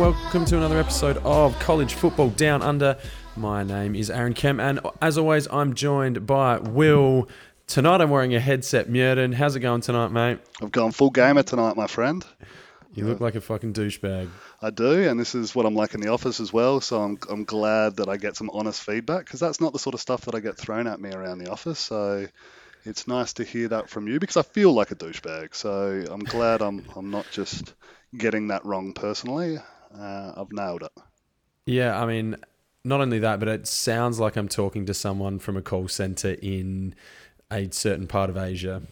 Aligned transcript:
welcome 0.00 0.46
to 0.46 0.56
another 0.56 0.78
episode 0.78 1.18
of 1.24 1.58
College 1.58 1.92
Football 1.92 2.30
Down 2.30 2.62
Under. 2.62 2.96
My 3.36 3.62
name 3.62 3.94
is 3.94 4.08
Aaron 4.08 4.32
Kemp, 4.32 4.58
and 4.58 4.80
as 5.02 5.18
always, 5.18 5.46
I'm 5.48 5.74
joined 5.74 6.26
by 6.26 6.56
Will. 6.56 7.28
Tonight, 7.66 8.00
I'm 8.00 8.08
wearing 8.08 8.34
a 8.34 8.40
headset, 8.40 8.88
Murden. 8.88 9.32
How's 9.32 9.56
it 9.56 9.60
going 9.60 9.82
tonight, 9.82 10.08
mate? 10.08 10.38
I've 10.62 10.72
gone 10.72 10.92
full 10.92 11.10
gamer 11.10 11.42
tonight, 11.42 11.76
my 11.76 11.86
friend. 11.86 12.24
You 12.94 13.04
look 13.04 13.20
like 13.20 13.34
a 13.34 13.42
fucking 13.42 13.74
douchebag. 13.74 14.30
I 14.62 14.70
do, 14.70 15.06
and 15.06 15.20
this 15.20 15.34
is 15.34 15.54
what 15.54 15.66
I'm 15.66 15.74
like 15.74 15.92
in 15.92 16.00
the 16.00 16.08
office 16.08 16.40
as 16.40 16.50
well. 16.50 16.80
So 16.80 17.02
I'm, 17.02 17.18
I'm 17.28 17.44
glad 17.44 17.96
that 17.96 18.08
I 18.08 18.16
get 18.16 18.36
some 18.36 18.48
honest 18.54 18.82
feedback 18.82 19.26
because 19.26 19.40
that's 19.40 19.60
not 19.60 19.74
the 19.74 19.78
sort 19.78 19.92
of 19.92 20.00
stuff 20.00 20.22
that 20.22 20.34
I 20.34 20.40
get 20.40 20.56
thrown 20.56 20.86
at 20.86 20.98
me 20.98 21.10
around 21.10 21.40
the 21.40 21.50
office. 21.50 21.78
So 21.78 22.26
it's 22.86 23.06
nice 23.06 23.34
to 23.34 23.44
hear 23.44 23.68
that 23.68 23.90
from 23.90 24.08
you 24.08 24.18
because 24.18 24.38
I 24.38 24.42
feel 24.42 24.72
like 24.72 24.92
a 24.92 24.96
douchebag. 24.96 25.54
So 25.54 26.06
I'm 26.10 26.24
glad 26.24 26.62
I'm 26.62 26.86
I'm 26.96 27.10
not 27.10 27.26
just 27.30 27.74
getting 28.16 28.48
that 28.48 28.64
wrong 28.64 28.94
personally. 28.94 29.58
Uh, 29.96 30.32
I've 30.36 30.52
nailed 30.52 30.82
it. 30.82 30.92
Yeah, 31.66 32.00
I 32.00 32.06
mean, 32.06 32.36
not 32.84 33.00
only 33.00 33.18
that, 33.20 33.38
but 33.38 33.48
it 33.48 33.66
sounds 33.66 34.18
like 34.18 34.36
I'm 34.36 34.48
talking 34.48 34.86
to 34.86 34.94
someone 34.94 35.38
from 35.38 35.56
a 35.56 35.62
call 35.62 35.88
center 35.88 36.36
in 36.40 36.94
a 37.50 37.68
certain 37.70 38.06
part 38.06 38.30
of 38.30 38.36
Asia. 38.36 38.82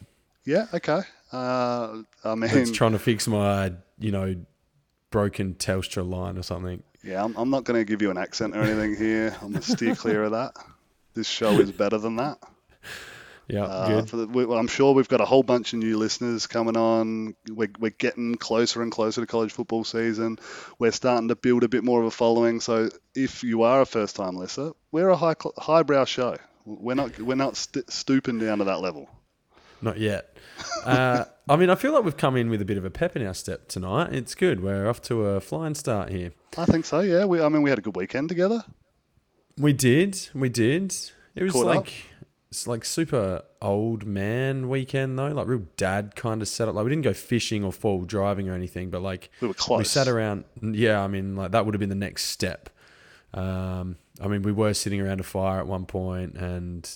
Yeah. 0.45 0.67
Okay. 0.75 1.01
Uh, 1.33 2.03
I 2.25 2.35
mean, 2.35 2.51
It's 2.51 2.71
trying 2.73 2.93
to 2.93 2.99
fix 2.99 3.27
my, 3.27 3.73
you 3.99 4.11
know, 4.11 4.37
broken 5.11 5.55
Telstra 5.55 6.09
line 6.09 6.37
or 6.39 6.43
something. 6.43 6.83
yeah, 7.03 7.23
I'm, 7.25 7.37
I'm 7.37 7.51
not 7.51 7.65
going 7.65 7.79
to 7.81 7.85
give 7.85 8.03
you 8.03 8.11
an 8.11 8.19
accent 8.19 8.57
or 8.57 8.61
anything 8.61 8.97
here. 8.97 9.35
I'm 9.41 9.53
going 9.53 9.63
to 9.63 9.73
steer 9.73 9.95
clear 9.95 10.25
of 10.25 10.33
that. 10.33 10.53
This 11.15 11.29
show 11.29 11.53
is 11.61 11.73
better 11.73 11.99
than 11.99 12.17
that. 12.17 12.39
Yeah, 13.49 13.65
Uh, 13.65 13.89
good. 13.89 14.11
for 14.11 14.17
the, 14.19 14.27
we, 14.27 14.45
well, 14.45 14.59
I'm 14.59 14.67
sure 14.69 14.93
we've 14.93 15.09
got 15.09 15.23
a 15.23 15.25
whole 15.25 15.43
bunch 15.43 15.73
of 15.73 15.79
new 15.79 15.97
listeners 15.97 16.47
coming 16.47 16.77
on. 16.77 17.35
We're, 17.49 17.71
we're 17.79 17.91
getting 17.91 18.35
closer 18.35 18.83
and 18.83 18.93
closer 18.93 19.23
to 19.23 19.27
college 19.27 19.53
football 19.53 19.85
season. 19.85 20.39
We're 20.79 20.93
starting 20.93 21.29
to 21.29 21.37
build 21.37 21.65
a 21.65 21.69
bit 21.69 21.83
more 21.83 22.01
of 22.01 22.07
a 22.07 22.11
following. 22.11 22.61
So 22.61 22.91
if 23.15 23.43
you 23.43 23.63
are 23.63 23.81
a 23.81 23.87
first 23.87 24.17
time 24.17 24.37
listener, 24.37 24.73
we're 24.93 25.09
a 25.09 25.17
high 25.17 25.35
highbrow 25.57 26.05
show. 26.05 26.37
We're 26.67 26.95
not 26.95 27.19
we're 27.19 27.35
not 27.37 27.57
st- 27.57 27.91
stooping 27.91 28.39
down 28.39 28.59
to 28.59 28.65
that 28.65 28.81
level. 28.81 29.09
Not 29.81 29.97
yet. 29.99 30.37
Uh, 30.85 31.25
I 31.49 31.57
mean, 31.57 31.71
I 31.71 31.77
feel 31.77 31.93
like 31.93 32.05
we've 32.05 32.17
come 32.17 32.37
in 32.37 32.51
with 32.51 32.61
a 32.61 32.65
bit 32.67 32.77
of 32.77 32.85
a 32.85 32.91
pep 32.91 33.17
in 33.17 33.25
our 33.27 33.33
step 33.33 33.69
tonight. 33.69 34.13
It's 34.13 34.35
good. 34.35 34.61
We're 34.63 34.89
off 34.89 35.01
to 35.03 35.25
a 35.25 35.41
flying 35.41 35.75
start 35.77 36.11
here. 36.11 36.33
I 36.59 36.65
think 36.67 36.85
so. 36.85 37.01
Yeah. 37.01 37.25
We 37.25 37.41
I 37.41 37.49
mean 37.49 37.63
we 37.63 37.71
had 37.71 37.79
a 37.79 37.83
good 37.83 37.97
weekend 37.97 38.29
together. 38.29 38.65
We 39.57 39.73
did. 39.73 40.29
We 40.35 40.49
did. 40.51 40.95
It 41.35 41.43
was 41.45 41.53
Caught 41.53 41.67
like 41.67 41.79
up. 41.79 41.87
It's 42.51 42.67
like 42.67 42.85
super 42.85 43.43
old 43.61 44.07
man 44.07 44.69
weekend 44.69 45.19
though, 45.19 45.29
like 45.29 45.47
real 45.47 45.65
dad 45.77 46.17
kind 46.17 46.41
of 46.41 46.49
setup. 46.49 46.75
Like 46.75 46.85
we 46.85 46.91
didn't 46.91 47.05
go 47.05 47.13
fishing 47.13 47.63
or 47.65 47.73
fall 47.73 48.03
driving 48.03 48.49
or 48.49 48.55
anything, 48.55 48.91
but 48.91 49.03
like 49.03 49.31
We 49.41 49.49
were 49.49 49.55
close. 49.55 49.79
we 49.79 49.85
sat 49.85 50.09
around. 50.09 50.45
Yeah, 50.63 51.03
I 51.03 51.09
mean, 51.09 51.37
like 51.37 51.51
that 51.53 51.65
would 51.67 51.75
have 51.75 51.81
been 51.81 51.89
the 51.91 51.95
next 51.95 52.25
step. 52.25 52.71
Um, 53.35 53.97
I 54.21 54.29
mean, 54.29 54.43
we 54.43 54.53
were 54.53 54.73
sitting 54.75 55.01
around 55.01 55.21
a 55.21 55.25
fire 55.25 55.59
at 55.61 55.67
one 55.67 55.85
point, 55.85 56.35
and 56.37 56.91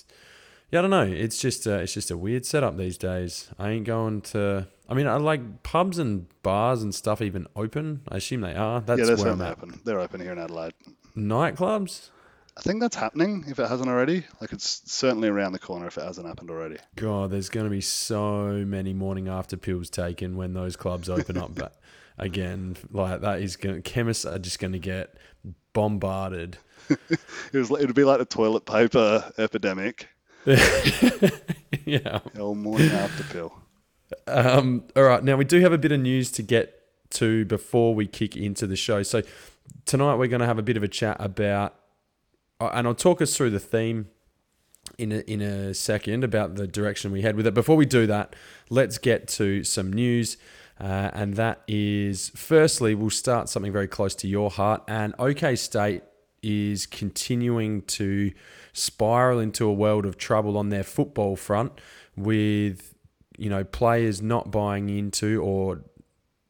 yeah, 0.71 0.79
I 0.79 0.81
don't 0.81 0.91
know. 0.91 1.03
It's 1.03 1.37
just 1.37 1.67
uh, 1.67 1.73
it's 1.77 1.93
just 1.93 2.09
a 2.09 2.17
weird 2.17 2.45
setup 2.45 2.75
these 2.77 2.97
days. 2.97 3.49
I 3.59 3.69
ain't 3.69 3.85
going 3.85 4.21
to. 4.21 4.67
I 4.89 4.95
mean, 4.95 5.07
I 5.07 5.15
like 5.17 5.61
pubs 5.63 5.99
and 5.99 6.25
bars 6.41 6.81
and 6.83 6.93
stuff 6.93 7.21
even 7.21 7.47
open. 7.55 8.01
I 8.09 8.17
assume 8.17 8.41
they 8.41 8.55
are. 8.55 8.81
That's 8.81 8.99
yeah, 8.99 9.05
they're 9.05 9.17
where 9.17 9.31
I'm 9.31 9.41
open. 9.41 9.79
They're 9.85 9.99
open 9.99 10.19
here 10.19 10.31
in 10.33 10.39
Adelaide. 10.39 10.73
Nightclubs. 11.15 12.09
I 12.55 12.61
think 12.61 12.81
that's 12.81 12.95
happening 12.95 13.45
if 13.47 13.57
it 13.57 13.67
hasn't 13.67 13.89
already. 13.89 14.25
Like 14.39 14.53
it's 14.53 14.81
certainly 14.85 15.27
around 15.27 15.53
the 15.53 15.59
corner 15.59 15.87
if 15.87 15.97
it 15.97 16.03
hasn't 16.03 16.27
happened 16.27 16.51
already. 16.51 16.77
God, 16.95 17.31
there's 17.31 17.49
going 17.49 17.65
to 17.65 17.69
be 17.69 17.81
so 17.81 18.63
many 18.65 18.93
morning 18.93 19.27
after 19.27 19.57
pills 19.57 19.89
taken 19.89 20.35
when 20.35 20.53
those 20.53 20.75
clubs 20.75 21.09
open 21.09 21.37
up. 21.37 21.55
But 21.55 21.75
again, 22.17 22.77
like 22.91 23.21
that 23.21 23.41
is 23.41 23.55
going. 23.55 23.81
Chemists 23.81 24.25
are 24.25 24.39
just 24.39 24.59
going 24.59 24.73
to 24.73 24.79
get 24.79 25.17
bombarded. 25.73 26.57
It 26.89 27.57
was 27.57 27.71
it'd 27.71 27.95
be 27.95 28.03
like 28.03 28.19
the 28.19 28.25
toilet 28.25 28.65
paper 28.65 29.31
epidemic. 29.37 30.09
yeah. 30.45 32.19
All 32.39 32.55
morning 32.55 32.91
after 32.91 33.23
pill. 33.23 33.53
Um, 34.27 34.83
all 34.95 35.03
right. 35.03 35.23
Now 35.23 35.37
we 35.37 35.45
do 35.45 35.59
have 35.61 35.73
a 35.73 35.77
bit 35.77 35.91
of 35.91 36.01
news 36.01 36.29
to 36.31 36.43
get 36.43 36.79
to 37.11 37.45
before 37.45 37.95
we 37.95 38.05
kick 38.05 38.35
into 38.35 38.67
the 38.67 38.75
show. 38.75 39.03
So 39.03 39.21
tonight 39.85 40.15
we're 40.15 40.27
going 40.27 40.41
to 40.41 40.45
have 40.45 40.59
a 40.59 40.63
bit 40.63 40.77
of 40.77 40.83
a 40.83 40.87
chat 40.87 41.17
about, 41.19 41.75
and 42.59 42.87
I'll 42.87 42.95
talk 42.95 43.21
us 43.21 43.35
through 43.35 43.51
the 43.51 43.59
theme 43.59 44.07
in 44.97 45.11
a, 45.11 45.19
in 45.19 45.41
a 45.41 45.73
second 45.73 46.23
about 46.23 46.55
the 46.55 46.67
direction 46.67 47.11
we 47.11 47.21
head 47.21 47.35
with 47.35 47.47
it. 47.47 47.53
Before 47.53 47.75
we 47.75 47.85
do 47.85 48.05
that, 48.07 48.35
let's 48.69 48.97
get 48.97 49.27
to 49.29 49.63
some 49.63 49.91
news. 49.91 50.37
Uh, 50.79 51.11
and 51.13 51.35
that 51.35 51.61
is, 51.67 52.31
firstly, 52.35 52.95
we'll 52.95 53.09
start 53.09 53.47
something 53.47 53.71
very 53.71 53.87
close 53.87 54.15
to 54.15 54.27
your 54.27 54.49
heart. 54.49 54.83
And 54.87 55.13
OK 55.19 55.55
State 55.55 56.03
is 56.41 56.85
continuing 56.85 57.83
to 57.83 58.31
spiral 58.73 59.39
into 59.39 59.65
a 59.65 59.73
world 59.73 60.05
of 60.05 60.17
trouble 60.17 60.57
on 60.57 60.69
their 60.69 60.83
football 60.83 61.35
front 61.35 61.71
with, 62.17 62.93
you 63.37 63.49
know, 63.49 63.63
players 63.63 64.21
not 64.21 64.51
buying 64.51 64.89
into 64.89 65.41
or 65.41 65.83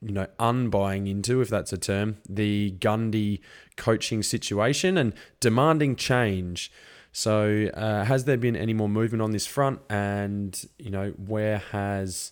you 0.04 0.12
know, 0.12 0.28
unbuying 0.40 1.10
into, 1.10 1.42
if 1.42 1.50
that's 1.50 1.72
a 1.72 1.78
term, 1.78 2.18
the 2.28 2.76
Gundy 2.80 3.40
coaching 3.78 4.22
situation 4.22 4.98
and 4.98 5.14
demanding 5.40 5.96
change. 5.96 6.72
So, 7.12 7.70
uh, 7.74 8.06
has 8.06 8.26
there 8.26 8.38
been 8.38 8.56
any 8.56 8.74
more 8.74 8.90
movement 8.90 9.22
on 9.22 9.32
this 9.32 9.46
front? 9.46 9.80
And, 9.90 10.62
you 10.80 10.90
know, 10.90 11.12
where 11.12 11.60
has 11.72 12.32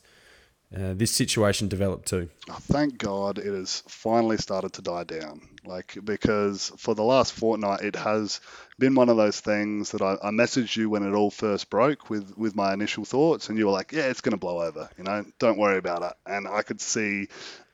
uh, 0.75 0.93
this 0.95 1.11
situation 1.11 1.67
developed 1.67 2.07
to? 2.07 2.29
Oh, 2.49 2.57
thank 2.61 2.97
God 2.97 3.37
it 3.37 3.53
has 3.53 3.83
finally 3.87 4.37
started 4.37 4.73
to 4.73 4.81
die 4.81 5.03
down. 5.03 5.41
Like, 5.65 5.97
because 6.03 6.71
for 6.77 6.95
the 6.95 7.03
last 7.03 7.33
fortnight, 7.33 7.81
it 7.81 7.95
has 7.95 8.41
been 8.81 8.95
one 8.95 9.09
of 9.09 9.15
those 9.15 9.39
things 9.39 9.91
that 9.91 10.01
I, 10.01 10.17
I 10.21 10.31
messaged 10.31 10.75
you 10.75 10.89
when 10.89 11.03
it 11.03 11.13
all 11.13 11.29
first 11.29 11.69
broke 11.69 12.09
with, 12.09 12.35
with 12.35 12.55
my 12.55 12.73
initial 12.73 13.05
thoughts, 13.05 13.47
and 13.47 13.57
you 13.57 13.67
were 13.67 13.71
like, 13.71 13.91
yeah, 13.91 14.07
it's 14.07 14.21
going 14.21 14.31
to 14.31 14.37
blow 14.37 14.61
over, 14.61 14.89
you 14.97 15.03
know, 15.03 15.23
don't 15.39 15.59
worry 15.59 15.77
about 15.77 16.01
it. 16.01 16.13
And 16.25 16.47
I 16.47 16.63
could 16.63 16.81
see 16.81 17.27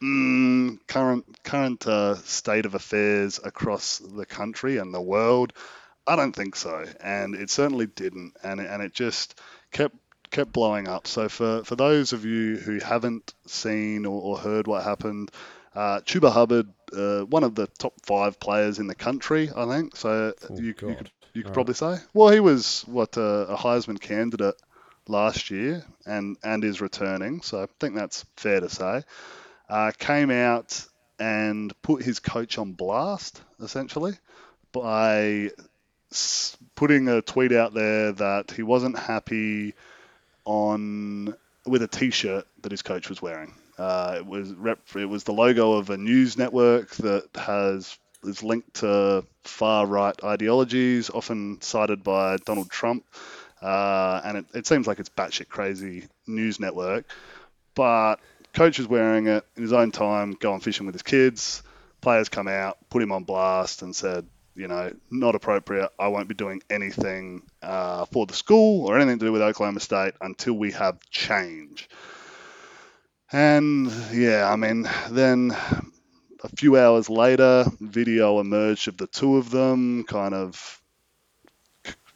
mm, 0.03 0.77
current, 0.85 1.25
current 1.43 1.87
uh, 1.87 2.15
state 2.15 2.65
of 2.65 2.75
affairs 2.75 3.39
across 3.43 3.99
the 3.99 4.25
country 4.25 4.77
and 4.77 4.93
the 4.93 5.01
world. 5.01 5.53
I 6.05 6.17
don't 6.17 6.35
think 6.35 6.55
so, 6.55 6.85
and 7.01 7.35
it 7.35 7.49
certainly 7.49 7.87
didn't, 7.87 8.33
and 8.43 8.59
it, 8.59 8.69
and 8.69 8.83
it 8.83 8.93
just 8.93 9.39
kept 9.71 9.95
kept 10.29 10.51
blowing 10.51 10.89
up. 10.89 11.07
So 11.07 11.29
for, 11.29 11.63
for 11.63 11.77
those 11.77 12.11
of 12.11 12.25
you 12.25 12.57
who 12.57 12.79
haven't 12.79 13.33
seen 13.45 14.05
or, 14.05 14.21
or 14.21 14.37
heard 14.37 14.67
what 14.67 14.83
happened, 14.83 15.31
uh, 15.73 16.01
Chuba 16.01 16.31
Hubbard, 16.31 16.67
uh, 16.93 17.21
one 17.21 17.43
of 17.43 17.55
the 17.55 17.67
top 17.67 17.93
five 18.03 18.39
players 18.39 18.79
in 18.79 18.87
the 18.87 18.95
country, 18.95 19.49
I 19.55 19.65
think. 19.65 19.95
So 19.95 20.33
Oh, 20.49 20.57
you, 20.57 20.67
you 20.67 20.73
could 20.73 21.11
you 21.33 21.43
could 21.43 21.49
All 21.49 21.53
probably 21.53 21.73
say, 21.75 21.97
well, 22.13 22.29
he 22.29 22.39
was 22.39 22.83
what 22.87 23.17
uh, 23.17 23.45
a 23.49 23.55
Heisman 23.55 23.99
candidate 23.99 24.55
last 25.07 25.51
year, 25.51 25.85
and 26.05 26.37
and 26.43 26.63
is 26.63 26.81
returning. 26.81 27.41
So 27.41 27.63
I 27.63 27.67
think 27.79 27.95
that's 27.95 28.25
fair 28.35 28.59
to 28.59 28.69
say. 28.69 29.03
Uh, 29.69 29.91
came 29.97 30.31
out 30.31 30.85
and 31.19 31.73
put 31.81 32.03
his 32.03 32.19
coach 32.19 32.57
on 32.57 32.73
blast, 32.73 33.41
essentially, 33.61 34.13
by 34.71 35.51
putting 36.75 37.09
a 37.09 37.21
tweet 37.21 37.51
out 37.51 37.73
there 37.73 38.13
that 38.13 38.51
he 38.51 38.63
wasn't 38.63 38.97
happy 38.97 39.73
on 40.45 41.35
with 41.65 41.81
a 41.81 41.87
T-shirt 41.87 42.47
that 42.61 42.71
his 42.71 42.81
coach 42.81 43.09
was 43.09 43.21
wearing. 43.21 43.53
Uh, 43.77 44.15
it 44.17 44.25
was 44.25 44.53
rep, 44.53 44.79
it 44.95 45.05
was 45.05 45.23
the 45.23 45.33
logo 45.33 45.73
of 45.73 45.89
a 45.89 45.97
news 45.97 46.37
network 46.37 46.89
that 46.95 47.29
has 47.35 47.97
is 48.23 48.43
linked 48.43 48.75
to 48.75 49.23
far 49.43 49.85
right 49.85 50.15
ideologies, 50.23 51.09
often 51.09 51.61
cited 51.61 52.03
by 52.03 52.37
Donald 52.37 52.69
Trump, 52.69 53.05
uh, 53.61 54.21
and 54.23 54.39
it, 54.39 54.45
it 54.53 54.67
seems 54.67 54.87
like 54.87 54.99
it's 54.99 55.09
batshit 55.09 55.49
crazy 55.49 56.07
news 56.25 56.59
network. 56.59 57.05
But 57.75 58.17
coach 58.53 58.79
is 58.79 58.87
wearing 58.87 59.27
it 59.27 59.45
in 59.55 59.61
his 59.61 59.73
own 59.73 59.91
time, 59.91 60.33
going 60.33 60.59
fishing 60.59 60.85
with 60.87 60.95
his 60.95 61.03
kids. 61.03 61.61
Players 62.01 62.29
come 62.29 62.47
out, 62.47 62.77
put 62.89 63.01
him 63.01 63.11
on 63.11 63.23
blast, 63.23 63.83
and 63.83 63.95
said, 63.95 64.25
you 64.55 64.67
know, 64.67 64.91
not 65.11 65.35
appropriate. 65.35 65.91
I 65.99 66.07
won't 66.07 66.27
be 66.27 66.33
doing 66.33 66.63
anything 66.69 67.43
uh, 67.61 68.05
for 68.05 68.25
the 68.25 68.33
school 68.33 68.87
or 68.87 68.97
anything 68.97 69.19
to 69.19 69.25
do 69.25 69.31
with 69.31 69.43
Oklahoma 69.43 69.79
State 69.79 70.15
until 70.19 70.53
we 70.53 70.71
have 70.71 70.99
change. 71.11 71.87
And 73.31 73.91
yeah, 74.13 74.49
I 74.51 74.55
mean, 74.55 74.87
then 75.09 75.51
a 75.51 76.49
few 76.55 76.77
hours 76.77 77.09
later, 77.09 77.65
video 77.79 78.39
emerged 78.39 78.87
of 78.87 78.97
the 78.97 79.07
two 79.07 79.37
of 79.37 79.49
them 79.49 80.03
kind 80.05 80.33
of 80.33 80.81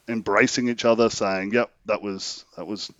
embracing 0.08 0.68
each 0.68 0.84
other, 0.84 1.10
saying, 1.10 1.52
"Yep, 1.52 1.70
that 1.86 2.02
was 2.02 2.44
that 2.56 2.66
was 2.66 2.90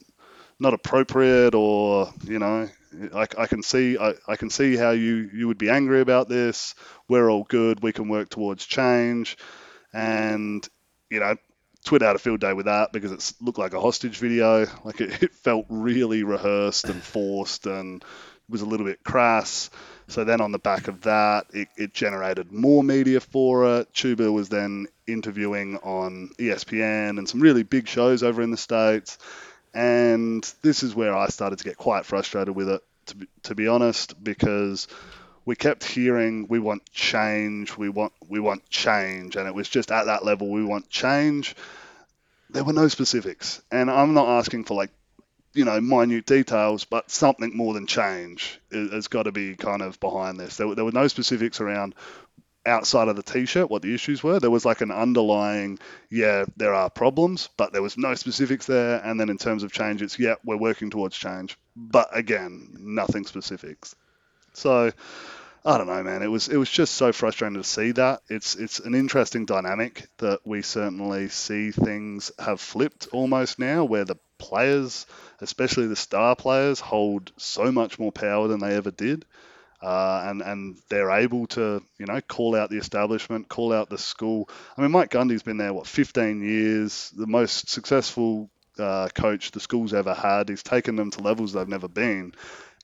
not 0.58 0.74
appropriate," 0.74 1.54
or 1.54 2.12
you 2.24 2.38
know, 2.38 2.68
I, 3.14 3.26
I 3.38 3.46
can 3.46 3.62
see 3.62 3.98
I, 3.98 4.14
I 4.28 4.36
can 4.36 4.50
see 4.50 4.76
how 4.76 4.90
you 4.90 5.30
you 5.32 5.48
would 5.48 5.58
be 5.58 5.70
angry 5.70 6.00
about 6.00 6.28
this. 6.28 6.74
We're 7.08 7.30
all 7.30 7.44
good. 7.44 7.82
We 7.82 7.92
can 7.92 8.08
work 8.08 8.28
towards 8.28 8.66
change, 8.66 9.36
and 9.92 10.66
you 11.10 11.20
know, 11.20 11.36
Twitter 11.84 12.06
had 12.06 12.16
a 12.16 12.20
field 12.20 12.40
day 12.40 12.52
with 12.52 12.66
that 12.66 12.92
because 12.92 13.12
it 13.12 13.32
looked 13.40 13.58
like 13.58 13.74
a 13.74 13.80
hostage 13.80 14.18
video. 14.18 14.66
Like 14.84 15.00
it, 15.00 15.22
it 15.22 15.34
felt 15.34 15.66
really 15.68 16.22
rehearsed 16.22 16.84
and 16.84 17.02
forced 17.02 17.66
and 17.66 18.04
was 18.48 18.60
a 18.60 18.66
little 18.66 18.86
bit 18.86 19.02
crass. 19.02 19.70
So 20.08 20.24
then 20.24 20.40
on 20.40 20.52
the 20.52 20.58
back 20.58 20.88
of 20.88 21.02
that, 21.02 21.46
it, 21.52 21.68
it 21.76 21.94
generated 21.94 22.52
more 22.52 22.84
media 22.84 23.20
for 23.20 23.78
it. 23.78 23.92
Chuba 23.92 24.32
was 24.32 24.48
then 24.48 24.86
interviewing 25.06 25.78
on 25.78 26.30
ESPN 26.38 27.18
and 27.18 27.28
some 27.28 27.40
really 27.40 27.62
big 27.62 27.88
shows 27.88 28.22
over 28.22 28.42
in 28.42 28.50
the 28.50 28.56
States. 28.56 29.18
And 29.74 30.42
this 30.62 30.82
is 30.82 30.94
where 30.94 31.16
I 31.16 31.28
started 31.28 31.58
to 31.60 31.64
get 31.64 31.78
quite 31.78 32.04
frustrated 32.04 32.54
with 32.54 32.68
it, 32.68 32.82
to 33.06 33.16
be, 33.16 33.26
to 33.44 33.54
be 33.54 33.68
honest, 33.68 34.22
because 34.22 34.86
we 35.44 35.56
kept 35.56 35.84
hearing 35.84 36.46
we 36.48 36.58
want 36.58 36.90
change, 36.92 37.76
we 37.76 37.88
want 37.88 38.12
we 38.28 38.40
want 38.40 38.68
change, 38.70 39.36
and 39.36 39.46
it 39.46 39.54
was 39.54 39.68
just 39.68 39.90
at 39.90 40.06
that 40.06 40.24
level 40.24 40.50
we 40.50 40.64
want 40.64 40.88
change. 40.88 41.54
There 42.50 42.64
were 42.64 42.72
no 42.72 42.88
specifics, 42.88 43.62
and 43.70 43.90
I'm 43.90 44.14
not 44.14 44.28
asking 44.28 44.64
for 44.64 44.74
like 44.74 44.90
you 45.54 45.64
know 45.64 45.80
minute 45.80 46.26
details, 46.26 46.84
but 46.84 47.10
something 47.10 47.56
more 47.56 47.74
than 47.74 47.86
change 47.86 48.60
has 48.70 49.08
got 49.08 49.24
to 49.24 49.32
be 49.32 49.56
kind 49.56 49.82
of 49.82 49.98
behind 50.00 50.38
this. 50.38 50.56
There, 50.56 50.74
there 50.74 50.84
were 50.84 50.92
no 50.92 51.08
specifics 51.08 51.60
around 51.60 51.94
outside 52.64 53.08
of 53.08 53.16
the 53.16 53.22
t-shirt 53.24 53.68
what 53.68 53.82
the 53.82 53.92
issues 53.92 54.22
were. 54.22 54.38
There 54.38 54.50
was 54.50 54.64
like 54.64 54.82
an 54.82 54.92
underlying 54.92 55.80
yeah 56.10 56.44
there 56.56 56.74
are 56.74 56.88
problems 56.88 57.48
but 57.56 57.72
there 57.72 57.82
was 57.82 57.98
no 57.98 58.14
specifics 58.14 58.66
there. 58.66 59.00
And 59.04 59.18
then 59.18 59.30
in 59.30 59.38
terms 59.38 59.64
of 59.64 59.72
change 59.72 60.00
it's 60.00 60.16
yeah 60.16 60.36
we're 60.44 60.56
working 60.56 60.90
towards 60.90 61.16
change. 61.16 61.58
But 61.74 62.16
again 62.16 62.76
nothing 62.78 63.26
specifics 63.26 63.96
so 64.54 64.92
I 65.64 65.78
don't 65.78 65.86
know, 65.86 66.02
man. 66.02 66.22
It 66.22 66.30
was 66.30 66.48
it 66.48 66.56
was 66.56 66.68
just 66.68 66.94
so 66.94 67.12
frustrating 67.12 67.56
to 67.56 67.64
see 67.64 67.92
that. 67.92 68.22
It's 68.28 68.56
it's 68.56 68.80
an 68.80 68.94
interesting 68.94 69.46
dynamic 69.46 70.08
that 70.18 70.40
we 70.44 70.62
certainly 70.62 71.28
see 71.28 71.70
things 71.70 72.32
have 72.38 72.60
flipped 72.60 73.08
almost 73.12 73.60
now, 73.60 73.84
where 73.84 74.04
the 74.04 74.16
players, 74.38 75.06
especially 75.40 75.86
the 75.86 75.94
star 75.94 76.34
players, 76.34 76.80
hold 76.80 77.30
so 77.36 77.70
much 77.70 78.00
more 78.00 78.10
power 78.10 78.48
than 78.48 78.58
they 78.58 78.74
ever 78.74 78.90
did. 78.90 79.24
Uh, 79.80 80.24
and 80.26 80.42
and 80.42 80.78
they're 80.88 81.10
able 81.10 81.46
to 81.48 81.82
you 81.98 82.06
know 82.06 82.20
call 82.22 82.56
out 82.56 82.68
the 82.70 82.78
establishment, 82.78 83.48
call 83.48 83.72
out 83.72 83.88
the 83.88 83.98
school. 83.98 84.48
I 84.76 84.82
mean, 84.82 84.90
Mike 84.90 85.10
Gundy's 85.10 85.44
been 85.44 85.58
there 85.58 85.72
what 85.72 85.86
15 85.86 86.42
years, 86.42 87.12
the 87.16 87.26
most 87.28 87.68
successful 87.68 88.50
uh, 88.80 89.08
coach 89.14 89.52
the 89.52 89.60
school's 89.60 89.94
ever 89.94 90.14
had. 90.14 90.48
He's 90.48 90.62
taken 90.64 90.96
them 90.96 91.12
to 91.12 91.20
levels 91.20 91.52
they've 91.52 91.68
never 91.68 91.88
been, 91.88 92.32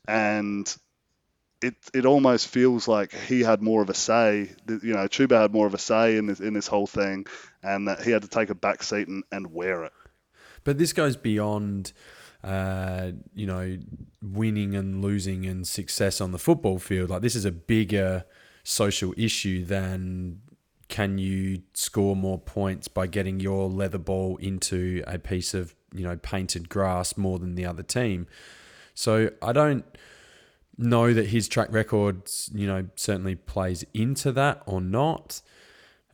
and 0.07 0.77
it 1.63 1.75
it 1.93 2.07
almost 2.07 2.49
feels 2.49 2.87
like 2.89 3.13
he 3.13 3.41
had 3.41 3.63
more 3.63 3.83
of 3.83 3.91
a 3.91 3.95
say. 3.95 4.51
You 4.69 4.95
know, 4.95 5.09
Chuba 5.09 5.41
had 5.41 5.53
more 5.53 5.67
of 5.67 5.75
a 5.75 5.79
say 5.79 6.17
in 6.17 6.27
this 6.27 6.41
in 6.41 6.55
this 6.55 6.67
whole 6.67 6.87
thing, 6.87 7.27
and 7.63 7.89
that 7.89 8.03
he 8.03 8.11
had 8.11 8.23
to 8.23 8.29
take 8.29 8.51
a 8.51 8.55
back 8.55 8.83
seat 8.83 9.09
and, 9.09 9.25
and 9.33 9.53
wear 9.53 9.85
it. 9.85 9.93
But 10.65 10.79
this 10.79 10.93
goes 10.93 11.17
beyond 11.17 11.93
uh, 12.45 13.13
you 13.35 13.47
know, 13.47 13.79
winning 14.23 14.75
and 14.75 15.03
losing 15.03 15.47
and 15.47 15.67
success 15.67 16.21
on 16.21 16.33
the 16.33 16.39
football 16.39 16.79
field. 16.79 17.11
Like 17.11 17.23
this 17.23 17.35
is 17.35 17.45
a 17.45 17.53
bigger 17.53 18.25
social 18.63 19.13
issue 19.17 19.65
than 19.65 20.41
can 20.89 21.19
you 21.19 21.63
score 21.75 22.17
more 22.17 22.39
points 22.39 22.89
by 22.89 23.07
getting 23.07 23.41
your 23.41 23.69
leather 23.69 23.99
ball 23.99 24.37
into 24.39 25.03
a 25.07 25.19
piece 25.19 25.53
of 25.53 25.75
you 25.93 26.05
know 26.05 26.17
painted 26.17 26.69
grass 26.69 27.17
more 27.17 27.39
than 27.39 27.55
the 27.55 27.67
other 27.67 27.83
team. 27.83 28.27
So 28.95 29.31
I 29.43 29.53
don't 29.53 29.85
know 30.79 31.13
that 31.13 31.27
his 31.27 31.49
track 31.49 31.69
record, 31.71 32.23
you 32.55 32.67
know, 32.67 32.89
certainly 32.95 33.35
plays 33.35 33.85
into 33.93 34.33
that 34.33 34.63
or 34.67 34.81
not. 34.81 35.43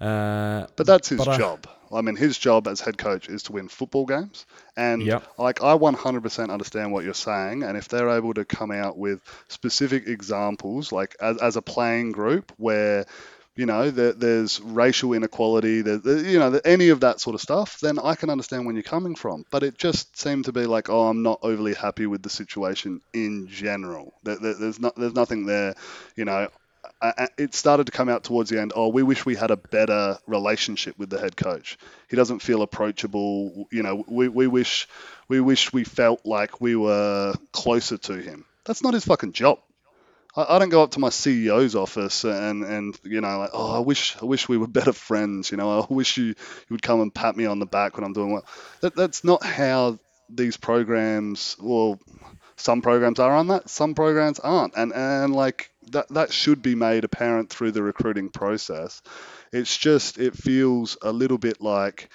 Uh, 0.00 0.66
but 0.76 0.86
that's 0.86 1.08
his 1.08 1.24
but 1.24 1.38
job. 1.38 1.66
I 1.92 2.00
mean, 2.00 2.16
his 2.16 2.36
job 2.36 2.66
as 2.66 2.80
head 2.80 2.98
coach 2.98 3.28
is 3.28 3.44
to 3.44 3.52
win 3.52 3.68
football 3.68 4.06
games. 4.06 4.46
And 4.76 5.02
yep. 5.02 5.24
like, 5.38 5.62
I 5.62 5.76
100% 5.76 6.50
understand 6.50 6.92
what 6.92 7.04
you're 7.04 7.14
saying. 7.14 7.62
And 7.62 7.76
if 7.76 7.88
they're 7.88 8.10
able 8.10 8.34
to 8.34 8.44
come 8.44 8.72
out 8.72 8.98
with 8.98 9.20
specific 9.48 10.08
examples, 10.08 10.90
like 10.90 11.14
as, 11.20 11.38
as 11.38 11.56
a 11.56 11.62
playing 11.62 12.12
group 12.12 12.52
where, 12.56 13.06
you 13.56 13.66
know, 13.66 13.90
there, 13.90 14.12
there's 14.12 14.60
racial 14.60 15.12
inequality, 15.12 15.82
there, 15.82 15.98
there, 15.98 16.18
you 16.18 16.38
know, 16.38 16.60
any 16.64 16.88
of 16.88 17.00
that 17.00 17.20
sort 17.20 17.34
of 17.34 17.40
stuff, 17.40 17.78
then 17.80 17.98
I 17.98 18.14
can 18.14 18.30
understand 18.30 18.66
where 18.66 18.74
you're 18.74 18.82
coming 18.82 19.14
from. 19.14 19.44
But 19.50 19.62
it 19.62 19.78
just 19.78 20.18
seemed 20.18 20.46
to 20.46 20.52
be 20.52 20.66
like, 20.66 20.90
oh, 20.90 21.08
I'm 21.08 21.22
not 21.22 21.40
overly 21.42 21.74
happy 21.74 22.06
with 22.06 22.22
the 22.22 22.30
situation 22.30 23.00
in 23.12 23.48
general. 23.48 24.14
there's 24.22 24.80
not, 24.80 24.96
there's 24.96 25.14
nothing 25.14 25.46
there, 25.46 25.74
you 26.16 26.24
know 26.24 26.48
it 27.38 27.54
started 27.54 27.86
to 27.86 27.92
come 27.92 28.08
out 28.08 28.24
towards 28.24 28.50
the 28.50 28.60
end. 28.60 28.72
Oh, 28.74 28.88
we 28.88 29.02
wish 29.02 29.26
we 29.26 29.34
had 29.34 29.50
a 29.50 29.56
better 29.56 30.18
relationship 30.26 30.98
with 30.98 31.10
the 31.10 31.18
head 31.18 31.36
coach. 31.36 31.78
He 32.08 32.16
doesn't 32.16 32.40
feel 32.40 32.62
approachable. 32.62 33.68
You 33.70 33.82
know, 33.82 34.04
we, 34.06 34.28
we 34.28 34.46
wish 34.46 34.88
we 35.28 35.40
wish 35.40 35.72
we 35.72 35.84
felt 35.84 36.24
like 36.24 36.60
we 36.60 36.76
were 36.76 37.34
closer 37.52 37.98
to 37.98 38.14
him. 38.14 38.44
That's 38.64 38.82
not 38.82 38.94
his 38.94 39.04
fucking 39.04 39.32
job. 39.32 39.58
I, 40.36 40.56
I 40.56 40.58
don't 40.58 40.68
go 40.68 40.82
up 40.82 40.92
to 40.92 41.00
my 41.00 41.10
CEO's 41.10 41.74
office 41.74 42.24
and 42.24 42.64
and 42.64 42.98
you 43.04 43.20
know 43.20 43.38
like 43.38 43.50
oh 43.52 43.76
I 43.76 43.80
wish 43.80 44.16
I 44.20 44.24
wish 44.24 44.48
we 44.48 44.58
were 44.58 44.66
better 44.66 44.92
friends. 44.92 45.50
You 45.50 45.56
know 45.56 45.80
I 45.80 45.86
wish 45.92 46.16
you 46.16 46.26
you 46.26 46.34
would 46.70 46.82
come 46.82 47.00
and 47.00 47.14
pat 47.14 47.36
me 47.36 47.46
on 47.46 47.58
the 47.58 47.66
back 47.66 47.96
when 47.96 48.04
I'm 48.04 48.12
doing 48.12 48.32
well. 48.32 48.46
That 48.80 48.94
that's 48.96 49.24
not 49.24 49.44
how 49.44 49.98
these 50.28 50.56
programs. 50.56 51.56
Well, 51.60 52.00
some 52.56 52.82
programs 52.82 53.18
are 53.18 53.34
on 53.34 53.48
that. 53.48 53.68
Some 53.68 53.94
programs 53.94 54.40
aren't. 54.40 54.76
And 54.76 54.92
and 54.94 55.34
like 55.34 55.70
that 55.92 56.08
that 56.10 56.32
should 56.32 56.62
be 56.62 56.74
made 56.74 57.04
apparent 57.04 57.50
through 57.50 57.72
the 57.72 57.82
recruiting 57.82 58.30
process. 58.30 59.02
It's 59.52 59.76
just 59.76 60.18
it 60.18 60.36
feels 60.36 60.96
a 61.02 61.12
little 61.12 61.38
bit 61.38 61.60
like 61.60 62.10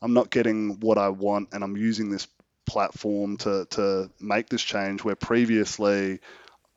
I'm 0.00 0.14
not 0.14 0.30
getting 0.30 0.80
what 0.80 0.98
I 0.98 1.08
want, 1.08 1.48
and 1.52 1.64
I'm 1.64 1.76
using 1.76 2.10
this 2.10 2.28
platform 2.66 3.36
to 3.38 3.66
to 3.70 4.10
make 4.20 4.48
this 4.48 4.62
change. 4.62 5.02
Where 5.04 5.16
previously, 5.16 6.20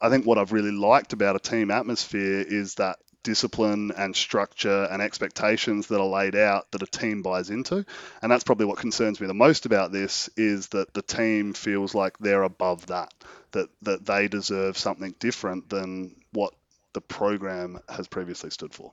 I 0.02 0.10
think 0.10 0.26
what 0.26 0.38
I've 0.38 0.52
really 0.52 0.72
liked 0.72 1.14
about 1.14 1.36
a 1.36 1.40
team 1.40 1.72
atmosphere 1.72 2.44
is 2.48 2.76
that 2.76 2.98
discipline 3.24 3.92
and 3.96 4.16
structure 4.16 4.88
and 4.90 5.00
expectations 5.00 5.88
that 5.88 6.02
are 6.02 6.08
laid 6.08 6.36
out 6.36 6.72
that 6.72 6.82
a 6.82 6.88
team 6.88 7.22
buys 7.22 7.52
into 7.52 7.86
and 8.24 8.32
that's 8.32 8.44
probably 8.44 8.66
what 8.66 8.80
concerns 8.80 9.22
me 9.22 9.28
the 9.28 9.34
most 9.36 9.68
about 9.68 9.92
this 9.92 10.28
is 10.36 10.70
that 10.70 10.92
the 10.96 11.04
team 11.04 11.54
feels 11.54 11.94
like 11.94 12.18
they're 12.18 12.42
above 12.42 12.88
that 12.88 13.14
that 13.52 13.70
that 13.84 14.06
they 14.06 14.28
deserve 14.28 14.78
something 14.78 15.14
different 15.20 15.70
than 15.70 16.16
what 16.32 16.54
the 16.94 17.02
program 17.02 17.80
has 17.90 18.08
previously 18.08 18.50
stood 18.50 18.74
for. 18.74 18.92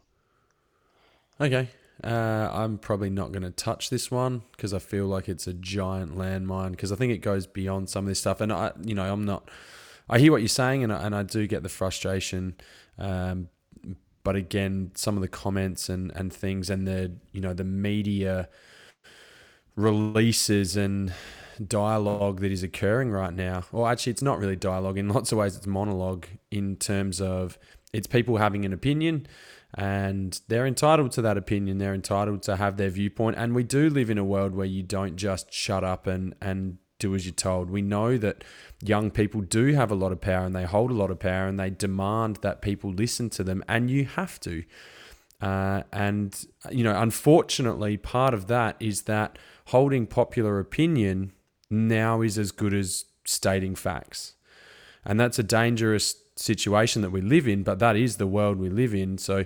Okay. 1.41 1.69
Uh, 2.03 2.49
I'm 2.53 2.79
probably 2.79 3.11
not 3.11 3.33
going 3.33 3.43
to 3.43 3.51
touch 3.51 3.91
this 3.91 4.11
one 4.11 4.43
because 4.53 4.73
I 4.73 4.79
feel 4.79 5.07
like 5.07 5.29
it's 5.29 5.49
a 5.49 5.53
giant 5.53 6.17
landmine 6.17 6.73
because 6.73 6.93
I 6.93 6.97
think 6.97 7.13
it 7.13 7.19
goes 7.19 7.47
beyond 7.47 7.91
some 7.91 8.05
of 8.05 8.09
this 8.09 8.21
stuff. 8.21 8.41
And 8.41 8.53
I, 8.53 8.73
you 8.85 8.95
know, 8.95 9.13
I'm 9.13 9.25
not. 9.25 9.49
I 10.09 10.19
hear 10.19 10.33
what 10.33 10.41
you're 10.41 10.49
saying, 10.49 10.85
and 10.85 10.93
I, 10.93 11.05
and 11.05 11.15
I 11.15 11.23
do 11.23 11.47
get 11.47 11.63
the 11.63 11.69
frustration. 11.69 12.57
Um, 12.99 13.49
but 14.25 14.37
again, 14.37 14.93
some 14.95 15.17
of 15.17 15.23
the 15.23 15.29
comments 15.29 15.89
and 15.89 16.11
and 16.15 16.33
things, 16.33 16.71
and 16.71 16.87
the 16.87 17.13
you 17.33 17.41
know 17.41 17.55
the 17.55 17.65
media 17.65 18.49
releases 19.77 20.77
and 20.77 21.13
dialogue 21.67 22.41
that 22.41 22.53
is 22.53 22.63
occurring 22.63 23.11
right 23.11 23.33
now. 23.33 23.65
Well, 23.73 23.87
actually, 23.87 24.13
it's 24.13 24.23
not 24.23 24.39
really 24.39 24.57
dialogue. 24.57 24.99
In 24.99 25.09
lots 25.09 25.33
of 25.33 25.39
ways, 25.39 25.57
it's 25.57 25.67
monologue 25.67 26.27
in 26.51 26.77
terms 26.77 27.21
of 27.21 27.59
it's 27.93 28.07
people 28.07 28.37
having 28.37 28.65
an 28.65 28.73
opinion 28.73 29.27
and 29.75 30.41
they're 30.49 30.67
entitled 30.67 31.13
to 31.13 31.23
that 31.23 31.37
opinion. 31.37 31.79
They're 31.79 31.95
entitled 31.95 32.43
to 32.45 32.57
have 32.57 32.77
their 32.77 32.91
viewpoint. 32.91 33.37
And 33.37 33.55
we 33.55 33.63
do 33.63 33.91
live 33.91 34.11
in 34.11 34.19
a 34.19 34.25
world 34.25 34.55
where 34.55 34.67
you 34.67 34.83
don't 34.83 35.17
just 35.17 35.53
shut 35.53 35.85
up 35.85 36.07
and, 36.07 36.35
and 36.41 36.79
do 36.99 37.15
as 37.15 37.25
you're 37.25 37.33
told. 37.33 37.71
We 37.71 37.83
know 37.83 38.19
that 38.19 38.45
young 38.83 39.11
people 39.11 39.41
do 39.41 39.75
have 39.75 39.91
a 39.91 39.95
lot 39.95 40.13
of 40.13 40.21
power 40.21 40.45
and 40.45 40.55
they 40.55 40.65
hold 40.65 40.91
a 40.91 40.95
lot 40.95 41.11
of 41.11 41.19
power 41.19 41.47
and 41.47 41.59
they 41.59 41.71
demand 41.71 42.37
that 42.43 42.63
people 42.63 42.91
listen 42.93 43.31
to 43.31 43.45
them, 43.45 43.65
and 43.69 43.91
you 43.91 44.05
have 44.05 44.41
to. 44.41 44.65
Uh, 45.41 45.83
and, 45.93 46.47
you 46.71 46.83
know, 46.83 47.01
unfortunately, 47.01 47.97
part 47.97 48.35
of 48.35 48.49
that 48.49 48.77
is 48.81 49.03
that 49.03 49.39
holding 49.67 50.07
popular 50.07 50.59
opinion 50.59 51.33
now 51.71 52.23
is 52.23 52.39
as 52.39 52.51
good 52.51 52.75
as 52.75 53.05
stating 53.25 53.77
facts. 53.77 54.35
And 55.05 55.21
that's 55.21 55.39
a 55.39 55.45
dangerous 55.45 56.17
situation 56.35 57.03
that 57.03 57.11
we 57.11 57.21
live 57.21 57.47
in, 57.47 57.63
but 57.63 57.79
that 57.79 57.95
is 57.97 58.17
the 58.17 58.27
world 58.27 58.59
we 58.59 58.69
live 58.69 58.95
in. 58.95 59.19
So 59.19 59.45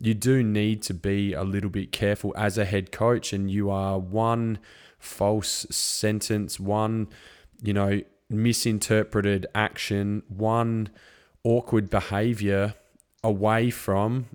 you 0.00 0.14
do 0.14 0.42
need 0.42 0.82
to 0.82 0.94
be 0.94 1.32
a 1.32 1.42
little 1.42 1.70
bit 1.70 1.92
careful 1.92 2.34
as 2.36 2.58
a 2.58 2.64
head 2.64 2.92
coach, 2.92 3.32
and 3.32 3.50
you 3.50 3.70
are 3.70 3.98
one 3.98 4.58
false 5.00 5.66
sentence, 5.70 6.60
one, 6.60 7.08
you 7.62 7.72
know, 7.72 8.00
misinterpreted 8.28 9.46
action, 9.54 10.22
one 10.28 10.90
awkward 11.42 11.90
behavior 11.90 12.74
away 13.24 13.70
from 13.70 14.26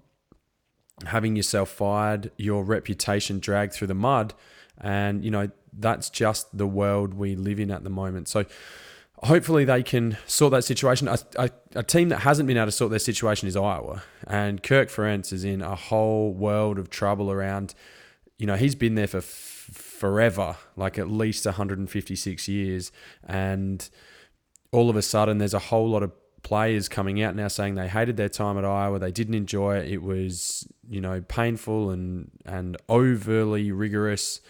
having 1.06 1.36
yourself 1.36 1.70
fired, 1.70 2.32
your 2.38 2.64
reputation 2.64 3.40
dragged 3.40 3.74
through 3.74 3.88
the 3.88 3.96
mud. 3.96 4.34
And, 4.80 5.24
you 5.24 5.32
know, 5.32 5.50
that's 5.78 6.10
just 6.10 6.58
the 6.58 6.68
world 6.68 7.14
we 7.14 7.36
live 7.36 7.60
in 7.60 7.72
at 7.72 7.84
the 7.84 7.90
moment. 7.90 8.28
So 8.28 8.46
hopefully 9.24 9.66
they 9.66 9.84
can 9.84 10.18
sort 10.26 10.52
that 10.52 10.64
situation. 10.64 11.08
A, 11.08 11.18
a, 11.38 11.50
a, 11.76 11.84
team 11.84 12.10
that 12.10 12.20
hasn't 12.20 12.48
been 12.48 12.58
able 12.58 12.68
to 12.68 12.72
sort 12.72 12.90
their 12.92 13.00
situation 13.00 13.48
is 13.48 13.56
Iowa, 13.56 14.04
and 14.28 14.62
Kirk 14.64 14.90
Ferentz 14.90 15.32
is 15.34 15.44
in 15.44 15.62
a 15.62 15.76
whole 15.76 16.34
world 16.34 16.80
of 16.80 16.90
trouble 16.90 17.32
around. 17.32 17.74
You 18.38 18.48
know, 18.48 18.56
he's 18.56 18.76
been 18.76 18.96
there 18.96 19.08
for 19.08 19.22
forever, 19.72 20.58
like 20.76 20.98
at 20.98 21.10
least 21.10 21.46
156 21.46 22.48
years, 22.48 22.92
and 23.24 23.90
all 24.72 24.90
of 24.90 24.96
a 24.96 25.02
sudden 25.02 25.38
there's 25.38 25.54
a 25.54 25.60
whole 25.60 25.90
lot 25.90 26.04
of 26.04 26.12
players 26.46 26.88
coming 26.88 27.24
out 27.24 27.36
now 27.36 27.48
saying 27.48 27.74
they 27.74 27.88
hated 27.88 28.18
their 28.18 28.30
time 28.30 28.58
at 28.58 28.64
Iowa, 28.64 29.00
they 29.00 29.12
didn't 29.12 29.34
enjoy 29.34 29.78
it. 29.78 29.90
It 29.90 30.02
was 30.02 30.68
you 30.88 31.02
know 31.02 31.22
painful 31.22 31.90
and 31.90 32.32
and 32.46 32.78
overly 32.88 33.72
rigorous 33.72 34.42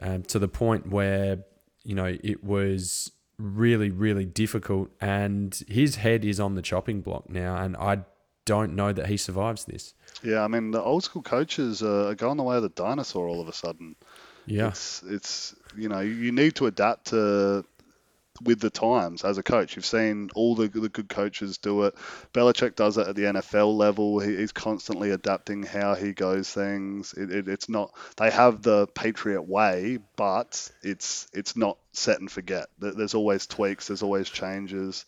um, 0.00 0.22
to 0.24 0.38
the 0.38 0.48
point 0.48 0.88
where 0.88 1.44
you 1.84 1.94
know 1.94 2.16
it 2.22 2.42
was 2.42 3.12
really 3.38 3.90
really 3.90 4.24
difficult. 4.24 4.90
And 5.00 5.54
his 5.68 5.96
head 5.96 6.24
is 6.24 6.40
on 6.40 6.54
the 6.54 6.62
chopping 6.62 7.02
block 7.02 7.28
now, 7.28 7.56
and 7.56 7.76
I 7.76 8.00
don't 8.46 8.74
know 8.74 8.92
that 8.92 9.08
he 9.08 9.18
survives 9.18 9.66
this. 9.66 9.92
Yeah, 10.22 10.42
I 10.42 10.48
mean 10.48 10.70
the 10.70 10.82
old 10.82 11.04
school 11.04 11.22
coaches 11.22 11.82
are 11.82 12.14
going 12.14 12.38
the 12.38 12.42
way 12.42 12.56
of 12.56 12.62
the 12.62 12.70
dinosaur 12.70 13.28
all 13.28 13.42
of 13.42 13.48
a 13.48 13.52
sudden. 13.52 13.94
Yeah, 14.46 14.68
it's 14.68 15.02
it's 15.02 15.54
you 15.76 15.88
know 15.88 16.00
you 16.00 16.32
need 16.32 16.54
to 16.56 16.66
adapt 16.66 17.06
to 17.06 17.64
with 18.42 18.60
the 18.60 18.70
times 18.70 19.24
as 19.24 19.38
a 19.38 19.42
coach. 19.42 19.76
You've 19.76 19.86
seen 19.86 20.30
all 20.34 20.54
the, 20.54 20.68
the 20.68 20.88
good 20.88 21.08
coaches 21.08 21.58
do 21.58 21.84
it. 21.84 21.94
Belichick 22.32 22.76
does 22.76 22.98
it 22.98 23.08
at 23.08 23.16
the 23.16 23.22
NFL 23.22 23.76
level. 23.76 24.18
He, 24.20 24.36
he's 24.36 24.52
constantly 24.52 25.10
adapting 25.10 25.62
how 25.62 25.94
he 25.94 26.12
goes 26.12 26.50
things. 26.50 27.14
It, 27.14 27.30
it, 27.30 27.48
it's 27.48 27.68
not 27.68 27.94
they 28.16 28.30
have 28.30 28.62
the 28.62 28.86
Patriot 28.88 29.42
way, 29.42 29.98
but 30.16 30.70
it's 30.82 31.26
it's 31.32 31.56
not 31.56 31.78
set 31.96 32.20
and 32.20 32.30
forget. 32.30 32.66
There's 32.78 33.14
always 33.14 33.46
tweaks. 33.46 33.88
There's 33.88 34.02
always 34.02 34.28
changes. 34.28 35.06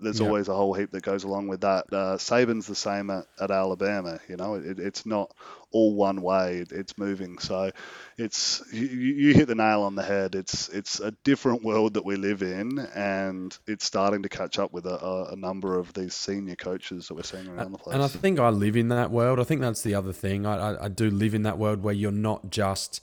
There's 0.00 0.20
yep. 0.20 0.28
always 0.28 0.48
a 0.48 0.54
whole 0.54 0.72
heap 0.72 0.92
that 0.92 1.02
goes 1.02 1.24
along 1.24 1.48
with 1.48 1.62
that. 1.62 1.86
Uh, 1.92 2.16
Saban's 2.16 2.66
the 2.66 2.74
same 2.74 3.10
at, 3.10 3.26
at 3.40 3.50
Alabama. 3.50 4.20
You 4.28 4.36
know, 4.36 4.54
it, 4.54 4.78
it's 4.78 5.04
not 5.04 5.34
all 5.72 5.94
one 5.94 6.22
way. 6.22 6.64
It's 6.70 6.96
moving. 6.96 7.38
So 7.38 7.72
it's 8.16 8.62
you, 8.72 8.86
you 8.86 9.34
hit 9.34 9.48
the 9.48 9.54
nail 9.56 9.82
on 9.82 9.94
the 9.94 10.02
head. 10.02 10.34
It's 10.34 10.68
it's 10.68 11.00
a 11.00 11.10
different 11.24 11.64
world 11.64 11.94
that 11.94 12.04
we 12.04 12.16
live 12.16 12.42
in, 12.42 12.78
and 12.78 13.56
it's 13.66 13.84
starting 13.84 14.22
to 14.22 14.28
catch 14.28 14.58
up 14.58 14.72
with 14.72 14.86
a, 14.86 15.28
a 15.32 15.36
number 15.36 15.76
of 15.78 15.92
these 15.92 16.14
senior 16.14 16.56
coaches 16.56 17.08
that 17.08 17.14
we're 17.14 17.24
seeing 17.24 17.48
around 17.48 17.72
the 17.72 17.78
place. 17.78 17.94
And 17.94 18.02
I 18.02 18.08
think 18.08 18.38
I 18.38 18.50
live 18.50 18.76
in 18.76 18.88
that 18.88 19.10
world. 19.10 19.40
I 19.40 19.44
think 19.44 19.60
that's 19.60 19.82
the 19.82 19.94
other 19.96 20.12
thing. 20.12 20.46
I, 20.46 20.56
I, 20.56 20.84
I 20.84 20.88
do 20.88 21.10
live 21.10 21.34
in 21.34 21.42
that 21.42 21.58
world 21.58 21.82
where 21.82 21.94
you're 21.94 22.12
not 22.12 22.50
just 22.50 23.00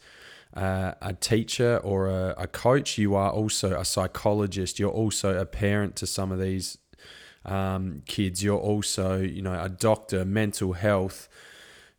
uh, 0.55 0.93
a 1.01 1.13
teacher 1.13 1.77
or 1.83 2.07
a, 2.07 2.35
a, 2.37 2.47
coach, 2.47 2.97
you 2.97 3.15
are 3.15 3.31
also 3.31 3.79
a 3.79 3.85
psychologist. 3.85 4.79
You're 4.79 4.91
also 4.91 5.37
a 5.37 5.45
parent 5.45 5.95
to 5.97 6.07
some 6.07 6.31
of 6.31 6.39
these 6.39 6.77
um, 7.45 8.01
kids. 8.07 8.43
You're 8.43 8.59
also, 8.59 9.19
you 9.21 9.41
know, 9.41 9.61
a 9.61 9.69
doctor, 9.69 10.25
mental 10.25 10.73
health, 10.73 11.29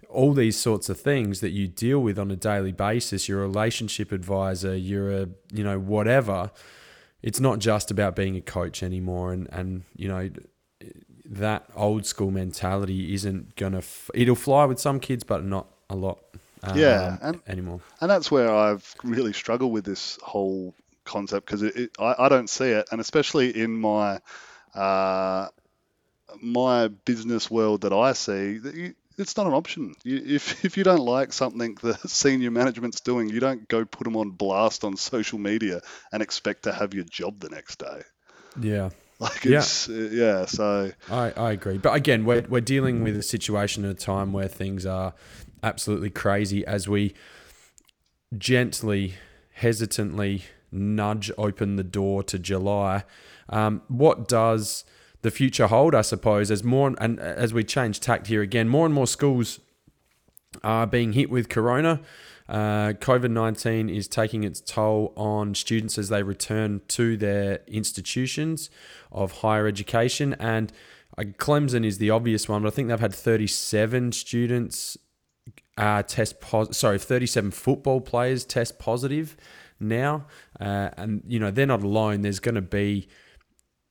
all 0.09 0.33
these 0.33 0.59
sorts 0.59 0.88
of 0.88 0.99
things 0.99 1.40
that 1.40 1.50
you 1.50 1.69
deal 1.69 2.00
with 2.00 2.19
on 2.19 2.30
a 2.33 2.37
daily 2.37 2.73
basis. 2.73 3.28
You're 3.28 3.45
a 3.45 3.47
relationship 3.47 4.11
advisor. 4.11 4.76
You're 4.76 5.12
a, 5.12 5.28
you 5.52 5.62
know, 5.62 5.78
whatever. 5.78 6.50
It's 7.23 7.38
not 7.38 7.61
just 7.61 7.90
about 7.90 8.16
being 8.16 8.37
a 8.37 8.40
coach 8.40 8.83
anymore. 8.83 9.33
And 9.33 9.49
and 9.52 9.85
you 9.95 10.09
know, 10.09 10.30
that 11.25 11.66
old 11.76 12.04
school 12.04 12.33
mentality 12.33 13.14
isn't 13.14 13.54
gonna. 13.54 13.78
F- 13.78 14.11
it'll 14.12 14.35
fly 14.35 14.64
with 14.64 14.80
some 14.80 14.99
kids, 14.99 15.23
but 15.23 15.45
not 15.45 15.69
a 15.88 15.95
lot 15.95 16.19
um, 16.62 16.79
yeah, 16.79 17.17
and, 17.23 17.40
anymore. 17.47 17.81
And 18.00 18.11
that's 18.11 18.31
where 18.31 18.52
I've 18.55 18.95
really 19.02 19.33
struggled 19.33 19.73
with 19.73 19.85
this 19.85 20.19
whole 20.23 20.75
concept 21.05 21.47
because 21.47 21.88
I, 21.99 22.14
I, 22.19 22.29
don't 22.29 22.49
see 22.49 22.71
it, 22.71 22.88
and 22.93 23.00
especially 23.00 23.57
in 23.59 23.81
my 23.81 24.21
uh, 24.75 25.49
my 26.40 26.88
business 26.88 27.50
world 27.50 27.83
that 27.83 27.93
I 27.93 28.12
see, 28.12 28.93
it's 29.19 29.37
not 29.37 29.47
an 29.47 29.52
option. 29.52 29.95
You, 30.05 30.23
if 30.25 30.64
if 30.64 30.76
you 30.76 30.85
don't 30.85 31.00
like 31.00 31.33
something 31.33 31.76
the 31.83 31.97
senior 32.07 32.50
management's 32.50 33.00
doing, 33.00 33.29
you 33.29 33.40
don't 33.40 33.69
go 33.69 33.85
put 33.85 34.05
them 34.05 34.17
on 34.17 34.31
blast 34.31 34.85
on 34.85 34.97
social 34.97 35.38
media 35.38 35.81
and 36.12 36.23
expect 36.23 36.64
to 36.64 36.73
have 36.73 36.95
your 36.95 37.05
job 37.05 37.40
the 37.40 37.49
next 37.49 37.79
day. 37.79 38.02
Yeah. 38.61 38.90
Like 39.19 39.45
it's 39.45 39.87
yeah, 39.87 39.97
uh, 39.97 40.09
yeah 40.11 40.47
so 40.47 40.93
I, 41.11 41.31
I 41.33 41.52
agree. 41.52 41.76
But 41.76 41.95
again, 41.95 42.25
we're 42.25 42.43
we're 42.49 42.62
dealing 42.62 43.02
with 43.02 43.17
a 43.19 43.23
situation 43.23 43.85
at 43.85 43.90
a 43.90 43.95
time 43.95 44.33
where 44.33 44.49
things 44.49 44.87
are 44.87 45.12
absolutely 45.62 46.11
crazy 46.11 46.64
as 46.67 46.88
we 46.88 47.14
gently, 48.37 49.14
hesitantly 49.55 50.45
nudge 50.73 51.31
open 51.37 51.76
the 51.76 51.85
door 51.85 52.23
to 52.23 52.38
July. 52.38 53.05
Um, 53.49 53.83
what 53.88 54.29
does 54.29 54.85
the 55.23 55.31
future 55.31 55.67
hold? 55.67 55.95
I 55.95 56.02
suppose 56.02 56.50
as 56.50 56.62
more 56.62 56.95
and 56.99 57.19
as 57.19 57.52
we 57.52 57.64
change 57.64 58.00
tact 58.00 58.29
here 58.29 58.43
again, 58.43 58.69
more 58.69 58.87
and 58.87 58.95
more 58.95 59.07
schools 59.07 59.61
are 60.62 60.87
being 60.87 61.12
hit 61.12 61.31
with 61.31 61.49
corona. 61.49 62.00
Uh, 62.49 62.93
COVID 62.95 63.31
19 63.31 63.88
is 63.88 64.09
taking 64.09 64.43
its 64.43 64.61
toll 64.61 65.12
on 65.17 65.55
students 65.55 65.97
as 65.99 66.09
they 66.09 66.23
return 66.23 66.81
to 66.88 67.17
their 67.17 67.61
institutions 67.69 68.71
of 69.12 69.33
higher 69.38 69.69
education. 69.69 70.35
And 70.35 70.73
uh, 71.17 71.23
Clemson 71.38 71.87
is 71.87 71.99
the 71.99 72.11
obvious 72.11 72.49
one, 72.49 72.62
but 72.62 72.73
I 72.73 72.75
think 72.75 72.88
they've 72.88 72.99
had 72.99 73.14
37 73.14 74.11
students 74.12 74.97
uh, 75.80 76.02
test 76.02 76.40
pos- 76.40 76.76
sorry 76.76 76.99
37 76.99 77.50
football 77.50 78.00
players 78.00 78.44
test 78.44 78.78
positive 78.78 79.37
now 79.80 80.26
uh, 80.60 80.90
and 80.96 81.22
you 81.26 81.38
know 81.38 81.50
they're 81.50 81.66
not 81.66 81.82
alone. 81.82 82.20
There's 82.20 82.40
going 82.40 82.54
to 82.54 82.62
be 82.62 83.08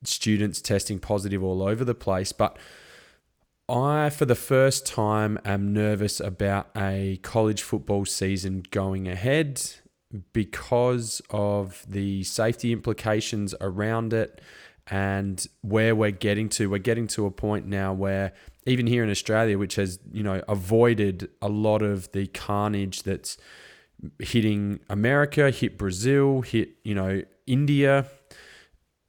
students 0.04 0.62
testing 0.62 1.00
positive 1.00 1.44
all 1.44 1.64
over 1.64 1.84
the 1.84 1.96
place 1.96 2.32
but 2.32 2.58
I 3.68 4.10
for 4.10 4.26
the 4.26 4.36
first 4.36 4.86
time 4.86 5.40
am 5.44 5.74
nervous 5.74 6.20
about 6.20 6.70
a 6.78 7.20
college 7.24 7.64
football 7.64 8.06
season 8.06 8.64
going 8.72 9.08
ahead 9.08 9.62
because 10.34 11.22
of 11.30 11.86
the 11.88 12.24
safety 12.24 12.72
implications 12.72 13.54
around 13.62 14.14
it 14.14 14.42
and 14.88 15.46
where 15.62 15.96
we're 15.96 16.12
getting 16.12 16.50
to. 16.50 16.70
We're 16.70 16.80
getting 16.80 17.08
to 17.10 17.26
a 17.26 17.32
point 17.32 17.68
now 17.68 17.94
where 17.94 18.34
even 18.66 18.88
here 18.88 19.04
in 19.04 19.10
Australia, 19.10 19.58
which 19.58 19.76
has 19.76 20.00
you 20.12 20.24
know 20.24 20.42
avoided 20.48 21.30
a 21.42 21.50
lot 21.50 21.82
of 21.82 22.12
the 22.12 22.28
carnage 22.28 23.04
that's 23.04 23.38
hitting 24.20 24.80
America, 24.90 25.52
hit 25.52 25.78
Brazil, 25.78 26.42
hit 26.42 26.70
you 26.84 26.96
know 26.96 27.24
India. 27.48 28.06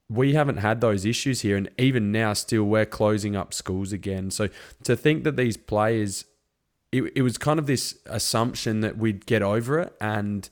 We 0.08 0.34
haven't 0.34 0.56
had 0.56 0.80
those 0.80 1.04
issues 1.04 1.42
here, 1.42 1.56
and 1.56 1.70
even 1.78 2.10
now, 2.10 2.32
still 2.32 2.64
we're 2.64 2.86
closing 2.86 3.36
up 3.36 3.54
schools 3.54 3.92
again. 3.92 4.30
So 4.30 4.48
to 4.82 4.96
think 4.96 5.22
that 5.22 5.36
these 5.36 5.56
players, 5.56 6.24
it, 6.90 7.12
it 7.14 7.22
was 7.22 7.38
kind 7.38 7.60
of 7.60 7.66
this 7.66 7.96
assumption 8.06 8.80
that 8.80 8.98
we'd 8.98 9.26
get 9.26 9.42
over 9.42 9.78
it 9.78 9.94
and 10.00 10.48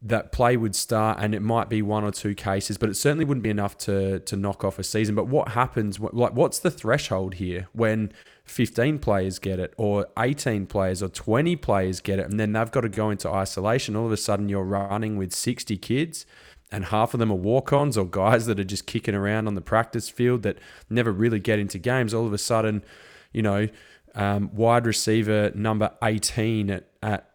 that 0.00 0.30
play 0.30 0.56
would 0.56 0.76
start 0.76 1.18
and 1.20 1.34
it 1.34 1.42
might 1.42 1.68
be 1.68 1.82
one 1.82 2.04
or 2.04 2.12
two 2.12 2.34
cases, 2.34 2.78
but 2.78 2.88
it 2.88 2.94
certainly 2.94 3.24
wouldn't 3.24 3.42
be 3.42 3.50
enough 3.50 3.76
to 3.76 4.20
to 4.20 4.36
knock 4.36 4.62
off 4.64 4.78
a 4.78 4.84
season. 4.84 5.14
But 5.14 5.26
what 5.26 5.50
happens? 5.50 5.98
Like, 5.98 6.34
what's 6.34 6.60
the 6.60 6.70
threshold 6.70 7.34
here 7.34 7.68
when 7.72 8.12
15 8.44 9.00
players 9.00 9.38
get 9.38 9.58
it, 9.58 9.74
or 9.76 10.06
18 10.18 10.66
players, 10.66 11.02
or 11.02 11.08
20 11.08 11.56
players 11.56 12.00
get 12.00 12.18
it, 12.18 12.30
and 12.30 12.38
then 12.38 12.52
they've 12.52 12.70
got 12.70 12.82
to 12.82 12.88
go 12.88 13.10
into 13.10 13.28
isolation? 13.28 13.96
All 13.96 14.06
of 14.06 14.12
a 14.12 14.16
sudden, 14.16 14.48
you're 14.48 14.64
running 14.64 15.16
with 15.16 15.34
60 15.34 15.76
kids, 15.78 16.26
and 16.70 16.86
half 16.86 17.12
of 17.12 17.18
them 17.18 17.32
are 17.32 17.36
walk-ons 17.36 17.98
or 17.98 18.06
guys 18.06 18.46
that 18.46 18.60
are 18.60 18.64
just 18.64 18.86
kicking 18.86 19.16
around 19.16 19.48
on 19.48 19.56
the 19.56 19.60
practice 19.60 20.08
field 20.08 20.42
that 20.44 20.58
never 20.88 21.10
really 21.10 21.40
get 21.40 21.58
into 21.58 21.78
games. 21.78 22.14
All 22.14 22.26
of 22.26 22.32
a 22.32 22.38
sudden, 22.38 22.84
you 23.32 23.42
know, 23.42 23.68
um, 24.14 24.54
wide 24.54 24.86
receiver 24.86 25.50
number 25.54 25.90
18 26.02 26.70
at, 26.70 26.88
at 27.02 27.27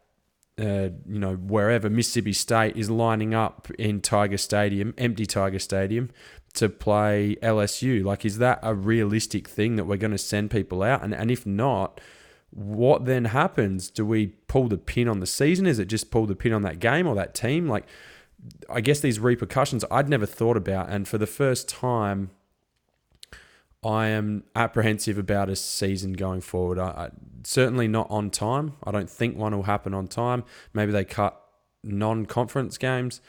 uh, 0.59 0.89
you 1.07 1.19
know, 1.19 1.35
wherever 1.35 1.89
Mississippi 1.89 2.33
State 2.33 2.77
is 2.77 2.89
lining 2.89 3.33
up 3.33 3.69
in 3.79 4.01
Tiger 4.01 4.37
Stadium, 4.37 4.93
empty 4.97 5.25
Tiger 5.25 5.59
Stadium, 5.59 6.11
to 6.53 6.69
play 6.69 7.35
LSU. 7.41 8.03
Like, 8.03 8.23
is 8.25 8.37
that 8.37 8.59
a 8.61 8.75
realistic 8.75 9.47
thing 9.47 9.75
that 9.77 9.85
we're 9.85 9.97
going 9.97 10.11
to 10.11 10.17
send 10.17 10.51
people 10.51 10.83
out? 10.83 11.03
And, 11.03 11.13
and 11.13 11.31
if 11.31 11.45
not, 11.45 11.99
what 12.51 13.05
then 13.05 13.25
happens? 13.25 13.89
Do 13.89 14.05
we 14.05 14.27
pull 14.47 14.67
the 14.67 14.77
pin 14.77 15.07
on 15.07 15.19
the 15.19 15.25
season? 15.25 15.65
Is 15.65 15.79
it 15.79 15.85
just 15.85 16.11
pull 16.11 16.27
the 16.27 16.35
pin 16.35 16.53
on 16.53 16.61
that 16.61 16.79
game 16.79 17.07
or 17.07 17.15
that 17.15 17.33
team? 17.33 17.67
Like, 17.67 17.85
I 18.69 18.81
guess 18.81 18.99
these 18.99 19.19
repercussions 19.19 19.83
I'd 19.89 20.09
never 20.09 20.27
thought 20.27 20.57
about. 20.57 20.89
And 20.89 21.07
for 21.07 21.17
the 21.17 21.27
first 21.27 21.67
time, 21.67 22.29
I 23.85 24.07
am 24.07 24.43
apprehensive 24.55 25.17
about 25.17 25.49
a 25.49 25.55
season 25.55 26.13
going 26.13 26.41
forward. 26.41 26.79
I, 26.79 26.87
I, 26.87 27.09
certainly 27.43 27.87
not 27.87 28.07
on 28.09 28.29
time. 28.29 28.73
I 28.83 28.91
don't 28.91 29.09
think 29.09 29.37
one 29.37 29.55
will 29.55 29.63
happen 29.63 29.93
on 29.93 30.07
time. 30.07 30.43
Maybe 30.73 30.91
they 30.91 31.05
cut 31.05 31.39
non-conference 31.83 32.77
games, 32.77 33.21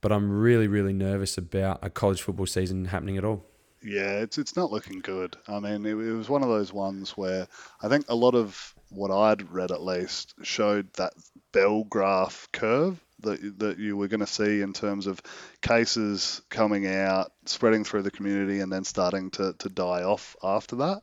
but 0.00 0.12
I'm 0.12 0.30
really, 0.30 0.66
really 0.66 0.92
nervous 0.92 1.36
about 1.36 1.80
a 1.82 1.90
college 1.90 2.22
football 2.22 2.46
season 2.46 2.86
happening 2.86 3.16
at 3.16 3.24
all. 3.24 3.44
Yeah, 3.82 4.18
it's 4.18 4.38
it's 4.38 4.56
not 4.56 4.72
looking 4.72 4.98
good. 4.98 5.36
I 5.46 5.60
mean, 5.60 5.86
it, 5.86 5.90
it 5.90 6.12
was 6.12 6.28
one 6.28 6.42
of 6.42 6.48
those 6.48 6.72
ones 6.72 7.12
where 7.12 7.46
I 7.80 7.88
think 7.88 8.06
a 8.08 8.14
lot 8.14 8.34
of 8.34 8.74
what 8.88 9.12
I'd 9.12 9.50
read 9.52 9.70
at 9.70 9.82
least 9.82 10.34
showed 10.42 10.92
that 10.94 11.12
bell 11.52 11.84
graph 11.84 12.48
curve 12.52 13.00
that, 13.20 13.58
that 13.58 13.78
you 13.78 13.96
were 13.96 14.08
going 14.08 14.20
to 14.20 14.26
see 14.26 14.60
in 14.60 14.72
terms 14.72 15.06
of 15.06 15.20
cases 15.60 16.42
coming 16.50 16.86
out, 16.86 17.32
spreading 17.46 17.84
through 17.84 18.02
the 18.02 18.10
community, 18.10 18.60
and 18.60 18.72
then 18.72 18.84
starting 18.84 19.30
to, 19.32 19.54
to 19.58 19.68
die 19.68 20.02
off 20.02 20.36
after 20.42 20.76
that. 20.76 21.00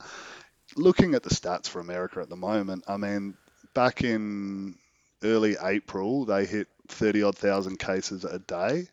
Looking 0.75 1.15
at 1.15 1.23
the 1.23 1.29
stats 1.29 1.67
for 1.67 1.79
America 1.79 2.19
at 2.19 2.29
the 2.29 2.35
moment, 2.35 2.85
I 2.87 2.97
mean, 2.97 3.35
back 3.73 4.03
in 4.03 4.75
early 5.23 5.57
April, 5.61 6.25
they 6.25 6.45
hit 6.45 6.67
30 6.87 7.23
odd 7.23 7.37
thousand 7.37 7.79
cases 7.79 8.25
a 8.25 8.39
day. 8.39 8.87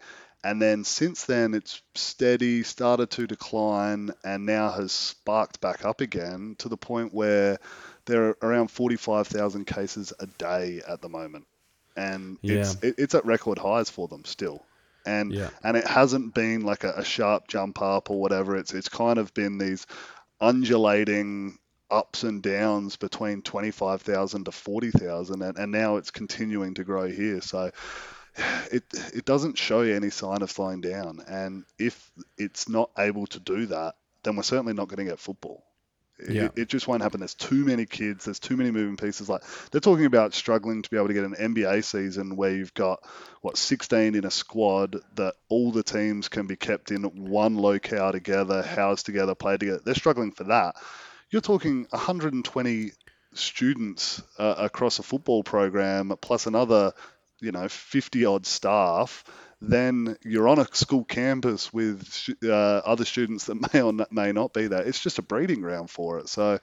and 0.44 0.60
then 0.60 0.82
since 0.82 1.24
then, 1.24 1.54
it's 1.54 1.82
steady, 1.94 2.64
started 2.64 3.10
to 3.10 3.26
decline, 3.26 4.10
and 4.24 4.44
now 4.44 4.70
has 4.70 4.90
sparked 4.90 5.60
back 5.60 5.84
up 5.84 6.00
again 6.00 6.56
to 6.58 6.68
the 6.68 6.76
point 6.76 7.14
where 7.14 7.58
there 8.06 8.30
are 8.30 8.36
around 8.42 8.68
45,000 8.70 9.64
cases 9.66 10.12
a 10.18 10.26
day 10.26 10.82
at 10.86 11.00
the 11.00 11.08
moment. 11.08 11.46
And 11.96 12.38
Yeah. 12.42 12.54
it's, 12.54 12.76
it, 12.82 12.94
it's 12.98 13.14
at 13.14 13.26
record 13.26 13.58
highs 13.58 13.90
for 13.90 14.08
them 14.08 14.24
still. 14.24 14.66
And 15.04 15.34
Yeah. 15.34 15.50
and 15.64 15.76
it 15.76 15.86
hasn't 15.86 16.34
been 16.34 16.62
like 16.62 16.84
a, 16.84 16.92
a 16.98 17.04
sharp 17.04 17.48
jump 17.48 17.82
up 17.82 18.10
or 18.10 18.20
whatever. 18.20 18.56
It's 18.56 18.72
it's 18.72 18.88
kind 18.88 19.18
of 19.18 19.34
been 19.34 19.58
these 19.58 19.86
undulating 20.40 21.58
ups 21.90 22.22
and 22.24 22.42
downs 22.42 22.96
between 22.96 23.42
25,000 23.42 24.44
to 24.44 24.52
40,000 24.52 25.42
and, 25.42 25.58
and 25.58 25.72
now 25.72 25.96
it's 25.96 26.10
continuing 26.10 26.74
to 26.74 26.84
grow 26.84 27.08
here. 27.08 27.40
So 27.40 27.70
it 28.72 28.84
it 29.14 29.24
doesn't 29.24 29.58
show 29.58 29.80
any 29.80 30.10
sign 30.10 30.42
of 30.42 30.50
slowing 30.50 30.80
down. 30.80 31.20
And 31.26 31.64
if 31.78 32.10
it's 32.38 32.68
not 32.68 32.90
able 32.98 33.26
to 33.28 33.40
do 33.40 33.66
that, 33.66 33.94
then 34.24 34.36
we're 34.36 34.42
certainly 34.42 34.74
not 34.74 34.88
going 34.88 35.04
to 35.04 35.10
get 35.12 35.20
football. 35.20 35.64
It, 36.18 36.52
it 36.56 36.68
just 36.68 36.86
won't 36.86 37.02
happen. 37.02 37.20
There's 37.20 37.34
too 37.34 37.64
many 37.64 37.86
kids. 37.86 38.24
There's 38.24 38.38
too 38.38 38.56
many 38.56 38.70
moving 38.70 38.96
pieces. 38.96 39.28
Like 39.28 39.42
they're 39.70 39.80
talking 39.80 40.06
about 40.06 40.34
struggling 40.34 40.82
to 40.82 40.90
be 40.90 40.96
able 40.96 41.08
to 41.08 41.14
get 41.14 41.24
an 41.24 41.54
NBA 41.54 41.84
season 41.84 42.36
where 42.36 42.54
you've 42.54 42.74
got 42.74 43.00
what 43.40 43.56
16 43.56 44.14
in 44.14 44.24
a 44.24 44.30
squad 44.30 44.96
that 45.16 45.34
all 45.48 45.72
the 45.72 45.82
teams 45.82 46.28
can 46.28 46.46
be 46.46 46.56
kept 46.56 46.90
in 46.90 47.02
one 47.02 47.58
locale 47.58 48.12
together, 48.12 48.62
housed 48.62 49.06
together, 49.06 49.34
played 49.34 49.60
together. 49.60 49.80
They're 49.84 49.94
struggling 49.94 50.32
for 50.32 50.44
that. 50.44 50.76
You're 51.30 51.42
talking 51.42 51.86
120 51.90 52.92
students 53.34 54.22
uh, 54.38 54.54
across 54.58 54.98
a 54.98 55.02
football 55.02 55.42
program 55.42 56.12
plus 56.20 56.46
another 56.46 56.92
you 57.40 57.50
know 57.50 57.68
50 57.68 58.24
odd 58.26 58.46
staff 58.46 59.24
then 59.70 60.16
you're 60.22 60.48
on 60.48 60.58
a 60.58 60.66
school 60.72 61.04
campus 61.04 61.72
with 61.72 62.28
uh, 62.44 62.48
other 62.50 63.04
students 63.04 63.44
that 63.46 63.54
may 63.72 63.80
or 63.80 63.92
may 64.10 64.32
not 64.32 64.52
be 64.52 64.66
there 64.66 64.82
it's 64.82 65.00
just 65.00 65.18
a 65.18 65.22
breeding 65.22 65.60
ground 65.60 65.90
for 65.90 66.18
it 66.18 66.28
so 66.28 66.58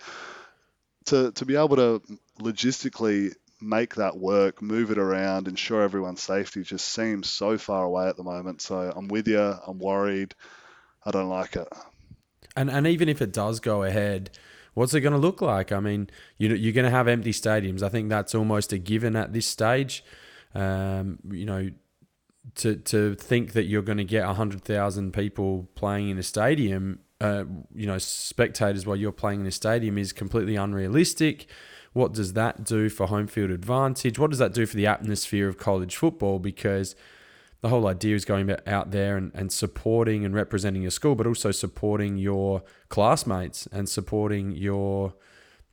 to, 1.05 1.31
to 1.31 1.45
be 1.45 1.55
able 1.55 1.75
to 1.75 2.01
logistically 2.39 3.33
make 3.61 3.95
that 3.95 4.17
work 4.17 4.61
move 4.61 4.91
it 4.91 4.97
around 4.97 5.47
ensure 5.47 5.81
everyone's 5.81 6.21
safety 6.21 6.63
just 6.63 6.87
seems 6.87 7.29
so 7.29 7.57
far 7.57 7.83
away 7.85 8.07
at 8.07 8.17
the 8.17 8.23
moment 8.23 8.61
so 8.61 8.91
i'm 8.95 9.07
with 9.07 9.27
you 9.27 9.39
i'm 9.39 9.79
worried 9.79 10.33
i 11.05 11.11
don't 11.11 11.29
like 11.29 11.55
it 11.55 11.67
And 12.55 12.69
and 12.69 12.87
even 12.87 13.09
if 13.09 13.21
it 13.21 13.31
does 13.31 13.59
go 13.59 13.83
ahead, 13.83 14.31
what's 14.73 14.93
it 14.93 15.01
going 15.01 15.13
to 15.13 15.19
look 15.19 15.41
like? 15.41 15.71
I 15.71 15.79
mean, 15.79 16.09
you 16.37 16.53
you're 16.55 16.73
going 16.73 16.85
to 16.85 16.91
have 16.91 17.07
empty 17.07 17.31
stadiums. 17.31 17.83
I 17.83 17.89
think 17.89 18.09
that's 18.09 18.35
almost 18.35 18.73
a 18.73 18.77
given 18.77 19.15
at 19.15 19.33
this 19.33 19.45
stage. 19.45 20.03
Um, 20.53 21.19
you 21.29 21.45
know, 21.45 21.69
to 22.55 22.75
to 22.75 23.15
think 23.15 23.53
that 23.53 23.65
you're 23.65 23.81
going 23.81 23.97
to 23.97 24.03
get 24.03 24.25
hundred 24.25 24.63
thousand 24.63 25.13
people 25.13 25.69
playing 25.75 26.09
in 26.09 26.17
a 26.17 26.23
stadium, 26.23 26.99
uh, 27.21 27.45
you 27.73 27.85
know, 27.87 27.97
spectators 27.97 28.85
while 28.85 28.95
you're 28.95 29.11
playing 29.11 29.41
in 29.41 29.47
a 29.47 29.51
stadium 29.51 29.97
is 29.97 30.13
completely 30.13 30.55
unrealistic. 30.55 31.47
What 31.93 32.13
does 32.13 32.33
that 32.33 32.63
do 32.63 32.89
for 32.89 33.07
home 33.07 33.27
field 33.27 33.49
advantage? 33.49 34.19
What 34.19 34.29
does 34.29 34.39
that 34.39 34.53
do 34.53 34.65
for 34.65 34.75
the 34.75 34.87
atmosphere 34.87 35.47
of 35.47 35.57
college 35.57 35.95
football? 35.95 36.39
Because 36.39 36.95
the 37.61 37.69
whole 37.69 37.87
idea 37.87 38.15
is 38.15 38.25
going 38.25 38.55
out 38.65 38.91
there 38.91 39.17
and, 39.17 39.31
and 39.33 39.51
supporting 39.51 40.23
and 40.23 40.33
representing 40.33 40.83
your 40.83 40.91
school, 40.91 41.15
but 41.15 41.27
also 41.27 41.51
supporting 41.51 42.17
your 42.17 42.63
classmates 42.87 43.67
and 43.71 43.89
supporting 43.89 44.51
your, 44.51 45.13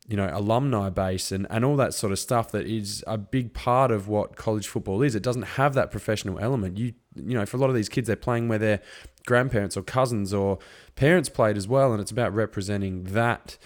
you 0.09 0.17
know, 0.17 0.31
alumni 0.33 0.89
base 0.89 1.33
and, 1.33 1.47
and 1.51 1.65
all 1.65 1.77
that 1.77 1.93
sort 1.93 2.13
of 2.13 2.19
stuff 2.19 2.53
that 2.53 2.67
is 2.67 3.03
a 3.07 3.19
big 3.19 3.53
part 3.53 3.91
of 3.91 4.07
what 4.07 4.37
college 4.37 4.69
football 4.69 5.03
is. 5.03 5.15
It 5.15 5.23
doesn't 5.23 5.43
have 5.43 5.75
that 5.75 5.91
professional 5.91 6.39
element. 6.39 6.79
You 6.79 6.95
you 7.17 7.35
know, 7.35 7.47
for 7.47 7.57
a 7.57 7.61
lot 7.61 7.71
of 7.71 7.75
these 7.75 7.89
kids, 7.89 8.07
they're 8.07 8.17
playing 8.17 8.49
where 8.49 8.59
their 8.59 8.81
grandparents 9.27 9.77
or 9.77 9.83
cousins 9.83 10.33
or 10.33 10.59
parents 10.95 11.29
played 11.29 11.57
as 11.57 11.67
well, 11.67 11.93
and 11.93 12.01
it's 12.01 12.11
about 12.11 12.35
representing 12.35 13.05
that. 13.05 13.59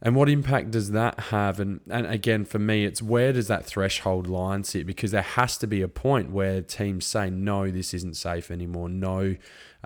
And 0.00 0.14
what 0.14 0.28
impact 0.28 0.70
does 0.70 0.92
that 0.92 1.18
have? 1.18 1.58
And 1.58 1.80
and 1.90 2.06
again, 2.06 2.44
for 2.44 2.60
me, 2.60 2.84
it's 2.84 3.02
where 3.02 3.32
does 3.32 3.48
that 3.48 3.66
threshold 3.66 4.28
line 4.28 4.62
sit? 4.62 4.86
Because 4.86 5.10
there 5.10 5.22
has 5.22 5.58
to 5.58 5.66
be 5.66 5.82
a 5.82 5.88
point 5.88 6.30
where 6.30 6.60
teams 6.62 7.04
say, 7.04 7.30
no, 7.30 7.70
this 7.70 7.92
isn't 7.94 8.16
safe 8.16 8.50
anymore. 8.50 8.88
No, 8.88 9.34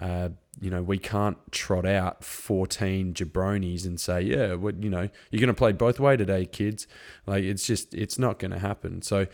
uh, 0.01 0.31
you 0.61 0.71
know, 0.71 0.83
we 0.83 0.99
can't 0.99 1.39
trot 1.51 1.87
out 1.87 2.23
14 2.25 3.15
jabronis 3.15 3.87
and 3.87 3.99
say, 3.99 4.21
yeah, 4.21 4.55
what, 4.55 4.83
you 4.83 4.91
know, 4.91 5.09
you're 5.31 5.41
going 5.41 5.49
to 5.49 5.55
play 5.55 5.73
both 5.73 5.99
way 5.99 6.17
today, 6.17 6.45
kids. 6.45 6.87
Like 7.27 7.45
it's 7.45 7.67
just, 7.67 7.95
it's 7.95 8.19
not 8.19 8.39
going 8.39 8.51
to 8.51 8.59
happen. 8.59 9.03
So 9.03 9.27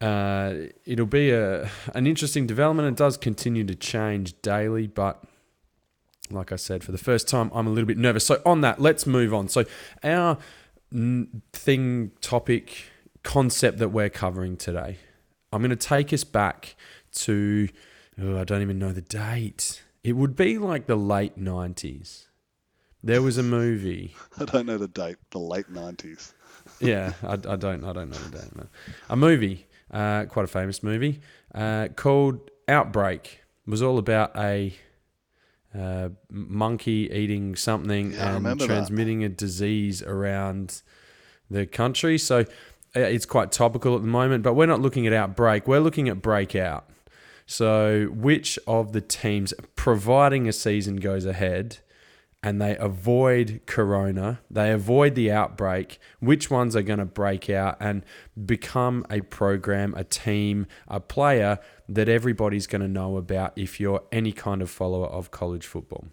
uh, 0.00 0.54
it'll 0.86 1.06
be 1.06 1.30
a 1.30 1.68
an 1.94 2.06
interesting 2.06 2.46
development. 2.46 2.88
It 2.88 2.96
does 2.96 3.16
continue 3.16 3.64
to 3.64 3.74
change 3.74 4.40
daily, 4.40 4.86
but 4.86 5.22
like 6.30 6.52
I 6.52 6.56
said, 6.56 6.82
for 6.82 6.92
the 6.92 6.98
first 6.98 7.28
time, 7.28 7.50
I'm 7.52 7.66
a 7.66 7.70
little 7.70 7.86
bit 7.86 7.98
nervous. 7.98 8.24
So, 8.24 8.40
on 8.46 8.60
that, 8.62 8.80
let's 8.80 9.06
move 9.06 9.34
on. 9.34 9.48
So, 9.48 9.64
our 10.02 10.38
thing, 11.52 12.12
topic, 12.20 12.84
concept 13.22 13.78
that 13.78 13.90
we're 13.90 14.10
covering 14.10 14.56
today, 14.56 14.98
I'm 15.52 15.60
going 15.60 15.70
to 15.70 15.76
take 15.76 16.12
us 16.12 16.24
back 16.24 16.76
to, 17.12 17.68
oh, 18.20 18.38
I 18.38 18.44
don't 18.44 18.62
even 18.62 18.78
know 18.78 18.92
the 18.92 19.02
date. 19.02 19.82
It 20.02 20.12
would 20.14 20.34
be 20.36 20.58
like 20.58 20.86
the 20.86 20.96
late 20.96 21.38
90s. 21.38 22.26
There 23.02 23.22
was 23.22 23.38
a 23.38 23.42
movie. 23.42 24.14
i 24.38 24.44
don't 24.44 24.66
know 24.66 24.76
the 24.78 24.88
date 24.88 25.16
the 25.30 25.38
late 25.38 25.72
90s 25.72 26.32
Yeah, 26.80 27.14
I, 27.22 27.32
I 27.32 27.56
don't, 27.56 27.84
I 27.84 27.92
don't 27.92 28.10
know 28.10 28.16
the 28.18 28.38
date. 28.38 28.56
No. 28.56 28.66
A 29.08 29.16
movie, 29.16 29.66
uh, 29.90 30.24
quite 30.26 30.44
a 30.44 30.48
famous 30.48 30.82
movie, 30.82 31.20
uh, 31.54 31.88
called 31.96 32.50
Outbreak. 32.68 33.40
It 33.66 33.70
was 33.70 33.82
all 33.82 33.98
about 33.98 34.36
a 34.36 34.74
uh, 35.76 36.10
monkey 36.30 37.08
eating 37.12 37.56
something 37.56 38.12
Yeah, 38.12 38.26
and 38.26 38.34
remember 38.34 38.66
that. 38.66 38.74
transmitting 38.74 39.24
a 39.24 39.28
disease 39.28 40.02
around 40.02 40.82
the 41.50 41.64
country. 41.66 42.18
So 42.18 42.40
uh, 42.40 43.00
it's 43.00 43.26
quite 43.26 43.52
topical 43.52 43.94
at 43.96 44.02
the 44.02 44.08
moment, 44.08 44.42
but 44.42 44.54
we're 44.54 44.66
not 44.66 44.80
looking 44.80 45.06
at 45.06 45.12
outbreak. 45.12 45.66
We're 45.66 45.80
looking 45.80 46.08
at 46.08 46.20
breakout. 46.20 46.89
So 47.50 48.06
which 48.12 48.60
of 48.68 48.92
the 48.92 49.00
teams, 49.00 49.52
providing 49.74 50.46
a 50.46 50.52
season 50.52 50.96
goes 50.96 51.26
ahead 51.26 51.78
and 52.44 52.62
they 52.62 52.76
avoid 52.76 53.62
corona, 53.66 54.38
they 54.48 54.70
avoid 54.70 55.16
the 55.16 55.32
outbreak, 55.32 55.98
which 56.20 56.48
ones 56.48 56.76
are 56.76 56.82
going 56.82 57.00
to 57.00 57.04
break 57.04 57.50
out 57.50 57.76
and 57.80 58.04
become 58.46 59.04
a 59.10 59.22
program, 59.22 59.94
a 59.96 60.04
team, 60.04 60.68
a 60.86 61.00
player 61.00 61.58
that 61.88 62.08
everybody's 62.08 62.68
going 62.68 62.82
to 62.82 62.88
know 62.88 63.16
about 63.16 63.52
if 63.56 63.80
you're 63.80 64.04
any 64.12 64.30
kind 64.30 64.62
of 64.62 64.70
follower 64.70 65.08
of 65.08 65.32
college 65.32 65.66
football? 65.66 66.04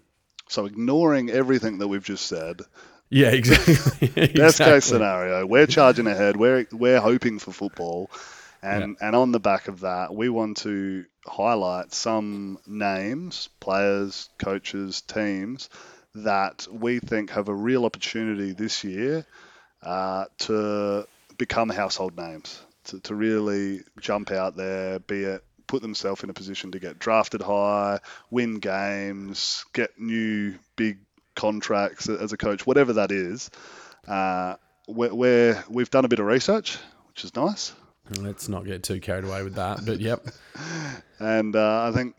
so 0.49 0.65
ignoring 0.65 1.29
everything 1.29 1.77
that 1.77 1.87
we've 1.89 2.05
just 2.05 2.25
said 2.25 2.61
Yeah, 3.09 3.27
exactly. 3.31 4.07
Best 4.07 4.33
Exactly. 4.35 4.65
case 4.65 4.85
scenario, 4.85 5.45
we're 5.45 5.67
charging 5.67 6.07
ahead. 6.07 6.35
We're 6.35 6.65
we're 6.71 6.99
hoping 6.99 7.37
for 7.37 7.51
football, 7.51 8.09
and 8.63 8.97
and 8.99 9.15
on 9.15 9.31
the 9.33 9.39
back 9.39 9.67
of 9.67 9.81
that, 9.81 10.15
we 10.15 10.29
want 10.29 10.57
to 10.57 11.05
highlight 11.27 11.93
some 11.93 12.59
names, 12.65 13.49
players, 13.59 14.29
coaches, 14.37 15.01
teams 15.01 15.69
that 16.15 16.67
we 16.71 16.99
think 16.99 17.31
have 17.31 17.47
a 17.47 17.53
real 17.53 17.85
opportunity 17.85 18.53
this 18.53 18.83
year 18.83 19.25
uh, 19.83 20.25
to 20.39 21.07
become 21.37 21.69
household 21.69 22.17
names, 22.17 22.59
to, 22.85 22.99
to 23.01 23.13
really 23.13 23.81
jump 23.99 24.31
out 24.31 24.55
there, 24.55 24.99
be 24.99 25.23
it 25.23 25.43
put 25.67 25.81
themselves 25.81 26.23
in 26.23 26.29
a 26.29 26.33
position 26.33 26.71
to 26.71 26.79
get 26.79 26.97
drafted 26.97 27.41
high, 27.41 27.99
win 28.31 28.55
games, 28.55 29.65
get 29.73 29.99
new 29.99 30.55
big 30.75 30.97
contracts 31.35 32.09
as 32.09 32.33
a 32.33 32.37
coach, 32.37 32.65
whatever 32.65 32.93
that 32.93 33.11
is. 33.11 33.51
Uh, 34.07 34.55
we're, 34.87 35.13
we're, 35.13 35.63
we've 35.69 35.91
done 35.91 36.05
a 36.05 36.07
bit 36.07 36.19
of 36.19 36.25
research, 36.25 36.77
which 37.09 37.25
is 37.25 37.35
nice. 37.35 37.73
Let's 38.19 38.47
not 38.47 38.65
get 38.65 38.83
too 38.83 38.99
carried 38.99 39.25
away 39.25 39.43
with 39.43 39.55
that. 39.55 39.85
But 39.85 39.99
yep. 39.99 40.27
And 41.19 41.55
uh, 41.55 41.89
I 41.89 41.91
think, 41.95 42.15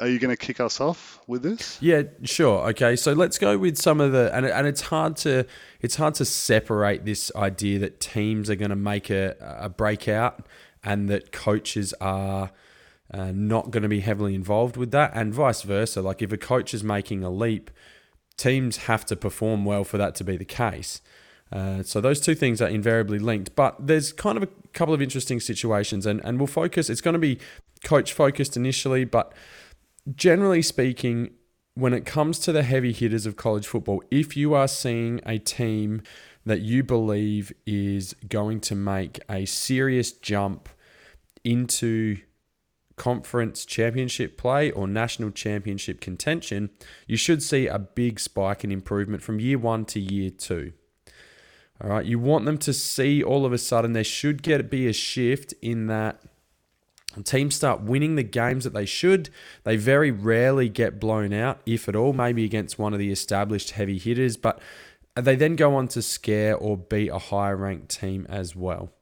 are 0.00 0.08
you 0.08 0.18
going 0.18 0.34
to 0.34 0.36
kick 0.36 0.58
us 0.58 0.80
off 0.80 1.20
with 1.28 1.42
this? 1.42 1.78
Yeah, 1.80 2.02
sure. 2.24 2.68
Okay, 2.70 2.96
so 2.96 3.12
let's 3.12 3.38
go 3.38 3.56
with 3.56 3.76
some 3.78 4.00
of 4.00 4.10
the 4.10 4.34
and 4.34 4.44
and 4.44 4.66
it's 4.66 4.80
hard 4.80 5.16
to 5.18 5.46
it's 5.80 5.94
hard 5.96 6.14
to 6.14 6.24
separate 6.24 7.04
this 7.04 7.30
idea 7.36 7.78
that 7.78 8.00
teams 8.00 8.50
are 8.50 8.56
going 8.56 8.70
to 8.70 8.76
make 8.76 9.08
a 9.08 9.36
a 9.40 9.68
breakout 9.68 10.46
and 10.82 11.08
that 11.10 11.30
coaches 11.30 11.94
are 12.00 12.50
uh, 13.12 13.32
not 13.34 13.70
going 13.70 13.82
to 13.82 13.88
be 13.88 14.00
heavily 14.00 14.34
involved 14.34 14.76
with 14.76 14.90
that, 14.92 15.10
and 15.14 15.34
vice 15.34 15.62
versa. 15.62 16.00
Like 16.00 16.22
if 16.22 16.32
a 16.32 16.38
coach 16.38 16.72
is 16.72 16.82
making 16.82 17.22
a 17.22 17.30
leap, 17.30 17.70
teams 18.36 18.78
have 18.78 19.04
to 19.06 19.16
perform 19.16 19.64
well 19.64 19.84
for 19.84 19.98
that 19.98 20.14
to 20.16 20.24
be 20.24 20.36
the 20.36 20.44
case. 20.44 21.02
Uh, 21.52 21.82
so 21.82 22.00
those 22.00 22.20
two 22.20 22.34
things 22.34 22.62
are 22.62 22.68
invariably 22.68 23.18
linked, 23.18 23.56
but 23.56 23.74
there's 23.84 24.12
kind 24.12 24.36
of 24.36 24.42
a 24.44 24.48
couple 24.72 24.94
of 24.94 25.02
interesting 25.02 25.40
situations, 25.40 26.06
and, 26.06 26.20
and 26.24 26.38
we'll 26.38 26.46
focus. 26.46 26.88
It's 26.88 27.00
going 27.00 27.14
to 27.14 27.18
be 27.18 27.38
coach 27.82 28.12
focused 28.12 28.56
initially, 28.56 29.04
but 29.04 29.32
generally 30.14 30.62
speaking, 30.62 31.30
when 31.74 31.92
it 31.92 32.04
comes 32.04 32.38
to 32.40 32.52
the 32.52 32.62
heavy 32.62 32.92
hitters 32.92 33.26
of 33.26 33.36
college 33.36 33.66
football, 33.66 34.02
if 34.10 34.36
you 34.36 34.54
are 34.54 34.68
seeing 34.68 35.20
a 35.24 35.38
team 35.38 36.02
that 36.44 36.60
you 36.60 36.82
believe 36.82 37.52
is 37.66 38.14
going 38.28 38.60
to 38.60 38.74
make 38.74 39.20
a 39.28 39.44
serious 39.44 40.12
jump 40.12 40.68
into 41.44 42.18
conference 42.96 43.64
championship 43.64 44.36
play 44.36 44.70
or 44.70 44.86
national 44.86 45.30
championship 45.30 46.00
contention, 46.00 46.70
you 47.06 47.16
should 47.16 47.42
see 47.42 47.66
a 47.66 47.78
big 47.78 48.20
spike 48.20 48.62
in 48.62 48.70
improvement 48.70 49.22
from 49.22 49.40
year 49.40 49.58
one 49.58 49.84
to 49.86 49.98
year 49.98 50.30
two. 50.30 50.72
All 51.82 51.90
right, 51.90 52.04
you 52.04 52.18
want 52.18 52.44
them 52.44 52.58
to 52.58 52.72
see 52.72 53.22
all 53.22 53.46
of 53.46 53.52
a 53.52 53.58
sudden 53.58 53.92
there 53.92 54.04
should 54.04 54.42
get 54.42 54.70
be 54.70 54.86
a 54.86 54.92
shift 54.92 55.54
in 55.62 55.86
that 55.86 56.20
teams 57.24 57.54
start 57.54 57.80
winning 57.80 58.16
the 58.16 58.22
games 58.22 58.64
that 58.64 58.74
they 58.74 58.84
should. 58.84 59.30
They 59.64 59.76
very 59.76 60.10
rarely 60.10 60.68
get 60.68 61.00
blown 61.00 61.32
out, 61.32 61.60
if 61.64 61.88
at 61.88 61.96
all, 61.96 62.12
maybe 62.12 62.44
against 62.44 62.78
one 62.78 62.92
of 62.92 62.98
the 62.98 63.10
established 63.10 63.72
heavy 63.72 63.98
hitters, 63.98 64.36
but 64.36 64.60
they 65.16 65.34
then 65.34 65.56
go 65.56 65.74
on 65.74 65.88
to 65.88 66.02
scare 66.02 66.56
or 66.56 66.76
beat 66.76 67.08
a 67.08 67.18
higher 67.18 67.56
ranked 67.56 67.88
team 67.88 68.26
as 68.28 68.54
well. 68.54 68.92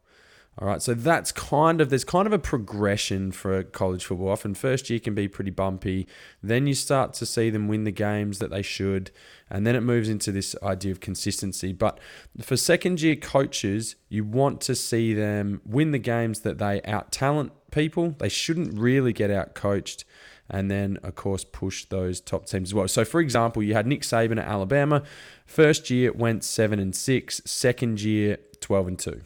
All 0.61 0.67
right, 0.67 0.83
so 0.83 0.93
that's 0.93 1.31
kind 1.31 1.81
of 1.81 1.89
there's 1.89 2.03
kind 2.03 2.27
of 2.27 2.33
a 2.33 2.39
progression 2.39 3.31
for 3.31 3.63
college 3.63 4.05
football. 4.05 4.31
Often 4.31 4.55
first 4.55 4.91
year 4.91 4.99
can 4.99 5.15
be 5.15 5.29
pretty 5.29 5.53
bumpy, 5.53 6.09
then 6.43 6.67
you 6.67 6.75
start 6.75 7.13
to 7.15 7.27
see 7.27 7.49
them 7.49 7.69
win 7.69 7.85
the 7.85 7.93
games 7.93 8.41
that 8.41 8.51
they 8.51 8.63
should, 8.63 9.13
and 9.49 9.65
then 9.65 9.77
it 9.77 9.83
moves 9.83 10.09
into 10.09 10.33
this 10.33 10.57
idea 10.61 10.91
of 10.91 10.99
consistency. 10.99 11.73
But 11.73 12.01
for 12.43 12.57
second 12.57 13.01
year 13.01 13.15
coaches, 13.15 13.95
you 14.09 14.25
want 14.25 14.61
to 14.63 14.75
see 14.75 15.15
them 15.15 15.61
win 15.65 15.93
the 15.93 15.99
games 15.99 16.41
that 16.41 16.59
they 16.59 16.83
out 16.83 17.13
talent 17.13 17.53
people. 17.71 18.17
They 18.19 18.29
shouldn't 18.29 18.77
really 18.77 19.13
get 19.13 19.31
out 19.31 19.55
coached 19.55 20.05
and 20.51 20.71
then 20.71 20.97
of 21.03 21.15
course 21.15 21.45
push 21.45 21.85
those 21.85 22.21
top 22.21 22.47
teams 22.47 22.71
as 22.71 22.75
well. 22.75 22.89
So 22.89 23.05
for 23.05 23.21
example, 23.21 23.63
you 23.63 23.75
had 23.75 23.87
Nick 23.87 24.01
Saban 24.01 24.41
at 24.41 24.49
Alabama, 24.49 25.05
first 25.47 25.89
year 25.89 26.11
went 26.11 26.43
7 26.43 26.81
and 26.81 26.97
6, 26.97 27.43
second 27.45 28.01
year 28.01 28.39
12 28.61 28.89
and 28.89 28.99
2. 28.99 29.21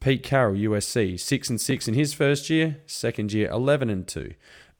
Pete 0.00 0.22
Carroll, 0.22 0.56
USC, 0.56 1.20
6 1.20 1.50
and 1.50 1.60
6 1.60 1.88
in 1.88 1.92
his 1.92 2.14
first 2.14 2.48
year, 2.48 2.78
second 2.86 3.34
year 3.34 3.50
11 3.50 3.90
and 3.90 4.08
2. 4.08 4.32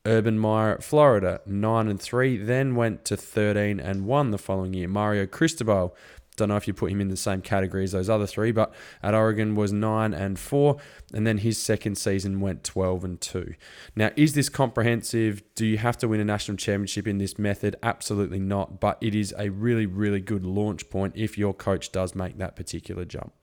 Urban 0.07 0.39
Meyer 0.39 0.73
at 0.73 0.83
Florida, 0.83 1.43
9 1.45 1.89
and 1.89 2.01
3, 2.01 2.39
then 2.39 2.75
went 2.75 3.05
to 3.05 3.19
13 3.19 3.79
and 3.79 4.07
1 4.07 4.31
the 4.31 4.39
following 4.39 4.73
year. 4.73 4.89
Mario 4.89 5.27
Cristobal, 5.27 5.95
don't 6.37 6.49
know 6.49 6.57
if 6.57 6.67
you 6.67 6.73
put 6.73 6.91
him 6.91 7.03
in 7.03 7.09
the 7.09 7.19
same 7.19 7.43
category 7.43 7.85
as 7.85 7.93
those 7.93 8.09
other 8.09 8.27
three, 8.27 8.51
but 8.51 8.73
at 9.03 9.13
Oregon 9.13 9.55
was 9.55 9.75
9 9.75 10.15
and 10.15 10.39
4, 10.39 10.79
and 11.13 11.27
then 11.27 11.37
his 11.37 11.59
second 11.59 11.97
season 11.97 12.41
went 12.41 12.65
12 12.65 13.05
and 13.05 13.21
2. 13.21 13.53
Now, 13.95 14.13
is 14.17 14.33
this 14.33 14.49
comprehensive? 14.49 15.43
Do 15.55 15.67
you 15.67 15.77
have 15.77 15.99
to 15.99 16.09
win 16.09 16.21
a 16.21 16.25
national 16.25 16.57
championship 16.57 17.07
in 17.07 17.19
this 17.19 17.39
method? 17.39 17.77
Absolutely 17.83 18.41
not, 18.41 18.81
but 18.81 18.97
it 19.03 19.15
is 19.15 19.35
a 19.37 19.51
really, 19.51 19.85
really 19.85 20.21
good 20.21 20.47
launch 20.47 20.89
point 20.89 21.13
if 21.15 21.37
your 21.37 21.53
coach 21.53 21.93
does 21.93 22.15
make 22.15 22.39
that 22.39 22.57
particular 22.57 23.05
jump. 23.05 23.35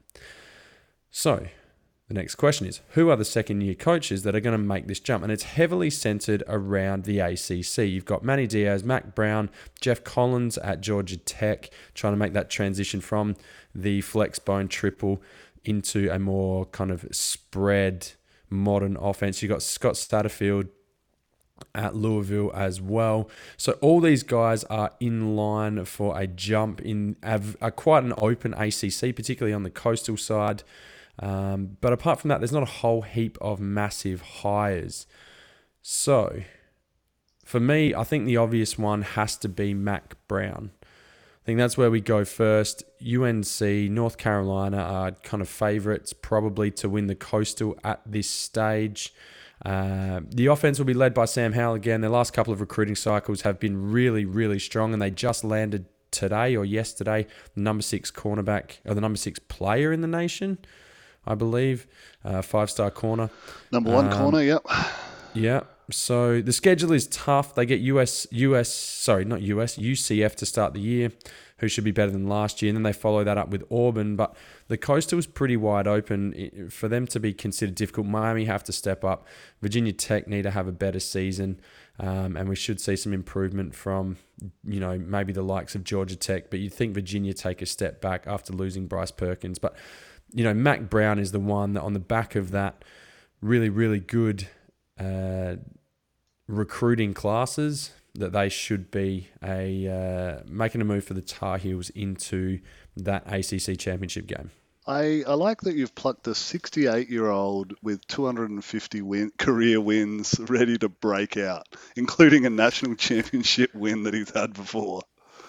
So, 1.11 1.47
the 2.07 2.13
next 2.13 2.35
question 2.35 2.65
is 2.65 2.81
Who 2.91 3.09
are 3.09 3.15
the 3.17 3.25
second 3.25 3.61
year 3.61 3.75
coaches 3.75 4.23
that 4.23 4.35
are 4.35 4.39
going 4.39 4.57
to 4.57 4.63
make 4.63 4.87
this 4.87 4.99
jump? 4.99 5.23
And 5.23 5.31
it's 5.31 5.43
heavily 5.43 5.89
centered 5.89 6.43
around 6.47 7.03
the 7.03 7.19
ACC. 7.19 7.79
You've 7.79 8.05
got 8.05 8.23
Manny 8.23 8.47
Diaz, 8.47 8.83
Mack 8.83 9.13
Brown, 9.13 9.49
Geoff 9.81 10.03
Collins 10.03 10.57
at 10.59 10.81
Georgia 10.81 11.17
Tech, 11.17 11.69
trying 11.93 12.13
to 12.13 12.17
make 12.17 12.33
that 12.33 12.49
transition 12.49 13.01
from 13.01 13.35
the 13.75 14.01
flex 14.01 14.39
bone 14.39 14.69
triple 14.69 15.21
into 15.65 16.09
a 16.09 16.17
more 16.17 16.65
kind 16.67 16.91
of 16.91 17.05
spread 17.11 18.11
modern 18.49 18.95
offense. 18.95 19.41
You've 19.41 19.51
got 19.51 19.61
Scott 19.61 19.95
Satterfield 19.95 20.69
at 21.75 21.93
Louisville 21.93 22.51
as 22.55 22.79
well. 22.79 23.29
So 23.57 23.73
all 23.73 23.99
these 23.99 24.23
guys 24.23 24.63
are 24.65 24.91
in 25.01 25.35
line 25.35 25.83
for 25.83 26.17
a 26.17 26.25
jump 26.25 26.79
in 26.81 27.17
a, 27.21 27.71
quite 27.71 28.03
an 28.03 28.13
open 28.17 28.53
ACC, 28.53 29.13
particularly 29.13 29.53
on 29.53 29.63
the 29.63 29.69
coastal 29.69 30.15
side. 30.15 30.63
Um, 31.19 31.77
but 31.81 31.93
apart 31.93 32.19
from 32.19 32.29
that, 32.29 32.39
there's 32.39 32.51
not 32.51 32.63
a 32.63 32.67
whole 32.67 33.01
heap 33.01 33.37
of 33.41 33.59
massive 33.59 34.21
hires. 34.21 35.07
So 35.81 36.41
for 37.45 37.59
me, 37.59 37.95
I 37.95 38.03
think 38.03 38.25
the 38.25 38.37
obvious 38.37 38.77
one 38.77 39.01
has 39.01 39.37
to 39.37 39.49
be 39.49 39.73
Mack 39.73 40.15
Brown. 40.27 40.71
I 40.83 41.45
think 41.45 41.57
that's 41.57 41.77
where 41.77 41.89
we 41.89 42.01
go 42.01 42.25
first. 42.25 42.83
UNC, 43.01 43.61
North 43.61 44.17
Carolina 44.17 44.77
are 44.77 45.11
kind 45.11 45.41
of 45.41 45.47
favourites 45.47 46.11
probably 46.11 46.71
to 46.71 46.89
win 46.89 47.07
the 47.07 47.15
Coastal 47.15 47.77
at 47.85 48.01
this 48.05 48.29
stage. 48.29 49.13
Uh, 49.65 50.19
the 50.29 50.47
offense 50.47 50.77
will 50.77 50.85
be 50.85 50.93
led 50.93 51.13
by 51.13 51.23
Sam 51.23 51.53
Howell 51.53 51.75
again. 51.75 52.01
Their 52.01 52.09
last 52.09 52.33
couple 52.33 52.51
of 52.51 52.59
recruiting 52.59 52.95
cycles 52.95 53.41
have 53.41 53.59
been 53.59 53.91
really, 53.91 54.25
really 54.25 54.59
strong, 54.59 54.91
and 54.91 55.01
they 55.01 55.09
just 55.09 55.43
landed 55.43 55.85
today 56.11 56.55
or 56.55 56.65
yesterday 56.65 57.25
the 57.55 57.61
number 57.61 57.81
six 57.81 58.11
cornerback 58.11 58.79
or 58.85 58.93
the 58.93 59.01
number 59.01 59.17
six 59.17 59.39
player 59.39 59.93
in 59.93 60.01
the 60.01 60.07
nation. 60.07 60.57
I 61.27 61.35
believe. 61.35 61.87
Uh, 62.23 62.41
five 62.41 62.69
star 62.69 62.89
corner. 62.89 63.29
Number 63.71 63.91
one 63.91 64.11
um, 64.11 64.17
corner, 64.17 64.41
yep. 64.41 64.65
Yeah. 65.33 65.61
So 65.89 66.41
the 66.41 66.51
schedule 66.51 66.91
is 66.91 67.07
tough. 67.07 67.55
They 67.55 67.65
get 67.65 67.79
US, 67.79 68.27
US, 68.31 68.73
sorry, 68.73 69.23
not 69.23 69.41
US, 69.41 69.77
UCF 69.77 70.35
to 70.35 70.45
start 70.45 70.73
the 70.73 70.81
year, 70.81 71.11
who 71.59 71.69
should 71.69 71.85
be 71.85 71.91
better 71.91 72.11
than 72.11 72.27
last 72.27 72.61
year. 72.61 72.69
And 72.69 72.77
then 72.77 72.83
they 72.83 72.91
follow 72.91 73.23
that 73.23 73.37
up 73.37 73.49
with 73.49 73.63
Auburn. 73.71 74.17
But 74.17 74.35
the 74.67 74.77
coastal 74.77 75.17
is 75.17 75.27
pretty 75.27 75.55
wide 75.55 75.87
open 75.87 76.69
for 76.69 76.89
them 76.89 77.07
to 77.07 77.19
be 77.19 77.33
considered 77.33 77.75
difficult. 77.75 78.07
Miami 78.07 78.45
have 78.45 78.63
to 78.65 78.73
step 78.73 79.05
up. 79.05 79.27
Virginia 79.61 79.93
Tech 79.93 80.27
need 80.27 80.41
to 80.41 80.51
have 80.51 80.67
a 80.67 80.73
better 80.73 80.99
season. 80.99 81.61
Um, 81.99 82.35
and 82.35 82.49
we 82.49 82.55
should 82.55 82.81
see 82.81 82.95
some 82.95 83.13
improvement 83.13 83.73
from, 83.73 84.17
you 84.65 84.79
know, 84.79 84.99
maybe 84.99 85.33
the 85.33 85.41
likes 85.41 85.73
of 85.73 85.83
Georgia 85.83 86.15
Tech. 86.17 86.49
But 86.49 86.59
you'd 86.59 86.73
think 86.73 86.93
Virginia 86.93 87.33
take 87.33 87.61
a 87.61 87.65
step 87.65 88.01
back 88.01 88.27
after 88.27 88.51
losing 88.51 88.87
Bryce 88.87 89.11
Perkins. 89.11 89.57
But 89.57 89.75
you 90.33 90.43
know, 90.43 90.53
Mack 90.53 90.89
Brown 90.89 91.19
is 91.19 91.31
the 91.31 91.39
one 91.39 91.73
that 91.73 91.81
on 91.81 91.93
the 91.93 91.99
back 91.99 92.35
of 92.35 92.51
that 92.51 92.83
really, 93.41 93.69
really 93.69 93.99
good 93.99 94.47
uh, 94.99 95.55
recruiting 96.47 97.13
classes 97.13 97.91
that 98.15 98.31
they 98.31 98.49
should 98.49 98.89
be 98.89 99.29
a 99.43 99.87
uh, 99.87 100.43
making 100.47 100.81
a 100.81 100.85
move 100.85 101.03
for 101.03 101.13
the 101.13 101.21
Tar 101.21 101.57
Heels 101.57 101.89
into 101.91 102.59
that 102.95 103.23
ACC 103.27 103.77
championship 103.77 104.25
game. 104.25 104.51
I, 104.87 105.23
I 105.27 105.33
like 105.33 105.61
that 105.61 105.75
you've 105.75 105.93
plucked 105.95 106.27
a 106.27 106.33
68 106.33 107.09
year 107.09 107.29
old 107.29 107.73
with 107.83 108.07
250 108.07 109.01
win, 109.01 109.31
career 109.37 109.81
wins 109.81 110.39
ready 110.39 110.77
to 110.77 110.87
break 110.87 111.35
out, 111.35 111.67
including 111.95 112.45
a 112.45 112.49
national 112.49 112.95
championship 112.97 113.75
win 113.75 114.03
that 114.03 114.13
he's 114.13 114.31
had 114.31 114.53
before. 114.53 115.01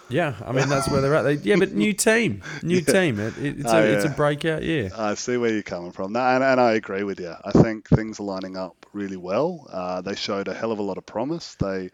Yeah, 0.08 0.34
I 0.44 0.52
mean 0.52 0.68
that's 0.68 0.88
where 0.88 1.00
they're 1.00 1.14
at. 1.14 1.22
They, 1.22 1.34
yeah, 1.34 1.56
but 1.56 1.72
new 1.72 1.92
team, 2.08 2.42
new 2.62 2.78
yeah. 2.78 2.92
team. 2.92 3.20
It, 3.20 3.36
it, 3.38 3.60
it's, 3.60 3.72
oh, 3.72 3.78
a, 3.78 3.82
it's 3.82 4.04
a 4.04 4.10
breakout 4.10 4.62
year. 4.62 4.90
I 4.96 5.14
see 5.14 5.36
where 5.36 5.52
you're 5.52 5.62
coming 5.62 5.92
from, 5.92 6.16
and, 6.16 6.44
and 6.44 6.60
I 6.60 6.72
agree 6.72 7.02
with 7.02 7.20
you. 7.20 7.34
I 7.44 7.52
think 7.52 7.88
things 7.88 8.20
are 8.20 8.24
lining 8.24 8.56
up 8.56 8.86
really 8.92 9.16
well. 9.16 9.66
Uh, 9.70 10.00
they 10.00 10.14
showed 10.14 10.48
a 10.48 10.54
hell 10.54 10.72
of 10.72 10.78
a 10.78 10.82
lot 10.82 10.98
of 10.98 11.06
promise. 11.06 11.54
They 11.56 11.90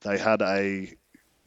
they 0.00 0.18
had 0.18 0.42
a 0.42 0.92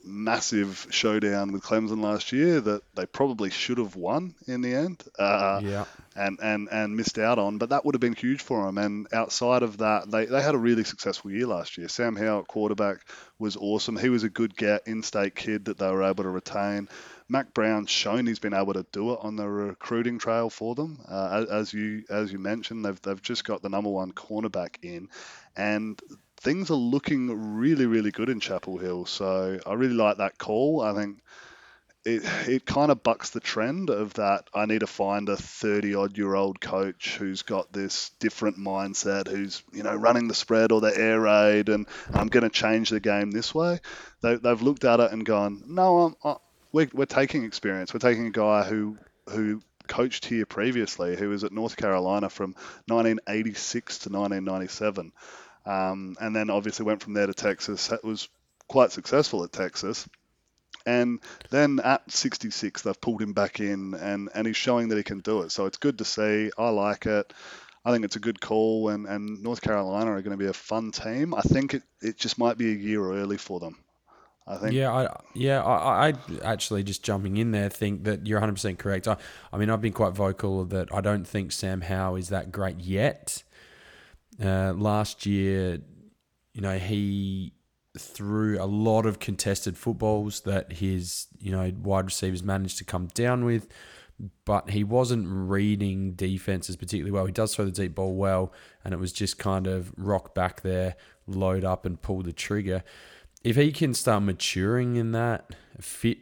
massive 0.05 0.87
showdown 0.91 1.51
with 1.51 1.63
Clemson 1.63 2.01
last 2.01 2.31
year 2.31 2.61
that 2.61 2.83
they 2.95 3.05
probably 3.05 3.49
should 3.49 3.79
have 3.79 3.95
won 3.95 4.35
in 4.47 4.61
the 4.61 4.73
end. 4.73 5.03
Uh, 5.17 5.61
yeah. 5.63 5.85
And, 6.17 6.39
and, 6.41 6.69
and 6.71 6.95
missed 6.95 7.19
out 7.19 7.39
on, 7.39 7.57
but 7.57 7.71
that 7.71 7.83
would 7.83 7.93
have 7.93 7.99
been 7.99 8.15
huge 8.15 8.41
for 8.41 8.65
them. 8.65 8.77
And 8.77 9.05
outside 9.11 9.63
of 9.63 9.79
that, 9.79 10.09
they, 10.09 10.25
they 10.25 10.41
had 10.41 10.55
a 10.55 10.57
really 10.57 10.85
successful 10.85 11.29
year 11.29 11.45
last 11.45 11.77
year. 11.77 11.89
Sam 11.89 12.15
Howell 12.15 12.45
quarterback 12.45 12.99
was 13.37 13.57
awesome. 13.57 13.97
He 13.97 14.07
was 14.07 14.23
a 14.23 14.29
good 14.29 14.55
get 14.55 14.87
in-state 14.87 15.35
kid 15.35 15.65
that 15.65 15.77
they 15.77 15.91
were 15.91 16.03
able 16.03 16.23
to 16.23 16.29
retain. 16.29 16.87
Mack 17.27 17.53
Brown's 17.53 17.89
shown 17.89 18.27
he's 18.27 18.39
been 18.39 18.53
able 18.53 18.71
to 18.73 18.85
do 18.93 19.11
it 19.11 19.19
on 19.23 19.35
the 19.35 19.49
recruiting 19.49 20.17
trail 20.17 20.49
for 20.49 20.73
them. 20.73 21.01
Uh, 21.05 21.47
as 21.51 21.73
you 21.73 22.03
as 22.09 22.31
you 22.31 22.39
mentioned, 22.39 22.85
they've 22.85 23.01
they've 23.01 23.21
just 23.21 23.43
got 23.43 23.61
the 23.61 23.69
number 23.69 23.89
one 23.89 24.13
cornerback 24.13 24.77
in, 24.83 25.09
and 25.57 25.99
things 26.37 26.69
are 26.69 26.75
looking 26.75 27.55
really, 27.57 27.87
really 27.87 28.11
good 28.11 28.29
in 28.29 28.39
Chapel 28.39 28.77
Hill. 28.77 29.05
So 29.05 29.59
I 29.65 29.73
really 29.73 29.95
like 29.95 30.17
that 30.17 30.37
call. 30.37 30.81
I 30.81 30.93
think 30.93 31.19
it 32.05 32.23
it 32.47 32.65
kind 32.65 32.91
of 32.91 33.01
bucks 33.01 33.31
the 33.31 33.39
trend 33.39 33.89
of 33.89 34.13
that 34.13 34.47
I 34.53 34.67
need 34.67 34.81
to 34.81 34.87
find 34.87 35.27
a 35.27 35.35
30 35.35 35.95
odd 35.95 36.17
year 36.17 36.35
old 36.35 36.61
coach 36.61 37.17
who's 37.17 37.41
got 37.41 37.73
this 37.73 38.11
different 38.19 38.57
mindset, 38.57 39.27
who's 39.27 39.63
you 39.73 39.83
know 39.83 39.95
running 39.95 40.27
the 40.27 40.35
spread 40.35 40.71
or 40.71 40.81
the 40.81 40.95
air 40.95 41.19
raid, 41.19 41.69
and 41.69 41.87
I'm 42.13 42.27
going 42.27 42.43
to 42.43 42.49
change 42.49 42.91
the 42.91 42.99
game 42.99 43.31
this 43.31 43.53
way. 43.55 43.79
They, 44.21 44.35
they've 44.35 44.61
looked 44.61 44.85
at 44.85 44.99
it 44.99 45.11
and 45.11 45.25
gone, 45.25 45.63
no, 45.67 45.99
I'm, 45.99 46.15
I, 46.23 46.35
we're, 46.71 46.89
we're 46.93 47.05
taking 47.05 47.43
experience. 47.43 47.93
We're 47.93 47.99
taking 47.99 48.27
a 48.27 48.31
guy 48.31 48.63
who 48.63 48.97
who 49.29 49.61
coached 49.87 50.25
here 50.25 50.45
previously, 50.45 51.15
who 51.15 51.29
was 51.29 51.43
at 51.43 51.51
North 51.51 51.75
Carolina 51.75 52.29
from 52.29 52.55
1986 52.87 53.99
to 53.99 54.09
1997. 54.09 55.11
Um, 55.65 56.15
and 56.21 56.35
then 56.35 56.51
obviously 56.51 56.85
went 56.85 57.01
from 57.01 57.13
there 57.13 57.25
to 57.25 57.33
Texas. 57.33 57.87
That 57.87 58.03
was 58.03 58.29
quite 58.67 58.91
successful 58.91 59.43
at 59.43 59.51
Texas. 59.51 60.07
And 60.85 61.19
then 61.49 61.79
at 61.83 62.09
66, 62.11 62.83
they've 62.83 63.01
pulled 63.01 63.21
him 63.21 63.33
back 63.33 63.59
in, 63.59 63.93
and, 63.95 64.29
and 64.33 64.45
he's 64.45 64.57
showing 64.57 64.89
that 64.89 64.97
he 64.97 65.03
can 65.03 65.19
do 65.19 65.41
it. 65.41 65.51
So 65.51 65.65
it's 65.65 65.77
good 65.77 65.97
to 65.97 66.05
see. 66.05 66.51
I 66.57 66.69
like 66.69 67.05
it. 67.05 67.33
I 67.83 67.91
think 67.91 68.03
it's 68.05 68.15
a 68.15 68.19
good 68.19 68.41
call, 68.41 68.89
and, 68.89 69.05
and 69.05 69.43
North 69.43 69.61
Carolina 69.61 70.11
are 70.11 70.21
going 70.21 70.37
to 70.37 70.43
be 70.43 70.49
a 70.49 70.53
fun 70.53 70.91
team. 70.91 71.35
I 71.35 71.41
think 71.41 71.75
it, 71.75 71.83
it 72.01 72.17
just 72.17 72.39
might 72.39 72.57
be 72.57 72.71
a 72.71 72.75
year 72.75 73.11
early 73.11 73.37
for 73.37 73.59
them. 73.59 73.77
I 74.47 74.57
think. 74.57 74.73
Yeah, 74.73 74.91
I 74.91 75.21
yeah, 75.33 75.63
I, 75.63 76.09
I 76.09 76.13
actually 76.43 76.83
just 76.83 77.03
jumping 77.03 77.37
in 77.37 77.51
there 77.51 77.69
think 77.69 78.03
that 78.03 78.27
you're 78.27 78.37
100 78.37 78.53
percent 78.53 78.79
correct. 78.79 79.07
I, 79.07 79.17
I 79.51 79.57
mean, 79.57 79.71
I've 79.71 79.81
been 79.81 79.93
quite 79.93 80.13
vocal 80.13 80.65
that 80.65 80.93
I 80.93 81.01
don't 81.01 81.25
think 81.25 81.51
Sam 81.51 81.81
Howell 81.81 82.17
is 82.17 82.29
that 82.29 82.51
great 82.51 82.79
yet. 82.79 83.43
Uh, 84.43 84.73
last 84.73 85.25
year, 85.25 85.79
you 86.53 86.61
know, 86.61 86.77
he 86.77 87.53
threw 87.99 88.61
a 88.61 88.65
lot 88.65 89.05
of 89.05 89.19
contested 89.19 89.77
footballs 89.77 90.41
that 90.41 90.73
his, 90.73 91.27
you 91.39 91.51
know, 91.51 91.71
wide 91.81 92.05
receivers 92.05 92.43
managed 92.43 92.77
to 92.79 92.83
come 92.83 93.07
down 93.07 93.45
with, 93.45 93.67
but 94.45 94.69
he 94.69 94.83
wasn't 94.83 95.25
reading 95.27 96.13
defenses 96.13 96.75
particularly 96.75 97.11
well. 97.11 97.25
He 97.25 97.31
does 97.31 97.55
throw 97.55 97.65
the 97.65 97.71
deep 97.71 97.95
ball 97.95 98.15
well, 98.15 98.53
and 98.83 98.93
it 98.93 98.97
was 98.97 99.11
just 99.11 99.37
kind 99.37 99.67
of 99.67 99.93
rock 99.97 100.33
back 100.33 100.61
there, 100.61 100.95
load 101.27 101.63
up, 101.63 101.85
and 101.85 102.01
pull 102.01 102.21
the 102.21 102.33
trigger. 102.33 102.83
If 103.43 103.55
he 103.57 103.71
can 103.71 103.93
start 103.93 104.23
maturing 104.23 104.95
in 104.95 105.11
that, 105.11 105.53
fit 105.79 106.19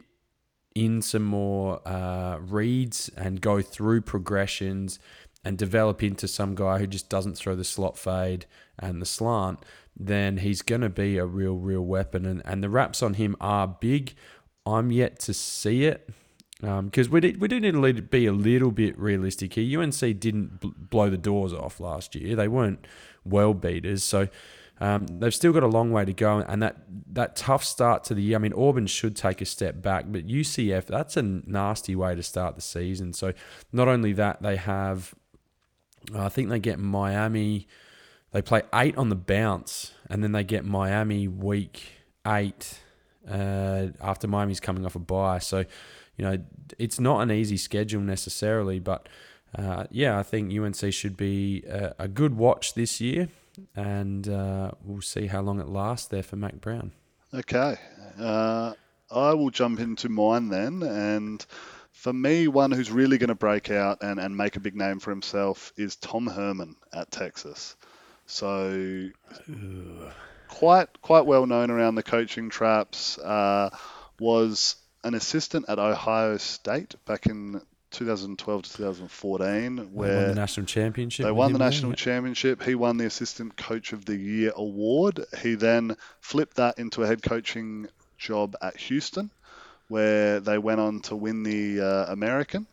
in 0.74 1.00
some 1.00 1.22
more 1.22 1.80
uh, 1.86 2.38
reads 2.38 3.08
and 3.16 3.40
go 3.40 3.62
through 3.62 4.00
progressions 4.00 4.98
and 5.44 5.56
develop 5.56 6.02
into 6.02 6.26
some 6.26 6.54
guy 6.54 6.78
who 6.78 6.86
just 6.86 7.08
doesn't 7.08 7.36
throw 7.36 7.54
the 7.54 7.64
slot 7.64 7.98
fade 7.98 8.46
and 8.78 9.00
the 9.00 9.06
slant, 9.06 9.60
then 9.96 10.38
he's 10.38 10.62
going 10.62 10.80
to 10.80 10.88
be 10.88 11.18
a 11.18 11.26
real, 11.26 11.54
real 11.54 11.82
weapon. 11.82 12.26
And, 12.26 12.42
and 12.44 12.62
the 12.62 12.68
wraps 12.68 13.02
on 13.02 13.14
him 13.14 13.36
are 13.40 13.66
big. 13.68 14.14
I'm 14.66 14.90
yet 14.90 15.18
to 15.20 15.34
see 15.34 15.84
it 15.84 16.08
because 16.60 17.06
um, 17.06 17.12
we, 17.12 17.36
we 17.38 17.48
do 17.48 17.60
need 17.60 17.72
to 17.72 18.02
be 18.02 18.26
a 18.26 18.32
little 18.32 18.70
bit 18.70 18.98
realistic 18.98 19.54
here. 19.54 19.80
UNC 19.80 19.98
didn't 20.18 20.60
bl- 20.60 20.68
blow 20.76 21.10
the 21.10 21.18
doors 21.18 21.52
off 21.52 21.80
last 21.80 22.14
year, 22.14 22.34
they 22.36 22.48
weren't 22.48 22.86
well 23.24 23.54
beaters. 23.54 24.02
So 24.02 24.28
um, 24.80 25.06
they've 25.06 25.34
still 25.34 25.52
got 25.52 25.62
a 25.62 25.68
long 25.68 25.92
way 25.92 26.04
to 26.04 26.12
go, 26.12 26.38
and 26.38 26.62
that 26.62 26.76
that 27.12 27.36
tough 27.36 27.64
start 27.64 28.04
to 28.04 28.14
the 28.14 28.22
year. 28.22 28.36
I 28.36 28.38
mean, 28.38 28.52
Auburn 28.54 28.86
should 28.86 29.14
take 29.14 29.40
a 29.40 29.44
step 29.44 29.82
back, 29.82 30.06
but 30.08 30.26
UCF 30.26 30.86
that's 30.86 31.16
a 31.16 31.22
nasty 31.22 31.94
way 31.94 32.14
to 32.14 32.22
start 32.22 32.56
the 32.56 32.62
season. 32.62 33.12
So 33.12 33.32
not 33.72 33.88
only 33.88 34.12
that, 34.14 34.42
they 34.42 34.56
have, 34.56 35.14
I 36.14 36.28
think 36.28 36.48
they 36.48 36.58
get 36.58 36.78
Miami. 36.78 37.68
They 38.34 38.42
play 38.42 38.62
eight 38.74 38.98
on 38.98 39.08
the 39.08 39.16
bounce, 39.16 39.92
and 40.10 40.22
then 40.22 40.32
they 40.32 40.44
get 40.44 40.64
Miami 40.64 41.28
week 41.28 41.84
eight 42.26 42.80
uh, 43.30 43.86
after 44.00 44.28
Miami's 44.28 44.60
coming 44.60 44.84
off 44.84 44.96
a 44.96 44.98
bye. 44.98 45.38
So, 45.38 45.64
you 46.16 46.24
know, 46.24 46.38
it's 46.78 47.00
not 47.00 47.20
an 47.20 47.30
easy 47.30 47.56
schedule 47.56 48.02
necessarily, 48.02 48.80
but 48.80 49.08
uh, 49.56 49.84
yeah, 49.90 50.18
I 50.18 50.22
think 50.24 50.52
UNC 50.52 50.92
should 50.92 51.16
be 51.16 51.62
a, 51.68 51.94
a 52.00 52.08
good 52.08 52.36
watch 52.36 52.74
this 52.74 53.00
year 53.00 53.28
and 53.74 54.28
uh, 54.28 54.72
we'll 54.82 55.00
see 55.00 55.26
how 55.26 55.40
long 55.40 55.60
it 55.60 55.68
lasts 55.68 56.08
there 56.08 56.22
for 56.22 56.36
Mack 56.36 56.60
Brown. 56.60 56.92
Okay. 57.32 57.76
Uh, 58.18 58.74
I 59.10 59.34
will 59.34 59.50
jump 59.50 59.80
into 59.80 60.08
mine 60.08 60.48
then. 60.48 60.82
And 60.82 61.44
for 61.92 62.12
me, 62.12 62.48
one 62.48 62.72
who's 62.72 62.90
really 62.90 63.18
going 63.18 63.28
to 63.28 63.34
break 63.34 63.70
out 63.70 64.02
and, 64.02 64.18
and 64.18 64.36
make 64.36 64.56
a 64.56 64.60
big 64.60 64.76
name 64.76 65.00
for 65.00 65.10
himself 65.10 65.72
is 65.76 65.96
Tom 65.96 66.26
Herman 66.26 66.76
at 66.92 67.10
Texas. 67.10 67.76
So 68.26 69.10
quite 70.48 71.00
quite 71.02 71.26
well 71.26 71.46
known 71.46 71.70
around 71.70 71.94
the 71.94 72.02
coaching 72.02 72.50
traps. 72.50 73.18
Uh, 73.18 73.70
was 74.18 74.76
an 75.02 75.14
assistant 75.14 75.66
at 75.68 75.78
Ohio 75.78 76.36
State 76.36 76.94
back 77.04 77.26
in 77.26 77.60
2012 77.90 78.62
to 78.62 78.76
2014, 78.76 79.92
where 79.92 80.08
they 80.08 80.16
won 80.16 80.28
the 80.28 80.34
national 80.34 80.66
championship. 80.66 81.24
They 81.24 81.32
won 81.32 81.52
the 81.52 81.58
national 81.58 81.92
championship. 81.92 82.62
He 82.62 82.74
won 82.74 82.96
the 82.96 83.06
assistant 83.06 83.56
coach 83.56 83.92
of 83.92 84.04
the 84.04 84.16
year 84.16 84.52
award. 84.56 85.20
He 85.42 85.54
then 85.54 85.96
flipped 86.20 86.56
that 86.56 86.78
into 86.78 87.02
a 87.02 87.06
head 87.06 87.22
coaching 87.22 87.88
job 88.18 88.56
at 88.60 88.76
Houston, 88.76 89.30
where 89.88 90.40
they 90.40 90.58
went 90.58 90.80
on 90.80 91.00
to 91.02 91.16
win 91.16 91.42
the 91.42 91.80
uh, 91.80 92.12
American. 92.12 92.66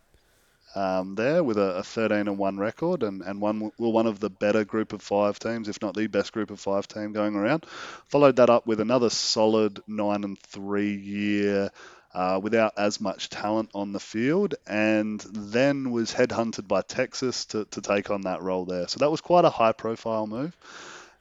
Um, 0.74 1.14
there 1.16 1.44
with 1.44 1.58
a, 1.58 1.76
a, 1.76 1.82
13 1.82 2.28
and 2.28 2.38
one 2.38 2.56
record 2.56 3.02
and, 3.02 3.20
and 3.20 3.42
one 3.42 3.72
were 3.78 3.90
one 3.90 4.06
of 4.06 4.20
the 4.20 4.30
better 4.30 4.64
group 4.64 4.94
of 4.94 5.02
five 5.02 5.38
teams, 5.38 5.68
if 5.68 5.82
not 5.82 5.94
the 5.94 6.06
best 6.06 6.32
group 6.32 6.50
of 6.50 6.60
five 6.60 6.88
team 6.88 7.12
going 7.12 7.34
around. 7.34 7.66
Followed 8.08 8.36
that 8.36 8.48
up 8.48 8.66
with 8.66 8.80
another 8.80 9.10
solid 9.10 9.80
nine 9.86 10.24
and 10.24 10.38
three 10.38 10.94
year 10.94 11.70
uh, 12.14 12.40
without 12.42 12.72
as 12.76 13.00
much 13.00 13.30
talent 13.30 13.70
on 13.74 13.92
the 13.92 14.00
field, 14.00 14.54
and 14.66 15.20
then 15.32 15.90
was 15.90 16.12
headhunted 16.12 16.68
by 16.68 16.82
Texas 16.82 17.46
to, 17.46 17.64
to 17.66 17.80
take 17.80 18.10
on 18.10 18.22
that 18.22 18.42
role 18.42 18.64
there. 18.64 18.88
So 18.88 18.98
that 18.98 19.10
was 19.10 19.20
quite 19.20 19.44
a 19.44 19.50
high 19.50 19.72
profile 19.72 20.26
move. 20.26 20.56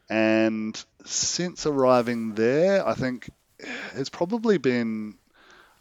And 0.09 0.81
since 1.05 1.65
arriving 1.65 2.35
there, 2.35 2.85
I 2.85 2.93
think 2.93 3.29
it's 3.95 4.09
probably 4.09 4.57
been 4.57 5.15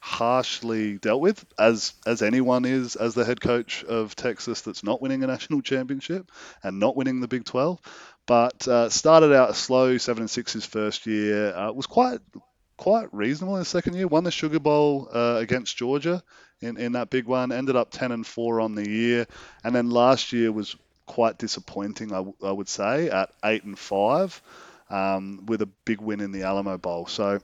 harshly 0.00 0.98
dealt 0.98 1.20
with, 1.20 1.44
as 1.58 1.92
as 2.06 2.22
anyone 2.22 2.64
is 2.64 2.96
as 2.96 3.14
the 3.14 3.24
head 3.24 3.40
coach 3.40 3.84
of 3.84 4.16
Texas 4.16 4.62
that's 4.62 4.82
not 4.82 5.00
winning 5.00 5.22
a 5.22 5.26
national 5.26 5.60
championship 5.62 6.30
and 6.62 6.80
not 6.80 6.96
winning 6.96 7.20
the 7.20 7.28
Big 7.28 7.44
12. 7.44 7.80
But 8.26 8.66
uh, 8.66 8.88
started 8.88 9.32
out 9.32 9.56
slow, 9.56 9.98
seven 9.98 10.22
and 10.22 10.30
six 10.30 10.52
his 10.52 10.64
first 10.64 11.06
year. 11.06 11.54
Uh, 11.54 11.72
was 11.72 11.86
quite 11.86 12.20
quite 12.76 13.12
reasonable 13.12 13.56
in 13.56 13.60
the 13.60 13.66
second 13.66 13.94
year. 13.94 14.06
Won 14.06 14.24
the 14.24 14.30
Sugar 14.30 14.58
Bowl 14.58 15.08
uh, 15.12 15.36
against 15.38 15.76
Georgia 15.76 16.22
in, 16.62 16.78
in 16.78 16.92
that 16.92 17.10
big 17.10 17.26
one. 17.26 17.52
Ended 17.52 17.76
up 17.76 17.90
10 17.90 18.10
and 18.10 18.26
4 18.26 18.60
on 18.60 18.74
the 18.74 18.88
year. 18.88 19.26
And 19.62 19.74
then 19.74 19.90
last 19.90 20.32
year 20.32 20.50
was 20.50 20.76
quite 21.04 21.36
disappointing, 21.36 22.12
I, 22.12 22.16
w- 22.16 22.36
I 22.42 22.50
would 22.50 22.68
say, 22.68 23.10
at 23.10 23.30
8 23.44 23.64
and 23.64 23.78
5 23.78 24.42
um, 24.88 25.44
with 25.44 25.60
a 25.60 25.68
big 25.84 26.00
win 26.00 26.20
in 26.20 26.32
the 26.32 26.44
Alamo 26.44 26.78
Bowl. 26.78 27.06
So 27.06 27.40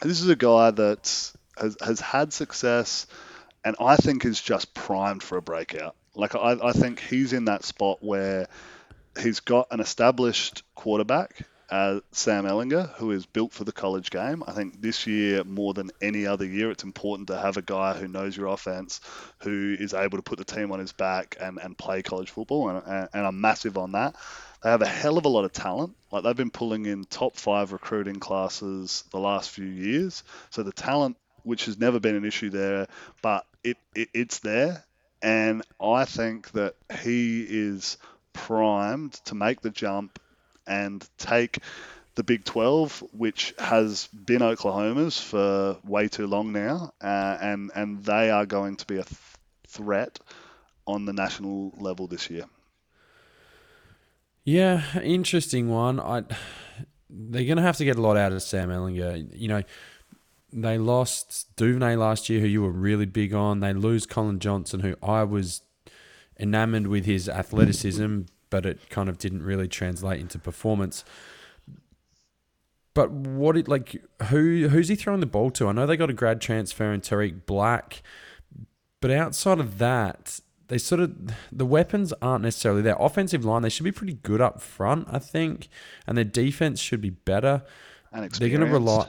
this 0.00 0.20
is 0.20 0.28
a 0.28 0.36
guy 0.36 0.70
that 0.70 1.32
has, 1.58 1.76
has 1.84 2.00
had 2.00 2.32
success 2.32 3.06
and 3.64 3.76
I 3.80 3.96
think 3.96 4.24
is 4.24 4.40
just 4.40 4.74
primed 4.74 5.22
for 5.22 5.38
a 5.38 5.42
breakout. 5.42 5.94
Like, 6.14 6.34
I, 6.34 6.58
I 6.62 6.72
think 6.72 7.00
he's 7.00 7.32
in 7.32 7.46
that 7.46 7.64
spot 7.64 7.98
where 8.00 8.48
he's 9.20 9.40
got 9.40 9.68
an 9.70 9.80
established 9.80 10.62
quarterback 10.74 11.46
uh, 11.72 12.00
Sam 12.10 12.44
Ehlinger, 12.44 12.90
who 12.96 13.12
is 13.12 13.24
built 13.24 13.50
for 13.50 13.64
the 13.64 13.72
college 13.72 14.10
game. 14.10 14.44
I 14.46 14.52
think 14.52 14.82
this 14.82 15.06
year, 15.06 15.42
more 15.42 15.72
than 15.72 15.90
any 16.02 16.26
other 16.26 16.44
year, 16.44 16.70
it's 16.70 16.84
important 16.84 17.28
to 17.28 17.38
have 17.38 17.56
a 17.56 17.62
guy 17.62 17.94
who 17.94 18.06
knows 18.06 18.36
your 18.36 18.48
offense, 18.48 19.00
who 19.38 19.74
is 19.80 19.94
able 19.94 20.18
to 20.18 20.22
put 20.22 20.36
the 20.36 20.44
team 20.44 20.70
on 20.70 20.80
his 20.80 20.92
back 20.92 21.34
and, 21.40 21.58
and 21.58 21.76
play 21.76 22.02
college 22.02 22.28
football. 22.28 22.68
And, 22.68 23.08
and 23.14 23.26
I'm 23.26 23.40
massive 23.40 23.78
on 23.78 23.92
that. 23.92 24.16
They 24.62 24.68
have 24.68 24.82
a 24.82 24.86
hell 24.86 25.16
of 25.16 25.24
a 25.24 25.30
lot 25.30 25.46
of 25.46 25.54
talent. 25.54 25.96
Like 26.10 26.24
they've 26.24 26.36
been 26.36 26.50
pulling 26.50 26.84
in 26.84 27.04
top 27.04 27.36
five 27.36 27.72
recruiting 27.72 28.20
classes 28.20 29.04
the 29.10 29.18
last 29.18 29.48
few 29.48 29.64
years. 29.64 30.24
So 30.50 30.62
the 30.62 30.72
talent, 30.72 31.16
which 31.44 31.66
has 31.66 31.78
never 31.78 32.00
been 32.00 32.14
an 32.14 32.24
issue 32.24 32.50
there, 32.50 32.86
but 33.22 33.46
it, 33.64 33.76
it 33.94 34.08
it's 34.14 34.38
there. 34.40 34.84
And 35.22 35.62
I 35.80 36.04
think 36.04 36.50
that 36.52 36.74
he 37.00 37.46
is 37.48 37.96
primed 38.32 39.12
to 39.26 39.34
make 39.34 39.60
the 39.60 39.70
jump 39.70 40.18
and 40.66 41.06
take 41.18 41.58
the 42.14 42.24
Big 42.24 42.44
12, 42.44 43.04
which 43.12 43.54
has 43.58 44.08
been 44.08 44.42
Oklahoma's 44.42 45.20
for 45.20 45.78
way 45.84 46.08
too 46.08 46.26
long 46.26 46.52
now, 46.52 46.92
uh, 47.00 47.38
and 47.40 47.70
and 47.74 48.04
they 48.04 48.30
are 48.30 48.46
going 48.46 48.76
to 48.76 48.86
be 48.86 48.96
a 48.96 49.04
th- 49.04 49.18
threat 49.68 50.18
on 50.86 51.04
the 51.06 51.12
national 51.12 51.72
level 51.78 52.06
this 52.06 52.28
year. 52.28 52.44
Yeah, 54.44 54.82
interesting 55.00 55.68
one. 55.68 56.00
I 56.00 56.24
they're 57.08 57.44
going 57.44 57.56
to 57.56 57.62
have 57.62 57.76
to 57.76 57.84
get 57.84 57.96
a 57.96 58.00
lot 58.00 58.16
out 58.16 58.32
of 58.32 58.42
Sam 58.42 58.70
Ehlinger. 58.70 59.28
You 59.34 59.48
know, 59.48 59.62
they 60.52 60.78
lost 60.78 61.54
Duvernay 61.56 61.96
last 61.96 62.28
year, 62.28 62.40
who 62.40 62.46
you 62.46 62.62
were 62.62 62.70
really 62.70 63.06
big 63.06 63.32
on. 63.32 63.60
They 63.60 63.72
lose 63.72 64.06
Collin 64.06 64.38
Johnson, 64.38 64.80
who 64.80 64.96
I 65.02 65.24
was 65.24 65.62
enamored 66.38 66.86
with 66.86 67.04
his 67.04 67.28
athleticism, 67.28 68.22
but 68.50 68.66
it 68.66 68.90
kind 68.90 69.08
of 69.08 69.18
didn't 69.18 69.42
really 69.42 69.68
translate 69.68 70.20
into 70.20 70.38
performance. 70.38 71.04
But 72.94 73.10
what 73.10 73.56
it 73.56 73.68
like 73.68 74.02
who 74.24 74.68
who's 74.68 74.88
he 74.88 74.96
throwing 74.96 75.20
the 75.20 75.26
ball 75.26 75.50
to? 75.52 75.68
I 75.68 75.72
know 75.72 75.86
they 75.86 75.96
got 75.96 76.10
a 76.10 76.14
grad 76.14 76.40
transfer 76.42 76.92
in 76.92 77.00
Tarik 77.00 77.46
Black, 77.46 78.02
but 79.00 79.10
outside 79.10 79.58
of 79.58 79.78
that, 79.78 80.40
they 80.68 80.76
sort 80.76 81.00
of 81.00 81.32
the 81.50 81.64
weapons 81.64 82.12
aren't 82.20 82.44
necessarily 82.44 82.82
there. 82.82 82.96
Offensive 82.98 83.46
line, 83.46 83.62
they 83.62 83.70
should 83.70 83.84
be 83.84 83.92
pretty 83.92 84.18
good 84.22 84.42
up 84.42 84.60
front, 84.60 85.08
I 85.10 85.18
think, 85.18 85.68
and 86.06 86.18
their 86.18 86.24
defense 86.24 86.80
should 86.80 87.00
be 87.00 87.10
better. 87.10 87.62
And 88.12 88.30
they're 88.32 88.50
going 88.50 88.60
to 88.60 88.66
rely. 88.66 89.08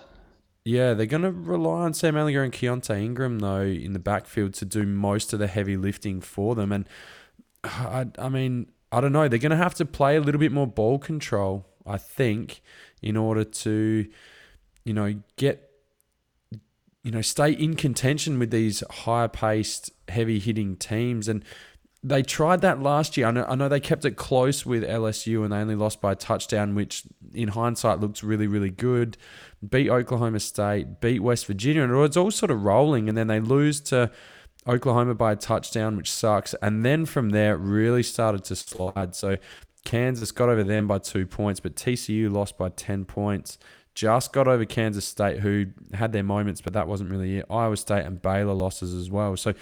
Yeah, 0.66 0.94
they're 0.94 1.06
going 1.06 1.24
to 1.24 1.32
rely 1.32 1.82
on 1.82 1.94
Sam 1.94 2.16
Ehlinger 2.16 2.44
and 2.44 2.54
Keaontay 2.54 3.02
Ingram 3.02 3.40
though 3.40 3.62
in 3.62 3.94
the 3.94 4.00
backfield 4.00 4.54
to 4.56 4.66
do 4.66 4.86
most 4.86 5.34
of 5.34 5.40
the 5.40 5.48
heavy 5.48 5.76
lifting 5.76 6.22
for 6.22 6.56
them. 6.56 6.72
And 6.72 6.88
I, 7.64 8.08
I 8.18 8.30
mean, 8.30 8.72
I 8.92 9.02
don't 9.02 9.12
know. 9.12 9.28
They're 9.28 9.40
going 9.40 9.52
to 9.52 9.58
have 9.58 9.76
to 9.76 9.86
play 9.86 10.16
a 10.16 10.22
little 10.22 10.40
bit 10.40 10.52
more 10.52 10.68
ball 10.68 11.00
control, 11.00 11.66
I 11.86 11.98
think, 11.98 12.62
in 13.02 13.18
order 13.18 13.44
to, 13.44 14.08
you 14.86 14.94
know, 14.94 15.16
get, 15.36 15.70
you 17.04 17.12
know, 17.12 17.22
stay 17.22 17.52
in 17.52 17.76
contention 17.76 18.40
with 18.40 18.52
these 18.52 18.84
higher 18.90 19.28
paced, 19.28 19.92
heavy 20.08 20.40
hitting 20.40 20.78
teams. 20.78 21.28
And 21.28 21.44
they 22.04 22.22
tried 22.22 22.62
that 22.62 22.82
last 22.82 23.16
year. 23.16 23.28
I 23.28 23.32
know, 23.32 23.46
I 23.48 23.56
know 23.56 23.70
they 23.70 23.80
kept 23.80 24.04
it 24.04 24.18
close 24.18 24.66
with 24.66 24.84
LSU 24.84 25.44
and 25.44 25.54
they 25.54 25.58
only 25.58 25.76
lost 25.76 26.02
by 26.02 26.12
a 26.12 26.16
touchdown, 26.16 26.76
which 26.76 27.04
in 27.34 27.50
hindsight 27.50 28.00
looks 28.00 28.24
really, 28.24 28.46
really 28.46 28.70
good. 28.70 29.18
Beat 29.68 29.90
Oklahoma 29.90 30.42
State, 30.42 31.00
beat 31.00 31.22
West 31.22 31.46
Virginia, 31.46 31.84
and 31.84 31.94
it 31.94 31.96
was 31.96 32.18
all 32.18 32.32
sort 32.32 32.52
of 32.52 32.64
rolling. 32.64 33.08
And 33.08 33.18
then 33.18 33.28
they 33.28 33.40
lose 33.40 33.80
to 33.82 34.12
Oklahoma 34.68 35.16
by 35.16 35.32
a 35.32 35.36
touchdown, 35.38 35.96
which 35.96 36.12
sucks. 36.12 36.54
And 36.62 36.86
then 36.86 37.06
from 37.06 37.30
there, 37.30 37.56
really 37.56 38.04
started 38.04 38.44
to 38.46 38.56
slide. 38.58 39.16
So 39.16 39.38
Kansas 39.86 40.34
got 40.34 40.50
over 40.50 40.64
them 40.64 40.88
by 40.88 40.98
two 40.98 41.26
points, 41.26 41.62
but 41.62 41.76
TCU 41.76 42.30
lost 42.30 42.58
by 42.58 42.68
10 42.68 43.06
points. 43.06 43.58
Just 43.96 44.34
got 44.34 44.48
over 44.48 44.66
Kansas 44.66 45.06
State, 45.06 45.40
who 45.40 45.68
had 45.94 46.12
their 46.12 46.24
moments, 46.24 46.60
but 46.60 46.74
that 46.74 46.88
wasn't 46.88 47.12
really 47.12 47.38
it. 47.38 47.46
Iowa 47.50 47.78
State 47.78 48.06
and 48.06 48.22
Baylor 48.22 48.54
losses 48.54 48.94
as 48.94 49.10
well. 49.10 49.38
So 49.38 49.54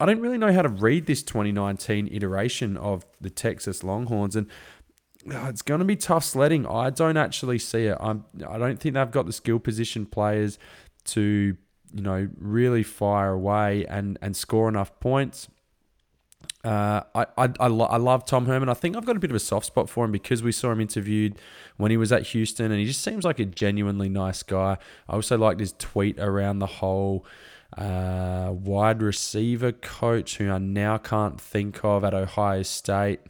I 0.00 0.06
don't 0.06 0.20
really 0.20 0.38
know 0.38 0.52
how 0.52 0.62
to 0.62 0.68
read 0.68 1.04
this 1.04 1.22
2019 1.22 2.08
iteration 2.10 2.78
of 2.78 3.04
the 3.20 3.28
Texas 3.28 3.84
Longhorns. 3.84 4.34
And 4.34 4.46
uh, 5.30 5.46
it's 5.48 5.60
going 5.60 5.80
to 5.80 5.84
be 5.84 5.96
tough 5.96 6.24
sledding. 6.24 6.66
I 6.66 6.88
don't 6.88 7.18
actually 7.18 7.58
see 7.58 7.84
it. 7.84 7.98
I'm, 8.00 8.24
I 8.48 8.56
don't 8.56 8.80
think 8.80 8.94
they've 8.94 9.10
got 9.10 9.26
the 9.26 9.32
skill 9.32 9.58
position 9.58 10.06
players 10.06 10.58
to, 11.04 11.56
you 11.92 12.02
know, 12.02 12.28
really 12.38 12.82
fire 12.82 13.32
away 13.32 13.84
and, 13.86 14.18
and 14.22 14.34
score 14.34 14.70
enough 14.70 14.98
points. 15.00 15.48
Uh, 16.64 17.02
I, 17.14 17.26
I, 17.36 17.48
I, 17.60 17.66
lo- 17.68 17.86
I 17.86 17.98
love 17.98 18.24
Tom 18.24 18.46
Herman. 18.46 18.70
I 18.70 18.74
think 18.74 18.96
I've 18.96 19.04
got 19.04 19.16
a 19.16 19.20
bit 19.20 19.30
of 19.30 19.36
a 19.36 19.40
soft 19.40 19.66
spot 19.66 19.90
for 19.90 20.06
him 20.06 20.12
because 20.12 20.42
we 20.42 20.52
saw 20.52 20.72
him 20.72 20.80
interviewed 20.80 21.36
when 21.76 21.90
he 21.90 21.98
was 21.98 22.10
at 22.12 22.28
Houston, 22.28 22.70
and 22.70 22.80
he 22.80 22.86
just 22.86 23.02
seems 23.02 23.24
like 23.24 23.38
a 23.38 23.44
genuinely 23.44 24.08
nice 24.08 24.42
guy. 24.42 24.78
I 25.08 25.14
also 25.14 25.36
liked 25.36 25.60
his 25.60 25.74
tweet 25.78 26.18
around 26.18 26.58
the 26.58 26.66
whole 26.66 27.26
uh, 27.76 28.50
wide 28.52 29.02
receiver 29.02 29.72
coach, 29.72 30.36
who 30.36 30.50
I 30.50 30.58
now 30.58 30.98
can't 30.98 31.40
think 31.40 31.84
of 31.84 32.04
at 32.04 32.14
Ohio 32.14 32.62
State 32.62 33.20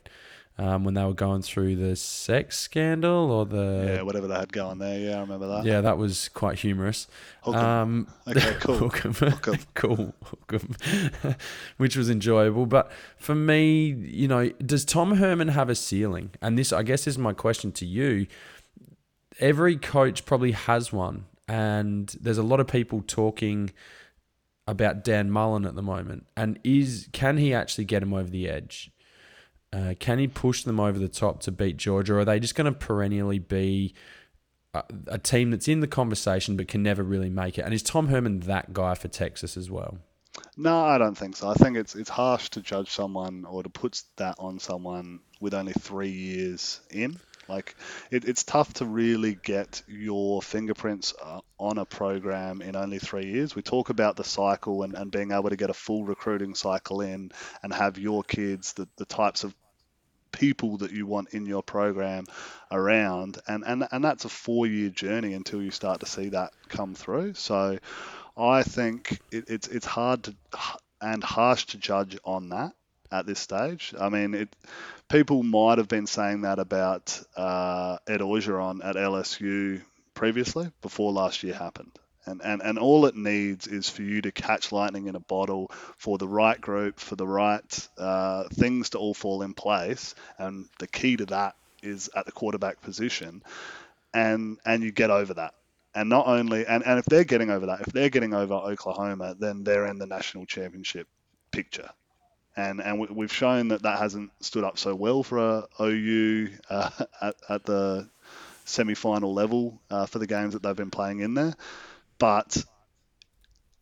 um, 0.61 0.85
when 0.85 0.93
they 0.93 1.05
were 1.05 1.15
going 1.15 1.41
through 1.41 1.77
the 1.77 1.97
sex 1.97 2.59
scandal 2.59 3.31
or 3.31 3.47
the 3.47 3.95
yeah 3.95 4.03
whatever 4.03 4.29
they 4.29 4.35
had 4.35 4.53
going 4.53 4.79
there. 4.79 4.99
Yeah, 4.99 5.17
I 5.17 5.21
remember 5.21 5.49
that. 5.49 5.65
Yeah, 5.65 5.81
that 5.81 5.97
was 5.97 6.29
quite 6.29 6.59
humorous. 6.59 7.09
Um, 7.47 8.09
okay, 8.29 8.57
cool. 8.61 8.77
Hookham. 8.77 9.15
Hookham. 9.15 9.59
cool. 9.75 10.15
Hookham. 10.23 11.37
Which 11.79 11.97
was 11.97 12.11
enjoyable. 12.11 12.67
But 12.67 12.93
for 13.17 13.35
me, 13.35 13.87
you 13.87 14.29
know, 14.29 14.51
does 14.51 14.85
Tom 14.85 15.17
Herman 15.17 15.49
have 15.49 15.71
a 15.71 15.75
ceiling? 15.75 16.31
And 16.43 16.59
this, 16.59 16.75
I 16.75 16.83
guess, 16.83 17.07
is 17.07 17.17
my 17.17 17.33
question 17.33 17.73
to 17.73 17.87
you. 17.87 18.27
Every 19.39 19.79
coach 19.79 20.27
probably 20.27 20.53
has 20.53 20.93
one. 20.93 21.25
And 21.49 22.15
there's 22.21 22.39
a 22.39 22.43
lot 22.43 22.61
of 22.61 22.67
people 22.67 23.03
talking 23.07 23.71
about 24.71 25.03
Dan 25.03 25.31
Mullen 25.31 25.67
at 25.67 25.75
the 25.75 25.83
moment. 25.83 26.27
And 26.37 26.59
is 26.63 27.09
can 27.13 27.37
he 27.37 27.53
actually 27.53 27.85
get 27.85 28.03
him 28.03 28.15
over 28.15 28.31
the 28.31 28.49
edge? 28.49 28.91
Uh, 29.73 29.95
can 29.99 30.19
he 30.19 30.27
push 30.27 30.65
them 30.65 30.81
over 30.81 30.99
the 30.99 31.09
top 31.09 31.41
to 31.43 31.53
beat 31.53 31.77
Georgia, 31.77 32.15
or 32.15 32.21
are 32.21 32.25
they 32.25 32.41
just 32.41 32.55
going 32.55 32.73
to 32.73 32.79
perennially 32.79 33.39
be 33.39 33.95
a, 34.75 34.83
a, 35.07 35.19
team 35.19 35.53
that's 35.53 35.69
in 35.69 35.79
the 35.79 35.87
conversation 35.87 36.57
but 36.57 36.67
can 36.67 36.83
never 36.83 37.05
really 37.05 37.31
make 37.31 37.57
it? 37.57 37.63
And 37.63 37.73
is 37.73 37.83
Tom 37.83 38.09
Herman 38.09 38.41
that 38.41 38.73
guy 38.73 38.95
for 38.95 39.07
Texas 39.07 39.57
as 39.57 39.71
well? 39.71 39.99
No, 40.57 40.85
I 40.85 40.99
don't 40.99 41.17
think 41.17 41.37
so. 41.37 41.49
I 41.49 41.55
think 41.55 41.77
it's 41.77 41.95
it's 41.95 42.11
harsh 42.11 42.51
to 42.51 42.61
judge 42.61 42.91
someone 42.91 43.45
or 43.45 43.63
to 43.63 43.69
put 43.69 44.03
that 44.17 44.37
on 44.39 44.59
someone 44.59 45.21
with 45.41 45.55
only 45.55 45.73
three 45.73 46.11
years 46.11 46.81
in. 46.91 47.17
Like, 47.51 47.77
it, 48.11 48.25
it's 48.25 48.45
tough 48.45 48.73
to 48.75 48.85
really 48.85 49.35
get 49.35 49.83
your 49.87 50.41
fingerprints 50.41 51.13
uh, 51.23 51.41
on 51.59 51.79
a 51.79 51.85
program 51.85 52.63
in 52.63 52.77
only 52.77 52.99
three 52.99 53.27
years. 53.27 53.55
We 53.55 53.63
talk 53.63 53.91
about 53.91 54.17
the 54.17 54.25
cycle 54.25 54.83
and, 54.83 54.95
and 54.95 55.11
being 55.11 55.33
able 55.33 55.51
to 55.51 55.57
get 55.57 55.71
a 55.71 55.75
full 55.75 56.05
recruiting 56.05 56.55
cycle 56.55 57.01
in 57.01 57.33
and 57.63 57.73
have 57.73 57.99
your 57.99 58.23
kids, 58.23 58.73
the, 58.75 58.89
the 58.97 59.05
types 59.05 59.45
of 59.45 59.55
people 60.33 60.79
that 60.79 60.93
you 60.93 61.07
want 61.07 61.31
in 61.31 61.45
your 61.45 61.61
program 61.61 62.25
around 62.71 63.39
and 63.49 63.65
and, 63.67 63.89
and 63.91 64.05
that's 64.05 64.25
a 64.25 64.29
four 64.29 64.65
year 64.65 64.89
journey 64.89 65.35
until 65.35 65.61
you 65.61 65.73
start 65.73 65.99
to 65.99 66.07
see 66.07 66.29
that 66.29 66.53
come 66.69 66.95
through 66.95 67.35
so 67.35 67.77
I 68.37 68.63
think 68.63 69.19
it, 69.33 69.51
it's 69.51 69.67
it's 69.67 69.87
hard 69.87 70.23
to 70.23 70.35
and 71.01 71.23
harsh 71.23 71.67
to 71.67 71.79
judge 71.79 72.19
on 72.25 72.51
that 72.51 72.73
at 73.11 73.27
this 73.27 73.41
stage. 73.41 73.95
I 73.99 74.09
mean, 74.09 74.35
it 74.35 74.55
people 75.11 75.43
might 75.43 75.79
have 75.79 75.89
been 75.89 76.07
saying 76.07 76.43
that 76.43 76.59
about 76.59 77.21
uh, 77.37 77.99
Ed 78.07 78.21
Orgeron 78.21 78.83
at 78.83 78.97
LSU 78.97 79.83
previously, 80.15 80.71
before 80.81 81.13
last 81.13 81.43
year 81.43 81.55
happened. 81.55 81.91
And, 82.27 82.41
and, 82.45 82.63
and 82.63 82.79
all 82.79 83.07
it 83.07 83.17
needs 83.17 83.67
is 83.67 83.89
for 83.91 84.03
you 84.03 84.23
to 84.23 84.31
catch 84.31 84.73
lightning 84.73 85.09
in 85.09 85.17
a 85.17 85.21
bottle 85.21 85.71
for 85.97 86.17
the 86.17 86.29
right 86.29 86.61
group, 86.61 87.01
for 87.01 87.17
the 87.17 87.27
right 87.27 87.89
uh, 87.99 88.45
things 88.53 88.91
to 88.91 88.99
all 88.99 89.15
fall 89.15 89.43
in 89.43 89.53
place. 89.53 90.15
And 90.39 90.69
the 90.79 90.87
key 90.87 91.17
to 91.17 91.27
that 91.27 91.57
is 91.83 92.09
at 92.15 92.27
the 92.27 92.33
quarterback 92.33 92.81
position. 92.81 93.43
And, 94.15 94.59
and 94.65 94.83
you 94.83 94.93
get 94.93 95.11
over 95.11 95.35
that. 95.35 95.55
And 95.93 96.09
not 96.09 96.29
only, 96.29 96.67
and, 96.67 96.87
and 96.87 97.01
if 97.01 97.07
they're 97.07 97.25
getting 97.25 97.51
over 97.51 97.67
that, 97.67 97.81
if 97.81 97.93
they're 97.93 98.11
getting 98.11 98.33
over 98.33 98.55
Oklahoma, 98.55 99.35
then 99.37 99.65
they're 99.65 99.87
in 99.87 99.99
the 99.99 100.07
national 100.07 100.47
championship 100.47 101.09
picture 101.51 101.91
and 102.57 102.81
and 102.81 103.09
we've 103.11 103.33
shown 103.33 103.69
that 103.69 103.83
that 103.83 103.99
hasn't 103.99 104.31
stood 104.41 104.65
up 104.65 104.79
so 104.79 104.95
well 104.95 105.23
for 105.23 105.67
OU 105.81 106.49
uh, 106.69 106.91
at, 107.21 107.37
at 107.49 107.65
the 107.65 108.09
semi-final 108.65 109.33
level 109.33 109.81
uh, 109.91 110.07
for 110.07 110.19
the 110.19 110.27
games 110.27 110.53
that 110.55 110.63
they've 110.63 110.77
been 110.77 110.91
playing 110.91 111.21
in 111.21 111.35
there. 111.35 111.55
But 112.19 112.65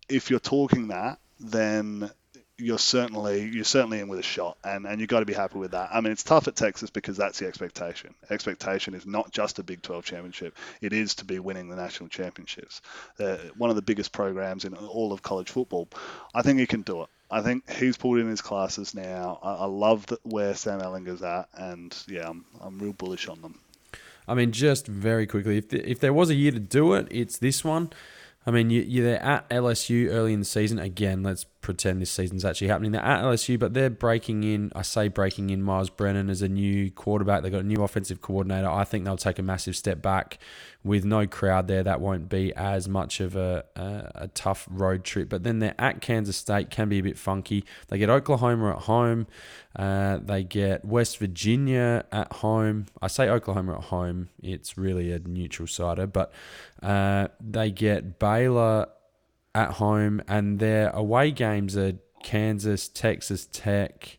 if 0.08 0.30
you're 0.30 0.40
talking 0.40 0.88
that, 0.88 1.18
then 1.40 2.10
you're 2.60 2.78
certainly 2.78 3.48
you're 3.48 3.64
certainly 3.64 4.00
in 4.00 4.08
with 4.08 4.18
a 4.18 4.24
shot, 4.24 4.58
and 4.64 4.84
and 4.84 5.00
you've 5.00 5.08
got 5.08 5.20
to 5.20 5.26
be 5.26 5.32
happy 5.32 5.58
with 5.58 5.70
that. 5.70 5.90
I 5.92 6.00
mean, 6.00 6.12
it's 6.12 6.24
tough 6.24 6.48
at 6.48 6.56
Texas 6.56 6.90
because 6.90 7.16
that's 7.16 7.38
the 7.38 7.46
expectation. 7.46 8.14
Expectation 8.30 8.94
is 8.94 9.06
not 9.06 9.30
just 9.30 9.60
a 9.60 9.62
Big 9.62 9.80
12 9.82 10.04
championship; 10.04 10.56
it 10.80 10.92
is 10.92 11.14
to 11.16 11.24
be 11.24 11.38
winning 11.38 11.68
the 11.68 11.76
national 11.76 12.08
championships. 12.08 12.82
Uh, 13.20 13.36
one 13.56 13.70
of 13.70 13.76
the 13.76 13.82
biggest 13.82 14.12
programs 14.12 14.64
in 14.64 14.74
all 14.74 15.12
of 15.12 15.22
college 15.22 15.50
football. 15.50 15.88
I 16.34 16.42
think 16.42 16.58
you 16.58 16.66
can 16.66 16.82
do 16.82 17.02
it. 17.02 17.08
I 17.30 17.42
think 17.42 17.70
he's 17.70 17.96
pulled 17.96 18.18
in 18.18 18.28
his 18.28 18.40
classes 18.40 18.94
now. 18.94 19.38
I, 19.42 19.54
I 19.54 19.64
love 19.66 20.06
the, 20.06 20.18
where 20.22 20.54
Sam 20.54 20.80
Ehlinger's 20.80 21.22
at, 21.22 21.48
and 21.54 21.94
yeah, 22.08 22.28
I'm, 22.28 22.44
I'm 22.60 22.78
real 22.78 22.94
bullish 22.94 23.28
on 23.28 23.40
them. 23.42 23.58
I 24.26 24.34
mean, 24.34 24.52
just 24.52 24.86
very 24.86 25.26
quickly, 25.26 25.58
if, 25.58 25.68
the, 25.70 25.90
if 25.90 26.00
there 26.00 26.12
was 26.12 26.30
a 26.30 26.34
year 26.34 26.52
to 26.52 26.60
do 26.60 26.94
it, 26.94 27.06
it's 27.10 27.38
this 27.38 27.64
one. 27.64 27.90
I 28.48 28.50
mean, 28.50 28.70
you, 28.70 28.80
you're 28.80 29.16
at 29.16 29.46
LSU 29.50 30.08
early 30.10 30.32
in 30.32 30.38
the 30.38 30.46
season. 30.46 30.78
Again, 30.78 31.22
let's 31.22 31.44
pretend 31.60 32.00
this 32.00 32.10
season's 32.10 32.46
actually 32.46 32.68
happening. 32.68 32.92
They're 32.92 33.04
at 33.04 33.22
LSU, 33.22 33.58
but 33.58 33.74
they're 33.74 33.90
breaking 33.90 34.42
in. 34.42 34.72
I 34.74 34.80
say 34.80 35.08
breaking 35.08 35.50
in 35.50 35.62
Myles 35.62 35.90
Brennan 35.90 36.30
as 36.30 36.40
a 36.40 36.48
new 36.48 36.90
quarterback. 36.90 37.42
They've 37.42 37.52
got 37.52 37.60
a 37.60 37.66
new 37.66 37.82
offensive 37.82 38.22
coordinator. 38.22 38.70
I 38.70 38.84
think 38.84 39.04
they'll 39.04 39.18
take 39.18 39.38
a 39.38 39.42
massive 39.42 39.76
step 39.76 40.00
back 40.00 40.38
with 40.82 41.04
no 41.04 41.26
crowd 41.26 41.68
there. 41.68 41.82
That 41.82 42.00
won't 42.00 42.30
be 42.30 42.54
as 42.54 42.88
much 42.88 43.20
of 43.20 43.36
a, 43.36 43.66
a, 43.76 44.12
a 44.14 44.28
tough 44.28 44.66
road 44.70 45.04
trip. 45.04 45.28
But 45.28 45.42
then 45.42 45.58
they're 45.58 45.74
at 45.78 46.00
Kansas 46.00 46.38
State, 46.38 46.70
can 46.70 46.88
be 46.88 47.00
a 47.00 47.02
bit 47.02 47.18
funky. 47.18 47.66
They 47.88 47.98
get 47.98 48.08
Oklahoma 48.08 48.70
at 48.70 48.82
home. 48.84 49.26
Uh, 49.76 50.20
they 50.22 50.42
get 50.42 50.86
West 50.86 51.18
Virginia 51.18 52.06
at 52.10 52.32
home. 52.32 52.86
I 53.02 53.08
say 53.08 53.28
Oklahoma 53.28 53.74
at 53.74 53.84
home. 53.84 54.30
It's 54.42 54.78
really 54.78 55.12
a 55.12 55.18
neutral 55.18 55.68
sider, 55.68 56.06
but 56.06 56.32
uh, 56.82 57.28
they 57.40 57.70
get 57.70 58.18
Baylor 58.18 58.88
at 59.54 59.72
home, 59.72 60.22
and 60.28 60.58
their 60.58 60.90
away 60.90 61.30
games 61.30 61.76
are 61.76 61.94
Kansas, 62.22 62.88
Texas 62.88 63.48
Tech, 63.50 64.18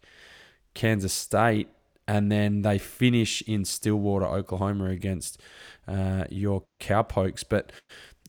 Kansas 0.73 1.13
State, 1.13 1.69
and 2.07 2.31
then 2.31 2.63
they 2.63 2.77
finish 2.77 3.41
in 3.43 3.65
Stillwater, 3.65 4.25
Oklahoma 4.25 4.85
against 4.85 5.39
uh, 5.87 6.25
your 6.29 6.63
Cowpokes. 6.79 7.43
But 7.47 7.71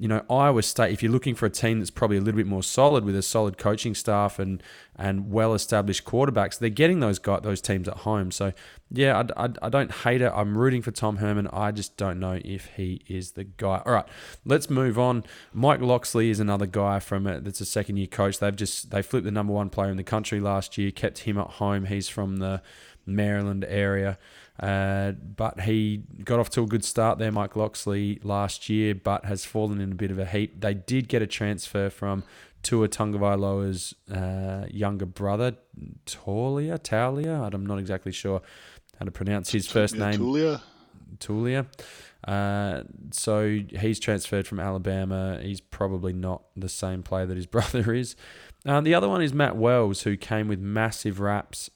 you 0.01 0.09
know, 0.09 0.25
Iowa 0.31 0.63
State, 0.63 0.95
if 0.95 1.03
you're 1.03 1.13
looking 1.13 1.35
for 1.35 1.45
a 1.45 1.51
team 1.51 1.79
that's 1.79 1.91
probably 1.91 2.17
a 2.17 2.23
little 2.23 2.39
bit 2.39 2.47
more 2.47 2.63
solid 2.63 3.05
with 3.05 3.15
a 3.15 3.21
solid 3.21 3.59
coaching 3.59 3.95
staff 3.95 4.39
and 4.39 4.63
and 4.97 5.31
well 5.31 5.53
established 5.53 6.07
quarterbacks, 6.07 6.59
they're 6.59 6.71
getting 6.71 7.01
those 7.01 7.19
guys, 7.19 7.41
those 7.43 7.61
teams 7.61 7.87
at 7.87 7.99
home. 7.99 8.31
So 8.31 8.55
yeah, 8.91 9.23
I, 9.37 9.45
I, 9.45 9.49
I, 9.61 9.69
don't 9.69 9.93
hate 9.93 10.23
it. 10.23 10.33
I'm 10.35 10.57
rooting 10.57 10.81
for 10.81 10.91
Tom 10.91 11.19
Herman. 11.19 11.49
I 11.53 11.71
just 11.71 11.99
don't 11.99 12.19
know 12.19 12.41
if 12.43 12.71
he 12.77 13.03
is 13.09 13.33
the 13.33 13.45
guy. 13.45 13.83
All 13.85 13.93
right, 13.93 14.07
let's 14.47 14.71
move 14.71 14.99
on. 14.99 15.23
Mike 15.53 15.83
Locksley 15.83 16.31
is 16.31 16.41
another 16.41 16.67
guy 16.67 16.99
from 16.99 17.27
a, 17.27 17.39
that's 17.39 17.61
a 17.61 17.67
second 17.67 17.99
year 17.99 18.07
coach. 18.07 18.39
They've 18.39 18.57
just 18.57 18.91
they 18.91 19.03
flipped 19.03 19.27
the 19.27 19.31
number 19.31 19.53
one 19.53 19.69
player 19.69 19.91
in 19.91 19.99
the 19.99 20.03
country 20.03 20.41
last 20.41 20.79
year, 20.79 20.91
kept 20.91 21.19
him 21.19 21.37
at 21.37 21.47
home. 21.47 21.85
He's 21.85 22.09
from 22.09 22.39
the 22.39 22.63
Maryland 23.05 23.67
area. 23.69 24.19
Uh, 24.61 25.13
but 25.13 25.61
he 25.61 26.03
got 26.23 26.39
off 26.39 26.51
to 26.51 26.63
a 26.63 26.67
good 26.67 26.85
start 26.85 27.19
there, 27.19 27.33
Mike 27.33 27.57
Locksley, 27.57 28.21
last 28.23 28.69
year, 28.69 28.95
but 28.95 29.25
has 29.25 29.45
fallen 29.45 29.81
in 29.81 29.93
a 29.93 29.95
bit 29.95 30.11
of 30.11 30.19
a 30.19 30.27
heap. 30.27 30.61
They 30.61 30.75
did 30.75 31.09
get 31.09 31.23
a 31.23 31.27
transfer 31.27 31.89
from 31.89 32.25
Tua 32.63 32.89
Tagovailoa's 32.89 33.95
uh, 34.13 34.67
younger 34.71 35.07
brother, 35.07 35.57
Taulia, 36.05 36.79
Taulia. 36.79 37.53
I'm 37.53 37.65
not 37.65 37.79
exactly 37.79 38.13
sure 38.13 38.43
how 38.99 39.07
to 39.07 39.11
pronounce 39.11 39.51
his 39.51 39.67
first 39.67 39.95
yeah, 39.95 40.11
name. 40.11 40.21
Tulia. 40.21 40.61
Tulia. 41.19 41.67
Uh, 42.27 42.83
so 43.13 43.61
he's 43.79 43.99
transferred 43.99 44.47
from 44.47 44.61
Alabama. 44.61 45.39
He's 45.41 45.63
probably 45.63 46.13
not 46.13 46.43
the 46.55 46.69
same 46.69 47.03
player 47.03 47.25
that 47.25 47.37
his 47.37 47.47
brother 47.47 47.95
is. 47.95 48.15
Uh, 48.67 48.83
the 48.83 48.95
other 48.95 49.09
one 49.09 49.23
is 49.23 49.33
Matt 49.33 49.57
Wells, 49.57 50.03
who 50.03 50.19
came 50.19 50.49
with 50.49 50.61
massive 50.61 51.19
raps 51.19 51.71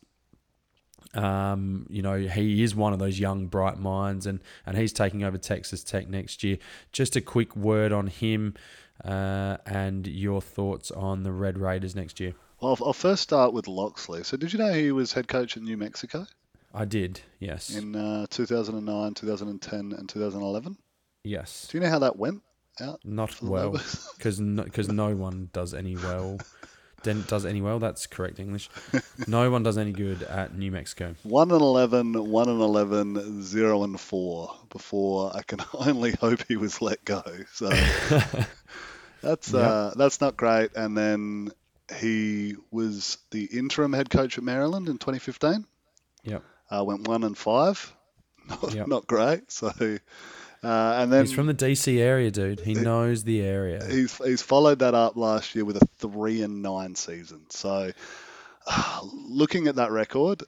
um, 1.15 1.87
you 1.89 2.03
know, 2.03 2.19
he 2.19 2.63
is 2.63 2.75
one 2.75 2.93
of 2.93 2.99
those 2.99 3.19
young, 3.19 3.47
bright 3.47 3.79
minds, 3.79 4.27
and, 4.27 4.41
and 4.67 4.77
he's 4.77 4.93
taking 4.93 5.23
over 5.23 5.39
Texas 5.39 5.85
Tech 5.85 6.09
next 6.09 6.43
year. 6.43 6.59
Just 6.93 7.17
a 7.17 7.21
quick 7.21 7.55
word 7.57 7.93
on 7.93 8.09
him 8.09 8.55
uh, 9.05 9.59
and 9.67 10.07
your 10.07 10.41
thoughts 10.41 10.91
on 10.91 11.23
the 11.23 11.33
Red 11.33 11.59
Raiders 11.59 11.95
next 11.95 12.21
year. 12.21 12.35
Well, 12.61 12.77
I'll 12.85 12.93
first 12.93 13.23
start 13.23 13.53
with 13.53 13.69
Locksley. 13.69 14.25
So, 14.25 14.37
did 14.37 14.53
you 14.53 14.59
know 14.59 14.73
he 14.73 14.93
was 14.93 15.13
head 15.13 15.29
coach 15.29 15.57
in 15.57 15.65
New 15.65 15.77
Mexico? 15.77 16.27
I 16.73 16.85
did. 16.85 17.21
Yes. 17.39 17.71
in 17.71 17.95
uh, 17.95 18.27
2009, 18.31 19.15
2010, 19.15 19.93
and 19.93 20.09
2011. 20.09 20.77
yes. 21.23 21.69
Do 21.71 21.79
you 21.79 21.85
know 21.85 21.91
how 21.91 22.01
that 22.01 22.17
went 22.17 22.43
out? 22.81 23.01
Not 23.05 23.41
well, 23.43 23.71
because 23.71 24.41
because 24.65 24.89
no, 24.89 25.15
one 25.15 25.51
does 25.53 25.75
any 25.75 25.97
well. 25.97 26.39
Does 27.05 27.45
any 27.47 27.61
well? 27.61 27.79
That's 27.79 28.07
correct 28.07 28.39
English. 28.41 28.69
No 29.27 29.51
one 29.51 29.63
does 29.63 29.79
any 29.79 29.93
good 29.93 30.23
at 30.23 30.57
New 30.57 30.71
Mexico. 30.73 31.15
1 31.23 31.51
and 31.51 31.61
11, 31.61 32.31
1 32.31 32.49
and 32.49 32.61
11, 32.61 33.43
0 33.43 33.85
and 33.85 34.01
4 34.01 34.55
before 34.71 35.31
I 35.37 35.43
can 35.43 35.61
only 35.75 36.13
hope 36.13 36.41
he 36.49 36.57
was 36.57 36.81
let 36.83 37.05
go. 37.05 37.23
So 37.53 37.69
that's 39.21 39.53
Yep. 39.53 39.63
uh, 39.63 39.91
that's 39.97 40.21
not 40.21 40.37
great. 40.37 40.75
And 40.77 40.97
then 40.97 41.51
he 41.99 42.57
was 42.71 43.19
the 43.31 43.45
interim 43.45 43.93
head 43.93 44.11
coach 44.11 44.39
at 44.39 44.45
Maryland 44.45 44.89
in 44.89 44.99
2015. 44.99 45.67
Yep. 46.25 46.43
Uh, 46.71 46.85
went 46.85 47.07
1 47.07 47.25
and 47.25 47.37
5. 47.37 47.97
Not, 48.49 48.75
Yep. 48.75 48.87
not 48.89 49.07
great. 49.07 49.51
So 49.51 49.71
uh, 50.65 50.99
and 50.99 51.13
then 51.13 51.25
He's 51.25 51.33
from 51.35 51.47
the 51.47 51.55
DC 51.55 51.99
area, 51.99 52.31
dude. 52.31 52.61
He 52.61 52.75
knows 52.75 53.25
the 53.25 53.43
area. 53.43 53.85
he's 53.87 54.17
he's 54.19 54.43
followed 54.43 54.79
that 54.81 54.95
up 54.95 55.17
last 55.17 55.55
year 55.55 55.65
with 55.65 55.77
a 55.77 55.87
three 55.99 56.43
and 56.43 56.63
nine 56.63 56.95
season. 56.95 57.43
So, 57.51 57.93
looking 59.13 59.69
at 59.69 59.77
that 59.77 59.91
record, 59.91 60.43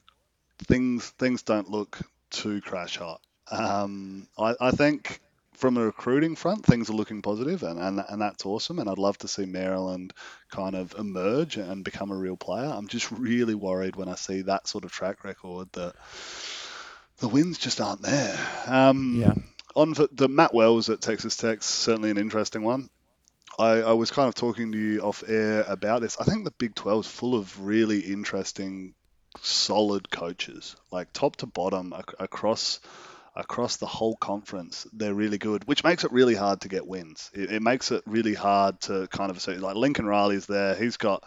things 0.64 1.10
things 1.18 1.42
don't 1.42 1.70
look 1.70 1.98
too 2.30 2.60
crash 2.60 2.96
hot. 2.96 3.20
Um, 3.50 4.26
I, 4.38 4.54
I 4.60 4.70
think 4.72 5.20
from 5.52 5.78
a 5.78 5.84
recruiting 5.86 6.36
front, 6.36 6.66
things 6.66 6.90
are 6.90 6.94
looking 6.94 7.22
positive, 7.22 7.62
and, 7.62 7.78
and 7.78 8.04
and 8.08 8.20
that's 8.20 8.44
awesome. 8.44 8.78
And 8.78 8.88
I'd 8.90 8.98
love 8.98 9.18
to 9.18 9.28
see 9.28 9.46
Maryland 9.46 10.12
kind 10.50 10.74
of 10.74 10.94
emerge 10.98 11.56
and 11.56 11.84
become 11.84 12.10
a 12.10 12.16
real 12.16 12.36
player. 12.36 12.66
I'm 12.66 12.88
just 12.88 13.10
really 13.12 13.54
worried 13.54 13.96
when 13.96 14.08
I 14.08 14.16
see 14.16 14.42
that 14.42 14.66
sort 14.68 14.84
of 14.84 14.92
track 14.92 15.24
record 15.24 15.68
that 15.72 15.94
the 17.18 17.28
wins 17.28 17.56
just 17.58 17.80
aren't 17.80 18.02
there. 18.02 18.38
Um, 18.66 19.16
Yeah. 19.20 19.34
On 19.76 19.94
for 19.94 20.08
the 20.10 20.28
Matt 20.28 20.54
Wells 20.54 20.88
at 20.88 21.00
Texas 21.00 21.36
Tech, 21.36 21.62
certainly 21.62 22.10
an 22.10 22.18
interesting 22.18 22.62
one. 22.62 22.88
I, 23.58 23.82
I 23.82 23.92
was 23.92 24.10
kind 24.10 24.28
of 24.28 24.34
talking 24.34 24.72
to 24.72 24.78
you 24.78 25.00
off 25.00 25.22
air 25.26 25.64
about 25.68 26.00
this. 26.00 26.16
I 26.18 26.24
think 26.24 26.44
the 26.44 26.50
Big 26.50 26.74
12 26.74 27.04
is 27.04 27.10
full 27.10 27.34
of 27.34 27.60
really 27.60 28.00
interesting, 28.00 28.94
solid 29.40 30.10
coaches, 30.10 30.76
like 30.90 31.12
top 31.12 31.36
to 31.36 31.46
bottom 31.46 31.94
ac- 31.96 32.16
across 32.18 32.80
across 33.34 33.76
the 33.76 33.86
whole 33.86 34.16
conference. 34.16 34.86
They're 34.94 35.12
really 35.12 35.36
good, 35.36 35.68
which 35.68 35.84
makes 35.84 36.04
it 36.04 36.12
really 36.12 36.34
hard 36.34 36.62
to 36.62 36.68
get 36.68 36.86
wins. 36.86 37.30
It, 37.34 37.52
it 37.52 37.62
makes 37.62 37.92
it 37.92 38.02
really 38.06 38.32
hard 38.32 38.80
to 38.82 39.06
kind 39.08 39.30
of 39.30 39.40
say 39.42 39.58
like 39.58 39.76
Lincoln 39.76 40.06
Riley's 40.06 40.46
there. 40.46 40.74
He's 40.74 40.96
got 40.96 41.22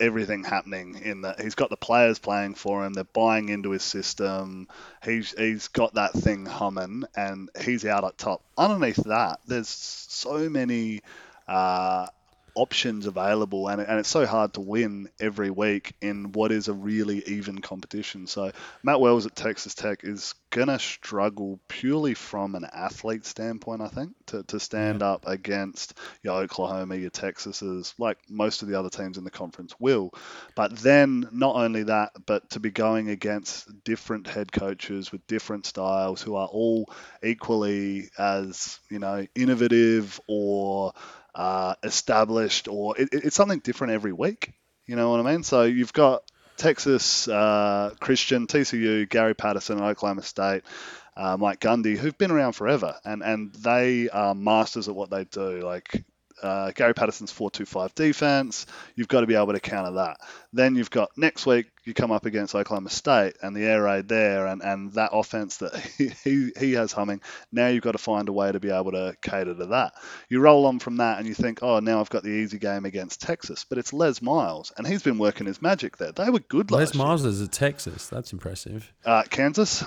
everything 0.00 0.44
happening 0.44 1.00
in 1.02 1.22
that. 1.22 1.40
He's 1.40 1.54
got 1.54 1.70
the 1.70 1.76
players 1.76 2.18
playing 2.18 2.54
for 2.54 2.84
him. 2.84 2.92
They're 2.92 3.04
buying 3.04 3.48
into 3.48 3.70
his 3.70 3.82
system. 3.82 4.68
He's 5.04 5.32
he's 5.36 5.68
got 5.68 5.94
that 5.94 6.12
thing 6.12 6.46
humming 6.46 7.04
and 7.16 7.50
he's 7.60 7.84
out 7.84 8.04
at 8.04 8.18
top. 8.18 8.42
Underneath 8.56 9.04
that 9.04 9.40
there's 9.46 9.68
so 9.68 10.48
many 10.48 11.00
uh, 11.46 12.06
options 12.58 13.06
available 13.06 13.68
and, 13.68 13.80
and 13.80 13.98
it's 13.98 14.08
so 14.08 14.26
hard 14.26 14.54
to 14.54 14.60
win 14.60 15.08
every 15.20 15.50
week 15.50 15.94
in 16.00 16.32
what 16.32 16.52
is 16.52 16.68
a 16.68 16.72
really 16.72 17.22
even 17.26 17.60
competition. 17.60 18.26
So 18.26 18.52
matt 18.82 19.00
wells 19.00 19.26
at 19.26 19.36
texas 19.36 19.74
tech 19.74 20.04
is 20.04 20.34
gonna 20.50 20.78
struggle 20.78 21.60
purely 21.68 22.14
from 22.14 22.54
an 22.54 22.64
athlete 22.64 23.26
standpoint 23.26 23.82
i 23.82 23.88
think 23.88 24.12
to, 24.26 24.42
to 24.44 24.58
stand 24.58 25.02
up 25.02 25.26
against 25.26 25.94
your 26.22 26.40
oklahoma 26.40 26.96
your 26.96 27.10
texases 27.10 27.92
like 27.98 28.18
most 28.28 28.62
of 28.62 28.68
the 28.68 28.78
other 28.78 28.90
teams 28.90 29.18
in 29.18 29.24
the 29.24 29.30
conference 29.30 29.74
will. 29.78 30.12
But 30.54 30.76
then 30.78 31.28
not 31.32 31.56
only 31.56 31.84
that 31.84 32.12
but 32.26 32.50
to 32.50 32.60
be 32.60 32.70
going 32.70 33.08
against 33.08 33.68
different 33.84 34.26
head 34.26 34.52
coaches 34.52 35.12
with 35.12 35.26
different 35.26 35.66
styles 35.66 36.22
who 36.22 36.36
are 36.36 36.48
all 36.48 36.90
equally 37.22 38.10
as 38.18 38.80
you 38.90 38.98
know 38.98 39.26
innovative 39.34 40.20
or 40.26 40.92
uh, 41.38 41.74
established 41.84 42.68
or 42.68 42.98
it, 43.00 43.08
it- 43.12 43.24
it's 43.26 43.36
something 43.36 43.60
different 43.60 43.94
every 43.94 44.12
week 44.12 44.52
you 44.86 44.96
know 44.96 45.10
what 45.10 45.20
i 45.20 45.30
mean? 45.32 45.42
So 45.44 45.62
you've 45.64 45.94
got 45.94 46.22
texas 46.58 47.28
uh, 47.28 47.94
christian 48.00 48.46
tcu 48.48 49.08
gary 49.08 49.34
patterson 49.34 49.80
oklahoma 49.80 50.22
state 50.24 50.64
uh, 51.16 51.36
mike 51.36 51.60
gundy 51.60 51.96
who've 51.96 52.18
been 52.18 52.32
around 52.32 52.52
forever 52.52 52.96
and 53.04 53.22
and 53.22 53.54
they 53.54 54.08
are 54.10 54.34
masters 54.34 54.88
at 54.88 54.94
what 54.96 55.10
they 55.10 55.24
do 55.24 55.60
like 55.60 56.04
uh, 56.42 56.70
Gary 56.72 56.94
Patterson's 56.94 57.32
4-2-5 57.32 57.94
defense. 57.94 58.66
You've 58.94 59.08
got 59.08 59.20
to 59.22 59.26
be 59.26 59.34
able 59.34 59.52
to 59.52 59.60
counter 59.60 59.92
that. 59.92 60.18
Then 60.52 60.76
you've 60.76 60.90
got 60.90 61.10
next 61.16 61.46
week 61.46 61.66
you 61.84 61.94
come 61.94 62.10
up 62.12 62.26
against 62.26 62.54
Oklahoma 62.54 62.90
State 62.90 63.34
and 63.42 63.56
the 63.56 63.64
air 63.64 63.82
raid 63.82 64.08
there 64.08 64.46
and, 64.46 64.62
and 64.62 64.92
that 64.92 65.10
offense 65.12 65.56
that 65.58 65.74
he, 65.98 66.08
he, 66.24 66.50
he 66.58 66.72
has 66.74 66.92
humming. 66.92 67.20
Now 67.50 67.68
you've 67.68 67.82
got 67.82 67.92
to 67.92 67.98
find 67.98 68.28
a 68.28 68.32
way 68.32 68.52
to 68.52 68.60
be 68.60 68.70
able 68.70 68.92
to 68.92 69.14
cater 69.22 69.54
to 69.54 69.66
that. 69.66 69.94
You 70.28 70.40
roll 70.40 70.66
on 70.66 70.78
from 70.78 70.98
that 70.98 71.18
and 71.18 71.26
you 71.26 71.34
think, 71.34 71.60
oh, 71.62 71.80
now 71.80 72.00
I've 72.00 72.10
got 72.10 72.22
the 72.22 72.30
easy 72.30 72.58
game 72.58 72.84
against 72.84 73.20
Texas, 73.22 73.64
but 73.68 73.78
it's 73.78 73.92
Les 73.92 74.20
Miles 74.22 74.72
and 74.76 74.86
he's 74.86 75.02
been 75.02 75.18
working 75.18 75.46
his 75.46 75.62
magic 75.62 75.96
there. 75.96 76.12
They 76.12 76.30
were 76.30 76.40
good 76.40 76.70
Les 76.70 76.78
last 76.80 76.94
year. 76.94 77.04
Miles 77.04 77.24
is 77.24 77.42
at 77.42 77.52
Texas. 77.52 78.06
That's 78.08 78.32
impressive. 78.32 78.92
Uh, 79.04 79.22
Kansas, 79.30 79.84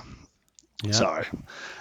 Yeah. 0.84 0.92
sorry, 0.92 1.26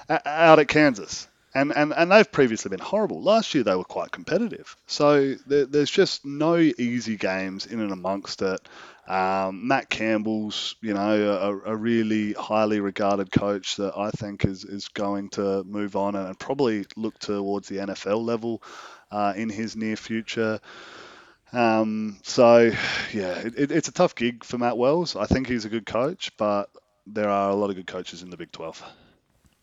out 0.09 0.59
at 0.59 0.67
Kansas. 0.67 1.27
And, 1.53 1.75
and, 1.75 1.93
and 1.93 2.11
they've 2.11 2.31
previously 2.31 2.69
been 2.69 2.79
horrible. 2.79 3.21
Last 3.21 3.53
year 3.53 3.63
they 3.63 3.75
were 3.75 3.83
quite 3.83 4.11
competitive. 4.11 4.75
So 4.87 5.35
there, 5.45 5.65
there's 5.65 5.91
just 5.91 6.25
no 6.25 6.55
easy 6.57 7.17
games 7.17 7.65
in 7.65 7.81
and 7.81 7.91
amongst 7.91 8.41
it. 8.41 8.59
Um, 9.07 9.67
Matt 9.67 9.89
Campbell's, 9.89 10.75
you 10.81 10.93
know, 10.93 11.59
a, 11.65 11.71
a 11.71 11.75
really 11.75 12.33
highly 12.33 12.79
regarded 12.79 13.31
coach 13.31 13.75
that 13.75 13.97
I 13.97 14.11
think 14.11 14.45
is, 14.45 14.63
is 14.63 14.87
going 14.87 15.29
to 15.31 15.63
move 15.65 15.97
on 15.97 16.15
and 16.15 16.39
probably 16.39 16.85
look 16.95 17.19
towards 17.19 17.67
the 17.67 17.77
NFL 17.77 18.23
level 18.23 18.63
uh, 19.11 19.33
in 19.35 19.49
his 19.49 19.75
near 19.75 19.97
future. 19.97 20.61
Um, 21.51 22.19
so, 22.23 22.71
yeah, 23.11 23.39
it, 23.39 23.53
it, 23.57 23.71
it's 23.71 23.89
a 23.89 23.93
tough 23.93 24.15
gig 24.15 24.45
for 24.45 24.57
Matt 24.57 24.77
Wells. 24.77 25.17
I 25.17 25.25
think 25.25 25.47
he's 25.47 25.65
a 25.65 25.69
good 25.69 25.85
coach, 25.85 26.31
but 26.37 26.69
there 27.07 27.29
are 27.29 27.49
a 27.49 27.55
lot 27.55 27.69
of 27.69 27.75
good 27.75 27.87
coaches 27.87 28.23
in 28.23 28.29
the 28.29 28.37
Big 28.37 28.53
12. 28.53 28.81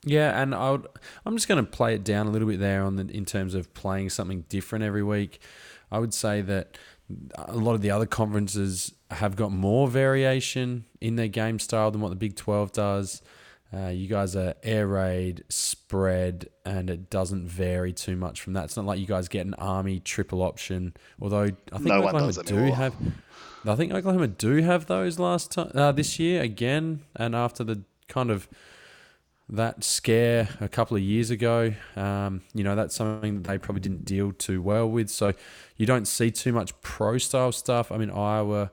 Yeah, 0.09 0.41
and 0.41 0.55
I 0.55 0.73
would, 0.73 0.87
I'm 1.27 1.37
just 1.37 1.49
going 1.49 1.65
to 1.65 1.71
play 1.71 1.95
it 1.95 2.05
down 2.05 2.27
a 2.27 2.31
little 2.31 2.49
bit 2.49 2.61
there 2.61 2.83
on 2.83 2.97
the 2.97 3.07
in 3.11 3.25
terms 3.25 3.55
of 3.55 3.73
playing 3.75 4.11
something 4.11 4.45
different 4.49 4.85
every 4.85 5.03
week. 5.03 5.41
I 5.91 5.99
would 5.99 6.15
say 6.15 6.41
that 6.43 6.77
a 7.37 7.57
lot 7.57 7.75
of 7.75 7.81
the 7.81 7.91
other 7.91 8.07
conferences 8.07 8.93
have 9.11 9.37
got 9.37 9.51
more 9.51 9.89
variation 9.89 10.85
in 11.01 11.17
their 11.17 11.29
game 11.29 11.59
style 11.59 11.91
than 11.91 12.01
what 12.01 12.11
the 12.11 12.17
Big 12.17 12.37
12 12.37 12.73
does. 12.73 13.23
Uh, 13.73 13.89
you 13.89 14.09
guys 14.09 14.35
are 14.35 14.55
air 14.63 14.87
raid, 14.87 15.45
spread, 15.51 16.49
and 16.65 16.89
it 16.89 17.11
doesn't 17.11 17.47
vary 17.47 17.93
too 17.93 18.17
much 18.17 18.41
from 18.41 18.55
that. 18.55 18.65
It's 18.65 18.77
not 18.77 18.87
like 18.87 18.99
you 18.99 19.07
guys 19.07 19.29
get 19.29 19.45
an 19.47 19.55
army 19.55 20.01
triple 20.01 20.43
option. 20.43 20.95
Although 21.21 21.51
I 21.73 21.77
think 21.77 21.87
No 21.87 21.99
Oklahoma 21.99 22.33
does 22.33 22.39
do 22.45 22.57
anymore. 22.57 22.77
have, 22.77 22.95
I 23.67 23.75
think 23.75 23.93
Oklahoma 23.93 24.29
do 24.29 24.63
have 24.63 24.87
those 24.87 25.19
last 25.19 25.53
time 25.53 25.71
uh, 25.75 25.93
this 25.93 26.19
year 26.19 26.43
again, 26.43 27.03
and 27.15 27.35
after 27.35 27.63
the 27.63 27.83
kind 28.09 28.31
of 28.31 28.49
that 29.51 29.83
scare 29.83 30.49
a 30.61 30.69
couple 30.69 30.97
of 30.97 31.03
years 31.03 31.31
ago. 31.31 31.73
Um, 31.97 32.43
you 32.53 32.65
know, 32.65 32.77
that's 32.77 32.95
something 32.95 33.43
that 33.43 33.49
they 33.49 33.59
probably 33.59 33.81
didn't 33.81 34.05
deal 34.05 34.33
too 34.33 34.61
well 34.61 34.89
with. 34.89 35.09
So 35.11 35.33
you 35.77 35.87
don't 35.87 36.07
see 36.07 36.31
too 36.31 36.53
much 36.53 36.79
pro 36.83 37.19
style 37.19 37.53
stuff. 37.53 37.91
I 37.91 37.97
mean, 37.97 38.11
Iowa 38.11 38.71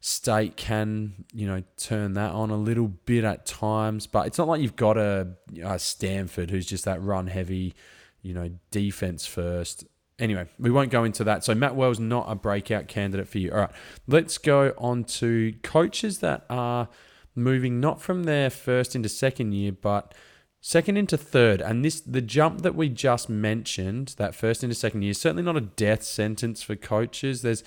State 0.00 0.56
can, 0.56 1.24
you 1.34 1.46
know, 1.46 1.62
turn 1.76 2.14
that 2.14 2.32
on 2.32 2.50
a 2.50 2.56
little 2.56 2.88
bit 2.88 3.24
at 3.24 3.44
times, 3.44 4.06
but 4.06 4.26
it's 4.26 4.38
not 4.38 4.48
like 4.48 4.60
you've 4.60 4.76
got 4.76 4.96
a, 4.96 5.28
a 5.62 5.78
Stanford 5.78 6.50
who's 6.50 6.66
just 6.66 6.84
that 6.84 7.02
run 7.02 7.26
heavy, 7.26 7.74
you 8.22 8.32
know, 8.32 8.50
defense 8.70 9.26
first. 9.26 9.84
Anyway, 10.18 10.46
we 10.58 10.70
won't 10.70 10.90
go 10.90 11.04
into 11.04 11.24
that. 11.24 11.44
So 11.44 11.54
Matt 11.54 11.76
Wells 11.76 12.00
not 12.00 12.24
a 12.28 12.34
breakout 12.34 12.88
candidate 12.88 13.28
for 13.28 13.38
you. 13.38 13.52
All 13.52 13.58
right, 13.58 13.70
let's 14.06 14.38
go 14.38 14.72
on 14.78 15.04
to 15.04 15.54
coaches 15.62 16.20
that 16.20 16.46
are 16.48 16.88
moving 17.36 17.80
not 17.80 18.00
from 18.00 18.24
their 18.24 18.50
first 18.50 18.96
into 18.96 19.08
second 19.08 19.52
year, 19.52 19.72
but 19.72 20.14
second 20.60 20.96
into 20.96 21.16
third. 21.16 21.60
And 21.60 21.84
this 21.84 22.00
the 22.00 22.20
jump 22.20 22.62
that 22.62 22.74
we 22.74 22.88
just 22.88 23.28
mentioned, 23.28 24.14
that 24.18 24.34
first 24.34 24.64
into 24.64 24.74
second 24.74 25.02
year, 25.02 25.12
is 25.12 25.20
certainly 25.20 25.42
not 25.42 25.56
a 25.56 25.60
death 25.60 26.02
sentence 26.02 26.62
for 26.62 26.74
coaches. 26.74 27.42
There's 27.42 27.62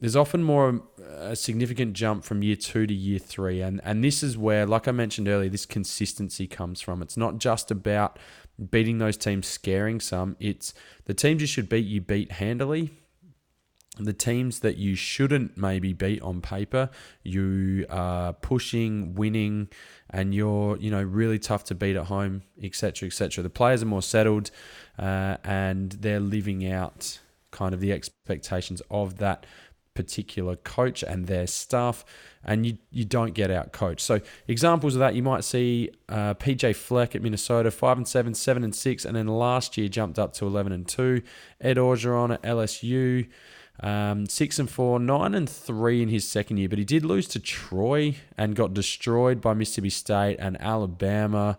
there's 0.00 0.16
often 0.16 0.42
more 0.42 0.82
a 1.16 1.34
significant 1.34 1.94
jump 1.94 2.22
from 2.24 2.42
year 2.42 2.56
two 2.56 2.86
to 2.86 2.92
year 2.92 3.18
three, 3.18 3.62
and 3.62 3.80
and 3.84 4.04
this 4.04 4.22
is 4.22 4.36
where, 4.36 4.66
like 4.66 4.86
I 4.86 4.92
mentioned 4.92 5.28
earlier, 5.28 5.48
this 5.48 5.66
consistency 5.66 6.46
comes 6.46 6.80
from. 6.80 7.00
It's 7.00 7.16
not 7.16 7.38
just 7.38 7.70
about 7.70 8.18
beating 8.70 8.98
those 8.98 9.16
teams, 9.16 9.46
scaring 9.46 10.00
some. 10.00 10.36
It's 10.40 10.74
the 11.04 11.14
teams 11.14 11.40
you 11.40 11.46
should 11.46 11.68
beat, 11.68 11.86
you 11.86 12.00
beat 12.00 12.32
handily 12.32 12.92
the 13.98 14.12
teams 14.12 14.60
that 14.60 14.76
you 14.76 14.94
shouldn't 14.94 15.56
maybe 15.56 15.92
beat 15.92 16.20
on 16.22 16.40
paper, 16.40 16.90
you 17.22 17.86
are 17.88 18.32
pushing, 18.34 19.14
winning, 19.14 19.68
and 20.10 20.34
you're 20.34 20.76
you 20.78 20.90
know 20.90 21.02
really 21.02 21.38
tough 21.38 21.64
to 21.64 21.74
beat 21.74 21.96
at 21.96 22.06
home, 22.06 22.42
etc., 22.62 23.06
etc. 23.06 23.42
The 23.42 23.50
players 23.50 23.82
are 23.82 23.86
more 23.86 24.02
settled, 24.02 24.50
uh, 24.98 25.38
and 25.44 25.92
they're 25.92 26.20
living 26.20 26.70
out 26.70 27.20
kind 27.50 27.72
of 27.72 27.80
the 27.80 27.92
expectations 27.92 28.82
of 28.90 29.16
that 29.16 29.46
particular 29.94 30.56
coach 30.56 31.02
and 31.02 31.26
their 31.26 31.46
staff, 31.46 32.04
and 32.44 32.66
you, 32.66 32.78
you 32.90 33.04
don't 33.04 33.32
get 33.32 33.50
out 33.50 33.72
coached. 33.72 34.02
So 34.02 34.20
examples 34.46 34.94
of 34.94 35.00
that, 35.00 35.14
you 35.14 35.22
might 35.22 35.42
see 35.42 35.90
uh, 36.08 36.34
PJ 36.34 36.76
Fleck 36.76 37.16
at 37.16 37.22
Minnesota, 37.22 37.70
five 37.70 37.96
and 37.96 38.06
seven, 38.06 38.34
seven 38.34 38.62
and 38.62 38.74
six, 38.74 39.04
and 39.04 39.16
then 39.16 39.26
last 39.26 39.76
year 39.76 39.88
jumped 39.88 40.18
up 40.18 40.34
to 40.34 40.46
eleven 40.46 40.70
and 40.70 40.86
two. 40.86 41.22
Ed 41.60 41.78
Orgeron 41.78 42.34
at 42.34 42.42
LSU. 42.42 43.26
Um, 43.80 44.26
six 44.26 44.58
and 44.58 44.70
four, 44.70 44.98
nine 44.98 45.34
and 45.34 45.48
three 45.48 46.02
in 46.02 46.08
his 46.08 46.26
second 46.26 46.56
year, 46.56 46.68
but 46.68 46.78
he 46.78 46.84
did 46.84 47.04
lose 47.04 47.28
to 47.28 47.40
Troy 47.40 48.16
and 48.38 48.56
got 48.56 48.74
destroyed 48.74 49.40
by 49.40 49.54
Mississippi 49.54 49.90
State 49.90 50.36
and 50.38 50.60
Alabama 50.60 51.58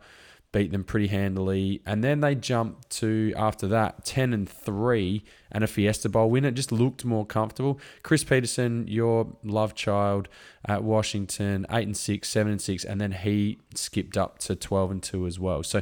beat 0.52 0.72
them 0.72 0.84
pretty 0.84 1.08
handily. 1.08 1.82
And 1.86 2.04
then 2.04 2.22
they 2.22 2.34
jumped 2.34 2.90
to, 2.98 3.34
after 3.36 3.68
that, 3.68 4.06
10 4.06 4.34
and 4.34 4.50
3 4.50 5.24
and 5.52 5.64
a 5.64 5.68
Fiesta 5.68 6.10
Bowl 6.10 6.30
win. 6.30 6.46
It 6.46 6.54
just 6.54 6.72
looked 6.72 7.04
more 7.06 7.26
comfortable. 7.26 7.80
Chris 8.02 8.24
Petersen, 8.24 8.88
your 8.88 9.36
love 9.44 9.76
child 9.76 10.28
at 10.66 10.84
Washington, 10.84 11.66
8 11.70 11.88
and 11.88 11.98
6, 11.98 12.28
7 12.28 12.52
and 12.52 12.62
6, 12.62 12.86
and 12.86 13.02
then 13.02 13.12
he 13.12 13.60
skipped 13.76 14.18
up 14.18 14.40
to 14.40 14.56
12 14.56 14.92
and 14.92 15.04
2 15.04 15.28
as 15.28 15.40
well. 15.40 15.64
So 15.64 15.82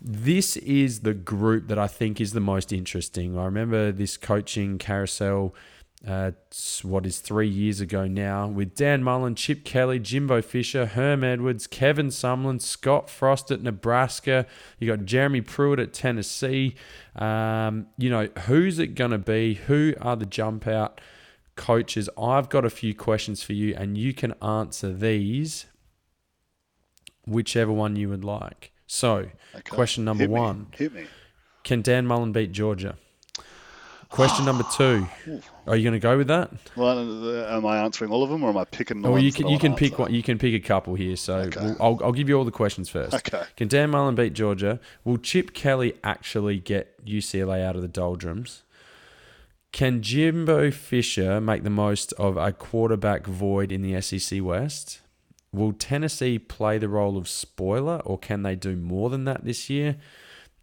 this 0.00 0.56
is 0.56 1.00
the 1.00 1.14
group 1.14 1.68
that 1.68 1.78
I 1.78 1.86
think 1.86 2.20
is 2.20 2.32
the 2.32 2.40
most 2.40 2.72
interesting. 2.72 3.38
I 3.38 3.44
remember 3.44 3.92
this 3.92 4.16
coaching 4.16 4.78
carousel 4.78 5.54
uh, 6.06 6.30
what 6.82 7.04
is 7.04 7.18
three 7.20 7.48
years 7.48 7.80
ago 7.80 8.06
now, 8.06 8.46
with 8.46 8.74
Dan 8.74 9.02
Mullen, 9.02 9.34
Chip 9.34 9.64
Kelly, 9.64 9.98
Jimbo 9.98 10.40
Fisher, 10.40 10.86
Herm 10.86 11.22
Edwards, 11.22 11.66
Kevin 11.66 12.08
Sumlin, 12.08 12.60
Scott 12.60 13.10
Frost 13.10 13.50
at 13.50 13.62
Nebraska. 13.62 14.46
You 14.78 14.96
got 14.96 15.04
Jeremy 15.04 15.42
Pruitt 15.42 15.78
at 15.78 15.92
Tennessee. 15.92 16.74
Um, 17.16 17.88
you 17.98 18.08
know, 18.08 18.28
who's 18.46 18.78
it 18.78 18.94
going 18.94 19.10
to 19.10 19.18
be? 19.18 19.54
Who 19.54 19.94
are 20.00 20.16
the 20.16 20.24
jump 20.24 20.66
out 20.66 21.02
coaches? 21.54 22.08
I've 22.18 22.48
got 22.48 22.64
a 22.64 22.70
few 22.70 22.94
questions 22.94 23.42
for 23.42 23.52
you, 23.52 23.74
and 23.76 23.98
you 23.98 24.14
can 24.14 24.32
answer 24.42 24.94
these 24.94 25.66
whichever 27.26 27.72
one 27.72 27.96
you 27.96 28.08
would 28.08 28.24
like. 28.24 28.72
So, 28.92 29.28
okay. 29.54 29.62
question 29.68 30.04
number 30.04 30.24
Hit 30.24 30.30
one. 30.30 30.66
Can 31.62 31.80
Dan 31.80 32.08
Mullen 32.08 32.32
beat 32.32 32.50
Georgia? 32.50 32.96
Question 34.08 34.44
number 34.44 34.64
two. 34.76 35.06
Are 35.68 35.76
you 35.76 35.84
going 35.84 35.92
to 35.92 36.00
go 36.00 36.18
with 36.18 36.26
that? 36.26 36.50
Well, 36.74 36.98
uh, 36.98 37.56
am 37.56 37.64
I 37.66 37.78
answering 37.78 38.10
all 38.10 38.24
of 38.24 38.30
them, 38.30 38.42
or 38.42 38.48
am 38.48 38.56
I 38.56 38.64
picking? 38.64 39.02
Well, 39.02 39.16
you 39.16 39.30
can 39.30 39.46
you 39.46 39.60
can 39.60 39.76
pick 39.76 39.96
one. 40.00 40.12
You 40.12 40.24
can 40.24 40.38
pick 40.38 40.54
a 40.54 40.66
couple 40.66 40.96
here. 40.96 41.14
So 41.14 41.36
okay. 41.36 41.60
we'll, 41.62 41.76
I'll 41.80 42.00
I'll 42.06 42.12
give 42.12 42.28
you 42.28 42.36
all 42.36 42.44
the 42.44 42.50
questions 42.50 42.88
first. 42.88 43.14
Okay. 43.14 43.44
Can 43.56 43.68
Dan 43.68 43.90
Mullen 43.90 44.16
beat 44.16 44.32
Georgia? 44.32 44.80
Will 45.04 45.18
Chip 45.18 45.54
Kelly 45.54 45.94
actually 46.02 46.58
get 46.58 47.06
UCLA 47.06 47.64
out 47.64 47.76
of 47.76 47.82
the 47.82 47.88
doldrums? 47.88 48.64
Can 49.70 50.02
Jimbo 50.02 50.72
Fisher 50.72 51.40
make 51.40 51.62
the 51.62 51.70
most 51.70 52.12
of 52.14 52.36
a 52.36 52.50
quarterback 52.50 53.24
void 53.24 53.70
in 53.70 53.82
the 53.82 54.00
SEC 54.00 54.42
West? 54.42 55.00
Will 55.52 55.72
Tennessee 55.72 56.38
play 56.38 56.78
the 56.78 56.88
role 56.88 57.16
of 57.16 57.28
spoiler, 57.28 58.00
or 58.04 58.18
can 58.18 58.42
they 58.42 58.54
do 58.54 58.76
more 58.76 59.10
than 59.10 59.24
that 59.24 59.44
this 59.44 59.68
year? 59.68 59.96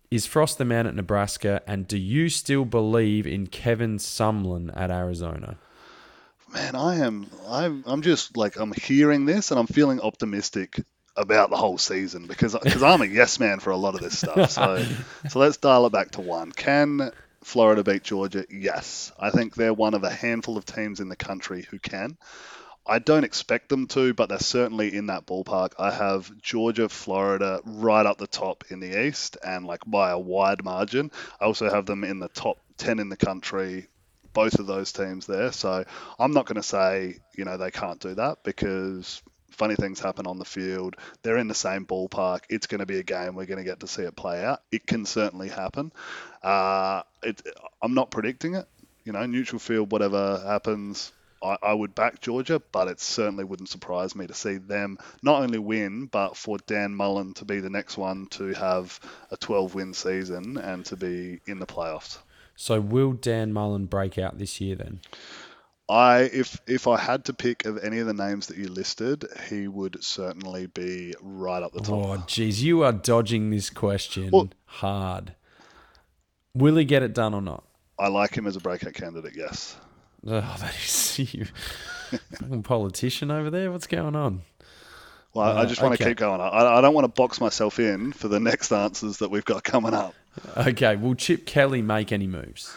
Is 0.10 0.26
Frost 0.26 0.58
the 0.58 0.66
man 0.66 0.88
at 0.88 0.96
Nebraska? 0.96 1.62
And 1.68 1.88
do 1.88 1.98
you 1.98 2.30
still 2.30 2.64
believe 2.64 3.28
in 3.28 3.48
Kevin 3.48 3.98
Sumlin 3.98 4.72
at 4.76 4.90
Arizona? 4.90 5.58
Man, 6.54 6.76
I 6.76 6.96
am. 7.00 7.30
I'm. 7.48 7.84
I'm 7.86 8.02
just 8.02 8.38
like 8.38 8.58
I'm 8.58 8.72
hearing 8.72 9.26
this 9.26 9.52
and 9.52 9.60
I'm 9.60 9.68
feeling 9.68 10.00
optimistic 10.00 10.82
about 11.18 11.50
the 11.50 11.58
whole 11.58 11.78
season 11.78 12.28
because 12.28 12.56
because 12.58 12.84
I'm 12.84 13.02
a 13.02 13.06
yes 13.06 13.40
man 13.40 13.60
for 13.60 13.72
a 13.72 13.78
lot 13.78 13.96
of 13.96 14.02
this 14.02 14.18
stuff. 14.18 14.52
So 14.52 14.86
so 15.30 15.40
let's 15.40 15.58
dial 15.58 15.86
it 15.88 15.92
back 15.92 16.12
to 16.12 16.22
one. 16.22 16.54
Can 16.54 17.12
Florida 17.44 17.84
beat 17.84 18.04
Georgia? 18.04 18.46
Yes, 18.50 19.12
I 19.20 19.32
think 19.32 19.56
they're 19.56 19.74
one 19.74 19.94
of 19.94 20.04
a 20.04 20.10
handful 20.10 20.58
of 20.58 20.66
teams 20.66 21.02
in 21.02 21.10
the 21.10 21.18
country 21.18 21.68
who 21.70 21.80
can. 21.80 22.18
I 22.88 23.00
don't 23.00 23.26
expect 23.26 23.70
them 23.70 23.88
to, 23.88 24.14
but 24.14 24.30
they're 24.30 24.40
certainly 24.40 24.96
in 24.96 25.08
that 25.08 25.26
ballpark. 25.26 25.74
I 25.78 25.92
have 25.92 26.32
Georgia, 26.42 26.88
Florida 26.88 27.60
right 27.66 28.06
up 28.06 28.18
the 28.18 28.28
top 28.28 28.64
in 28.70 28.80
the 28.80 29.08
East 29.08 29.38
and 29.46 29.66
like 29.66 29.82
by 29.86 30.12
a 30.12 30.20
wide 30.20 30.64
margin. 30.64 31.12
I 31.40 31.46
also 31.46 31.70
have 31.70 31.86
them 31.86 32.04
in 32.04 32.20
the 32.20 32.30
top 32.30 32.60
10 32.78 33.00
in 33.00 33.10
the 33.10 33.18
country, 33.18 33.88
both 34.34 34.60
of 34.60 34.68
those 34.68 34.94
teams 34.94 35.26
there. 35.26 35.52
So 35.52 35.84
I'm 36.18 36.32
not 36.32 36.46
going 36.46 36.56
to 36.56 36.64
say, 36.64 37.18
you 37.36 37.44
know, 37.46 37.58
they 37.58 37.72
can't 37.72 38.00
do 38.00 38.16
that 38.16 38.44
because 38.44 39.22
funny 39.52 39.76
things 39.76 40.00
happen 40.00 40.28
on 40.28 40.40
the 40.40 40.46
field. 40.46 40.96
They're 41.24 41.38
in 41.38 41.48
the 41.48 41.56
same 41.56 41.86
ballpark. 41.86 42.42
It's 42.50 42.68
going 42.68 42.80
to 42.80 42.86
be 42.86 43.00
a 43.00 43.04
game. 43.04 43.36
We're 43.36 43.48
going 43.48 43.58
to 43.58 43.70
get 43.70 43.82
to 43.82 43.88
see 43.88 44.04
it 44.04 44.16
play 44.16 44.44
out. 44.46 44.62
It 44.72 44.88
can 44.88 45.06
certainly 45.06 45.50
happen. 45.50 45.92
Uh, 46.42 47.02
it, 47.24 47.42
I'm 47.82 47.94
not 47.94 48.12
predicting 48.12 48.56
it. 48.56 48.68
You 49.04 49.14
know, 49.14 49.26
neutral 49.26 49.60
field, 49.60 49.92
whatever 49.92 50.44
happens, 50.46 51.12
I, 51.44 51.58
I, 51.62 51.74
would 51.74 51.96
back 51.96 52.22
Georgia, 52.22 52.62
but 52.72 52.88
it 52.88 53.00
certainly 53.00 53.44
wouldn't 53.44 53.70
surprise 53.70 54.16
me 54.16 54.28
to 54.28 54.34
see 54.34 54.58
them 54.58 54.98
not 55.22 55.42
only 55.42 55.60
win, 55.60 56.08
but 56.08 56.36
for 56.36 56.58
Dan 56.66 56.96
Mullen 56.96 57.34
to 57.36 57.46
be 57.46 57.60
the 57.60 57.70
next 57.70 57.98
one 57.98 58.28
to 58.32 58.54
have 58.54 59.00
a 59.32 59.38
12 59.38 59.76
win 59.76 59.94
season 59.94 60.58
and 60.58 60.86
to 60.86 60.96
be 60.96 61.40
in 61.46 61.60
the 61.60 61.68
playoffs. 61.68 62.18
So, 62.56 62.80
will 62.80 63.14
Dan 63.14 63.54
Mullen 63.54 63.86
break 63.86 64.18
out 64.18 64.40
this 64.40 64.60
year 64.60 64.76
then? 64.76 65.00
I 65.90 66.24
if 66.34 66.60
if 66.68 66.86
I 66.88 66.98
had 66.98 67.26
to 67.26 67.34
pick 67.34 67.66
of 67.66 67.78
any 67.78 68.00
of 68.00 68.08
the 68.08 68.14
names 68.14 68.48
that 68.48 68.58
you 68.58 68.68
listed, 68.68 69.26
he 69.50 69.68
would 69.68 70.04
certainly 70.04 70.68
be 70.68 71.14
right 71.22 71.64
up 71.64 71.72
the 71.72 71.80
top. 71.80 71.94
Oh, 71.94 72.24
geez, 72.28 72.62
you 72.62 72.84
are 72.84 72.92
dodging 72.92 73.52
this 73.52 73.70
question 73.70 74.32
well, 74.32 74.50
hard. 74.66 75.36
Will 76.54 76.76
he 76.76 76.84
get 76.84 77.04
it 77.04 77.14
done 77.14 77.34
or 77.34 77.42
not? 77.42 77.64
I 77.98 78.10
like 78.10 78.36
him 78.36 78.48
as 78.48 78.56
a 78.56 78.60
breakout 78.60 78.94
candidate. 78.94 79.34
Yes. 79.36 79.78
Oh, 80.26 80.42
that 80.60 80.76
is 80.76 81.20
you. 81.20 81.46
Fucking 82.40 82.64
politician 82.64 83.32
over 83.32 83.50
there. 83.50 83.72
What's 83.72 83.88
going 83.88 84.16
on? 84.16 84.42
Well, 85.34 85.58
uh, 85.58 85.62
I 85.62 85.66
just 85.66 85.82
want 85.82 85.94
okay. 85.96 86.06
to 86.06 86.10
keep 86.12 86.18
going. 86.18 86.42
I, 86.42 86.78
I 86.78 86.82
don't 86.82 86.94
want 86.94 87.06
to 87.06 87.10
box 87.10 87.40
myself 87.40 87.80
in 87.80 88.12
for 88.14 88.28
the 88.28 88.40
next 88.40 88.72
answers 88.72 89.18
that 89.18 89.30
we've 89.30 89.46
got 89.46 89.64
coming 89.64 89.94
up. 89.94 90.16
Okay. 90.56 90.96
Will 90.96 91.16
Chip 91.16 91.46
Kelly 91.46 91.82
make 91.82 92.12
any 92.12 92.28
moves? 92.28 92.76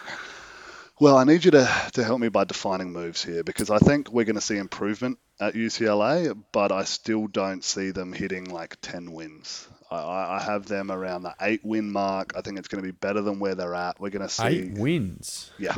Well, 0.99 1.17
I 1.17 1.23
need 1.23 1.43
you 1.45 1.51
to, 1.51 1.67
to 1.93 2.03
help 2.03 2.19
me 2.19 2.29
by 2.29 2.43
defining 2.43 2.91
moves 2.91 3.23
here 3.23 3.43
because 3.43 3.71
I 3.71 3.79
think 3.79 4.11
we're 4.11 4.25
going 4.25 4.35
to 4.35 4.41
see 4.41 4.57
improvement 4.57 5.17
at 5.39 5.55
UCLA, 5.55 6.37
but 6.51 6.71
I 6.71 6.83
still 6.83 7.25
don't 7.25 7.63
see 7.63 7.89
them 7.89 8.13
hitting 8.13 8.45
like 8.45 8.77
10 8.81 9.11
wins. 9.11 9.67
I, 9.89 10.35
I 10.35 10.43
have 10.45 10.67
them 10.67 10.91
around 10.91 11.23
the 11.23 11.33
eight 11.41 11.61
win 11.63 11.91
mark. 11.91 12.33
I 12.37 12.41
think 12.41 12.59
it's 12.59 12.67
going 12.67 12.83
to 12.83 12.87
be 12.87 12.95
better 12.95 13.21
than 13.21 13.39
where 13.39 13.55
they're 13.55 13.73
at. 13.73 13.99
We're 13.99 14.11
going 14.11 14.27
to 14.27 14.33
see. 14.33 14.43
Eight 14.43 14.73
wins? 14.73 15.49
Yeah. 15.57 15.75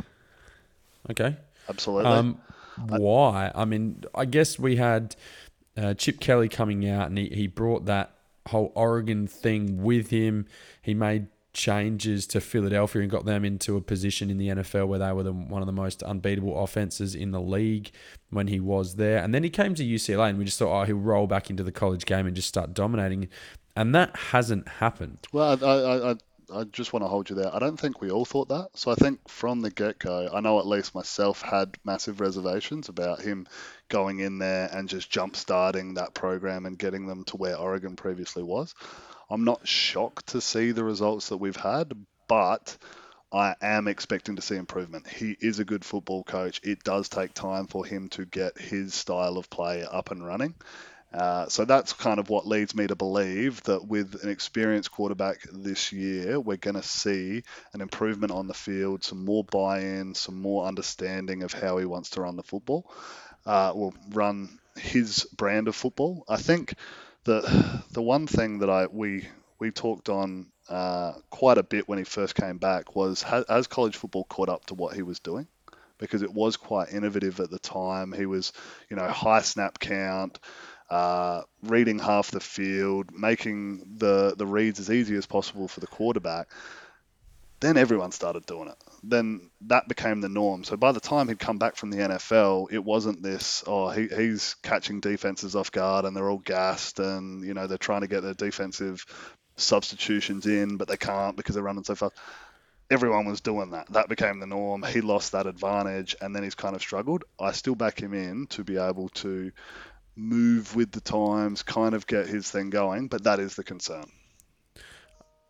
Okay. 1.09 1.37
Absolutely. 1.69 2.11
Um, 2.11 2.39
why? 2.87 3.51
I 3.53 3.65
mean, 3.65 4.03
I 4.15 4.25
guess 4.25 4.57
we 4.57 4.75
had 4.75 5.15
uh, 5.77 5.93
Chip 5.93 6.19
Kelly 6.19 6.49
coming 6.49 6.87
out 6.87 7.07
and 7.07 7.17
he, 7.17 7.29
he 7.29 7.47
brought 7.47 7.85
that 7.85 8.15
whole 8.47 8.71
Oregon 8.75 9.27
thing 9.27 9.83
with 9.83 10.09
him. 10.09 10.45
He 10.81 10.93
made 10.93 11.27
changes 11.53 12.25
to 12.25 12.41
Philadelphia 12.41 13.01
and 13.01 13.11
got 13.11 13.25
them 13.25 13.45
into 13.45 13.77
a 13.77 13.81
position 13.81 14.29
in 14.29 14.37
the 14.37 14.49
NFL 14.49 14.87
where 14.87 14.99
they 14.99 15.11
were 15.13 15.23
the, 15.23 15.31
one 15.31 15.61
of 15.61 15.67
the 15.67 15.71
most 15.71 16.01
unbeatable 16.03 16.63
offenses 16.63 17.13
in 17.13 17.31
the 17.31 17.41
league 17.41 17.91
when 18.31 18.47
he 18.47 18.59
was 18.59 18.95
there. 18.95 19.23
And 19.23 19.33
then 19.33 19.43
he 19.43 19.49
came 19.49 19.75
to 19.75 19.83
UCLA 19.83 20.29
and 20.29 20.39
we 20.39 20.45
just 20.45 20.57
thought, 20.59 20.81
oh, 20.81 20.83
he'll 20.85 20.95
roll 20.95 21.27
back 21.27 21.49
into 21.49 21.63
the 21.63 21.71
college 21.71 22.05
game 22.05 22.25
and 22.25 22.35
just 22.35 22.47
start 22.47 22.73
dominating. 22.73 23.29
And 23.75 23.93
that 23.93 24.15
hasn't 24.15 24.67
happened. 24.67 25.19
Well, 25.31 25.63
I, 25.63 25.67
I, 25.67 26.11
I 26.11 26.15
I 26.53 26.63
just 26.65 26.93
want 26.93 27.03
to 27.03 27.09
hold 27.09 27.29
you 27.29 27.35
there. 27.35 27.53
I 27.53 27.59
don't 27.59 27.79
think 27.79 27.99
we 28.01 28.11
all 28.11 28.25
thought 28.25 28.49
that. 28.49 28.69
So 28.75 28.91
I 28.91 28.95
think 28.95 29.27
from 29.27 29.61
the 29.61 29.71
get 29.71 29.99
go, 29.99 30.29
I 30.33 30.39
know 30.39 30.59
at 30.59 30.67
least 30.67 30.95
myself 30.95 31.41
had 31.41 31.77
massive 31.83 32.21
reservations 32.21 32.89
about 32.89 33.21
him 33.21 33.47
going 33.89 34.19
in 34.19 34.39
there 34.39 34.69
and 34.71 34.87
just 34.87 35.09
jump 35.09 35.35
starting 35.35 35.95
that 35.95 36.13
program 36.13 36.65
and 36.65 36.77
getting 36.77 37.07
them 37.07 37.23
to 37.25 37.37
where 37.37 37.57
Oregon 37.57 37.95
previously 37.95 38.43
was. 38.43 38.75
I'm 39.29 39.43
not 39.43 39.67
shocked 39.67 40.27
to 40.27 40.41
see 40.41 40.71
the 40.71 40.83
results 40.83 41.29
that 41.29 41.37
we've 41.37 41.55
had, 41.55 41.93
but 42.27 42.77
I 43.31 43.55
am 43.61 43.87
expecting 43.87 44.35
to 44.35 44.43
see 44.43 44.55
improvement. 44.55 45.07
He 45.07 45.35
is 45.39 45.57
a 45.57 45.65
good 45.65 45.83
football 45.83 46.23
coach. 46.23 46.61
It 46.63 46.83
does 46.83 47.09
take 47.09 47.33
time 47.33 47.65
for 47.65 47.83
him 47.83 48.09
to 48.09 48.25
get 48.25 48.59
his 48.59 48.93
style 48.93 49.37
of 49.37 49.49
play 49.49 49.83
up 49.83 50.11
and 50.11 50.23
running. 50.25 50.53
Uh, 51.13 51.47
so 51.47 51.63
that's 51.63 51.93
kind 51.93 52.19
of 52.19 52.29
what 52.29 52.47
leads 52.47 52.75
me 52.75 52.87
to 52.87 52.95
believe 52.95 53.61
that 53.63 53.85
with 53.85 54.23
an 54.23 54.29
experienced 54.29 54.91
quarterback 54.91 55.41
this 55.51 55.93
year, 55.93 56.39
we're 56.39 56.57
going 56.57 56.75
to 56.75 56.81
see 56.81 57.43
an 57.73 57.81
improvement 57.81 58.31
on 58.31 58.47
the 58.47 58.53
field, 58.53 59.03
some 59.03 59.23
more 59.23 59.43
buy-in, 59.43 60.15
some 60.15 60.41
more 60.41 60.65
understanding 60.65 61.43
of 61.43 61.53
how 61.53 61.77
he 61.77 61.85
wants 61.85 62.11
to 62.11 62.21
run 62.21 62.35
the 62.35 62.43
football, 62.43 62.91
uh, 63.45 63.71
will 63.75 63.93
run 64.09 64.57
his 64.75 65.25
brand 65.37 65.67
of 65.67 65.75
football. 65.75 66.25
I 66.27 66.37
think 66.37 66.73
the 67.25 67.83
the 67.91 68.01
one 68.01 68.25
thing 68.25 68.59
that 68.59 68.69
I 68.69 68.87
we 68.87 69.27
we 69.59 69.69
talked 69.69 70.09
on 70.09 70.47
uh, 70.67 71.13
quite 71.29 71.59
a 71.59 71.63
bit 71.63 71.87
when 71.87 71.99
he 71.99 72.05
first 72.05 72.33
came 72.33 72.57
back 72.57 72.95
was 72.95 73.21
has, 73.21 73.45
has 73.47 73.67
college 73.67 73.97
football 73.97 74.23
caught 74.23 74.49
up 74.49 74.65
to 74.65 74.73
what 74.73 74.95
he 74.95 75.03
was 75.03 75.19
doing? 75.19 75.47
Because 75.99 76.23
it 76.23 76.33
was 76.33 76.57
quite 76.57 76.91
innovative 76.91 77.39
at 77.39 77.51
the 77.51 77.59
time. 77.59 78.11
He 78.11 78.25
was, 78.25 78.51
you 78.89 78.97
know, 78.97 79.07
high 79.07 79.41
snap 79.41 79.77
count 79.77 80.39
uh, 80.93 81.41
reading 81.63 81.97
half 81.97 82.29
the 82.29 82.39
field, 82.39 83.09
making 83.17 83.83
the, 83.97 84.35
the 84.37 84.45
reads 84.45 84.79
as 84.79 84.91
easy 84.91 85.15
as 85.15 85.25
possible 85.25 85.67
for 85.67 85.79
the 85.79 85.87
quarterback. 85.87 86.49
then 87.61 87.77
everyone 87.77 88.11
started 88.11 88.45
doing 88.45 88.67
it. 88.67 88.75
Then 89.01 89.49
that 89.61 89.87
became 89.87 90.21
the 90.21 90.29
norm. 90.29 90.63
So 90.63 90.77
by 90.77 90.91
the 90.91 90.99
time 90.99 91.27
he'd 91.27 91.39
come 91.39 91.57
back 91.57 91.77
from 91.77 91.89
the 91.89 91.97
NFL, 91.97 92.71
it 92.71 92.83
wasn't 92.83 93.23
this, 93.23 93.63
oh, 93.65 93.89
he, 93.89 94.07
he's 94.07 94.53
catching 94.61 94.99
defenses 94.99 95.55
off 95.55 95.71
guard 95.71 96.05
and 96.05 96.15
they're 96.15 96.29
all 96.29 96.37
gassed 96.37 96.99
and, 96.99 97.43
you 97.43 97.55
know, 97.55 97.65
they're 97.65 97.79
trying 97.79 98.01
to 98.01 98.07
get 98.07 98.21
their 98.21 98.35
defensive 98.35 99.03
substitutions 99.55 100.45
in, 100.45 100.77
but 100.77 100.87
they 100.87 100.97
can't 100.97 101.35
because 101.35 101.55
they're 101.55 101.63
running 101.63 101.85
so 101.85 101.95
fast. 101.95 102.13
Everyone 102.91 103.25
was 103.25 103.41
doing 103.41 103.71
that. 103.71 103.91
That 103.93 104.09
became 104.09 104.39
the 104.39 104.45
norm. 104.45 104.83
He 104.83 105.01
lost 105.01 105.31
that 105.31 105.47
advantage 105.47 106.15
and 106.21 106.35
then 106.35 106.43
he's 106.43 106.53
kind 106.53 106.75
of 106.75 106.81
struggled. 106.83 107.23
I 107.39 107.53
still 107.53 107.73
back 107.73 107.99
him 107.99 108.13
in 108.13 108.45
to 108.47 108.63
be 108.63 108.77
able 108.77 109.09
to 109.09 109.51
move 110.15 110.75
with 110.75 110.91
the 110.91 111.01
times, 111.01 111.63
kind 111.63 111.93
of 111.95 112.05
get 112.07 112.27
his 112.27 112.49
thing 112.49 112.69
going, 112.69 113.07
but 113.07 113.23
that 113.23 113.39
is 113.39 113.55
the 113.55 113.63
concern. 113.63 114.05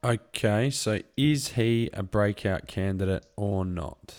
Okay, 0.04 0.70
so 0.70 1.00
is 1.16 1.50
he 1.50 1.90
a 1.94 2.04
breakout 2.04 2.68
candidate 2.68 3.26
or 3.38 3.64
not? 3.64 4.16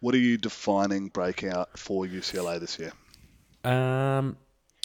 What 0.00 0.14
are 0.16 0.18
you 0.18 0.36
defining 0.36 1.08
breakout 1.08 1.78
for 1.78 2.04
UCLA 2.04 2.58
this 2.58 2.78
year? 2.78 2.92
Um, 3.64 4.36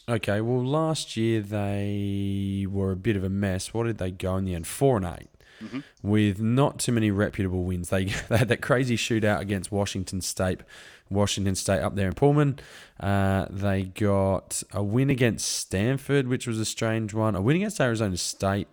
okay, 0.08 0.42
well, 0.42 0.64
last 0.64 1.18
year 1.18 1.42
they 1.42 2.68
were 2.70 2.92
a 2.92 2.96
bit 2.96 3.16
of 3.16 3.24
a 3.24 3.30
mess. 3.30 3.74
What 3.74 3.86
did 3.88 3.98
they 3.98 4.12
go 4.12 4.38
in 4.38 4.46
the 4.46 4.54
end? 4.54 4.68
Four 4.68 4.98
and 4.98 5.06
8 5.08 5.28
Mhm. 5.60 5.84
with 6.04 6.40
not 6.40 6.78
too 6.78 6.92
many 6.92 7.10
reputable 7.10 7.64
wins. 7.64 7.90
They, 7.90 8.06
they 8.30 8.38
had 8.38 8.50
that 8.50 8.62
crazy 8.62 8.96
shootout 8.96 9.40
against 9.40 9.72
Washington 9.72 10.22
State. 10.22 10.62
Washington 11.10 11.56
State 11.56 11.82
up 11.82 11.96
there 11.96 12.08
in 12.08 12.14
Pullman. 12.14 12.60
Uh, 13.00 13.46
they 13.50 13.84
got 13.84 14.64
a 14.72 14.84
win 14.84 15.10
against 15.10 15.48
Stanford, 15.48 16.28
which 16.28 16.48
was 16.48 16.60
a 16.60 16.66
strange 16.66 17.14
one. 17.14 17.36
A 17.36 17.42
win 17.42 17.58
against 17.58 17.80
Arizona 17.80 18.18
State. 18.18 18.68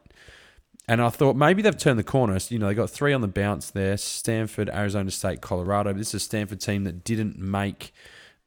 And 0.87 1.01
I 1.01 1.09
thought 1.09 1.37
maybe 1.37 1.63
they've 1.63 1.77
turned 1.77 1.99
the 1.99 2.05
corner. 2.05 2.39
You 2.49 2.59
know, 2.59 2.67
they 2.67 2.75
got 2.75 2.91
three 2.91 3.13
on 3.13 3.23
the 3.23 3.29
bounce 3.29 3.71
there 3.71 3.97
Stanford, 3.97 4.69
Arizona 4.69 5.11
State, 5.11 5.41
Colorado. 5.41 5.93
This 5.93 6.09
is 6.09 6.15
a 6.15 6.21
Stanford 6.21 6.61
team 6.61 6.85
that 6.85 7.05
didn't 7.05 7.39
make 7.39 7.93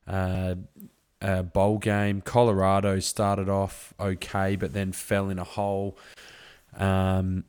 uh, 0.08 0.56
a 1.22 1.44
bowl 1.44 1.80
game. 1.80 2.22
Colorado 2.22 3.00
started 3.00 3.50
off 3.50 3.94
okay, 4.00 4.56
but 4.56 4.74
then 4.74 4.92
fell 4.92 5.30
in 5.30 5.40
a 5.40 5.44
hole. 5.44 5.98
Um, 6.78 7.46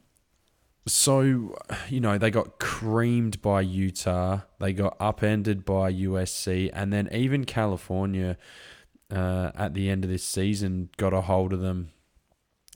so, 0.88 1.56
you 1.88 2.00
know, 2.00 2.18
they 2.18 2.30
got 2.30 2.58
creamed 2.58 3.40
by 3.42 3.60
Utah. 3.60 4.40
They 4.58 4.72
got 4.72 4.96
upended 5.00 5.64
by 5.64 5.92
USC. 5.92 6.70
And 6.72 6.92
then 6.92 7.08
even 7.12 7.44
California 7.44 8.36
uh, 9.10 9.52
at 9.54 9.74
the 9.74 9.88
end 9.88 10.04
of 10.04 10.10
this 10.10 10.24
season 10.24 10.90
got 10.96 11.12
a 11.12 11.22
hold 11.22 11.52
of 11.52 11.60
them 11.60 11.90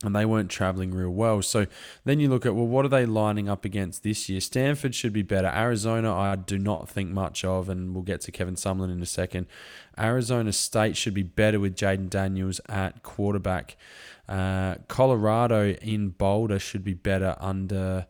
and 0.04 0.14
they 0.16 0.24
weren't 0.24 0.50
traveling 0.50 0.92
real 0.92 1.10
well. 1.10 1.42
So 1.42 1.66
then 2.04 2.20
you 2.20 2.28
look 2.28 2.44
at, 2.44 2.54
well, 2.54 2.66
what 2.66 2.84
are 2.84 2.88
they 2.88 3.06
lining 3.06 3.48
up 3.48 3.64
against 3.64 4.02
this 4.02 4.28
year? 4.28 4.40
Stanford 4.40 4.94
should 4.94 5.12
be 5.12 5.22
better. 5.22 5.48
Arizona, 5.48 6.14
I 6.14 6.36
do 6.36 6.58
not 6.58 6.88
think 6.88 7.10
much 7.10 7.44
of, 7.44 7.68
and 7.68 7.94
we'll 7.94 8.02
get 8.02 8.20
to 8.22 8.32
Kevin 8.32 8.56
Sumlin 8.56 8.92
in 8.92 9.00
a 9.00 9.06
second. 9.06 9.46
Arizona 9.98 10.52
State 10.52 10.96
should 10.96 11.14
be 11.14 11.22
better 11.22 11.60
with 11.60 11.76
Jayden 11.76 12.10
Daniels 12.10 12.60
at 12.68 13.02
quarterback. 13.02 13.76
Uh, 14.28 14.76
Colorado 14.88 15.70
in 15.82 16.10
Boulder 16.10 16.58
should 16.58 16.84
be 16.84 16.94
better 16.94 17.36
under. 17.40 18.06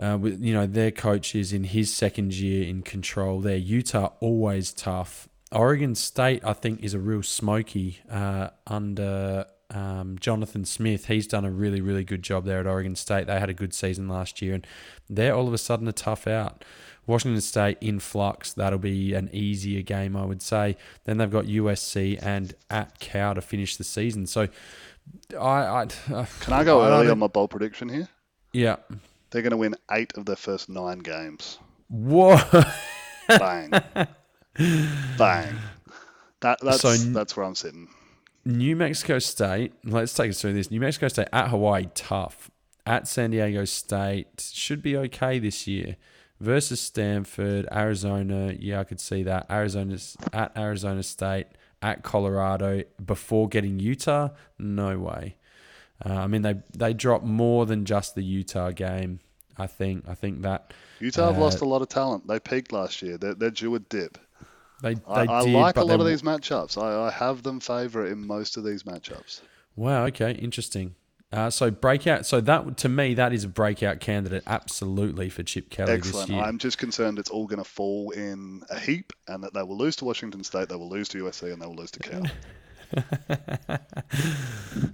Uh, 0.00 0.16
with, 0.18 0.42
you 0.42 0.54
know 0.54 0.66
their 0.66 0.90
coach 0.90 1.34
is 1.34 1.52
in 1.52 1.64
his 1.64 1.92
second 1.92 2.34
year 2.34 2.66
in 2.66 2.82
control 2.82 3.40
there. 3.40 3.56
Utah 3.56 4.12
always 4.20 4.72
tough. 4.72 5.28
Oregon 5.52 5.94
State 5.94 6.42
I 6.44 6.54
think 6.54 6.82
is 6.82 6.94
a 6.94 6.98
real 6.98 7.22
smoky 7.22 8.00
uh, 8.10 8.48
under 8.66 9.46
um, 9.70 10.16
Jonathan 10.18 10.64
Smith. 10.64 11.06
He's 11.06 11.26
done 11.26 11.44
a 11.44 11.50
really 11.50 11.80
really 11.80 12.04
good 12.04 12.22
job 12.22 12.46
there 12.46 12.60
at 12.60 12.66
Oregon 12.66 12.96
State. 12.96 13.26
They 13.26 13.38
had 13.38 13.50
a 13.50 13.54
good 13.54 13.74
season 13.74 14.08
last 14.08 14.40
year, 14.40 14.54
and 14.54 14.66
they're 15.10 15.34
all 15.34 15.46
of 15.46 15.54
a 15.54 15.58
sudden 15.58 15.86
a 15.86 15.92
tough 15.92 16.26
out. 16.26 16.64
Washington 17.06 17.40
State 17.40 17.78
in 17.80 17.98
flux. 17.98 18.52
That'll 18.52 18.78
be 18.78 19.14
an 19.14 19.28
easier 19.32 19.82
game, 19.82 20.16
I 20.16 20.24
would 20.24 20.42
say. 20.42 20.76
Then 21.04 21.18
they've 21.18 21.30
got 21.30 21.46
USC 21.46 22.18
and 22.22 22.54
at 22.70 22.98
Cow 23.00 23.34
to 23.34 23.40
finish 23.40 23.76
the 23.76 23.84
season. 23.84 24.26
So, 24.26 24.48
I, 25.32 25.36
I 25.38 25.82
uh, 26.12 26.26
Can 26.40 26.52
I 26.52 26.64
go 26.64 26.80
I 26.80 26.88
early 26.90 27.08
on 27.10 27.18
my 27.18 27.26
bold 27.26 27.50
prediction 27.50 27.88
here? 27.88 28.08
yeah. 28.52 28.76
They're 29.30 29.40
going 29.42 29.52
to 29.52 29.56
win 29.56 29.74
eight 29.90 30.12
of 30.18 30.26
their 30.26 30.36
first 30.36 30.68
nine 30.68 30.98
games. 30.98 31.58
What? 31.88 32.46
Bang. 33.28 33.70
Bang. 35.16 35.56
That, 36.40 36.58
that's, 36.60 36.80
So- 36.82 36.92
that's 36.96 37.36
where 37.36 37.46
I'm 37.46 37.54
sitting. 37.54 37.88
New 38.44 38.74
Mexico 38.76 39.18
State. 39.20 39.72
Let's 39.84 40.12
take 40.14 40.30
us 40.30 40.40
through 40.40 40.52
this. 40.54 40.70
New 40.70 40.80
Mexico 40.80 41.08
State 41.08 41.28
at 41.32 41.48
Hawaii, 41.48 41.86
tough. 41.94 42.50
At 42.84 43.06
San 43.06 43.30
Diego 43.30 43.64
State, 43.64 44.50
should 44.52 44.82
be 44.82 44.96
okay 44.96 45.38
this 45.38 45.66
year. 45.68 45.96
Versus 46.40 46.80
Stanford, 46.80 47.68
Arizona. 47.70 48.52
Yeah, 48.58 48.80
I 48.80 48.84
could 48.84 49.00
see 49.00 49.22
that. 49.22 49.46
Arizona's 49.48 50.16
at 50.32 50.50
Arizona 50.58 51.04
State, 51.04 51.46
at 51.82 52.02
Colorado 52.02 52.84
before 53.04 53.48
getting 53.48 53.78
Utah. 53.80 54.28
No 54.58 54.98
way. 54.98 55.36
Uh, 56.04 56.14
I 56.14 56.26
mean, 56.26 56.42
they 56.42 56.56
they 56.76 56.94
dropped 56.94 57.24
more 57.24 57.66
than 57.66 57.84
just 57.84 58.14
the 58.14 58.22
Utah 58.22 58.70
game. 58.70 59.20
I 59.58 59.66
think. 59.66 60.08
I 60.08 60.14
think 60.14 60.42
that 60.42 60.72
Utah 61.00 61.26
have 61.26 61.36
Uh, 61.36 61.40
lost 61.42 61.60
a 61.60 61.64
lot 61.66 61.82
of 61.82 61.88
talent. 61.88 62.26
They 62.26 62.40
peaked 62.40 62.72
last 62.72 63.02
year. 63.02 63.18
They're, 63.18 63.34
they're 63.34 63.50
due 63.50 63.74
a 63.74 63.78
dip. 63.80 64.16
they 64.82 64.94
they 64.94 65.00
I, 65.06 65.24
I 65.40 65.44
did. 65.44 65.54
like 65.54 65.76
a 65.76 65.84
lot 65.84 66.00
of 66.00 66.06
these 66.06 66.22
matchups. 66.22 66.80
I, 66.82 67.08
I 67.08 67.10
have 67.10 67.42
them 67.42 67.60
favourite 67.60 68.10
in 68.10 68.26
most 68.26 68.56
of 68.56 68.64
these 68.64 68.82
matchups. 68.84 69.42
Wow. 69.76 70.06
Okay. 70.06 70.32
Interesting. 70.32 70.94
Uh, 71.32 71.48
so 71.48 71.70
breakout. 71.70 72.26
So 72.26 72.40
that 72.42 72.76
to 72.78 72.88
me, 72.88 73.14
that 73.14 73.32
is 73.32 73.44
a 73.44 73.48
breakout 73.48 74.00
candidate, 74.00 74.42
absolutely 74.46 75.30
for 75.30 75.42
Chip 75.42 75.70
Kelly 75.70 75.92
Excellent. 75.92 76.28
this 76.28 76.34
year. 76.34 76.44
I'm 76.44 76.58
just 76.58 76.76
concerned 76.78 77.18
it's 77.18 77.30
all 77.30 77.46
going 77.46 77.62
to 77.62 77.68
fall 77.68 78.10
in 78.10 78.62
a 78.68 78.78
heap 78.78 79.12
and 79.28 79.42
that 79.42 79.54
they 79.54 79.62
will 79.62 79.78
lose 79.78 79.96
to 79.96 80.04
Washington 80.04 80.44
State, 80.44 80.68
they 80.68 80.76
will 80.76 80.90
lose 80.90 81.08
to 81.08 81.24
USC, 81.24 81.52
and 81.52 81.62
they 81.62 81.66
will 81.66 81.76
lose 81.76 81.90
to 81.92 82.00
Cal. 82.00 82.22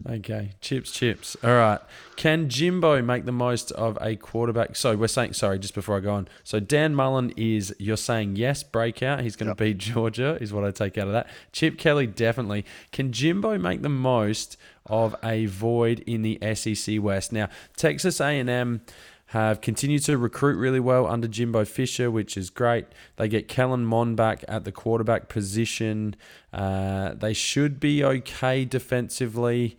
Okay, 0.08 0.52
chips, 0.62 0.90
chips. 0.90 1.36
All 1.44 1.50
right. 1.50 1.78
Can 2.16 2.48
Jimbo 2.48 3.02
make 3.02 3.26
the 3.26 3.32
most 3.32 3.70
of 3.72 3.98
a 4.00 4.16
quarterback? 4.16 4.74
So 4.74 4.96
we're 4.96 5.06
saying, 5.06 5.34
sorry, 5.34 5.58
just 5.58 5.74
before 5.74 5.98
I 5.98 6.00
go 6.00 6.14
on. 6.14 6.28
So 6.44 6.60
Dan 6.60 6.94
Mullen 6.94 7.32
is, 7.36 7.74
you're 7.78 7.98
saying 7.98 8.36
yes, 8.36 8.62
breakout. 8.62 9.20
He's 9.20 9.36
going 9.36 9.46
to 9.46 9.50
Yep. 9.50 9.58
beat 9.58 9.78
Georgia, 9.78 10.38
is 10.40 10.52
what 10.52 10.64
I 10.64 10.70
take 10.70 10.96
out 10.96 11.08
of 11.08 11.12
that. 11.12 11.28
Chip 11.52 11.78
Kelly, 11.78 12.06
definitely. 12.06 12.64
Can 12.90 13.12
Jimbo 13.12 13.58
make 13.58 13.82
the 13.82 13.88
most 13.90 14.56
of 14.86 15.14
a 15.22 15.44
void 15.46 16.00
in 16.00 16.22
the 16.22 16.38
SEC 16.54 17.00
West? 17.00 17.30
Now, 17.32 17.48
Texas 17.76 18.20
A&M 18.20 18.80
have 19.28 19.60
continued 19.60 20.02
to 20.04 20.16
recruit 20.16 20.56
really 20.56 20.80
well 20.80 21.06
under 21.06 21.28
Jimbo 21.28 21.66
Fisher, 21.66 22.10
which 22.10 22.36
is 22.36 22.48
great. 22.48 22.86
They 23.16 23.28
get 23.28 23.46
Kellen 23.46 23.84
Mond 23.84 24.16
back 24.16 24.42
at 24.48 24.64
the 24.64 24.72
quarterback 24.72 25.28
position. 25.28 26.16
Uh, 26.50 27.12
they 27.12 27.34
should 27.34 27.78
be 27.78 28.02
okay 28.02 28.64
defensively. 28.64 29.76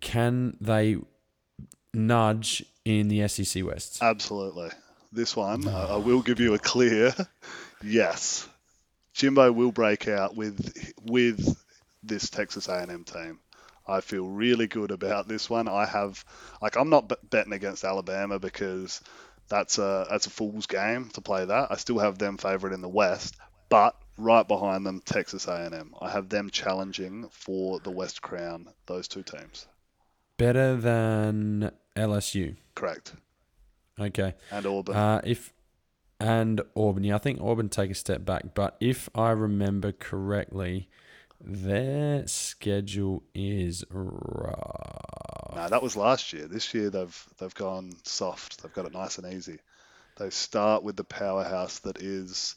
Can 0.00 0.56
they 0.62 0.96
nudge 1.92 2.64
in 2.86 3.08
the 3.08 3.28
SEC 3.28 3.66
West? 3.66 4.02
Absolutely. 4.02 4.70
This 5.12 5.36
one, 5.36 5.68
I 5.68 5.88
I 5.88 5.96
will 5.96 6.22
give 6.22 6.40
you 6.40 6.54
a 6.54 6.58
clear 6.58 7.14
yes. 7.84 8.48
Jimbo 9.12 9.52
will 9.52 9.72
break 9.72 10.08
out 10.08 10.36
with 10.36 10.72
with 11.02 11.54
this 12.02 12.30
Texas 12.30 12.68
A&M 12.68 13.04
team. 13.04 13.40
I 13.90 14.00
feel 14.00 14.26
really 14.28 14.66
good 14.66 14.90
about 14.90 15.28
this 15.28 15.50
one. 15.50 15.68
I 15.68 15.84
have, 15.86 16.24
like, 16.62 16.76
I'm 16.76 16.90
not 16.90 17.12
betting 17.30 17.52
against 17.52 17.84
Alabama 17.84 18.38
because 18.38 19.00
that's 19.48 19.78
a 19.78 20.06
that's 20.08 20.26
a 20.26 20.30
fool's 20.30 20.66
game 20.66 21.10
to 21.10 21.20
play 21.20 21.44
that. 21.44 21.68
I 21.70 21.76
still 21.76 21.98
have 21.98 22.18
them 22.18 22.38
favourite 22.38 22.72
in 22.72 22.80
the 22.80 22.88
West, 22.88 23.36
but 23.68 23.96
right 24.16 24.46
behind 24.46 24.86
them, 24.86 25.02
Texas 25.04 25.48
A&M. 25.48 25.94
I 26.00 26.10
have 26.10 26.28
them 26.28 26.50
challenging 26.50 27.28
for 27.32 27.80
the 27.80 27.90
West 27.90 28.22
Crown. 28.22 28.68
Those 28.86 29.08
two 29.08 29.22
teams, 29.22 29.66
Better 30.36 30.76
than 30.76 31.70
LSU. 31.96 32.56
correct? 32.74 33.14
Okay. 33.98 34.34
And 34.50 34.66
Auburn. 34.66 34.96
Uh, 34.96 35.20
if 35.24 35.52
and 36.18 36.60
Auburn, 36.76 37.04
yeah, 37.04 37.16
I 37.16 37.18
think 37.18 37.40
Auburn 37.40 37.68
take 37.68 37.90
a 37.90 37.94
step 37.94 38.24
back, 38.24 38.54
but 38.54 38.76
if 38.80 39.08
I 39.14 39.30
remember 39.30 39.92
correctly, 39.92 40.88
their 41.40 42.26
schedule 42.26 43.22
is 43.34 43.84
rough. 43.90 45.54
No, 45.56 45.68
that 45.68 45.82
was 45.82 45.96
last 45.96 46.32
year. 46.32 46.46
This 46.46 46.72
year 46.74 46.90
they've 46.90 47.26
they've 47.38 47.54
gone 47.54 47.92
soft. 48.04 48.62
They've 48.62 48.72
got 48.72 48.86
it 48.86 48.92
nice 48.92 49.18
and 49.18 49.32
easy. 49.32 49.58
They 50.16 50.30
start 50.30 50.82
with 50.82 50.96
the 50.96 51.04
powerhouse 51.04 51.78
that 51.80 51.98
is 52.02 52.56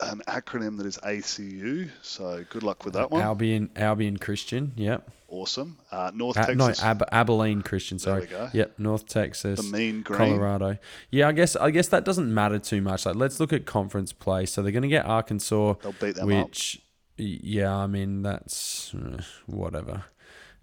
an 0.00 0.22
acronym 0.26 0.78
that 0.78 0.86
is 0.86 0.98
ACU. 0.98 1.88
So 2.02 2.44
good 2.50 2.62
luck 2.62 2.84
with 2.84 2.94
that 2.94 3.10
one. 3.10 3.22
Albion, 3.22 3.70
Albion 3.76 4.16
Christian, 4.16 4.72
yep. 4.76 5.08
Awesome. 5.28 5.78
Uh, 5.90 6.10
North 6.14 6.36
Uh, 6.36 6.52
no, 6.54 6.72
Ab- 6.82 7.04
Abilene 7.12 7.62
Christian. 7.62 7.98
There 7.98 8.04
Sorry. 8.04 8.20
we 8.22 8.26
go. 8.28 8.50
Yep, 8.52 8.78
North 8.78 9.06
Texas. 9.06 9.60
the 9.60 9.76
Mean 9.76 10.02
Green. 10.02 10.18
Colorado. 10.18 10.78
Yeah, 11.10 11.28
I 11.28 11.32
guess 11.32 11.54
I 11.56 11.70
guess 11.70 11.88
that 11.88 12.04
doesn't 12.04 12.32
matter 12.32 12.58
too 12.58 12.80
much. 12.80 13.04
Like, 13.06 13.16
let's 13.16 13.38
look 13.40 13.52
at 13.52 13.66
conference 13.66 14.12
play. 14.12 14.46
So 14.46 14.62
they're 14.62 14.72
going 14.72 14.82
to 14.82 14.88
get 14.88 15.06
Arkansas, 15.06 15.74
They'll 15.82 15.92
beat 15.92 16.14
them 16.16 16.26
which, 16.26 16.80
y- 16.80 16.82
yeah, 17.16 17.74
I 17.74 17.86
mean 17.86 18.22
that's 18.22 18.94
uh, 18.94 19.22
whatever. 19.46 20.04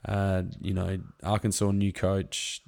Uh, 0.04 0.44
you 0.62 0.74
know, 0.74 0.98
Arkansas 1.24 1.72
new 1.72 1.94
coach. 1.94 2.62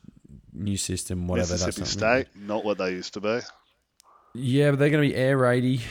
new 0.53 0.77
system, 0.77 1.27
whatever. 1.27 1.53
Mississippi 1.53 1.79
that's 1.81 1.91
State, 1.91 2.27
not 2.35 2.63
what 2.63 2.77
they 2.77 2.91
used 2.91 3.13
to 3.15 3.21
be. 3.21 3.39
Yeah, 4.35 4.71
but 4.71 4.79
they're 4.79 4.89
going 4.89 5.07
to 5.07 5.13
be 5.15 5.19
air 5.19 5.37
raidy. 5.37 5.81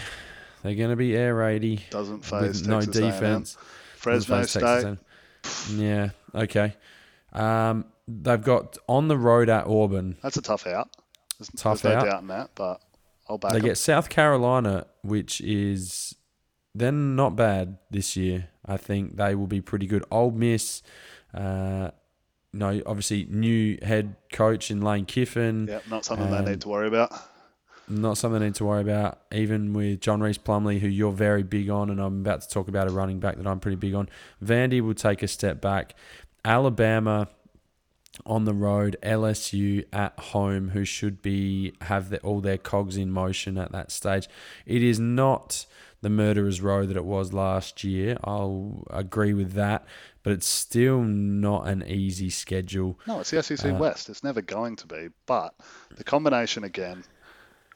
They're 0.63 0.75
going 0.77 0.91
to 0.91 0.97
be 0.97 1.17
air 1.17 1.35
raidy 1.35 1.81
Doesn't 1.91 2.25
face 2.25 2.61
with 2.61 2.69
no 2.69 2.81
defense. 2.81 3.57
Fresno 3.97 4.43
State. 4.45 4.99
Yeah. 5.75 6.11
Okay. 6.35 6.75
Um, 7.33 7.87
they've 8.07 8.43
got 8.43 8.79
on 8.89 9.09
the 9.09 9.17
road 9.19 9.49
at 9.49 9.67
Auburn. 9.67 10.17
that's 10.23 10.37
a 10.37 10.43
tough 10.43 10.67
out. 10.69 10.89
There's, 11.39 11.49
Tough 11.57 11.83
there's 11.83 11.95
no 11.95 12.01
out. 12.01 12.05
doubt 12.05 12.23
in 12.23 12.29
that, 12.29 12.51
but 12.55 12.81
I'll 13.29 13.39
back 13.39 13.53
They 13.53 13.59
them. 13.59 13.69
get 13.69 13.79
South 13.79 14.09
Carolina, 14.09 14.87
which 15.03 15.41
is 15.41 16.15
they're 16.75 16.93
not 16.93 17.37
bad 17.37 17.79
this 17.91 18.17
year. 18.17 18.49
I 18.65 18.77
think 18.77 19.17
they 19.17 19.35
will 19.35 19.47
be 19.47 19.61
pretty 19.61 19.87
good. 19.87 20.05
Ole 20.11 20.31
Miss, 20.31 20.83
uh, 21.35 21.91
no, 22.53 22.81
obviously 22.87 23.27
new 23.29 23.79
head 23.83 24.17
coach 24.33 24.71
in 24.71 24.81
Lane 24.81 25.05
Kiffin. 25.07 25.67
Yeah, 25.69 25.81
not 25.91 26.05
something 26.05 26.31
they 26.31 26.37
Um, 26.39 26.45
need 26.45 26.61
to 26.63 26.69
worry 26.69 26.89
about. 26.89 27.13
Not 27.89 28.17
something 28.17 28.41
I 28.41 28.47
need 28.47 28.55
to 28.57 28.65
worry 28.65 28.81
about. 28.83 29.21
Even 29.33 29.73
with 29.73 30.01
John 30.01 30.21
Rhys 30.21 30.39
Plumlee, 30.39 30.79
who 30.79 30.87
you're 30.87 31.13
very 31.13 31.43
big 31.43 31.69
on, 31.69 31.91
and 31.91 32.01
I'm 32.01 32.21
about 32.21 32.43
to 32.43 32.49
talk 32.49 32.69
about 32.69 32.89
a 32.89 32.91
running 32.93 33.19
back 33.19 33.37
that 33.37 33.47
I'm 33.47 33.59
pretty 33.61 33.77
big 33.77 33.95
on. 33.95 34.09
Vandy 34.43 34.81
will 34.81 34.95
take 34.95 35.23
a 35.23 35.29
step 35.29 35.61
back. 35.61 35.95
Alabama 36.45 37.29
on 38.27 38.45
the 38.45 38.53
road, 38.55 38.97
LSU 39.03 39.85
at 39.93 40.19
home, 40.19 40.71
who 40.71 40.85
should 40.85 41.23
be 41.23 41.73
have 41.83 42.11
the, 42.11 42.21
all 42.21 42.41
their 42.41 42.59
cogs 42.59 42.97
in 42.97 43.11
motion 43.11 43.57
at 43.59 43.73
that 43.73 43.91
stage. 43.91 44.29
It 44.67 44.83
is 44.83 45.01
not 45.01 45.67
the 46.03 46.11
murderer's 46.11 46.61
row 46.61 46.85
that 46.85 46.97
it 46.97 47.05
was 47.05 47.33
last 47.33 47.83
year. 47.85 48.17
I'll 48.25 48.85
agree 48.91 49.33
with 49.33 49.53
that, 49.53 49.87
but 50.23 50.33
it's 50.33 50.47
still 50.47 51.01
not 51.03 51.67
an 51.69 51.83
easy 51.87 52.29
schedule. 52.29 52.99
No, 53.07 53.21
it's 53.21 53.31
the 53.31 53.43
SEC 53.43 53.73
Uh, 53.73 53.77
West. 53.77 54.09
It's 54.11 54.23
never 54.23 54.43
going 54.43 54.77
to 54.77 54.87
be. 54.87 55.09
But 55.27 55.55
the 55.97 56.05
combination 56.05 56.65
again 56.65 57.05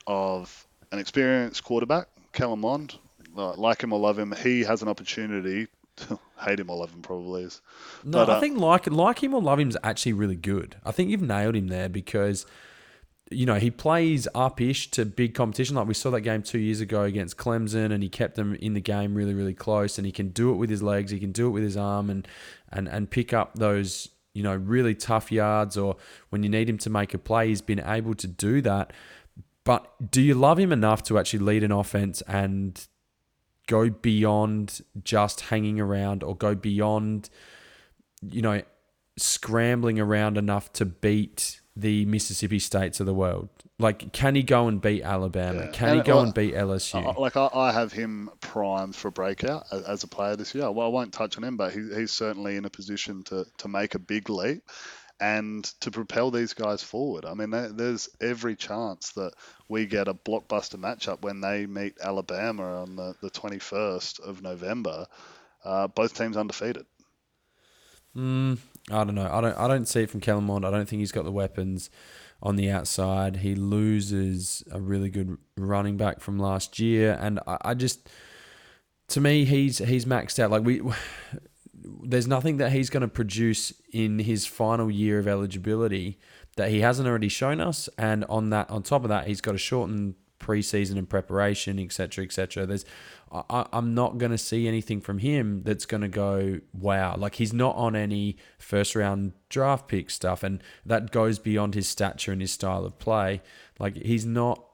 of 0.06 0.66
an 0.92 0.98
experienced 0.98 1.64
quarterback, 1.64 2.08
Kellen 2.32 2.60
Mond, 2.60 2.98
like 3.34 3.82
him 3.82 3.92
or 3.92 3.98
love 3.98 4.18
him, 4.18 4.32
he 4.42 4.62
has 4.64 4.82
an 4.82 4.88
opportunity. 4.88 5.68
To, 5.96 6.18
hate 6.44 6.60
him 6.60 6.68
or 6.68 6.76
love 6.76 6.92
him 6.92 7.00
probably 7.00 7.44
is. 7.44 7.62
No, 8.04 8.18
But, 8.18 8.30
I 8.30 8.34
uh, 8.34 8.40
think 8.40 8.58
like 8.58 8.86
like 8.90 9.22
him 9.22 9.32
or 9.34 9.40
love 9.40 9.58
him 9.58 9.70
is 9.70 9.78
actually 9.82 10.12
really 10.12 10.36
good. 10.36 10.76
I 10.84 10.92
think 10.92 11.10
you've 11.10 11.22
nailed 11.22 11.56
him 11.56 11.68
there 11.68 11.88
because 11.88 12.44
you 13.30 13.44
know 13.44 13.56
he 13.56 13.70
plays 13.70 14.28
up-ish 14.34 14.90
to 14.92 15.04
big 15.04 15.34
competition. 15.34 15.76
Like 15.76 15.88
we 15.88 15.94
saw 15.94 16.10
that 16.10 16.20
game 16.20 16.42
two 16.42 16.58
years 16.58 16.80
ago 16.80 17.02
against 17.02 17.36
Clemson, 17.36 17.92
and 17.92 18.02
he 18.02 18.08
kept 18.08 18.36
them 18.36 18.54
in 18.56 18.74
the 18.74 18.80
game 18.80 19.14
really 19.14 19.34
really 19.34 19.54
close. 19.54 19.98
And 19.98 20.06
he 20.06 20.12
can 20.12 20.28
do 20.28 20.50
it 20.50 20.56
with 20.56 20.70
his 20.70 20.82
legs, 20.82 21.10
he 21.10 21.18
can 21.18 21.32
do 21.32 21.48
it 21.48 21.50
with 21.50 21.62
his 21.62 21.76
arm, 21.76 22.10
and 22.10 22.26
and 22.70 22.88
and 22.88 23.10
pick 23.10 23.32
up 23.32 23.54
those 23.54 24.08
you 24.32 24.42
know 24.42 24.54
really 24.54 24.94
tough 24.94 25.32
yards. 25.32 25.76
Or 25.76 25.96
when 26.30 26.42
you 26.42 26.48
need 26.48 26.68
him 26.68 26.78
to 26.78 26.90
make 26.90 27.14
a 27.14 27.18
play, 27.18 27.48
he's 27.48 27.62
been 27.62 27.80
able 27.80 28.14
to 28.14 28.26
do 28.26 28.60
that. 28.62 28.92
But 29.64 30.10
do 30.12 30.22
you 30.22 30.34
love 30.34 30.60
him 30.60 30.70
enough 30.70 31.02
to 31.04 31.18
actually 31.18 31.40
lead 31.40 31.64
an 31.64 31.72
offense 31.72 32.22
and 32.28 32.86
go 33.66 33.90
beyond 33.90 34.80
just 35.02 35.40
hanging 35.40 35.80
around 35.80 36.22
or 36.22 36.36
go 36.36 36.54
beyond, 36.54 37.28
you 38.22 38.42
know, 38.42 38.62
scrambling 39.16 39.98
around 39.98 40.38
enough 40.38 40.72
to 40.74 40.84
beat 40.84 41.60
the 41.76 42.06
Mississippi 42.06 42.58
states 42.58 43.00
of 43.00 43.06
the 43.06 43.14
world? 43.14 43.48
Like, 43.78 44.12
can 44.12 44.34
he 44.34 44.42
go 44.42 44.68
and 44.68 44.80
beat 44.80 45.02
Alabama? 45.02 45.66
Yeah. 45.66 45.70
Can 45.72 45.96
he 45.96 46.02
go 46.02 46.16
well, 46.16 46.24
and 46.24 46.34
beat 46.34 46.54
LSU? 46.54 47.18
Like 47.18 47.36
I, 47.36 47.50
I 47.52 47.72
have 47.72 47.92
him 47.92 48.30
primed 48.40 48.96
for 48.96 49.08
a 49.08 49.12
breakout 49.12 49.66
a- 49.70 49.84
as 49.86 50.02
a 50.02 50.08
player 50.08 50.36
this 50.36 50.54
year. 50.54 50.70
Well, 50.70 50.86
I 50.86 50.90
won't 50.90 51.12
touch 51.12 51.36
on 51.36 51.44
him, 51.44 51.56
but 51.56 51.72
he, 51.72 51.80
he's 51.94 52.12
certainly 52.12 52.56
in 52.56 52.64
a 52.64 52.70
position 52.70 53.22
to, 53.24 53.44
to 53.58 53.68
make 53.68 53.94
a 53.94 53.98
big 53.98 54.30
leap 54.30 54.62
and 55.20 55.64
to 55.80 55.90
propel 55.90 56.30
these 56.30 56.54
guys 56.54 56.82
forward. 56.82 57.24
I 57.24 57.34
mean, 57.34 57.50
there, 57.50 57.68
there's 57.68 58.08
every 58.20 58.56
chance 58.56 59.12
that 59.12 59.32
we 59.68 59.86
get 59.86 60.08
a 60.08 60.14
blockbuster 60.14 60.76
matchup 60.76 61.22
when 61.22 61.40
they 61.40 61.66
meet 61.66 61.98
Alabama 62.02 62.82
on 62.82 62.96
the, 62.96 63.14
the 63.22 63.30
21st 63.30 64.20
of 64.20 64.42
November. 64.42 65.06
Uh, 65.64 65.88
both 65.88 66.16
teams 66.16 66.36
undefeated. 66.36 66.86
Mm, 68.16 68.58
I 68.90 69.04
don't 69.04 69.14
know. 69.14 69.28
I 69.30 69.40
don't. 69.40 69.58
I 69.58 69.68
don't 69.68 69.86
see 69.86 70.02
it 70.02 70.10
from 70.10 70.20
Kellen 70.20 70.44
Mond. 70.44 70.64
I 70.64 70.70
don't 70.70 70.88
think 70.88 71.00
he's 71.00 71.12
got 71.12 71.24
the 71.24 71.32
weapons 71.32 71.90
on 72.42 72.56
the 72.56 72.70
outside. 72.70 73.38
He 73.38 73.54
loses 73.54 74.62
a 74.70 74.80
really 74.80 75.08
good 75.08 75.38
running 75.56 75.96
back 75.96 76.20
from 76.20 76.38
last 76.38 76.78
year, 76.78 77.18
and 77.20 77.40
I, 77.46 77.58
I 77.62 77.74
just, 77.74 78.08
to 79.08 79.20
me, 79.20 79.44
he's 79.44 79.78
he's 79.78 80.04
maxed 80.04 80.38
out. 80.38 80.52
Like 80.52 80.64
we, 80.64 80.82
there's 82.02 82.28
nothing 82.28 82.58
that 82.58 82.72
he's 82.72 82.90
going 82.90 83.00
to 83.00 83.08
produce 83.08 83.72
in 83.92 84.20
his 84.20 84.46
final 84.46 84.90
year 84.90 85.18
of 85.18 85.26
eligibility 85.26 86.18
that 86.56 86.70
he 86.70 86.80
hasn't 86.80 87.08
already 87.08 87.28
shown 87.28 87.60
us. 87.60 87.88
And 87.98 88.24
on 88.26 88.50
that, 88.50 88.70
on 88.70 88.82
top 88.82 89.02
of 89.02 89.08
that, 89.08 89.26
he's 89.26 89.40
got 89.40 89.54
a 89.54 89.58
shortened 89.58 90.14
preseason 90.38 90.98
and 90.98 91.08
preparation, 91.08 91.78
etc., 91.78 92.24
etc. 92.24 92.66
There's, 92.66 92.84
I, 93.50 93.66
I'm 93.72 93.94
not 93.94 94.18
going 94.18 94.32
to 94.32 94.38
see 94.38 94.68
anything 94.68 95.00
from 95.00 95.18
him 95.18 95.62
that's 95.64 95.86
going 95.86 96.02
to 96.02 96.08
go 96.08 96.60
wow. 96.72 97.16
Like 97.16 97.36
he's 97.36 97.52
not 97.52 97.76
on 97.76 97.96
any 97.96 98.36
first 98.58 98.94
round 98.94 99.32
draft 99.48 99.88
pick 99.88 100.10
stuff, 100.10 100.42
and 100.42 100.62
that 100.84 101.10
goes 101.10 101.38
beyond 101.38 101.74
his 101.74 101.88
stature 101.88 102.32
and 102.32 102.40
his 102.40 102.52
style 102.52 102.84
of 102.84 102.98
play. 102.98 103.42
Like 103.78 103.96
he's 103.96 104.26
not, 104.26 104.64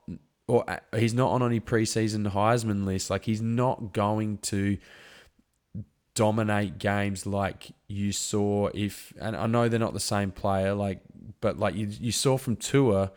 or 0.47 0.69
uh, 0.69 0.79
he's 0.97 1.15
not 1.15 1.31
on 1.31 1.43
any 1.43 1.61
preseason 1.61 2.31
Heisman 2.33 2.85
list. 2.85 3.11
Like 3.11 3.25
he's 3.25 3.43
not 3.43 3.93
going 3.93 4.39
to 4.39 4.79
dominate 6.15 6.79
games 6.79 7.25
like 7.25 7.73
you 7.89 8.13
saw 8.13 8.69
if 8.75 9.15
and 9.19 9.35
I 9.35 9.47
know 9.47 9.69
they're 9.71 9.81
not 9.81 9.95
the 9.95 10.01
same 10.01 10.31
player 10.31 10.75
like 10.75 11.01
but 11.41 11.59
like 11.59 11.75
you 11.75 11.87
you 11.87 12.13
saw 12.13 12.37
from 12.37 12.57
Tua 12.57 13.13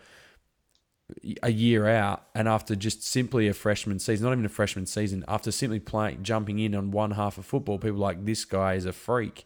a 1.44 1.52
year 1.52 1.88
out 1.88 2.26
and 2.34 2.48
after 2.48 2.76
just 2.76 3.06
simply 3.06 3.48
a 3.48 3.54
freshman 3.54 4.00
season 4.00 4.26
not 4.26 4.32
even 4.32 4.46
a 4.46 4.50
freshman 4.50 4.88
season 4.88 5.24
after 5.28 5.52
simply 5.52 5.80
playing 5.80 6.24
jumping 6.24 6.58
in 6.58 6.74
on 6.74 6.90
one 6.90 7.12
half 7.12 7.38
of 7.38 7.46
football 7.46 7.78
people 7.78 8.00
like 8.00 8.26
this 8.26 8.46
guy 8.46 8.74
is 8.74 8.86
a 8.86 8.94
freak. 8.94 9.46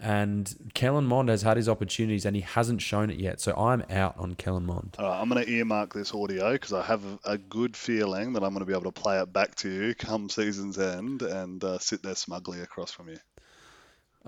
And 0.00 0.70
Kellen 0.74 1.06
Mond 1.06 1.28
has 1.28 1.42
had 1.42 1.56
his 1.56 1.68
opportunities 1.68 2.26
and 2.26 2.34
he 2.34 2.42
hasn't 2.42 2.82
shown 2.82 3.10
it 3.10 3.18
yet. 3.18 3.40
So 3.40 3.54
I'm 3.56 3.84
out 3.88 4.16
on 4.18 4.34
Kellen 4.34 4.66
Mond. 4.66 4.96
All 4.98 5.06
right, 5.06 5.20
I'm 5.20 5.28
going 5.28 5.44
to 5.44 5.50
earmark 5.50 5.94
this 5.94 6.12
audio 6.12 6.52
because 6.52 6.72
I 6.72 6.82
have 6.82 7.04
a, 7.04 7.18
a 7.32 7.38
good 7.38 7.76
feeling 7.76 8.32
that 8.32 8.42
I'm 8.42 8.50
going 8.50 8.60
to 8.60 8.66
be 8.66 8.72
able 8.72 8.90
to 8.90 9.00
play 9.00 9.20
it 9.20 9.32
back 9.32 9.54
to 9.56 9.70
you 9.70 9.94
come 9.94 10.28
season's 10.28 10.78
end 10.78 11.22
and 11.22 11.62
uh, 11.62 11.78
sit 11.78 12.02
there 12.02 12.16
smugly 12.16 12.60
across 12.60 12.90
from 12.90 13.08
you. 13.08 13.18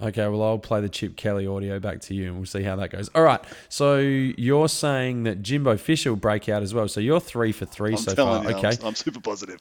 Okay, 0.01 0.28
well, 0.28 0.42
I'll 0.42 0.59
play 0.59 0.82
the 0.82 0.90
Chip 0.90 1.16
Kelly 1.16 1.47
audio 1.47 1.80
back 1.80 2.03
to 2.03 2.14
you 2.14 2.26
and 2.26 2.36
we'll 2.36 2.44
see 2.44 2.62
how 2.62 2.76
that 2.76 2.90
goes. 2.90 3.09
All 3.14 3.22
right, 3.22 3.42
so 3.70 3.97
you're 3.97 4.68
saying 4.68 5.22
that 5.22 5.42
Jimbo 5.42 5.78
Fisher 5.78 6.11
will 6.11 6.16
break 6.16 6.51
out 6.51 6.62
as 6.62 6.74
well. 6.74 6.86
So 6.86 7.01
you're 7.01 7.20
three 7.20 7.53
for 7.53 7.64
3 7.64 7.92
I'm 7.92 7.97
so 7.97 8.14
far. 8.14 8.42
you, 8.44 8.51
okay. 8.51 8.68
I'm, 8.68 8.88
I'm 8.88 8.94
super 8.94 9.20
positive. 9.20 9.59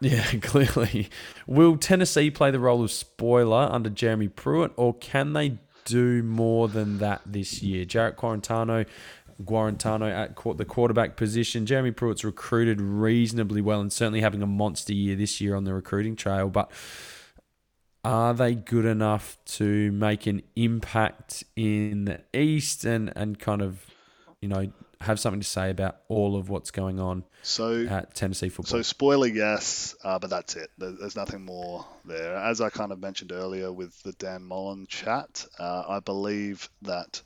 Yeah, 0.00 0.24
clearly. 0.42 1.08
Will 1.46 1.78
Tennessee 1.78 2.30
play 2.30 2.50
the 2.50 2.60
role 2.60 2.82
of 2.84 2.90
spoiler 2.90 3.68
under 3.70 3.88
Jeremy 3.88 4.28
Pruitt 4.28 4.72
or 4.76 4.92
can 4.94 5.32
they 5.32 5.58
do 5.86 6.22
more 6.22 6.68
than 6.68 6.98
that 6.98 7.22
this 7.24 7.62
year? 7.62 7.86
Jarrett 7.86 8.16
Quarantano. 8.16 8.86
Guarantano 9.42 10.10
at 10.10 10.58
the 10.58 10.64
quarterback 10.64 11.16
position. 11.16 11.64
Jeremy 11.64 11.92
Pruitt's 11.92 12.24
recruited 12.24 12.80
reasonably 12.80 13.60
well 13.60 13.80
and 13.80 13.92
certainly 13.92 14.20
having 14.20 14.42
a 14.42 14.48
monster 14.48 14.92
year 14.92 15.14
this 15.14 15.40
year 15.40 15.54
on 15.54 15.62
the 15.62 15.72
recruiting 15.72 16.16
trail. 16.16 16.48
But 16.48 16.72
are 18.08 18.32
they 18.32 18.54
good 18.54 18.86
enough 18.86 19.36
to 19.44 19.92
make 19.92 20.26
an 20.26 20.42
impact 20.56 21.44
in 21.56 22.06
the 22.06 22.20
East 22.32 22.86
and, 22.86 23.12
and 23.14 23.38
kind 23.38 23.60
of, 23.60 23.84
you 24.40 24.48
know, 24.48 24.72
have 25.02 25.20
something 25.20 25.40
to 25.40 25.46
say 25.46 25.68
about 25.68 25.98
all 26.08 26.34
of 26.34 26.48
what's 26.48 26.70
going 26.70 26.98
on 26.98 27.22
So, 27.42 27.84
at 27.86 28.14
Tennessee 28.14 28.48
football? 28.48 28.78
so 28.78 28.82
spoiler, 28.82 29.26
yes, 29.26 29.94
uh, 30.02 30.18
but 30.18 30.30
that's 30.30 30.56
it. 30.56 30.70
There, 30.78 30.92
there's 30.92 31.16
nothing 31.16 31.44
more 31.44 31.84
there. 32.06 32.34
As 32.34 32.62
I 32.62 32.70
kind 32.70 32.92
of 32.92 32.98
mentioned 32.98 33.30
earlier 33.30 33.70
with 33.70 34.02
the 34.04 34.12
Dan 34.12 34.42
Mullen 34.42 34.86
chat, 34.88 35.44
uh, 35.58 35.84
I 35.86 36.00
believe 36.00 36.70
that 36.82 37.20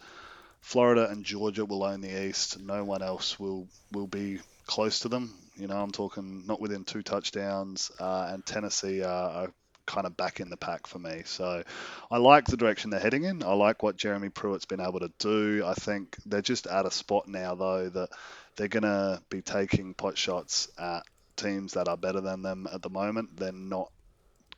Florida 0.63 1.09
and 1.09 1.25
Georgia 1.25 1.65
will 1.65 1.85
own 1.85 2.01
the 2.01 2.27
East. 2.27 2.59
No 2.61 2.85
one 2.85 3.03
else 3.03 3.39
will 3.39 3.69
will 3.93 4.09
be 4.09 4.41
close 4.67 4.99
to 5.01 5.09
them. 5.09 5.33
You 5.57 5.69
know, 5.69 5.77
I'm 5.77 5.93
talking 5.93 6.45
not 6.45 6.61
within 6.61 6.85
two 6.85 7.03
touchdowns, 7.03 7.93
uh, 8.01 8.31
and 8.33 8.45
Tennessee 8.45 9.03
are, 9.03 9.31
are 9.31 9.53
kind 9.87 10.07
of 10.07 10.17
back 10.17 10.41
in 10.41 10.51
the 10.51 10.57
pack 10.57 10.87
for 10.87 10.99
me. 10.99 11.23
So 11.25 11.63
I 12.11 12.19
like 12.19 12.47
the 12.47 12.57
direction 12.57 12.91
they're 12.91 13.01
heading 13.01 13.25
in. 13.25 13.43
I 13.43 13.53
like 13.55 13.83
what 13.83 13.97
Jeremy 13.97 14.29
Pruitt's 14.29 14.65
been 14.65 14.81
able 14.81 15.01
to 15.01 15.13
do. 15.19 15.65
I 15.67 15.75
think 15.75 16.17
they're 16.27 16.43
just 16.43 16.67
at 16.67 16.87
a 16.87 16.91
spot 16.91 17.29
now, 17.29 17.55
though, 17.55 17.89
that 17.89 18.09
they're 18.57 18.69
going 18.69 18.83
to 18.85 19.21
be 19.29 19.43
taking 19.43 19.95
pot 19.95 20.17
shots 20.17 20.69
at 20.79 21.03
teams 21.37 21.75
that 21.75 21.89
are 21.89 21.97
better 21.97 22.21
than 22.21 22.43
them 22.43 22.69
at 22.73 22.83
the 22.83 22.91
moment. 22.91 23.37
They're 23.37 23.53
not 23.53 23.91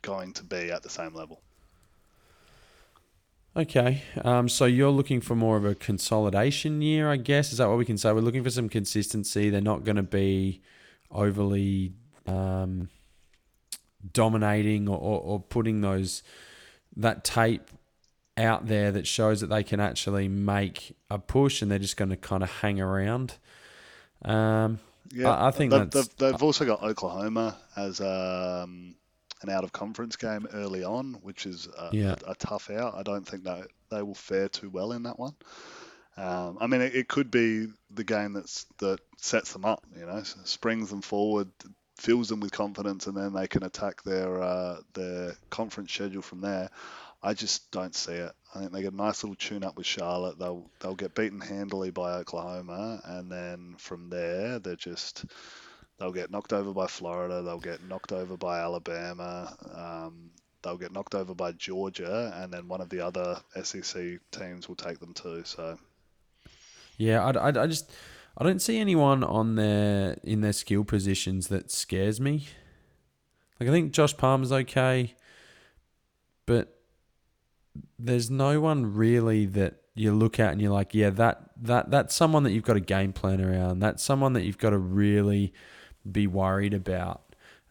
going 0.01 0.33
to 0.33 0.43
be 0.43 0.71
at 0.71 0.83
the 0.83 0.89
same 0.89 1.13
level. 1.13 1.41
Okay, 3.57 4.03
um, 4.25 4.49
so 4.49 4.65
you're 4.65 4.91
looking 4.91 5.21
for 5.21 5.33
more 5.33 5.55
of 5.55 5.63
a 5.63 5.75
consolidation 5.75 6.81
year, 6.81 7.09
I 7.09 7.15
guess. 7.15 7.53
Is 7.53 7.59
that 7.59 7.69
what 7.69 7.77
we 7.77 7.85
can 7.85 7.97
say? 7.97 8.11
We're 8.11 8.19
looking 8.19 8.43
for 8.43 8.49
some 8.49 8.67
consistency. 8.67 9.49
They're 9.49 9.61
not 9.61 9.85
going 9.85 9.95
to 9.95 10.03
be 10.03 10.61
overly 11.09 11.93
um, 12.27 12.89
dominating 14.13 14.87
or, 14.87 14.97
or, 14.97 15.19
or 15.21 15.39
putting 15.39 15.81
those 15.81 16.23
that 16.95 17.23
tape 17.23 17.69
out 18.37 18.67
there 18.67 18.91
that 18.91 19.07
shows 19.07 19.41
that 19.41 19.47
they 19.47 19.63
can 19.63 19.79
actually 19.79 20.27
make 20.27 20.95
a 21.09 21.17
push 21.17 21.61
and 21.61 21.71
they're 21.71 21.79
just 21.79 21.97
going 21.97 22.09
to 22.09 22.17
kind 22.17 22.43
of 22.43 22.49
hang 22.51 22.81
around. 22.81 23.35
Um, 24.23 24.79
Yeah, 25.13 25.29
I, 25.29 25.47
I 25.47 25.51
think 25.51 25.71
they've, 25.71 25.89
that's 25.89 26.07
they've, 26.07 26.31
they've 26.31 26.43
also 26.43 26.65
got 26.65 26.83
Oklahoma 26.83 27.57
as 27.75 28.01
um, 28.01 28.95
an 29.41 29.49
out 29.49 29.63
of 29.63 29.71
conference 29.71 30.15
game 30.15 30.47
early 30.53 30.83
on, 30.83 31.13
which 31.21 31.45
is 31.45 31.67
a, 31.77 31.89
Yeah. 31.91 32.15
a, 32.25 32.31
a 32.31 32.35
tough 32.35 32.69
out. 32.69 32.95
I 32.95 33.03
don't 33.03 33.25
think 33.27 33.43
that 33.43 33.67
they 33.89 34.01
will 34.01 34.15
fare 34.15 34.49
too 34.49 34.69
well 34.69 34.91
in 34.91 35.03
that 35.03 35.19
one. 35.19 35.35
Um, 36.17 36.57
I 36.61 36.67
mean, 36.67 36.81
it, 36.81 36.95
it 36.95 37.07
could 37.07 37.29
be 37.29 37.67
the 37.91 38.03
game 38.03 38.33
that's 38.33 38.65
that 38.79 38.99
sets 39.17 39.53
them 39.53 39.65
up, 39.65 39.85
you 39.97 40.05
know, 40.05 40.23
springs 40.23 40.89
them 40.89 41.01
forward, 41.01 41.49
fills 41.95 42.29
them 42.29 42.39
with 42.39 42.51
confidence, 42.51 43.07
and 43.07 43.15
then 43.15 43.33
they 43.33 43.47
can 43.47 43.63
attack 43.63 44.03
their 44.03 44.41
uh, 44.41 44.77
their 44.93 45.35
conference 45.49 45.91
schedule 45.91 46.21
from 46.21 46.41
there. 46.41 46.69
I 47.23 47.33
just 47.33 47.71
don't 47.71 47.95
see 47.95 48.13
it. 48.13 48.31
I 48.53 48.59
think 48.59 48.71
they 48.71 48.81
get 48.83 48.93
a 48.93 48.95
nice 48.95 49.23
little 49.23 49.35
tune 49.35 49.63
up 49.63 49.77
with 49.77 49.85
Charlotte. 49.85 50.37
They'll 50.37 50.69
they'll 50.79 50.95
get 50.95 51.15
beaten 51.15 51.41
handily 51.41 51.91
by 51.91 52.13
Oklahoma, 52.13 53.01
and 53.03 53.31
then 53.31 53.75
from 53.77 54.09
there 54.09 54.59
they're 54.59 54.75
just 54.75 55.25
they'll 55.97 56.11
get 56.11 56.31
knocked 56.31 56.53
over 56.53 56.73
by 56.73 56.87
Florida. 56.87 57.41
They'll 57.41 57.59
get 57.59 57.83
knocked 57.83 58.11
over 58.11 58.37
by 58.37 58.59
Alabama. 58.59 59.55
Um, 59.73 60.31
they'll 60.61 60.77
get 60.77 60.91
knocked 60.91 61.15
over 61.15 61.33
by 61.33 61.53
Georgia, 61.53 62.33
and 62.35 62.51
then 62.53 62.67
one 62.67 62.81
of 62.81 62.89
the 62.89 62.99
other 62.99 63.39
SEC 63.63 64.19
teams 64.31 64.67
will 64.67 64.75
take 64.75 64.99
them 64.99 65.13
too. 65.13 65.43
So 65.45 65.77
Yeah, 66.97 67.23
I, 67.23 67.31
I, 67.31 67.63
I 67.63 67.67
just 67.67 67.91
I 68.37 68.43
don't 68.43 68.61
see 68.61 68.79
anyone 68.79 69.23
on 69.23 69.55
their 69.55 70.17
in 70.23 70.41
their 70.41 70.53
skill 70.53 70.83
positions 70.83 71.47
that 71.47 71.71
scares 71.71 72.19
me. 72.19 72.47
Like 73.59 73.69
I 73.69 73.71
think 73.71 73.93
Josh 73.93 74.15
Palmer's 74.17 74.51
okay, 74.51 75.15
but 76.45 76.77
there's 77.97 78.29
no 78.29 78.59
one 78.59 78.93
really 78.93 79.45
that 79.45 79.75
you 79.95 80.13
look 80.13 80.39
at 80.39 80.51
and 80.51 80.61
you're 80.61 80.73
like, 80.73 80.93
yeah, 80.93 81.09
that 81.11 81.49
that 81.61 81.89
that's 81.89 82.13
someone 82.13 82.43
that 82.43 82.51
you've 82.51 82.65
got 82.65 82.75
a 82.75 82.81
game 82.81 83.13
plan 83.13 83.39
around. 83.41 83.79
That's 83.79 84.03
someone 84.03 84.33
that 84.33 84.43
you've 84.43 84.57
got 84.57 84.71
to 84.71 84.77
really 84.77 85.53
be 86.09 86.27
worried 86.27 86.73
about. 86.73 87.21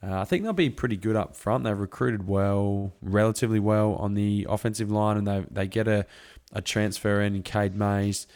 Uh, 0.03 0.21
I 0.21 0.25
think 0.25 0.43
they'll 0.43 0.53
be 0.55 0.71
pretty 0.71 0.97
good 0.97 1.17
up 1.17 1.37
front. 1.37 1.65
They've 1.65 1.79
recruited 1.79 2.27
well, 2.27 2.93
relatively 3.03 3.61
well 3.61 3.95
on 3.95 4.15
the 4.15 4.47
offensive 4.49 4.91
line, 4.91 5.19
and 5.19 5.27
they 5.27 5.45
they 5.51 5.67
get 5.67 5.87
a, 5.89 6.07
a 6.53 6.63
transfer 6.63 7.21
in 7.21 7.37
in 7.37 7.43
Cade 7.43 7.77
Mays 7.77 8.27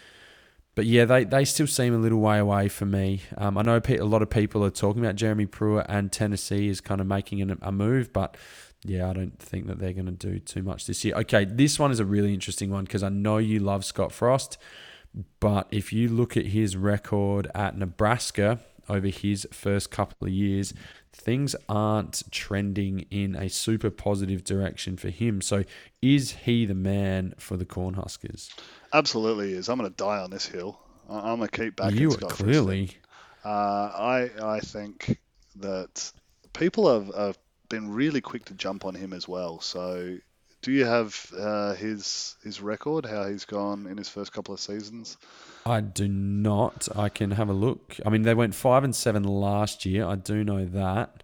but 0.79 0.87
yeah, 0.87 1.05
they, 1.05 1.25
they 1.25 1.45
still 1.45 1.67
seem 1.67 1.93
a 1.93 1.99
little 1.99 2.21
way 2.21 2.39
away 2.39 2.69
for 2.69 2.87
me. 2.87 3.21
Um, 3.37 3.59
I 3.59 3.63
know 3.63 3.81
a 3.85 4.05
lot 4.05 4.23
of 4.23 4.31
people 4.31 4.65
are 4.65 4.71
talking 4.71 5.05
about 5.05 5.17
Jeremy 5.17 5.45
Pruitt 5.45 5.87
and 5.89 6.13
Tennessee 6.13 6.69
is 6.69 6.81
kind 6.81 7.01
of 7.01 7.07
making 7.09 7.43
an, 7.43 7.59
a 7.63 7.73
move, 7.73 8.13
but 8.13 8.37
yeah, 8.85 9.11
I 9.11 9.13
don't 9.13 9.37
think 9.41 9.67
that 9.67 9.81
they're 9.81 9.93
going 9.93 10.07
to 10.07 10.13
do 10.13 10.39
too 10.39 10.63
much 10.63 10.87
this 10.87 11.05
year. 11.05 11.17
Okay, 11.17 11.45
this 11.45 11.81
one 11.81 11.91
is 11.91 11.99
a 11.99 12.05
really 12.05 12.33
interesting 12.33 12.71
one 12.71 12.85
because 12.85 13.03
I 13.03 13.09
know 13.09 13.39
you 13.39 13.59
love 13.59 13.85
Scott 13.85 14.13
Frost, 14.13 14.57
but 15.41 15.67
if 15.73 15.93
you 15.93 16.09
look 16.11 16.37
at 16.37 16.47
his 16.47 16.77
record 16.77 17.51
at 17.57 17.77
Nebraska 17.77 18.61
over 18.89 19.09
his 19.09 19.47
first 19.53 19.91
couple 19.91 20.27
of 20.27 20.33
years, 20.33 20.75
things 21.13 21.55
aren't 21.69 22.23
trending 22.31 23.07
in 23.11 23.35
a 23.35 23.49
super 23.49 23.91
positive 23.91 24.45
direction 24.45 24.97
for 24.97 25.11
him. 25.11 25.41
So 25.41 25.65
is 26.03 26.33
he 26.33 26.67
the 26.67 26.75
man 26.75 27.35
for 27.39 27.57
the 27.57 27.67
Cornhuskers? 27.67 28.51
absolutely 28.93 29.53
is. 29.53 29.69
I'm 29.69 29.79
going 29.79 29.91
to 29.91 29.97
die 29.97 30.19
on 30.19 30.31
this 30.31 30.47
hill. 30.47 30.79
I'm 31.09 31.39
going 31.39 31.49
to 31.49 31.57
keep 31.57 31.77
backing 31.77 31.99
you 31.99 32.09
are 32.09 32.13
Scott 32.13 32.31
clearly. 32.31 32.91
Uh, 33.45 33.49
I 33.49 34.31
I 34.43 34.61
think 34.61 35.19
that 35.57 36.13
people 36.53 36.93
have, 36.93 37.15
have 37.15 37.39
been 37.69 37.91
really 37.91 38.21
quick 38.21 38.47
to 38.47 38.55
jump 38.55 38.85
on 38.85 38.95
him 38.95 39.13
as 39.13 39.27
well. 39.27 39.61
So, 39.61 40.19
do 40.63 40.73
you 40.73 40.85
have 40.85 41.33
uh, 41.37 41.75
his 41.75 42.37
his 42.43 42.61
record? 42.61 43.07
How 43.07 43.29
he's 43.29 43.45
gone 43.45 43.87
in 43.87 43.97
his 43.97 44.09
first 44.09 44.33
couple 44.33 44.53
of 44.53 44.61
seasons? 44.61 45.17
I 45.69 45.81
do 45.83 46.09
not. 46.09 46.89
I 46.97 47.11
can 47.11 47.33
have 47.33 47.51
a 47.51 47.53
look. 47.53 47.97
I 48.07 48.09
mean, 48.09 48.23
they 48.23 48.35
went 48.35 48.55
five 48.55 48.85
and 48.85 48.97
seven 48.97 49.23
last 49.23 49.85
year. 49.85 50.07
I 50.07 50.15
do 50.15 50.43
know 50.43 50.65
that, 50.65 51.23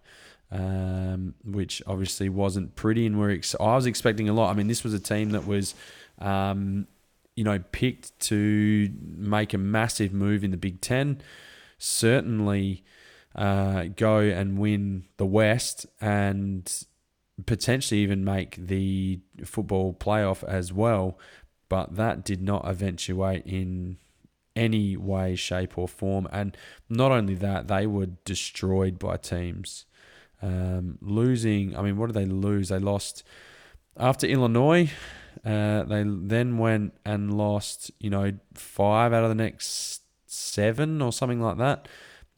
um, 0.51 1.33
which 1.43 1.81
obviously 1.87 2.29
wasn't 2.29 2.75
pretty. 2.75 3.07
And 3.07 3.17
we're 3.17 3.31
ex- 3.31 3.55
I 3.59 3.75
was 3.75 3.87
expecting 3.87 4.29
a 4.29 4.33
lot. 4.33 4.51
I 4.51 4.53
mean, 4.53 4.67
this 4.67 4.83
was 4.83 4.93
a 4.93 4.99
team 4.99 5.31
that 5.31 5.47
was, 5.47 5.73
um, 6.19 6.87
you 7.35 7.43
know, 7.43 7.59
picked 7.71 8.17
to 8.21 8.89
make 9.17 9.53
a 9.53 9.57
massive 9.57 10.13
move 10.13 10.43
in 10.43 10.51
the 10.51 10.57
Big 10.57 10.79
Ten. 10.79 11.21
Certainly, 11.79 12.83
uh, 13.33 13.85
go 13.95 14.19
and 14.19 14.59
win 14.59 15.05
the 15.17 15.25
West 15.25 15.87
and 15.99 16.71
potentially 17.45 17.99
even 18.01 18.23
make 18.23 18.55
the 18.55 19.19
football 19.43 19.93
playoff 19.93 20.43
as 20.43 20.71
well. 20.71 21.17
But 21.67 21.95
that 21.95 22.23
did 22.23 22.41
not 22.43 22.69
eventuate 22.69 23.45
in 23.47 23.97
any 24.55 24.95
way, 24.95 25.35
shape, 25.35 25.77
or 25.77 25.87
form. 25.87 26.27
And 26.31 26.55
not 26.89 27.11
only 27.11 27.35
that, 27.35 27.67
they 27.67 27.85
were 27.87 28.07
destroyed 28.25 28.99
by 28.99 29.17
teams. 29.17 29.85
Um, 30.41 30.97
losing, 31.01 31.75
I 31.77 31.81
mean, 31.81 31.97
what 31.97 32.07
did 32.07 32.15
they 32.15 32.25
lose? 32.25 32.69
They 32.69 32.79
lost 32.79 33.23
after 33.97 34.27
Illinois. 34.27 34.91
Uh, 35.43 35.83
they 35.83 36.03
then 36.05 36.57
went 36.57 36.93
and 37.05 37.37
lost, 37.37 37.91
you 37.99 38.09
know, 38.09 38.33
five 38.53 39.13
out 39.13 39.23
of 39.23 39.29
the 39.29 39.35
next 39.35 40.01
seven 40.25 41.01
or 41.01 41.11
something 41.11 41.41
like 41.41 41.57
that. 41.57 41.87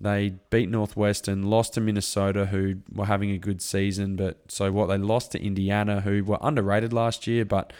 They 0.01 0.35
beat 0.51 0.69
Northwestern, 0.69 1.43
lost 1.49 1.73
to 1.73 1.81
Minnesota, 1.81 2.45
who 2.45 2.77
were 2.93 3.05
having 3.05 3.31
a 3.31 3.37
good 3.39 3.61
season. 3.61 4.15
But 4.15 4.51
so 4.51 4.71
what? 4.71 4.87
They 4.87 4.97
lost 4.97 5.31
to 5.31 5.43
Indiana, 5.43 6.01
who 6.01 6.23
were 6.23 6.37
underrated 6.41 6.93
last 6.93 7.25
year, 7.25 7.45
but 7.45 7.73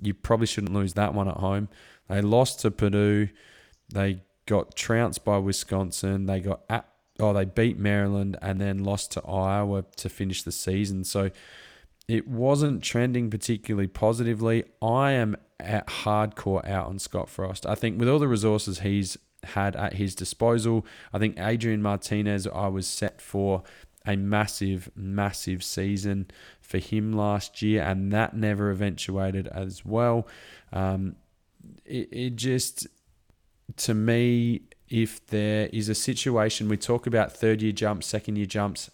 you 0.00 0.14
probably 0.14 0.46
shouldn't 0.46 0.72
lose 0.72 0.94
that 0.94 1.12
one 1.12 1.28
at 1.28 1.36
home. 1.36 1.68
They 2.08 2.22
lost 2.22 2.60
to 2.60 2.70
Purdue. 2.70 3.28
They 3.92 4.22
got 4.46 4.74
trounced 4.74 5.24
by 5.24 5.38
Wisconsin. 5.38 6.26
They 6.26 6.40
got 6.40 6.62
at, 6.68 6.88
oh 7.18 7.32
they 7.32 7.44
beat 7.44 7.78
Maryland 7.78 8.36
and 8.42 8.60
then 8.60 8.84
lost 8.84 9.12
to 9.12 9.22
Iowa 9.24 9.84
to 9.96 10.08
finish 10.08 10.42
the 10.42 10.52
season. 10.52 11.04
So 11.04 11.30
it 12.08 12.26
wasn't 12.26 12.82
trending 12.82 13.30
particularly 13.30 13.86
positively. 13.86 14.64
I 14.82 15.12
am 15.12 15.36
at 15.60 15.86
hardcore 15.86 16.66
out 16.68 16.86
on 16.86 16.98
Scott 16.98 17.28
Frost. 17.28 17.66
I 17.66 17.74
think 17.74 18.00
with 18.00 18.08
all 18.08 18.18
the 18.18 18.28
resources 18.28 18.80
he's 18.80 19.16
had 19.44 19.76
at 19.76 19.94
his 19.94 20.14
disposal, 20.14 20.84
I 21.12 21.18
think 21.18 21.38
Adrian 21.38 21.82
Martinez 21.82 22.46
I 22.46 22.68
was 22.68 22.86
set 22.86 23.20
for 23.20 23.62
a 24.06 24.16
massive, 24.16 24.90
massive 24.96 25.62
season 25.62 26.30
for 26.60 26.78
him 26.78 27.12
last 27.12 27.62
year, 27.62 27.82
and 27.82 28.12
that 28.12 28.34
never 28.34 28.70
eventuated 28.70 29.46
as 29.48 29.84
well. 29.84 30.26
Um, 30.72 31.16
it, 31.84 32.08
it 32.10 32.36
just, 32.36 32.86
to 33.76 33.94
me, 33.94 34.62
if 34.88 35.24
there 35.26 35.68
is 35.72 35.88
a 35.88 35.94
situation, 35.94 36.68
we 36.68 36.76
talk 36.76 37.06
about 37.06 37.32
third 37.32 37.62
year 37.62 37.72
jumps, 37.72 38.06
second 38.06 38.36
year 38.36 38.46
jumps. 38.46 38.90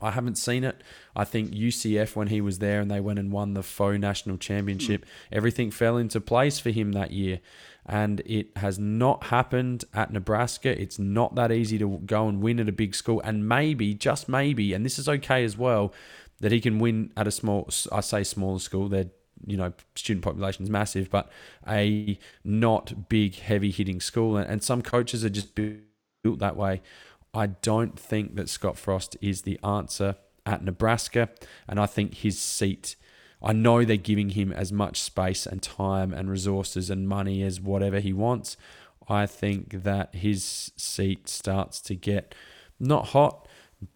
I 0.00 0.10
haven't 0.10 0.36
seen 0.36 0.64
it. 0.64 0.82
I 1.16 1.24
think 1.24 1.52
UCF, 1.52 2.14
when 2.14 2.28
he 2.28 2.40
was 2.40 2.58
there 2.58 2.80
and 2.80 2.90
they 2.90 3.00
went 3.00 3.18
and 3.18 3.32
won 3.32 3.54
the 3.54 3.62
faux 3.62 3.98
national 3.98 4.36
championship, 4.36 5.04
hmm. 5.04 5.34
everything 5.34 5.70
fell 5.70 5.96
into 5.96 6.20
place 6.20 6.58
for 6.58 6.70
him 6.70 6.92
that 6.92 7.10
year. 7.10 7.40
And 7.86 8.20
it 8.24 8.56
has 8.56 8.78
not 8.78 9.24
happened 9.24 9.84
at 9.92 10.12
Nebraska. 10.12 10.80
It's 10.80 10.98
not 10.98 11.34
that 11.34 11.52
easy 11.52 11.78
to 11.78 12.00
go 12.06 12.28
and 12.28 12.40
win 12.40 12.60
at 12.60 12.68
a 12.68 12.72
big 12.72 12.94
school. 12.94 13.20
And 13.24 13.48
maybe, 13.48 13.94
just 13.94 14.28
maybe, 14.28 14.72
and 14.72 14.84
this 14.84 14.98
is 14.98 15.08
okay 15.08 15.44
as 15.44 15.56
well, 15.56 15.92
that 16.40 16.52
he 16.52 16.60
can 16.60 16.78
win 16.78 17.12
at 17.16 17.26
a 17.26 17.30
small, 17.30 17.68
I 17.92 18.00
say 18.00 18.24
smaller 18.24 18.58
school. 18.58 18.88
They're 18.88 19.10
you 19.46 19.56
know, 19.56 19.72
student 19.94 20.24
population 20.24 20.64
is 20.64 20.70
massive, 20.70 21.10
but 21.10 21.30
a 21.68 22.18
not 22.44 23.08
big, 23.08 23.36
heavy 23.36 23.70
hitting 23.70 24.00
school. 24.00 24.36
And, 24.36 24.62
some 24.62 24.82
coaches 24.82 25.24
are 25.24 25.30
just 25.30 25.54
built 25.54 26.38
that 26.38 26.56
way. 26.56 26.82
I 27.32 27.46
don't 27.46 27.98
think 27.98 28.36
that 28.36 28.48
Scott 28.48 28.78
Frost 28.78 29.16
is 29.20 29.42
the 29.42 29.58
answer 29.62 30.16
at 30.46 30.64
Nebraska. 30.64 31.28
And 31.68 31.80
I 31.80 31.86
think 31.86 32.14
his 32.14 32.38
seat, 32.38 32.96
I 33.42 33.52
know 33.52 33.84
they're 33.84 33.96
giving 33.96 34.30
him 34.30 34.52
as 34.52 34.72
much 34.72 35.00
space 35.00 35.46
and 35.46 35.62
time 35.62 36.12
and 36.12 36.30
resources 36.30 36.90
and 36.90 37.08
money 37.08 37.42
as 37.42 37.60
whatever 37.60 38.00
he 38.00 38.12
wants. 38.12 38.56
I 39.08 39.26
think 39.26 39.82
that 39.82 40.14
his 40.14 40.72
seat 40.76 41.28
starts 41.28 41.80
to 41.82 41.94
get 41.94 42.34
not 42.80 43.08
hot, 43.08 43.46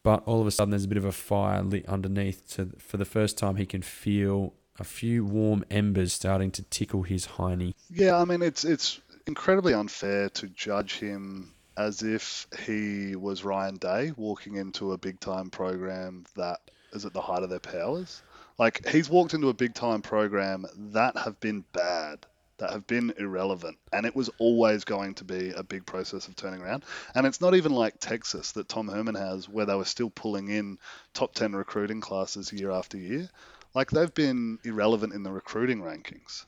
but 0.03 0.23
all 0.27 0.41
of 0.41 0.47
a 0.47 0.51
sudden 0.51 0.71
there's 0.71 0.85
a 0.85 0.89
bit 0.89 0.99
of 0.99 1.05
a 1.05 1.13
fire 1.13 1.63
lit 1.63 1.87
underneath. 1.87 2.55
To 2.55 2.73
for 2.79 2.97
the 2.97 3.05
first 3.05 3.39
time, 3.39 3.57
he 3.57 3.67
can 3.67 3.83
feel 3.83 4.55
a 4.79 4.85
few 4.85 5.25
warm 5.25 5.65
embers 5.71 6.13
starting 6.13 6.51
to 6.53 6.63
tickle 6.63 7.03
his 7.03 7.27
hiney. 7.27 7.75
Yeah, 7.91 8.17
I 8.17 8.25
mean 8.25 8.43
it's 8.43 8.65
it's 8.65 9.01
incredibly 9.27 9.75
unfair 9.75 10.31
to 10.31 10.49
judge 10.49 10.99
him 10.99 11.55
as 11.77 12.03
if 12.03 12.47
he 12.67 13.15
was 13.15 13.45
Ryan 13.45 13.77
Day 13.77 14.13
walking 14.17 14.57
into 14.57 14.93
a 14.93 14.99
big 14.99 15.21
time 15.21 15.49
program 15.51 16.25
that 16.37 16.59
is 16.93 17.05
at 17.05 17.13
the 17.13 17.21
height 17.21 17.43
of 17.43 17.51
their 17.51 17.61
powers. 17.61 18.23
Like 18.59 18.87
he's 18.89 19.09
walked 19.09 19.35
into 19.35 19.49
a 19.49 19.55
big 19.55 19.75
time 19.75 20.03
program 20.03 20.67
that 20.93 21.17
have 21.17 21.39
been 21.39 21.65
bad, 21.73 22.27
that 22.57 22.71
have 22.73 22.87
been 22.89 23.15
irrelevant, 23.17 23.79
and 23.93 24.05
it 24.05 24.17
was 24.17 24.31
always 24.39 24.85
going 24.85 25.15
to 25.15 25.25
be 25.25 25.51
a 25.51 25.63
big 25.63 25.87
process 25.87 26.27
of 26.27 26.35
turning 26.35 26.61
around. 26.61 26.85
And 27.15 27.25
it's 27.25 27.41
not 27.41 27.55
even 27.55 27.73
like 27.73 28.01
Texas 28.01 28.53
that 28.53 28.69
Tom 28.69 28.89
Herman 28.89 29.15
has, 29.15 29.49
where 29.49 29.67
they 29.67 29.77
were 29.77 29.85
still 29.85 30.11
pulling 30.11 30.49
in 30.49 30.79
top 31.15 31.35
ten 31.35 31.55
recruiting 31.55 32.01
classes 32.01 32.53
year 32.53 32.73
after 32.73 32.99
year. 32.99 33.29
Like 33.75 33.91
they've 33.91 34.15
been 34.15 34.59
irrelevant 34.65 35.13
in 35.13 35.23
the 35.23 35.33
recruiting 35.33 35.81
rankings. 35.81 36.45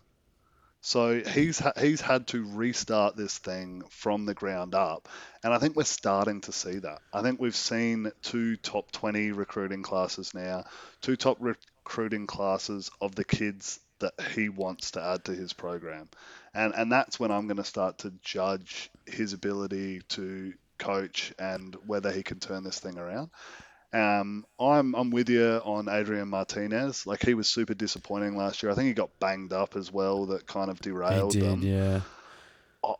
So 0.82 1.20
he's 1.20 1.62
he's 1.78 2.00
had 2.00 2.26
to 2.28 2.42
restart 2.42 3.14
this 3.14 3.36
thing 3.36 3.82
from 3.90 4.24
the 4.24 4.32
ground 4.32 4.74
up, 4.74 5.08
and 5.44 5.52
I 5.52 5.58
think 5.58 5.76
we're 5.76 5.84
starting 5.84 6.40
to 6.42 6.52
see 6.52 6.78
that. 6.78 7.00
I 7.12 7.20
think 7.20 7.38
we've 7.38 7.54
seen 7.54 8.10
two 8.22 8.56
top 8.56 8.90
20 8.90 9.32
recruiting 9.32 9.82
classes 9.82 10.32
now, 10.32 10.64
two 11.02 11.16
top 11.16 11.36
recruiting 11.38 12.26
classes 12.26 12.90
of 12.98 13.14
the 13.14 13.24
kids 13.24 13.78
that 13.98 14.14
he 14.34 14.48
wants 14.48 14.92
to 14.92 15.02
add 15.02 15.26
to 15.26 15.34
his 15.34 15.52
program, 15.52 16.08
and 16.54 16.72
and 16.74 16.90
that's 16.90 17.20
when 17.20 17.30
I'm 17.30 17.46
going 17.46 17.58
to 17.58 17.64
start 17.64 17.98
to 17.98 18.12
judge 18.22 18.90
his 19.04 19.34
ability 19.34 20.00
to 20.10 20.54
coach 20.78 21.34
and 21.38 21.76
whether 21.86 22.10
he 22.10 22.22
can 22.22 22.40
turn 22.40 22.64
this 22.64 22.80
thing 22.80 22.98
around. 22.98 23.28
Um, 23.92 24.44
I'm 24.58 24.94
I'm 24.94 25.10
with 25.10 25.28
you 25.28 25.60
on 25.64 25.88
Adrian 25.88 26.28
Martinez. 26.28 27.06
Like 27.06 27.24
he 27.24 27.34
was 27.34 27.48
super 27.48 27.74
disappointing 27.74 28.36
last 28.36 28.62
year. 28.62 28.70
I 28.70 28.74
think 28.74 28.86
he 28.88 28.94
got 28.94 29.10
banged 29.18 29.52
up 29.52 29.74
as 29.76 29.92
well. 29.92 30.26
That 30.26 30.46
kind 30.46 30.70
of 30.70 30.80
derailed 30.80 31.34
he 31.34 31.40
did, 31.40 31.48
them. 31.50 31.62
yeah. 31.62 32.00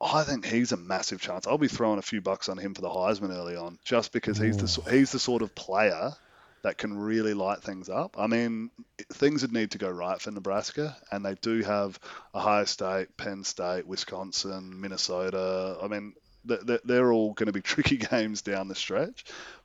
I- 0.03 0.25
think 0.25 0.45
he's 0.45 0.73
a 0.73 0.77
massive 0.77 1.21
chance. 1.21 1.47
I'll 1.47 1.57
be 1.59 1.69
throwing 1.69 1.99
a 1.99 2.03
few 2.03 2.21
bucks 2.21 2.49
on 2.49 2.59
him 2.59 2.75
for 2.75 2.83
the 2.83 2.91
Heisman 2.91 3.31
early 3.35 3.57
on, 3.57 3.79
just 3.85 4.13
because 4.13 4.37
he's 4.37 4.57
the 4.59 4.91
he's 4.91 5.13
the 5.13 5.19
sort 5.19 5.43
of 5.43 5.55
player 5.55 6.13
that 6.63 6.77
can 6.77 6.97
really 6.99 7.33
light 7.33 7.63
things 7.63 7.89
up. 7.89 8.17
I 8.19 8.27
mean, 8.27 8.71
things 9.15 9.41
would 9.43 9.53
need 9.53 9.71
to 9.71 9.79
go 9.79 9.89
right 9.89 10.21
for 10.21 10.31
Nebraska, 10.31 10.95
and 11.11 11.25
they 11.25 11.35
do 11.37 11.63
have 11.63 11.99
Ohio 12.35 12.65
State, 12.67 13.17
Penn 13.17 13.45
State, 13.45 13.87
Wisconsin, 13.87 14.79
Minnesota. 14.81 15.79
I 15.83 15.89
mean, 15.89 16.13
th- 16.47 16.67
th- 16.67 16.83
they're 16.85 17.13
all 17.13 17.33
going 17.33 17.47
to 17.47 17.53
be 17.53 17.63
tricky 17.63 17.97
games 17.97 18.43
down 18.43 18.69
the 18.69 18.75
stretch, 18.75 19.25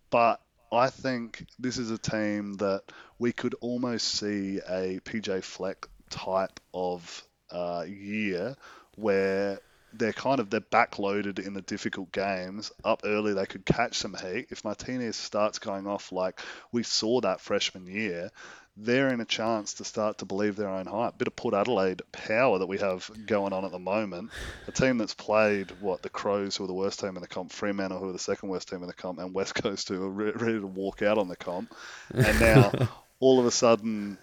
but 0.09 0.39
I 0.71 0.89
think 0.89 1.45
this 1.59 1.77
is 1.77 1.91
a 1.91 1.97
team 1.97 2.55
that 2.55 2.83
we 3.19 3.31
could 3.31 3.55
almost 3.61 4.07
see 4.07 4.59
a 4.67 4.99
PJ 5.03 5.43
Fleck 5.43 5.87
type 6.09 6.59
of 6.73 7.23
uh, 7.51 7.85
year 7.87 8.55
where 8.95 9.59
they're 9.93 10.13
kind 10.13 10.39
of 10.39 10.49
they're 10.49 10.59
backloaded 10.59 11.39
in 11.45 11.53
the 11.53 11.61
difficult 11.61 12.11
games. 12.11 12.71
Up 12.83 13.01
early, 13.05 13.33
they 13.33 13.45
could 13.45 13.65
catch 13.65 13.97
some 13.97 14.15
heat. 14.15 14.47
If 14.49 14.63
Martinez 14.63 15.15
starts 15.15 15.59
going 15.59 15.87
off 15.87 16.11
like 16.11 16.41
we 16.71 16.83
saw 16.83 17.21
that 17.21 17.41
freshman 17.41 17.87
year, 17.87 18.31
they're 18.77 19.13
in 19.13 19.21
a 19.21 19.25
chance 19.25 19.75
to 19.75 19.85
start 19.85 20.17
to 20.17 20.25
believe 20.25 20.55
their 20.55 20.69
own 20.69 20.85
hype. 20.85 21.17
Bit 21.17 21.27
of 21.27 21.35
Port 21.35 21.53
Adelaide 21.53 22.01
power 22.11 22.59
that 22.59 22.67
we 22.67 22.77
have 22.79 23.09
going 23.25 23.53
on 23.53 23.63
at 23.63 23.71
the 23.71 23.79
moment. 23.79 24.31
A 24.67 24.71
team 24.71 24.97
that's 24.97 25.13
played 25.13 25.71
what 25.79 26.01
the 26.01 26.09
Crows, 26.09 26.57
who 26.57 26.65
are 26.65 26.67
the 26.67 26.73
worst 26.73 26.99
team 26.99 27.15
in 27.15 27.21
the 27.21 27.27
comp, 27.27 27.51
Fremantle, 27.51 27.99
who 27.99 28.09
are 28.09 28.13
the 28.13 28.19
second 28.19 28.49
worst 28.49 28.69
team 28.69 28.81
in 28.81 28.87
the 28.87 28.93
comp, 28.93 29.19
and 29.19 29.33
West 29.33 29.55
Coast, 29.55 29.87
who 29.87 30.03
are 30.03 30.09
re- 30.09 30.31
ready 30.31 30.59
to 30.59 30.67
walk 30.67 31.01
out 31.01 31.17
on 31.17 31.29
the 31.29 31.37
comp, 31.37 31.73
and 32.13 32.39
now 32.39 32.71
all 33.19 33.39
of 33.39 33.45
a 33.45 33.51
sudden 33.51 34.17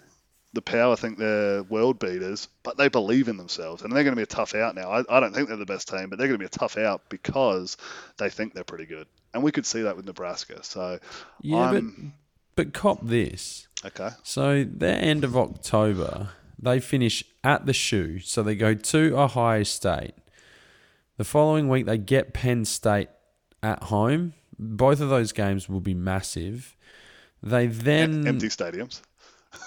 the 0.53 0.61
Power 0.61 0.95
think 0.95 1.17
they're 1.17 1.63
world 1.63 1.97
beaters, 1.97 2.47
but 2.61 2.77
they 2.77 2.87
believe 2.87 3.27
in 3.29 3.37
themselves, 3.37 3.81
and 3.81 3.91
they're 3.91 4.03
going 4.03 4.15
to 4.15 4.19
be 4.19 4.23
a 4.23 4.27
tough 4.27 4.53
out 4.53 4.75
now. 4.75 4.91
I, 4.91 5.03
I 5.09 5.19
don't 5.19 5.33
think 5.33 5.47
they're 5.47 5.57
the 5.57 5.65
best 5.65 5.89
team, 5.89 6.09
but 6.09 6.19
they're 6.19 6.27
going 6.27 6.39
to 6.39 6.43
be 6.43 6.45
a 6.45 6.49
tough 6.49 6.77
out 6.77 7.01
because 7.09 7.75
they 8.17 8.29
think 8.29 8.53
they're 8.53 8.63
pretty 8.63 8.85
good, 8.85 9.07
and 9.33 9.41
we 9.41 9.51
could 9.51 9.65
see 9.65 9.81
that 9.81 9.97
with 9.97 10.05
Nebraska. 10.05 10.63
So, 10.63 10.99
Yeah, 11.41 11.57
I'm, 11.57 12.13
but 12.55 12.65
but 12.65 12.73
cop 12.73 12.99
this. 13.01 13.67
Okay, 13.85 14.09
So 14.23 14.63
their 14.63 14.99
end 15.01 15.23
of 15.23 15.35
October, 15.35 16.29
they 16.59 16.79
finish 16.79 17.23
at 17.43 17.65
the 17.65 17.73
shoe. 17.73 18.19
So 18.19 18.43
they 18.43 18.55
go 18.55 18.73
to 18.73 19.17
Ohio 19.17 19.63
State. 19.63 20.13
The 21.17 21.23
following 21.23 21.69
week, 21.69 21.85
they 21.85 21.97
get 21.97 22.33
Penn 22.33 22.65
State 22.65 23.09
at 23.61 23.83
home. 23.83 24.33
Both 24.57 24.99
of 25.01 25.09
those 25.09 25.31
games 25.31 25.69
will 25.69 25.79
be 25.79 25.93
massive. 25.93 26.75
They 27.41 27.67
then 27.67 28.25
empty 28.25 28.47
stadiums. 28.47 29.01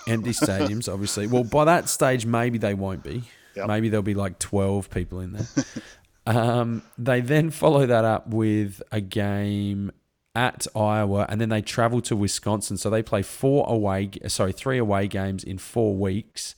empty 0.08 0.30
stadiums, 0.32 0.92
obviously. 0.92 1.26
Well, 1.26 1.44
by 1.44 1.64
that 1.66 1.88
stage, 1.88 2.24
maybe 2.24 2.58
they 2.58 2.74
won't 2.74 3.02
be. 3.02 3.24
Yep. 3.54 3.68
Maybe 3.68 3.88
there'll 3.88 4.02
be 4.02 4.14
like 4.14 4.38
12 4.38 4.90
people 4.90 5.20
in 5.20 5.32
there. 5.32 5.46
um, 6.26 6.82
they 6.98 7.20
then 7.20 7.50
follow 7.50 7.86
that 7.86 8.04
up 8.04 8.28
with 8.28 8.82
a 8.90 9.00
game 9.00 9.92
at 10.36 10.66
Iowa, 10.76 11.24
and 11.30 11.40
then 11.40 11.48
they 11.48 11.62
travel 11.62 12.02
to 12.02 12.14
Wisconsin. 12.14 12.76
So 12.76 12.90
they 12.90 13.02
play 13.02 13.22
four 13.22 13.64
away, 13.66 14.10
sorry, 14.28 14.52
three 14.52 14.76
away 14.76 15.08
games 15.08 15.42
in 15.42 15.56
four 15.56 15.96
weeks. 15.96 16.54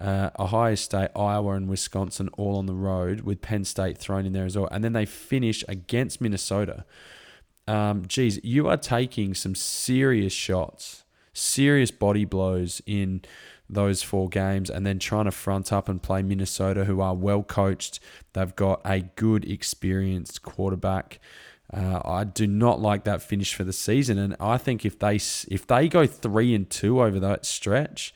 Uh, 0.00 0.30
Ohio 0.40 0.74
State, 0.74 1.10
Iowa, 1.14 1.54
and 1.54 1.68
Wisconsin 1.68 2.28
all 2.36 2.56
on 2.56 2.66
the 2.66 2.74
road, 2.74 3.20
with 3.20 3.40
Penn 3.40 3.64
State 3.64 3.96
thrown 3.96 4.26
in 4.26 4.32
there 4.32 4.44
as 4.44 4.58
well. 4.58 4.68
And 4.72 4.82
then 4.82 4.92
they 4.92 5.06
finish 5.06 5.62
against 5.68 6.20
Minnesota. 6.20 6.84
Um, 7.68 8.06
geez, 8.08 8.40
you 8.42 8.66
are 8.66 8.76
taking 8.76 9.34
some 9.34 9.54
serious 9.54 10.32
shots, 10.32 11.04
serious 11.32 11.92
body 11.92 12.24
blows 12.24 12.82
in 12.86 13.22
those 13.70 14.02
four 14.02 14.28
games, 14.28 14.68
and 14.68 14.84
then 14.84 14.98
trying 14.98 15.26
to 15.26 15.30
front 15.30 15.72
up 15.72 15.88
and 15.88 16.02
play 16.02 16.22
Minnesota, 16.22 16.86
who 16.86 17.00
are 17.00 17.14
well 17.14 17.44
coached. 17.44 18.00
They've 18.32 18.56
got 18.56 18.80
a 18.84 19.00
good, 19.00 19.44
experienced 19.44 20.42
quarterback. 20.42 21.20
Uh, 21.72 22.00
I 22.04 22.24
do 22.24 22.46
not 22.46 22.80
like 22.80 23.04
that 23.04 23.22
finish 23.22 23.54
for 23.54 23.64
the 23.64 23.72
season, 23.72 24.18
and 24.18 24.36
I 24.38 24.58
think 24.58 24.84
if 24.84 24.98
they 24.98 25.16
if 25.16 25.66
they 25.66 25.88
go 25.88 26.06
three 26.06 26.54
and 26.54 26.68
two 26.68 27.02
over 27.02 27.18
that 27.20 27.46
stretch, 27.46 28.14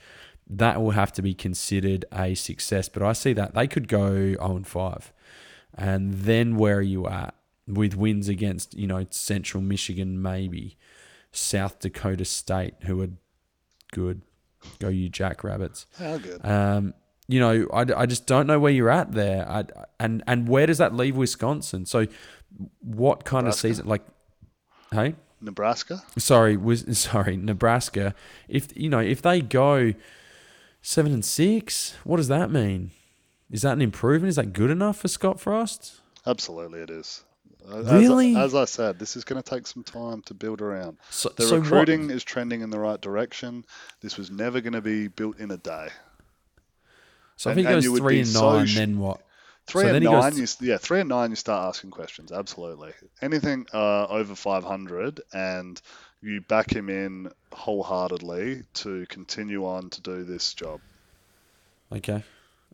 that 0.49 0.81
will 0.81 0.91
have 0.91 1.13
to 1.15 1.23
be 1.23 1.33
considered 1.33 2.05
a 2.13 2.35
success. 2.35 2.89
But 2.91 3.03
I 3.03 3.15
see 3.15 3.33
that 3.33 3.55
they 3.55 3.67
could 3.67 3.89
go 3.89 4.15
zero 4.15 4.57
and 4.57 4.67
five, 4.67 5.13
and 5.75 6.13
then 6.13 6.57
where 6.57 6.77
are 6.77 6.83
you 6.83 7.07
at 7.07 7.35
with 7.67 7.97
wins 7.97 8.29
against 8.29 8.75
you 8.75 8.87
know 8.87 9.07
Central 9.11 9.63
Michigan, 9.63 10.21
maybe 10.21 10.77
South 11.33 11.79
Dakota 11.79 12.25
State, 12.25 12.75
who 12.83 13.01
are 13.03 13.11
good. 13.93 14.23
Go 14.79 14.89
you 14.89 15.09
Jackrabbits. 15.09 15.87
How 15.99 16.19
good? 16.19 16.45
Um, 16.45 16.95
you 17.29 17.41
know, 17.41 17.67
I, 17.73 17.87
I 17.97 18.07
just 18.07 18.27
don't 18.27 18.47
know 18.47 18.59
where 18.59 18.73
you're 18.73 18.91
at 18.91 19.13
there. 19.13 19.49
I, 19.49 19.65
and 19.99 20.23
and 20.27 20.49
where 20.49 20.67
does 20.67 20.79
that 20.79 20.95
leave 20.95 21.17
Wisconsin? 21.17 21.87
So, 21.87 22.07
what 22.81 23.25
kind 23.25 23.45
Nebraska. 23.45 23.67
of 23.69 23.71
season? 23.71 23.87
Like, 23.87 24.03
hey, 24.93 25.15
Nebraska. 25.41 26.03
sorry, 26.19 26.57
was 26.57 26.85
sorry, 26.99 27.37
Nebraska. 27.37 28.15
If 28.49 28.77
you 28.77 28.89
know, 28.89 29.01
if 29.01 29.23
they 29.23 29.41
go 29.41 29.93
seven 30.83 31.13
and 31.13 31.25
six, 31.25 31.95
what 32.05 32.17
does 32.19 32.29
that 32.29 32.51
mean? 32.51 32.91
Is 33.51 33.63
that 33.63 33.73
an 33.73 33.83
improvement? 33.83 34.29
Is 34.31 34.37
that 34.37 34.53
good 34.53 34.71
enough 34.71 34.99
for 34.99 35.09
Scott 35.09 35.39
Frost? 35.41 36.01
Absolutely, 36.27 36.81
it 36.81 36.91
is. 36.91 37.23
As- 37.73 37.87
Really? 37.93 38.37
As, 38.37 38.55
I 38.55 38.65
said, 38.65 38.99
this 38.99 39.17
is 39.17 39.25
going 39.25 39.43
to 39.43 39.49
take 39.49 39.67
some 39.67 39.83
time 39.85 40.23
to 40.23 40.35
build 40.35 40.61
around. 40.61 40.99
So, 41.11 41.31
The 41.37 41.43
so 41.45 41.59
recruiting 41.59 42.11
is 42.11 42.23
trending 42.25 42.61
in 42.61 42.71
the 42.71 42.79
right 42.79 43.01
direction. 43.01 43.65
This 44.01 44.17
was 44.17 44.31
never 44.31 44.61
going 44.61 44.73
to 44.73 44.81
be 44.81 45.09
built 45.09 45.39
in 45.41 45.51
a 45.51 45.57
day. 45.57 45.89
so 47.37 47.51
if 47.51 47.57
and- 47.57 47.61
he 47.61 47.67
and 47.67 47.75
goes 47.77 47.85
you 47.85 47.97
three 47.99 48.19
and 48.21 48.29
so 48.29 48.53
nine, 48.59 48.67
sh- 48.67 48.75
then 48.77 48.99
what? 48.99 49.21
Three 49.67 49.83
So 49.83 49.95
and 49.95 50.05
nine, 50.05 50.37
you, 50.37 50.47
yeah, 50.61 50.77
three 50.77 51.01
and 51.01 51.09
nine, 51.09 51.31
you 51.31 51.37
start 51.37 51.69
asking 51.69 51.91
questions. 51.91 52.31
Absolutely, 52.31 52.93
anything 53.21 53.67
uh, 53.75 54.07
over 54.07 54.37
five 54.37 54.63
hundred, 54.63 55.21
and 55.33 55.81
you 56.23 56.41
back 56.41 56.73
him 56.73 56.89
in 56.89 57.31
wholeheartedly 57.53 58.63
to 58.75 59.07
continue 59.07 59.67
on 59.67 59.91
to 59.91 60.01
do 60.01 60.25
this 60.25 60.55
job. 60.55 60.81
Okay. 61.93 62.23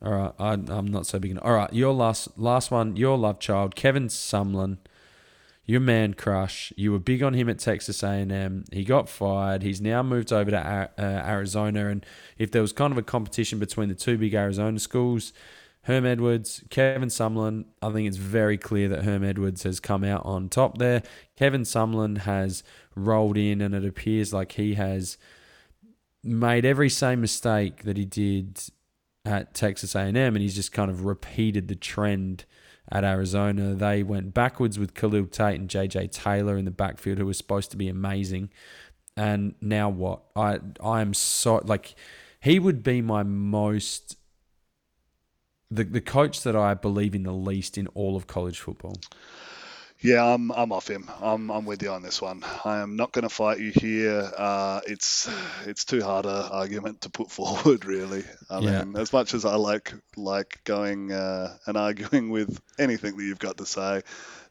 All 0.04 0.12
right. 0.12 0.32
I, 0.38 0.52
I'm 0.52 0.86
not 0.86 1.06
so 1.06 1.18
big. 1.18 1.38
All 1.38 1.52
right. 1.52 1.72
Your 1.72 1.92
last 1.92 2.38
last 2.38 2.70
one. 2.70 2.96
Your 2.96 3.16
love 3.16 3.38
child, 3.38 3.74
Kevin 3.74 4.08
Sumlin. 4.08 4.78
Your 5.64 5.80
man 5.80 6.14
crush. 6.14 6.72
You 6.76 6.90
were 6.92 6.98
big 6.98 7.22
on 7.22 7.34
him 7.34 7.48
at 7.48 7.60
Texas 7.60 8.02
A&M. 8.02 8.64
He 8.72 8.84
got 8.84 9.08
fired. 9.08 9.62
He's 9.62 9.80
now 9.80 10.02
moved 10.02 10.32
over 10.32 10.50
to 10.50 10.60
Ar- 10.60 10.90
uh, 10.98 11.02
Arizona. 11.02 11.86
And 11.86 12.04
if 12.36 12.50
there 12.50 12.62
was 12.62 12.72
kind 12.72 12.90
of 12.90 12.98
a 12.98 13.02
competition 13.02 13.60
between 13.60 13.88
the 13.88 13.94
two 13.94 14.18
big 14.18 14.34
Arizona 14.34 14.80
schools, 14.80 15.32
Herm 15.84 16.06
Edwards, 16.06 16.62
Kevin 16.70 17.08
Sumlin, 17.08 17.64
I 17.80 17.90
think 17.90 18.06
it's 18.06 18.16
very 18.16 18.56
clear 18.56 18.88
that 18.88 19.04
Herm 19.04 19.24
Edwards 19.24 19.64
has 19.64 19.80
come 19.80 20.04
out 20.04 20.24
on 20.24 20.48
top 20.48 20.78
there. 20.78 21.02
Kevin 21.36 21.62
Sumlin 21.62 22.18
has 22.18 22.62
rolled 22.94 23.36
in, 23.36 23.60
and 23.60 23.74
it 23.74 23.84
appears 23.84 24.32
like 24.32 24.52
he 24.52 24.74
has 24.74 25.18
made 26.22 26.64
every 26.64 26.88
same 26.88 27.20
mistake 27.20 27.82
that 27.82 27.96
he 27.96 28.04
did 28.04 28.60
at 29.24 29.54
Texas 29.54 29.96
A&M, 29.96 30.16
and 30.16 30.38
he's 30.38 30.54
just 30.54 30.72
kind 30.72 30.90
of 30.90 31.04
repeated 31.04 31.66
the 31.66 31.74
trend 31.74 32.44
at 32.90 33.02
Arizona. 33.02 33.74
They 33.74 34.04
went 34.04 34.34
backwards 34.34 34.78
with 34.78 34.94
Khalil 34.94 35.26
Tate 35.26 35.58
and 35.58 35.68
JJ 35.68 36.12
Taylor 36.12 36.56
in 36.56 36.64
the 36.64 36.70
backfield, 36.70 37.18
who 37.18 37.26
was 37.26 37.38
supposed 37.38 37.70
to 37.72 37.76
be 37.76 37.88
amazing. 37.88 38.50
And 39.16 39.54
now 39.60 39.88
what? 39.88 40.22
I 40.34 40.58
I 40.82 41.00
am 41.00 41.12
so 41.12 41.60
like 41.64 41.94
he 42.40 42.58
would 42.58 42.82
be 42.82 43.02
my 43.02 43.22
most 43.22 44.16
the 45.74 45.84
the 45.84 46.00
coach 46.00 46.42
that 46.42 46.56
I 46.56 46.74
believe 46.74 47.14
in 47.14 47.22
the 47.24 47.32
least 47.32 47.78
in 47.78 47.86
all 47.88 48.16
of 48.16 48.26
college 48.26 48.60
football. 48.60 49.04
Yeah, 50.00 50.24
I'm, 50.34 50.50
I'm 50.50 50.72
off 50.72 50.90
him. 50.90 51.08
I'm, 51.20 51.48
I'm 51.50 51.64
with 51.64 51.80
you 51.82 51.90
on 51.90 52.02
this 52.02 52.20
one. 52.20 52.42
I 52.64 52.78
am 52.80 52.96
not 52.96 53.12
going 53.12 53.22
to 53.22 53.28
fight 53.28 53.60
you 53.60 53.70
here. 53.70 54.28
Uh, 54.36 54.80
it's 54.88 55.30
it's 55.64 55.84
too 55.84 56.02
hard 56.02 56.26
a 56.26 56.48
argument 56.50 57.02
to 57.02 57.10
put 57.10 57.30
forward, 57.30 57.84
really. 57.84 58.24
I 58.50 58.60
Yeah. 58.60 58.84
mean, 58.84 58.96
as 58.96 59.12
much 59.12 59.32
as 59.34 59.44
I 59.44 59.54
like 59.54 59.94
like 60.16 60.58
going 60.64 61.12
uh, 61.12 61.56
and 61.66 61.76
arguing 61.88 62.30
with 62.30 62.60
anything 62.80 63.16
that 63.16 63.22
you've 63.22 63.38
got 63.38 63.58
to 63.58 63.66
say, 63.66 64.02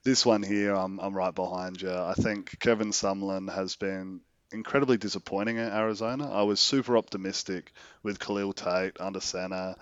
this 0.03 0.25
one 0.25 0.41
here, 0.41 0.73
I'm, 0.73 0.99
I'm 0.99 1.13
right 1.13 1.35
behind 1.35 1.81
you. 1.81 1.91
I 1.93 2.13
think 2.13 2.57
Kevin 2.59 2.91
Sumlin 2.91 3.53
has 3.53 3.75
been 3.75 4.21
incredibly 4.53 4.97
disappointing 4.97 5.59
at 5.59 5.73
Arizona. 5.73 6.31
I 6.31 6.43
was 6.43 6.61
super 6.61 6.97
optimistic 6.97 7.73
with 8.03 8.19
Khalil 8.19 8.53
Tate 8.53 9.01
under 9.01 9.19
center, 9.19 9.75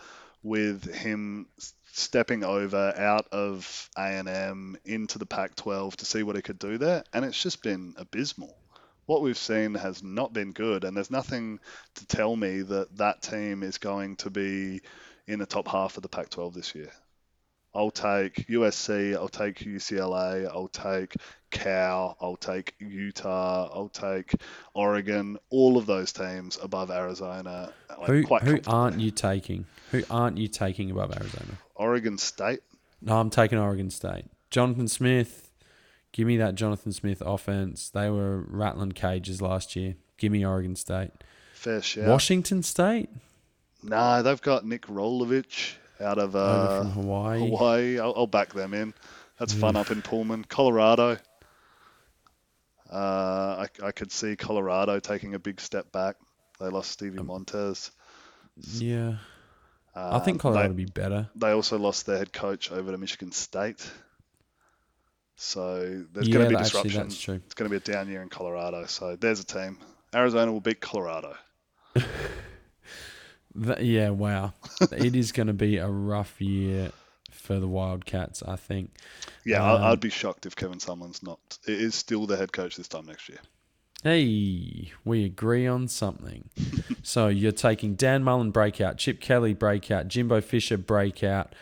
with 0.44 0.94
him 0.94 1.48
stepping 1.92 2.44
over 2.44 2.94
out 2.96 3.28
of 3.32 3.90
A&M 3.98 4.78
into 4.86 5.20
the 5.20 5.26
Pac-12 5.26 5.96
to 5.98 6.06
see 6.06 6.24
what 6.24 6.36
he 6.36 6.42
could 6.42 6.60
do 6.60 6.78
there, 6.78 7.04
and 7.14 7.26
it's 7.26 7.42
just 7.42 7.62
been 7.64 7.94
abysmal. 7.98 8.56
What 9.06 9.22
we've 9.22 9.38
seen 9.38 9.74
has 9.74 10.04
not 10.04 10.34
been 10.34 10.52
good, 10.52 10.84
and 10.84 10.96
there's 10.96 11.12
nothing 11.12 11.60
to 11.96 12.06
tell 12.06 12.36
me 12.36 12.62
that 12.62 12.96
that 12.98 13.22
team 13.22 13.64
is 13.64 13.80
going 13.80 14.18
to 14.18 14.30
be 14.30 14.82
in 15.28 15.40
the 15.40 15.46
top 15.46 15.68
half 15.68 15.98
of 15.98 16.04
the 16.04 16.10
Pac-12 16.10 16.54
this 16.54 16.76
year. 16.76 16.92
I'll 17.74 17.92
take 17.92 18.48
USC, 18.48 19.16
I'll 19.16 19.28
take 19.30 19.60
UCLA, 19.60 20.48
I'll 20.48 20.68
take 20.68 21.16
Cal, 21.52 22.18
I'll 22.20 22.36
take 22.36 22.74
Utah, 22.80 23.70
I'll 23.74 23.90
take 23.90 24.34
Oregon, 24.74 25.38
all 25.50 25.78
of 25.78 25.86
those 25.86 26.12
teams 26.12 26.58
above 26.62 26.90
Arizona. 26.90 27.72
Like 28.00 28.08
who 28.08 28.22
who 28.24 28.60
aren't 28.66 29.00
you 29.00 29.12
taking? 29.12 29.66
Who 29.92 30.04
aren't 30.10 30.38
you 30.38 30.48
taking 30.48 30.90
above 30.92 31.12
Arizona? 31.16 31.58
Oregon 31.76 32.18
State. 32.18 32.62
No, 33.02 33.20
I'm 33.20 33.30
taking 33.30 33.58
Oregon 33.58 33.90
State. 33.90 34.26
Jonathan 34.50 34.88
Smith, 34.88 35.52
give 36.12 36.26
me 36.28 36.38
that 36.38 36.56
Jonathan 36.56 36.92
Smith 36.92 37.22
offense. 37.24 37.90
They 37.90 38.10
were 38.10 38.46
rattling 38.48 38.94
cages 38.94 39.42
last 39.42 39.76
year. 39.76 39.96
Give 40.18 40.32
me 40.32 40.46
Oregon 40.46 40.76
State. 40.76 41.12
Fair 41.54 41.82
share. 41.82 42.10
Washington 42.10 42.64
State. 42.64 43.10
No, 43.84 44.22
they've 44.24 44.42
got 44.42 44.66
Nick 44.66 44.88
Rolovich 44.88 45.76
out 46.02 46.18
of 46.18 46.36
uh, 46.36 46.84
Hawaii. 46.84 47.40
Hawaii. 47.40 48.00
I'll, 48.00 48.14
I'll, 48.16 48.28
back 48.28 48.54
them 48.54 48.74
in. 48.74 48.94
That's 49.38 49.54
fun 49.54 49.76
up 49.76 49.92
in 49.92 50.02
Pullman. 50.02 50.44
Colorado. 50.44 51.18
Uh, 52.92 53.66
I, 53.66 53.68
I 53.84 53.92
could 53.92 54.12
see 54.12 54.36
Colorado 54.36 55.00
taking 55.00 55.36
a 55.36 55.40
big 55.40 55.62
step 55.62 55.92
back. 55.92 56.16
They 56.60 56.68
lost 56.68 56.92
Stevie 56.92 57.20
um, 57.20 57.28
Montez. 57.28 57.92
Yeah. 58.58 59.16
Uh, 59.96 60.10
I 60.14 60.20
think 60.20 60.42
Colorado 60.42 60.70
would 60.70 60.78
be 60.78 60.86
better. 60.86 61.30
They 61.36 61.52
also 61.52 61.78
lost 61.78 62.06
their 62.06 62.18
head 62.18 62.34
coach 62.34 62.72
over 62.72 62.92
to 62.92 62.98
Michigan 62.98 63.32
State. 63.32 63.90
So 65.36 66.04
there's 66.12 66.28
yeah, 66.28 66.34
going 66.34 66.50
to 66.50 66.58
be 66.58 66.62
disruption. 66.62 66.92
Actually, 66.92 67.04
that's 67.04 67.22
true. 67.22 67.42
It's 67.46 67.54
going 67.54 67.72
to 67.72 67.80
be 67.80 67.92
a 67.92 67.94
down 67.94 68.10
year 68.10 68.22
in 68.22 68.30
Colorado. 68.30 68.86
So 68.88 69.16
there's 69.16 69.40
a 69.40 69.46
team. 69.46 69.78
Arizona 70.14 70.52
will 70.52 70.60
beat 70.60 70.82
Colorado. 70.82 71.36
That, 73.56 73.84
yeah, 73.84 74.10
wow. 74.10 74.54
it 74.92 75.16
is 75.16 75.32
going 75.32 75.48
to 75.48 75.54
be 75.54 75.78
a 75.78 75.88
rough 75.88 76.40
year 76.40 76.92
for 77.32 77.60
the 77.60 77.68
Wildcats, 77.68 78.44
I 78.44 78.56
think. 78.56 78.92
Yeah, 79.46 79.64
um, 79.64 79.84
I'd 79.84 80.00
be 80.00 80.10
shocked 80.10 80.46
if 80.46 80.56
Kevin 80.56 80.80
Sumlin's 80.80 81.24
not. 81.24 81.40
It 81.68 81.82
is 81.82 81.96
still 81.96 82.28
the 82.28 82.38
head 82.38 82.52
coach 82.52 82.76
this 82.76 82.88
time 82.88 83.06
next 83.08 83.28
year. 83.30 83.40
Hey, 84.04 84.92
we 85.04 85.26
agree 85.26 85.68
on 85.68 85.88
something. 85.88 86.50
so 87.04 87.28
you're 87.28 87.52
taking 87.52 87.96
Dan 87.96 88.24
Mullen 88.24 88.52
breakout, 88.52 88.98
Chip 88.98 89.20
Kelly 89.20 89.54
breakout, 89.54 90.08
Jimbo 90.08 90.42
Fisher 90.42 90.78
breakout, 90.78 91.54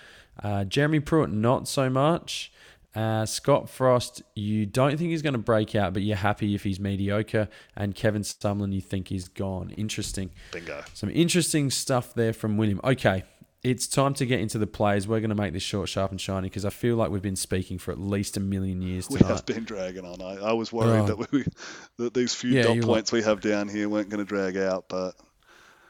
uh, 0.43 0.63
Jeremy 0.65 0.99
Pruitt 0.99 1.31
not 1.31 1.67
so 1.67 1.89
much. 1.89 2.51
Uh, 2.98 3.28
Scott 3.28 3.70
Frost, 3.70 4.24
you 4.34 4.66
don't 4.66 4.98
think 4.98 5.12
he's 5.12 5.22
going 5.22 5.34
to 5.34 5.39
break 5.39 5.76
out, 5.76 5.93
but 5.93 6.02
you're 6.02 6.18
happy 6.18 6.56
if 6.56 6.64
he's 6.64 6.80
mediocre. 6.80 7.48
And 7.76 7.93
Kevin 7.93 8.24
Sumlin, 8.24 8.74
you 8.74 8.82
think 8.82 9.10
he's 9.10 9.28
gone. 9.28 9.70
Interesting. 9.78 10.32
Bingo. 10.52 10.84
Some 10.95 11.12
interesting 11.12 11.70
stuff 11.70 12.16
there 12.16 12.34
from 12.34 12.58
William. 12.58 12.82
Okay, 12.84 13.24
it's 13.62 13.86
time 13.86 14.16
to 14.16 14.26
get 14.26 14.39
into 14.39 14.58
the 14.58 14.66
plays. 14.66 15.08
We're 15.08 15.20
going 15.20 15.30
to 15.30 15.36
make 15.36 15.54
this 15.54 15.62
short, 15.62 15.89
sharp, 15.89 16.10
and 16.10 16.20
shiny 16.20 16.50
because 16.50 16.66
I 16.66 16.72
feel 16.72 16.95
like 16.95 17.12
we've 17.12 17.22
been 17.22 17.36
speaking 17.36 17.78
for 17.78 17.91
at 17.91 18.00
least 18.00 18.36
a 18.36 18.39
million 18.39 18.82
years 18.82 19.08
tonight. 19.08 19.22
We 19.22 19.28
have 19.28 19.45
been 19.45 19.64
dragging 19.64 20.04
on. 20.04 20.20
I, 20.20 20.50
I 20.50 20.54
was 20.54 20.74
worried 20.74 21.02
oh. 21.02 21.06
that 21.06 21.32
we 21.32 21.45
that 21.98 22.16
these 22.16 22.34
few 22.34 22.50
yeah, 22.50 22.64
dot 22.64 22.82
points 22.82 23.12
we 23.12 23.22
have 23.22 23.41
down 23.41 23.70
here 23.70 23.89
weren't 23.89 24.10
going 24.10 24.26
to 24.26 24.28
drag 24.28 24.58
out, 24.58 24.86
but 24.89 25.14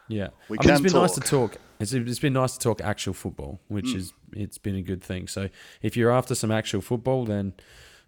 yeah, 0.07 0.29
we 0.49 0.57
I 0.59 0.65
mean, 0.65 0.73
it's 0.73 0.81
been 0.81 0.91
talk. 0.91 1.01
nice 1.01 1.15
to 1.15 1.21
talk. 1.21 1.57
It's, 1.79 1.93
it's 1.93 2.19
been 2.19 2.33
nice 2.33 2.53
to 2.53 2.59
talk 2.59 2.81
actual 2.81 3.13
football, 3.13 3.59
which 3.67 3.85
mm. 3.85 3.95
is 3.95 4.13
it's 4.33 4.57
been 4.57 4.75
a 4.75 4.81
good 4.81 5.03
thing. 5.03 5.27
So 5.27 5.49
if 5.81 5.95
you're 5.95 6.11
after 6.11 6.35
some 6.35 6.51
actual 6.51 6.81
football, 6.81 7.25
then 7.25 7.53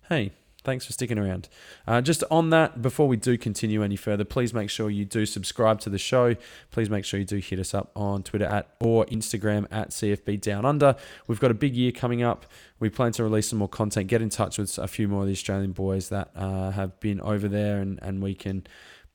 hey, 0.10 0.32
thanks 0.64 0.86
for 0.86 0.94
sticking 0.94 1.18
around. 1.18 1.50
Uh, 1.88 2.02
just 2.02 2.24
on 2.30 2.50
that, 2.50 2.82
before 2.82 3.08
we 3.08 3.18
do 3.18 3.38
continue 3.38 3.84
any 3.84 3.96
further, 3.96 4.24
please 4.24 4.54
make 4.54 4.70
sure 4.70 4.90
you 4.90 5.06
do 5.06 5.26
subscribe 5.26 5.80
to 5.82 5.90
the 5.90 5.98
show. 5.98 6.36
Please 6.72 6.90
make 6.90 7.06
sure 7.06 7.20
you 7.20 7.26
do 7.26 7.38
hit 7.38 7.60
us 7.60 7.74
up 7.74 7.92
on 7.96 8.24
Twitter 8.24 8.46
at 8.46 8.76
or 8.80 9.06
Instagram 9.06 9.68
at 9.72 9.92
CFB 9.92 10.42
Down 10.42 10.66
Under. 10.66 10.96
We've 11.28 11.40
got 11.40 11.52
a 11.52 11.56
big 11.56 11.76
year 11.76 11.92
coming 11.92 12.24
up. 12.24 12.46
We 12.80 12.90
plan 12.90 13.12
to 13.14 13.24
release 13.24 13.50
some 13.50 13.60
more 13.60 13.70
content. 13.70 14.08
Get 14.08 14.22
in 14.22 14.30
touch 14.30 14.58
with 14.58 14.78
a 14.78 14.88
few 14.88 15.08
more 15.08 15.22
of 15.22 15.28
the 15.28 15.34
Australian 15.34 15.72
boys 15.74 16.10
that 16.10 16.32
uh, 16.36 16.72
have 16.72 17.00
been 17.00 17.22
over 17.22 17.48
there, 17.48 17.80
and, 17.80 18.00
and 18.02 18.22
we 18.22 18.36
can 18.36 18.66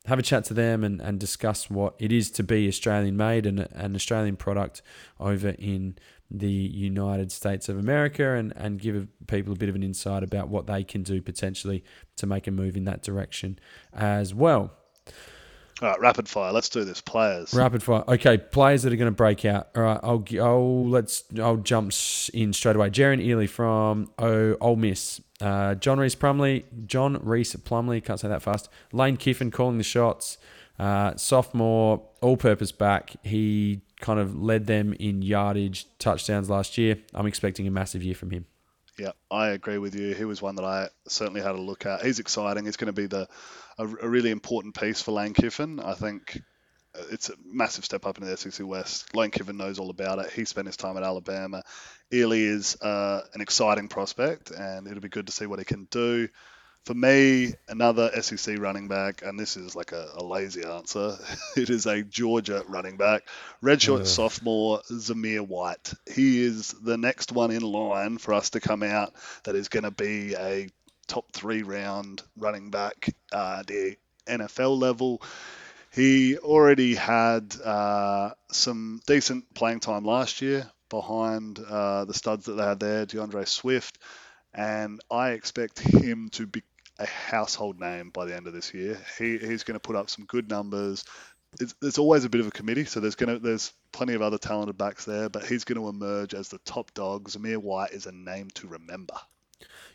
have 0.07 0.19
a 0.19 0.23
chat 0.23 0.45
to 0.45 0.55
them 0.55 0.85
and, 0.85 1.01
and 1.01 1.19
discuss 1.19 1.71
what 1.71 1.95
it 1.99 2.13
is 2.13 2.31
to 2.33 2.43
be 2.43 2.69
Australian 2.69 3.17
made 3.17 3.47
and 3.47 3.61
an 3.73 3.95
Australian 3.95 4.37
product 4.37 4.83
over 5.19 5.51
in 5.59 5.97
the 6.31 6.51
United 6.51 7.31
States 7.33 7.69
of 7.69 7.79
America 7.79 8.35
and, 8.35 8.53
and 8.57 8.81
give 8.81 9.07
people 9.27 9.53
a 9.53 9.57
bit 9.57 9.69
of 9.69 9.75
an 9.75 9.83
insight 9.83 10.23
about 10.23 10.49
what 10.49 10.67
they 10.67 10.85
can 10.85 11.03
do 11.03 11.23
potentially 11.23 11.85
to 12.17 12.27
make 12.27 12.47
a 12.47 12.51
move 12.51 12.77
in 12.77 12.85
that 12.85 13.03
direction 13.03 13.59
as 13.93 14.35
well. 14.35 14.73
All 15.83 15.89
right, 15.89 16.01
rapid 16.01 16.29
fire. 16.29 16.53
Let's 16.53 16.69
do 16.69 16.85
this. 16.85 17.01
Players. 17.01 17.53
Rapid 17.53 17.83
fire. 17.83 18.05
Okay, 18.07 18.39
players 18.39 18.85
that 18.85 18.93
are 18.93 18.97
going 18.97 19.11
to 19.11 19.17
break 19.17 19.45
out. 19.45 19.71
All 19.75 19.83
right, 19.83 20.01
I'll 20.03 20.25
I'll 20.41 20.89
let's 20.89 21.25
I'll 21.41 21.57
jump 21.57 21.93
in 22.33 22.53
straight 22.53 22.77
away. 22.77 22.91
Jerrion 22.91 23.25
Ealy 23.25 23.49
from 23.49 24.11
oh, 24.19 24.57
Ole 24.61 24.77
Miss. 24.77 25.21
Uh, 25.45 25.75
John 25.75 25.99
Rhys 25.99 26.15
Plumlee, 26.15 26.65
John 26.87 27.21
Rhys 27.23 27.55
Plumlee, 27.55 28.03
Can't 28.03 28.19
say 28.19 28.29
that 28.29 28.41
fast. 28.41 28.71
Lane 28.93 29.19
Kiffin 29.19 29.51
calling 29.51 29.77
the 29.77 29.85
shots. 29.85 30.39
Uh, 30.79 31.15
sophomore, 31.17 32.03
all-purpose 32.23 32.73
back. 32.73 33.15
He 33.23 33.83
kind 34.01 34.19
of 34.19 34.35
led 34.35 34.67
them 34.67 34.95
in 34.95 35.21
yardage, 35.21 35.87
touchdowns 35.99 36.49
last 36.49 36.79
year. 36.79 36.97
I'm 37.13 37.27
expecting 37.27 37.67
a 37.67 37.71
massive 37.71 38.03
year 38.03 38.15
from 38.15 38.31
him. 38.31 38.47
Yeah, 38.99 39.13
I 39.31 39.49
agree 39.49 39.77
with 39.77 39.95
you. 39.95 40.15
He 40.15 40.25
was 40.25 40.41
one 40.41 40.57
that 40.57 40.65
I 40.65 40.89
certainly 41.09 41.43
had 41.43 41.57
a 41.57 41.61
look 41.61 41.85
at. 41.85 42.03
He's 42.03 42.21
exciting. 42.21 42.65
He's 42.65 42.79
going 42.79 42.93
to 42.95 42.99
be 42.99 43.07
the 43.07 43.29
a, 43.77 43.85
a 43.87 44.09
really 44.09 44.31
important 44.31 44.79
piece 44.79 45.03
for 45.03 45.13
Lane 45.13 45.35
Kiffin. 45.35 45.79
I 45.79 45.95
think 45.95 46.41
it's 47.11 47.31
a 47.31 47.35
massive 47.45 47.85
step 47.85 48.07
up 48.07 48.19
in 48.19 48.25
the 48.25 48.37
SEC 48.37 48.67
West. 48.67 49.15
Lane 49.15 49.31
Kiffin 49.31 49.57
knows 49.57 49.79
all 49.79 49.91
about 49.91 50.19
it. 50.19 50.33
He 50.33 50.45
spent 50.45 50.67
his 50.67 50.77
time 50.77 50.97
at 50.97 51.03
Alabama. 51.03 51.63
Ealy 52.13 52.47
is 52.47 52.81
uh, 52.81 53.23
an 53.35 53.41
exciting 53.41 53.89
prospect, 53.89 54.51
and 54.51 54.87
it'll 54.87 55.01
be 55.01 55.09
good 55.09 55.27
to 55.27 55.33
see 55.33 55.47
what 55.47 55.59
he 55.59 55.65
can 55.65 55.87
do. 55.91 56.29
For 56.85 56.95
me, 56.95 57.55
another 57.67 58.11
SEC 58.21 58.59
running 58.59 58.89
back, 58.89 59.23
and 59.23 59.41
this 59.41 59.57
is 59.57 59.75
like 59.75 59.93
a, 59.93 60.07
a 60.17 60.23
lazy 60.23 60.65
answer. 60.65 61.17
it 61.57 61.71
is 61.71 61.87
a 61.87 62.03
Georgia 62.03 62.63
running 62.69 62.99
back, 62.99 63.23
redshirt 63.63 64.01
yeah. 64.01 64.05
sophomore 64.05 64.83
Zamir 64.91 65.47
White. 65.47 65.95
He 66.13 66.43
is 66.43 66.75
the 66.83 66.99
next 66.99 67.33
one 67.33 67.51
in 67.51 67.63
line 67.63 68.19
for 68.19 68.35
us 68.35 68.51
to 68.51 68.61
come 68.61 68.83
out 68.83 69.15
that 69.45 69.57
is 69.57 69.69
going 69.69 69.85
to 69.85 69.91
be 69.91 70.35
a 70.35 70.69
top 71.07 71.33
three 71.33 71.63
round 71.63 72.23
running 72.37 72.71
back 72.71 73.15
uh, 73.33 73.63
the 73.67 73.97
NFL 74.27 74.79
level. 74.79 75.23
He 75.95 76.39
already 76.39 76.97
had 76.97 77.55
uh, 77.63 78.31
some 78.51 79.01
decent 79.07 79.55
playing 79.55 79.79
time 79.79 80.05
last 80.05 80.43
year 80.43 80.69
behind 80.89 81.61
uh, 81.61 82.05
the 82.05 82.15
studs 82.15 82.47
that 82.47 82.55
they 82.55 82.65
had 82.65 82.81
there, 82.81 83.07
D'Andre 83.07 83.45
Swift, 83.45 83.99
and 84.53 85.01
I 85.09 85.31
expect 85.31 85.79
him 85.79 86.31
to 86.33 86.49
be 86.49 86.65
a 86.99 87.07
household 87.07 87.79
name 87.79 88.11
by 88.11 88.25
the 88.25 88.35
end 88.35 88.49
of 88.49 88.53
this 88.53 88.75
year. 88.75 88.99
He, 89.19 89.39
he's 89.39 89.63
going 89.63 89.75
to 89.75 89.81
put 89.81 89.95
up 89.95 90.11
some 90.11 90.25
good 90.25 90.51
numbers. 90.51 91.05
It's, 91.61 91.77
it's 91.81 91.99
always 91.99 92.25
a 92.25 92.29
bit 92.29 92.41
of 92.41 92.49
a 92.49 92.53
committee, 92.53 92.87
so 92.87 92.99
there's 92.99 93.15
going 93.15 93.33
to 93.33 93.39
there's 93.39 93.73
plenty 93.93 94.15
of 94.15 94.23
other 94.23 94.39
talented 94.39 94.77
backs 94.77 95.05
there, 95.05 95.29
but 95.29 95.47
he's 95.47 95.63
going 95.63 95.81
to 95.81 95.89
emerge 95.89 96.35
as 96.35 96.49
the 96.49 96.59
top 96.65 96.93
dog. 96.95 97.29
Zamir 97.29 97.59
White 97.59 97.93
is 97.93 98.07
a 98.07 98.13
name 98.13 98.49
to 98.55 98.67
remember. 98.67 99.15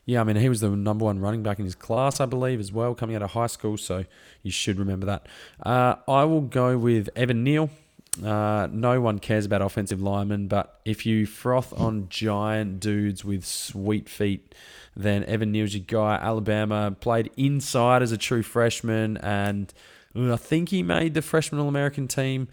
Yeah, 0.05 0.21
I 0.21 0.23
mean, 0.23 0.38
he 0.38 0.49
was 0.49 0.61
the 0.61 0.69
number 0.69 1.05
one 1.05 1.19
running 1.19 1.43
back 1.43 1.59
in 1.59 1.65
his 1.65 1.76
class, 1.76 2.19
I 2.19 2.26
believe, 2.26 2.59
as 2.59 2.71
well, 2.71 2.95
coming 2.95 3.15
out 3.15 3.21
of 3.21 3.31
high 3.31 3.47
school. 3.47 3.77
So 3.77 4.05
you 4.41 4.51
should 4.51 4.80
remember 4.80 5.05
that. 5.05 5.27
Uh, 5.63 5.95
I 6.07 6.23
will 6.23 6.41
go 6.41 6.77
with 6.77 7.09
Evan 7.15 7.43
Neal. 7.43 7.69
Uh, 8.23 8.67
no 8.71 8.99
one 8.99 9.19
cares 9.19 9.45
about 9.45 9.61
offensive 9.61 10.01
linemen, 10.01 10.47
but 10.47 10.80
if 10.84 11.05
you 11.05 11.26
froth 11.26 11.80
on 11.80 12.09
giant 12.09 12.80
dudes 12.80 13.23
with 13.23 13.45
sweet 13.45 14.09
feet, 14.09 14.55
then 14.95 15.23
Evan 15.26 15.51
Neal's 15.51 15.73
your 15.76 15.84
guy. 15.85 16.15
Alabama 16.15 16.95
played 16.99 17.30
inside 17.38 18.01
as 18.01 18.11
a 18.11 18.17
true 18.17 18.41
freshman 18.41 19.17
and 19.17 19.71
I 20.15 20.38
think 20.38 20.69
he 20.69 20.81
made 20.81 21.14
the 21.14 21.22
freshman 21.22 21.61
All 21.61 21.68
American 21.68 22.07
team, 22.07 22.48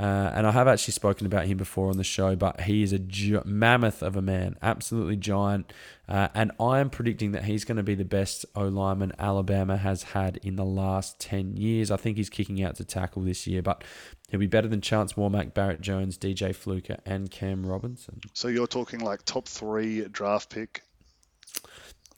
uh, 0.00 0.30
and 0.34 0.46
I 0.46 0.50
have 0.52 0.66
actually 0.66 0.92
spoken 0.92 1.26
about 1.26 1.46
him 1.46 1.58
before 1.58 1.90
on 1.90 1.98
the 1.98 2.04
show. 2.04 2.34
But 2.36 2.62
he 2.62 2.82
is 2.82 2.92
a 2.92 2.98
gi- 2.98 3.40
mammoth 3.44 4.02
of 4.02 4.16
a 4.16 4.22
man, 4.22 4.56
absolutely 4.62 5.16
giant, 5.16 5.72
uh, 6.08 6.28
and 6.34 6.52
I 6.58 6.80
am 6.80 6.88
predicting 6.88 7.32
that 7.32 7.44
he's 7.44 7.64
going 7.64 7.76
to 7.76 7.82
be 7.82 7.94
the 7.94 8.06
best 8.06 8.46
O 8.56 8.66
lineman 8.66 9.12
Alabama 9.18 9.76
has 9.76 10.02
had 10.04 10.38
in 10.38 10.56
the 10.56 10.64
last 10.64 11.20
ten 11.20 11.54
years. 11.54 11.90
I 11.90 11.98
think 11.98 12.16
he's 12.16 12.30
kicking 12.30 12.62
out 12.62 12.76
to 12.76 12.84
tackle 12.84 13.22
this 13.22 13.46
year, 13.46 13.60
but 13.60 13.84
he'll 14.30 14.40
be 14.40 14.46
better 14.46 14.68
than 14.68 14.80
Chance 14.80 15.12
Warmack, 15.12 15.52
Barrett 15.52 15.82
Jones, 15.82 16.16
DJ 16.16 16.54
Fluker, 16.54 16.96
and 17.04 17.30
Cam 17.30 17.66
Robinson. 17.66 18.20
So 18.32 18.48
you're 18.48 18.66
talking 18.66 19.00
like 19.00 19.24
top 19.26 19.48
three 19.48 20.06
draft 20.08 20.48
pick. 20.48 20.82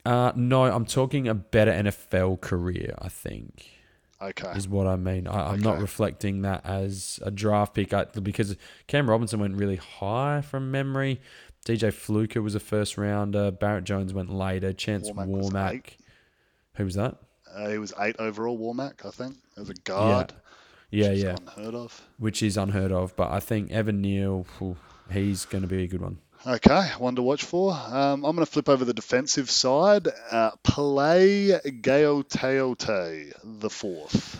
Uh, 0.05 0.31
no, 0.35 0.63
I'm 0.63 0.85
talking 0.85 1.27
a 1.27 1.33
better 1.33 1.71
NFL 1.71 2.39
career. 2.39 2.95
I 2.99 3.09
think. 3.09 3.74
Okay. 4.29 4.51
is 4.55 4.67
what 4.67 4.87
I 4.87 4.95
mean. 4.95 5.27
I, 5.27 5.51
I'm 5.51 5.59
not 5.61 5.79
reflecting 5.79 6.41
that 6.43 6.65
as 6.65 7.19
a 7.23 7.31
draft 7.31 7.73
pick 7.73 7.93
I, 7.93 8.05
because 8.05 8.55
Cam 8.87 9.09
Robinson 9.09 9.39
went 9.39 9.55
really 9.55 9.77
high 9.77 10.41
from 10.41 10.71
memory. 10.71 11.21
DJ 11.65 11.91
Fluker 11.93 12.41
was 12.41 12.55
a 12.55 12.59
first 12.59 12.97
rounder. 12.97 13.51
Barrett 13.51 13.83
Jones 13.83 14.13
went 14.13 14.31
later. 14.31 14.71
Chance 14.73 15.11
was 15.11 15.27
Warmack. 15.27 15.73
eight. 15.73 15.97
Who 16.75 16.85
was 16.85 16.95
that? 16.95 17.17
Uh, 17.55 17.69
he 17.69 17.77
was 17.77 17.93
eight 17.99 18.15
overall, 18.19 18.57
Warmack, 18.57 19.05
I 19.05 19.09
think, 19.09 19.37
as 19.57 19.69
a 19.69 19.73
guard. 19.73 20.33
Yeah, 20.91 21.09
which 21.09 21.17
is 21.17 21.23
yeah, 21.23 21.35
Unheard 21.55 21.75
of. 21.75 22.01
which 22.17 22.43
is 22.43 22.57
unheard 22.57 22.91
of. 22.91 23.15
But 23.15 23.31
I 23.31 23.39
think 23.39 23.71
Evan 23.71 24.01
Neal, 24.01 24.45
he's 25.11 25.45
going 25.45 25.61
to 25.61 25.67
be 25.67 25.83
a 25.83 25.87
good 25.87 26.01
one. 26.01 26.19
Okay, 26.47 26.89
one 26.99 27.15
to 27.15 27.23
watch 27.23 27.43
for. 27.43 27.73
Um, 27.73 28.23
I'm 28.23 28.35
going 28.35 28.45
to 28.45 28.45
flip 28.45 28.69
over 28.69 28.85
the 28.85 28.93
defensive 28.93 29.49
side. 29.49 30.07
Uh, 30.29 30.51
Play 30.63 31.47
Gaoteote, 31.65 33.33
the 33.43 33.69
fourth. 33.69 34.39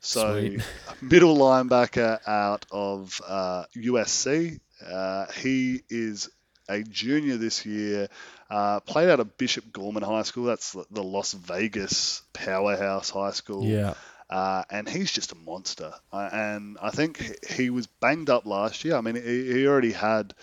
So, 0.00 0.38
Sweet. 0.38 0.62
middle 1.02 1.36
linebacker 1.36 2.20
out 2.28 2.64
of 2.70 3.20
uh, 3.26 3.64
USC. 3.76 4.60
Uh, 4.88 5.26
he 5.32 5.80
is 5.90 6.30
a 6.68 6.82
junior 6.84 7.36
this 7.38 7.66
year. 7.66 8.08
Uh, 8.48 8.78
played 8.80 9.08
out 9.10 9.18
of 9.18 9.36
Bishop 9.36 9.72
Gorman 9.72 10.04
High 10.04 10.22
School. 10.22 10.44
That's 10.44 10.76
the 10.92 11.02
Las 11.02 11.32
Vegas 11.32 12.22
powerhouse 12.34 13.10
high 13.10 13.32
school. 13.32 13.64
Yeah, 13.64 13.94
Uh, 14.30 14.62
and 14.70 14.88
he's 14.88 15.10
just 15.10 15.32
a 15.32 15.36
monster. 15.36 15.92
Uh, 16.12 16.28
and 16.32 16.78
I 16.80 16.90
think 16.90 17.44
he- 17.50 17.70
was 17.70 17.88
banged 17.88 18.30
up 18.30 18.46
last 18.46 18.84
year. 18.84 18.94
I 18.94 19.00
mean, 19.00 19.16
he, 19.16 19.52
he 19.52 19.66
already 19.66 19.90
had 19.92 20.34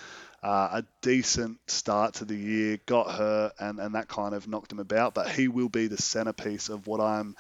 uh, 0.44 0.82
a 0.82 0.86
decent 1.02 1.58
start 1.68 2.16
to 2.16 2.26
the 2.26 2.36
year, 2.36 2.78
got 2.86 3.10
hurt, 3.10 3.54
and, 3.60 3.80
and 3.80 3.96
that 3.96 4.10
kind 4.10 4.36
of 4.36 4.48
knocked 4.48 4.72
him 4.72 4.80
about. 4.80 5.14
But 5.14 5.30
he 5.30 5.48
will 5.48 5.70
be 5.70 5.88
the 5.88 5.98
centerpiece 5.98 6.68
of 6.68 6.86
what 6.86 7.00
I'm 7.00 7.38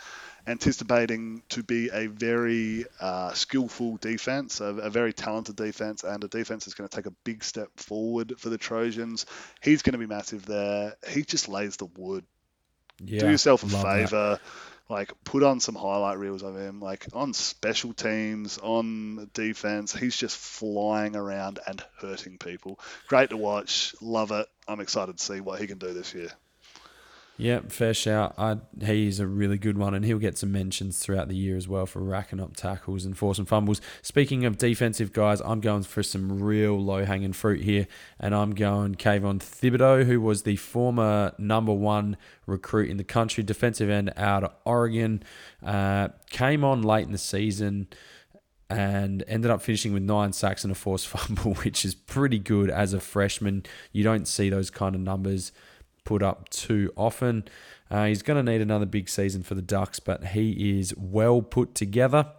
anticipating 0.47 1.43
to 1.49 1.63
be 1.63 1.89
a 1.91 2.07
very 2.07 2.85
uh, 3.01 3.33
skillful 3.33 3.97
defense, 3.97 4.61
a, 4.61 4.65
a 4.65 4.89
very 4.89 5.11
talented 5.11 5.57
defense, 5.57 6.03
and 6.03 6.23
a 6.23 6.27
defense 6.29 6.63
that's 6.65 6.75
going 6.75 6.87
to 6.87 6.95
take 6.95 7.05
a 7.05 7.15
big 7.25 7.43
step 7.43 7.69
forward 7.75 8.35
for 8.37 8.49
the 8.49 8.57
Trojans. 8.57 9.25
He's 9.61 9.81
going 9.81 9.93
to 9.93 9.99
be 9.99 10.07
massive 10.07 10.45
there. 10.45 10.95
He 11.09 11.23
just 11.23 11.49
lays 11.49 11.77
the 11.77 11.87
wood 11.97 12.23
yeah. 12.99 13.19
do 13.21 13.31
yourself 13.31 13.63
a 13.63 13.67
favor. 13.67 14.39
that. 14.39 14.41
Like 14.93 15.11
put 15.23 15.43
on 15.43 15.59
some 15.59 15.75
highlight 15.75 16.19
reels 16.19 16.43
of 16.43 16.55
him 16.55 16.79
like 16.79 17.07
on 17.13 17.33
special 17.33 17.93
teams 17.93 18.57
on 18.59 19.29
defense. 19.33 19.93
He's 19.93 20.15
just 20.15 20.37
flying 20.37 21.15
around 21.15 21.59
and 21.65 21.83
hurting 21.99 22.37
people. 22.37 22.79
Great 23.07 23.31
to 23.31 23.37
watch. 23.37 23.95
Love 24.01 24.31
it. 24.31 24.47
I'm 24.67 24.79
excited 24.79 25.17
to 25.17 25.23
see 25.23 25.41
what 25.41 25.59
he 25.59 25.67
can 25.67 25.79
do 25.79 25.93
this 25.93 26.13
year 26.13 26.31
Yeah, 27.35 27.61
fair 27.67 27.95
shout. 27.95 28.35
I, 28.37 28.57
he's 28.79 29.19
a 29.19 29.25
really 29.25 29.57
good 29.57 29.75
one, 29.75 29.95
and 29.95 30.05
he'll 30.05 30.19
get 30.19 30.37
some 30.37 30.51
mentions 30.51 30.99
throughout 30.99 31.29
the 31.29 31.35
year 31.35 31.57
as 31.57 31.67
well 31.67 31.87
for 31.87 31.99
racking 31.99 32.39
up 32.39 32.55
tackles 32.55 33.05
and 33.05 33.17
forcing 33.17 33.45
fumbles. 33.45 33.81
Speaking 34.03 34.45
of 34.45 34.59
defensive 34.59 35.11
guys, 35.11 35.41
I'm 35.41 35.59
going 35.59 35.81
for 35.81 36.03
some 36.03 36.43
real 36.43 36.79
low 36.79 37.05
hanging 37.05 37.33
fruit 37.33 37.61
here, 37.61 37.87
and 38.19 38.35
I'm 38.35 38.51
going 38.51 38.95
Kayvon 38.95 39.39
Thibodeaux, 39.39 40.05
who 40.05 40.21
was 40.21 40.43
the 40.43 40.57
former 40.57 41.33
number 41.39 41.73
one 41.73 42.17
recruit 42.45 42.91
in 42.91 42.97
the 42.97 43.03
country, 43.03 43.43
defensive 43.43 43.89
end 43.89 44.13
out 44.15 44.43
of 44.43 44.53
Oregon. 44.63 45.23
Uh, 45.65 46.09
came 46.29 46.63
on 46.63 46.83
late 46.83 47.05
in 47.07 47.11
the 47.11 47.17
season 47.17 47.87
and 48.69 49.23
ended 49.27 49.49
up 49.49 49.61
finishing 49.61 49.93
with 49.93 50.03
nine 50.03 50.33
sacks 50.33 50.63
and 50.63 50.71
a 50.71 50.75
forced 50.75 51.07
fumble, 51.09 51.55
which 51.55 51.83
is 51.83 51.95
pretty 51.95 52.37
good 52.37 52.69
as 52.69 52.93
a 52.93 52.99
freshman. 52.99 53.63
You 53.91 54.03
don't 54.03 54.27
see 54.27 54.51
those 54.51 54.69
kind 54.69 54.93
of 54.93 55.01
numbers 55.01 55.51
put 56.05 56.21
up 56.23 56.49
too 56.49 56.91
often. 56.95 57.45
Uh, 57.91 58.05
he's 58.05 58.23
going 58.23 58.43
to 58.43 58.51
need 58.51 58.59
another 58.61 58.85
big 58.87 59.07
season 59.07 59.43
for 59.43 59.53
the 59.55 59.61
Ducks, 59.61 59.99
but 59.99 60.23
he 60.27 60.79
is 60.79 60.95
well 60.97 61.41
put 61.41 61.75
together 61.75 62.31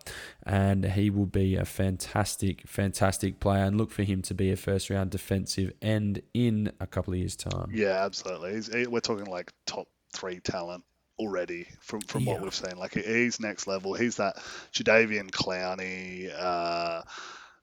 and 0.44 0.84
he 0.84 1.10
will 1.10 1.26
be 1.26 1.54
a 1.54 1.64
fantastic, 1.64 2.62
fantastic 2.66 3.38
player. 3.40 3.64
And 3.64 3.78
look 3.78 3.90
for 3.92 4.02
him 4.02 4.20
to 4.22 4.34
be 4.34 4.50
a 4.50 4.56
first 4.56 4.90
round 4.90 5.10
defensive 5.10 5.72
end 5.80 6.22
in 6.34 6.72
a 6.80 6.86
couple 6.86 7.12
of 7.12 7.18
years' 7.20 7.36
time. 7.36 7.70
yeah 7.72 8.04
absolutely 8.04 8.54
he's, 8.54 8.72
he, 8.72 8.86
we're 8.86 9.00
talking 9.00 9.26
like 9.26 9.52
top 9.66 9.86
three 10.12 10.40
talent 10.40 10.82
already 11.18 11.66
from 11.80 12.00
from 12.00 12.24
what 12.24 12.38
Yeah. 12.38 12.42
we've 12.42 12.54
seen 12.54 12.76
like 12.76 12.94
he's 12.94 13.38
next 13.38 13.68
level 13.68 13.94
he's 13.94 14.16
that 14.16 14.36
Jadeveon 14.72 15.30
Clowney 15.30 16.32
uh 16.36 17.02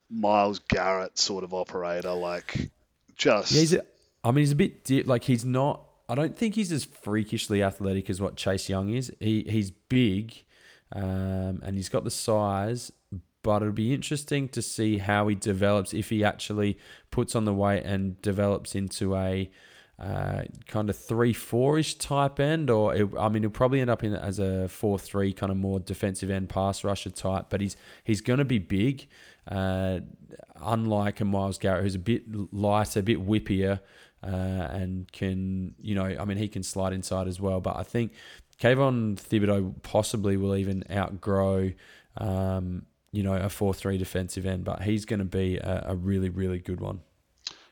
Myles 0.10 0.60
Garrett 0.70 1.18
sort 1.20 1.44
of 1.44 1.54
operator 1.54 2.14
like 2.14 2.70
just 3.18 3.52
Yeah, 3.52 3.60
he's 3.60 3.74
a, 3.74 3.86
I 4.24 4.32
mean, 4.32 4.38
he's 4.44 4.52
a 4.52 4.56
bit 4.56 4.84
di- 4.86 5.04
like 5.04 5.24
he's 5.24 5.44
not. 5.44 5.82
I 6.12 6.16
don't 6.16 6.38
think 6.38 6.56
he's 6.56 6.74
as 6.74 6.84
freakishly 6.84 7.64
athletic 7.64 8.10
as 8.10 8.20
what 8.20 8.36
Chase 8.36 8.68
Young 8.68 8.90
is. 8.90 9.14
He 9.22 9.46
he's 9.48 9.72
big, 9.72 10.44
um, 10.92 11.62
and 11.64 11.78
he's 11.78 11.88
got 11.88 12.04
the 12.04 12.12
size. 12.12 12.92
But 13.44 13.62
it'll 13.62 13.74
be 13.74 13.94
interesting 13.94 14.50
to 14.50 14.62
see 14.62 14.98
how 14.98 15.30
he 15.30 15.36
develops 15.36 15.94
if 15.94 16.10
he 16.10 16.22
actually 16.24 16.78
puts 17.12 17.34
on 17.34 17.46
the 17.46 17.54
weight 17.54 17.84
and 17.84 18.22
develops 18.22 18.76
into 18.76 19.16
a 19.16 19.50
uh, 19.98 20.44
kind 20.68 20.90
of 20.90 20.98
three 20.98 21.32
four 21.32 21.80
ish 21.80 21.96
type 21.96 22.42
end, 22.42 22.70
or 22.70 22.94
it, 22.94 23.08
I 23.18 23.30
mean, 23.30 23.44
he'll 23.44 23.50
probably 23.50 23.80
end 23.80 23.90
up 23.90 24.04
in 24.04 24.14
as 24.14 24.38
a 24.38 24.68
four 24.68 25.00
three 25.00 25.32
kind 25.32 25.50
of 25.50 25.58
more 25.58 25.80
defensive 25.80 26.30
end 26.30 26.50
pass 26.50 26.84
rusher 26.84 27.10
type. 27.10 27.46
But 27.50 27.62
he's 27.62 27.78
he's 28.04 28.20
going 28.20 28.40
to 28.40 28.46
be 28.46 28.60
big, 28.60 29.08
uh, 29.48 30.02
unlike 30.62 31.22
a 31.22 31.26
Myles 31.26 31.58
Garrett 31.58 31.84
who's 31.84 31.96
a 31.96 32.00
bit 32.00 32.24
lighter, 32.54 33.00
a 33.00 33.04
bit 33.04 33.26
whippier, 33.26 33.80
uh, 34.24 34.28
and 34.72 35.12
can 35.12 35.76
you 35.80 35.96
know, 35.96 36.16
I 36.20 36.26
mean, 36.26 36.38
he 36.38 36.48
can 36.48 36.64
slide 36.64 36.94
inside 36.94 37.28
as 37.28 37.40
well. 37.40 37.62
But 37.62 37.78
I 37.78 37.84
think 37.84 38.14
Kayvon 38.60 39.16
Thibodeaux 39.16 39.82
possibly 39.84 40.38
will 40.38 40.56
even 40.56 40.84
outgrow. 40.92 41.72
Um, 42.18 42.86
you 43.14 43.24
know, 43.24 43.34
a 43.34 43.50
4 43.50 43.74
3 43.74 43.98
defensive 43.98 44.46
end, 44.46 44.64
but 44.64 44.84
he's 44.84 45.06
going 45.06 45.20
to 45.20 45.26
be 45.26 45.58
a, 45.58 45.88
a 45.90 45.96
really, 45.96 46.30
really 46.30 46.60
good 46.60 46.80
one. 46.80 47.02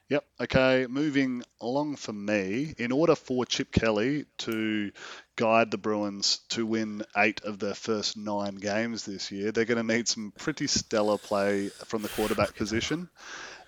Yep. 0.10 0.26
Okay. 0.42 0.88
Moving 0.90 1.44
along 1.62 1.98
for 1.98 2.14
me, 2.14 2.74
in 2.80 2.92
order 2.92 3.14
for 3.14 3.46
Chip 3.46 3.72
Kelly 3.72 4.26
to 4.40 4.92
guide 5.36 5.70
the 5.70 5.78
Bruins 5.78 6.40
to 6.50 6.66
win 6.66 7.04
eight 7.16 7.42
of 7.44 7.60
their 7.60 7.76
first 7.76 8.18
nine 8.18 8.56
games 8.56 9.06
this 9.06 9.32
year, 9.32 9.52
they're 9.52 9.66
going 9.66 9.88
to 9.88 9.96
need 9.96 10.08
some 10.08 10.34
pretty 10.36 10.66
stellar 10.66 11.20
play 11.20 11.70
from 11.70 12.02
the 12.02 12.10
quarterback 12.10 12.56
position. 12.56 13.08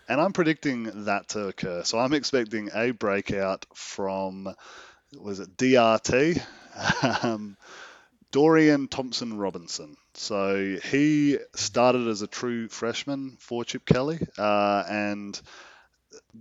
And 0.08 0.20
I'm 0.20 0.34
predicting 0.34 1.06
that 1.06 1.30
to 1.30 1.48
occur. 1.48 1.84
So 1.84 2.00
I'm 2.00 2.14
expecting 2.14 2.70
a 2.74 2.92
breakout 2.92 3.66
from, 3.74 4.54
was 5.20 5.40
it 5.40 5.58
DRT? 5.58 6.42
Um, 7.24 7.58
Dorian 8.32 8.88
Thompson 8.88 9.38
Robinson. 9.38 9.98
So 10.14 10.78
he 10.84 11.38
started 11.54 12.08
as 12.08 12.22
a 12.22 12.28
true 12.28 12.70
freshman 12.70 13.38
for 13.40 13.66
Chip 13.66 13.86
Kelly, 13.86 14.20
uh, 14.38 14.84
and 14.90 15.40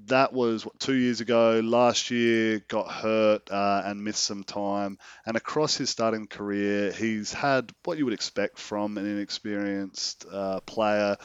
that 0.07 0.33
was 0.33 0.65
what, 0.65 0.79
two 0.79 0.95
years 0.95 1.21
ago. 1.21 1.61
Last 1.63 2.11
year, 2.11 2.61
got 2.69 2.91
hurt 2.91 3.51
uh, 3.51 3.83
and 3.85 4.03
missed 4.03 4.25
some 4.25 4.45
time. 4.45 4.99
And 5.27 5.37
across 5.37 5.77
his 5.77 5.91
starting 5.91 6.27
career, 6.27 6.93
he's 6.93 7.33
had 7.33 7.73
what 7.85 7.99
you 7.99 8.05
would 8.05 8.15
expect 8.15 8.59
from 8.59 8.99
an 8.99 9.07
inexperienced 9.07 10.27
uh, 10.31 10.61
player, 10.61 11.17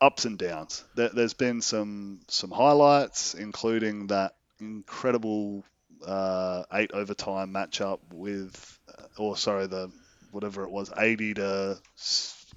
ups 0.00 0.24
and 0.24 0.38
downs. 0.38 0.84
There, 0.94 1.10
there's 1.10 1.34
been 1.34 1.60
some 1.60 2.20
some 2.28 2.50
highlights, 2.50 3.34
including 3.34 4.08
that 4.08 4.34
incredible 4.60 5.64
uh, 6.06 6.64
eight 6.72 6.92
overtime 6.92 7.52
matchup 7.52 8.00
with, 8.12 8.78
uh, 8.88 9.04
or 9.18 9.36
sorry, 9.36 9.66
the 9.66 9.90
whatever 10.30 10.64
it 10.64 10.70
was, 10.70 10.92
80 10.96 11.34
to 11.34 11.78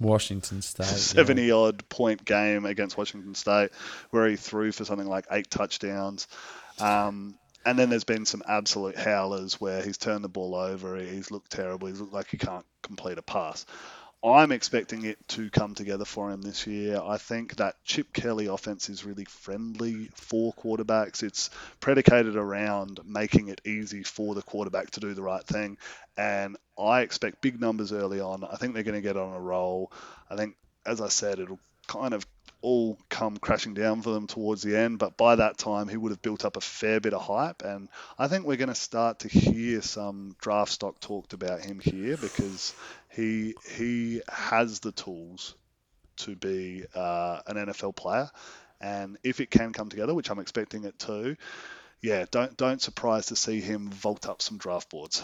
Washington 0.00 0.62
State. 0.62 0.86
yeah. 0.86 0.92
70 0.92 1.50
odd 1.50 1.88
point 1.88 2.24
game 2.24 2.66
against 2.66 2.98
Washington 2.98 3.34
State 3.34 3.70
where 4.10 4.26
he 4.26 4.36
threw 4.36 4.72
for 4.72 4.84
something 4.84 5.06
like 5.06 5.26
eight 5.30 5.50
touchdowns. 5.50 6.26
Um, 6.80 7.38
and 7.64 7.78
then 7.78 7.90
there's 7.90 8.04
been 8.04 8.24
some 8.24 8.42
absolute 8.48 8.96
howlers 8.96 9.60
where 9.60 9.82
he's 9.82 9.98
turned 9.98 10.24
the 10.24 10.28
ball 10.28 10.54
over, 10.54 10.96
he's 10.96 11.30
looked 11.30 11.50
terrible, 11.50 11.88
he's 11.88 12.00
looked 12.00 12.12
like 12.12 12.28
he 12.30 12.36
can't 12.38 12.66
complete 12.82 13.18
a 13.18 13.22
pass. 13.22 13.66
I'm 14.22 14.50
expecting 14.50 15.04
it 15.04 15.16
to 15.28 15.48
come 15.48 15.76
together 15.76 16.04
for 16.04 16.30
him 16.30 16.42
this 16.42 16.66
year. 16.66 17.00
I 17.00 17.18
think 17.18 17.56
that 17.56 17.76
Chip 17.84 18.12
Kelly 18.12 18.46
offense 18.46 18.88
is 18.88 19.04
really 19.04 19.24
friendly 19.24 20.10
for 20.14 20.52
quarterbacks. 20.54 21.22
It's 21.22 21.50
predicated 21.78 22.34
around 22.34 22.98
making 23.04 23.48
it 23.48 23.60
easy 23.64 24.02
for 24.02 24.34
the 24.34 24.42
quarterback 24.42 24.90
to 24.92 25.00
do 25.00 25.14
the 25.14 25.22
right 25.22 25.44
thing. 25.44 25.78
And 26.16 26.56
I 26.76 27.02
expect 27.02 27.40
big 27.40 27.60
numbers 27.60 27.92
early 27.92 28.18
on. 28.18 28.42
I 28.42 28.56
think 28.56 28.74
they're 28.74 28.82
going 28.82 29.00
to 29.00 29.00
get 29.00 29.16
on 29.16 29.34
a 29.34 29.40
roll. 29.40 29.92
I 30.28 30.34
think, 30.34 30.56
as 30.84 31.00
I 31.00 31.08
said, 31.08 31.38
it'll 31.38 31.60
kind 31.86 32.12
of 32.12 32.26
all 32.60 32.98
come 33.08 33.36
crashing 33.36 33.74
down 33.74 34.02
for 34.02 34.10
them 34.10 34.26
towards 34.26 34.62
the 34.62 34.76
end. 34.76 34.98
But 34.98 35.16
by 35.16 35.36
that 35.36 35.58
time, 35.58 35.88
he 35.88 35.96
would 35.96 36.10
have 36.12 36.22
built 36.22 36.44
up 36.44 36.56
a 36.56 36.60
fair 36.60 37.00
bit 37.00 37.14
of 37.14 37.22
hype. 37.22 37.62
And 37.62 37.88
I 38.18 38.28
think 38.28 38.46
we're 38.46 38.56
going 38.56 38.68
to 38.68 38.74
start 38.74 39.20
to 39.20 39.28
hear 39.28 39.82
some 39.82 40.34
draft 40.40 40.72
stock 40.72 41.00
talked 41.00 41.32
about 41.32 41.60
him 41.60 41.78
here 41.80 42.16
because 42.16 42.74
he 43.10 43.54
he 43.76 44.22
has 44.28 44.80
the 44.80 44.92
tools 44.92 45.54
to 46.18 46.34
be 46.36 46.84
uh, 46.94 47.40
an 47.46 47.56
NFL 47.56 47.96
player. 47.96 48.30
And 48.80 49.18
if 49.22 49.40
it 49.40 49.50
can 49.50 49.72
come 49.72 49.88
together, 49.88 50.14
which 50.14 50.30
I'm 50.30 50.38
expecting 50.38 50.84
it 50.84 50.98
to, 51.00 51.36
yeah, 52.00 52.26
don't 52.30 52.56
don't 52.56 52.80
surprise 52.80 53.26
to 53.26 53.36
see 53.36 53.60
him 53.60 53.90
vault 53.90 54.28
up 54.28 54.42
some 54.42 54.58
draft 54.58 54.90
boards. 54.90 55.22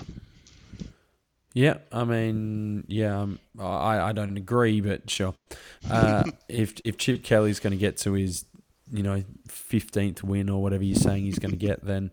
Yeah, 1.54 1.78
I 1.92 2.02
mean, 2.02 2.84
yeah, 2.88 3.20
um, 3.20 3.38
I, 3.58 4.00
I 4.00 4.12
don't 4.12 4.36
agree, 4.36 4.80
but 4.80 5.08
sure. 5.08 5.34
Uh, 5.88 6.24
if 6.48 6.74
if 6.84 6.98
Chip 6.98 7.22
Kelly's 7.22 7.60
going 7.60 7.70
to 7.70 7.76
get 7.76 7.96
to 7.98 8.12
his, 8.12 8.44
you 8.92 9.04
know, 9.04 9.22
fifteenth 9.48 10.24
win 10.24 10.50
or 10.50 10.60
whatever 10.60 10.82
you're 10.82 10.96
saying 10.96 11.24
he's 11.24 11.38
going 11.38 11.52
to 11.52 11.56
get, 11.56 11.84
then 11.84 12.10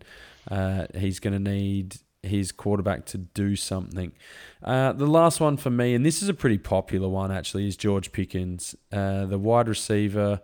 uh, 0.48 0.86
he's 0.94 1.18
going 1.18 1.32
to 1.32 1.50
need 1.50 1.96
his 2.22 2.52
quarterback 2.52 3.04
to 3.06 3.18
do 3.18 3.56
something. 3.56 4.12
Uh, 4.62 4.92
the 4.92 5.06
last 5.06 5.40
one 5.40 5.56
for 5.56 5.70
me, 5.70 5.92
and 5.94 6.06
this 6.06 6.22
is 6.22 6.28
a 6.28 6.34
pretty 6.34 6.58
popular 6.58 7.08
one 7.08 7.32
actually, 7.32 7.66
is 7.66 7.76
George 7.76 8.12
Pickens, 8.12 8.76
uh, 8.92 9.26
the 9.26 9.38
wide 9.38 9.66
receiver 9.66 10.40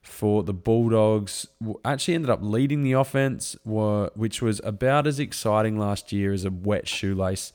for 0.00 0.42
the 0.42 0.54
Bulldogs. 0.54 1.46
Actually, 1.84 2.14
ended 2.14 2.30
up 2.30 2.40
leading 2.42 2.82
the 2.82 2.92
offense, 2.92 3.56
were, 3.66 4.10
which 4.14 4.40
was 4.40 4.58
about 4.64 5.06
as 5.06 5.20
exciting 5.20 5.78
last 5.78 6.12
year 6.12 6.32
as 6.32 6.46
a 6.46 6.50
wet 6.50 6.88
shoelace. 6.88 7.52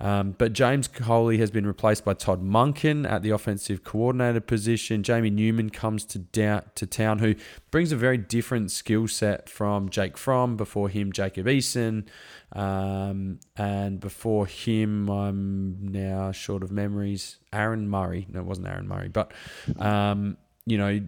Um, 0.00 0.34
but 0.38 0.52
James 0.52 0.86
Coley 0.86 1.38
has 1.38 1.50
been 1.50 1.66
replaced 1.66 2.04
by 2.04 2.14
Todd 2.14 2.42
Monken 2.42 3.10
at 3.10 3.22
the 3.22 3.30
offensive 3.30 3.82
coordinator 3.82 4.40
position. 4.40 5.02
Jamie 5.02 5.30
Newman 5.30 5.70
comes 5.70 6.04
to, 6.06 6.18
down, 6.18 6.62
to 6.76 6.86
town, 6.86 7.18
who 7.18 7.34
brings 7.70 7.90
a 7.90 7.96
very 7.96 8.18
different 8.18 8.70
skill 8.70 9.08
set 9.08 9.48
from 9.48 9.88
Jake 9.88 10.16
Fromm. 10.16 10.56
Before 10.56 10.88
him, 10.88 11.12
Jacob 11.12 11.46
Eason. 11.46 12.06
Um, 12.52 13.40
and 13.56 14.00
before 14.00 14.46
him, 14.46 15.08
I'm 15.10 15.88
now 15.92 16.32
short 16.32 16.62
of 16.62 16.70
memories. 16.70 17.38
Aaron 17.52 17.88
Murray. 17.88 18.26
No, 18.30 18.40
it 18.40 18.46
wasn't 18.46 18.68
Aaron 18.68 18.88
Murray. 18.88 19.08
But, 19.08 19.32
um, 19.78 20.36
you 20.64 20.78
know, 20.78 21.00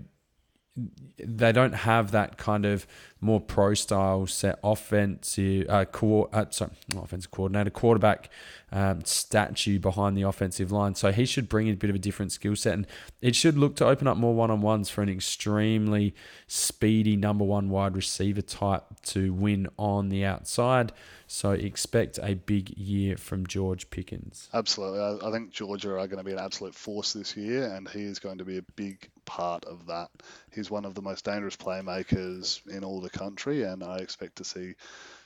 they 1.19 1.53
don't 1.53 1.73
have 1.73 2.13
that 2.13 2.39
kind 2.39 2.65
of 2.65 2.87
more 3.21 3.41
pro 3.41 3.75
style 3.75 4.27
set 4.27 4.59
offensive 4.63 5.69
uh, 5.69 5.85
co- 5.85 6.31
uh, 6.33 6.47
sorry, 6.51 6.71
offensive 6.97 7.31
coordinator 7.31 7.71
quarterback 7.71 8.31
um, 8.73 9.05
statue 9.05 9.79
behind 9.79 10.17
the 10.17 10.23
offensive 10.23 10.71
line. 10.73 10.95
So 10.95 11.13
he 11.13 11.25
should 11.25 11.49
bring 11.49 11.69
a 11.69 11.75
bit 11.75 11.91
of 11.91 11.97
a 11.97 11.99
different 11.99 12.33
skill 12.33 12.57
set, 12.57 12.75
and 12.75 12.87
it 13.21 13.35
should 13.35 13.59
look 13.59 13.77
to 13.77 13.87
open 13.87 14.07
up 14.07 14.17
more 14.17 14.35
one 14.35 14.51
on 14.51 14.61
ones 14.61 14.89
for 14.89 15.03
an 15.03 15.09
extremely 15.09 16.15
speedy 16.47 17.17
number 17.17 17.45
one 17.45 17.69
wide 17.69 17.97
receiver 17.97 18.43
type 18.43 18.85
to 19.07 19.33
win 19.33 19.69
on 19.77 20.09
the 20.09 20.25
outside. 20.25 20.93
So 21.33 21.53
expect 21.53 22.19
a 22.21 22.35
big 22.35 22.71
year 22.71 23.17
from 23.17 23.47
George 23.47 23.89
Pickens. 23.89 24.49
Absolutely. 24.53 24.99
I, 24.99 25.29
I 25.29 25.31
think 25.31 25.53
Georgia 25.53 25.93
are 25.93 26.09
going 26.09 26.19
to 26.19 26.25
be 26.25 26.33
an 26.33 26.41
absolute 26.41 26.75
force 26.75 27.13
this 27.13 27.37
year, 27.37 27.73
and 27.73 27.89
he 27.89 28.03
is 28.03 28.19
going 28.19 28.39
to 28.39 28.45
be 28.45 28.59
a 28.59 28.63
big 28.75 29.09
part 29.27 29.65
of 29.65 29.87
that. 29.87 30.09
He's 30.53 30.73
one 30.73 30.85
of 30.85 30.97
the 30.97 31.03
most 31.03 31.25
dangerous 31.25 31.57
playmakers 31.57 32.67
in 32.67 32.83
all 32.83 33.01
the 33.01 33.11
country, 33.11 33.63
and 33.63 33.85
I 33.85 33.99
expect 33.99 34.37
to 34.37 34.45
see 34.45 34.75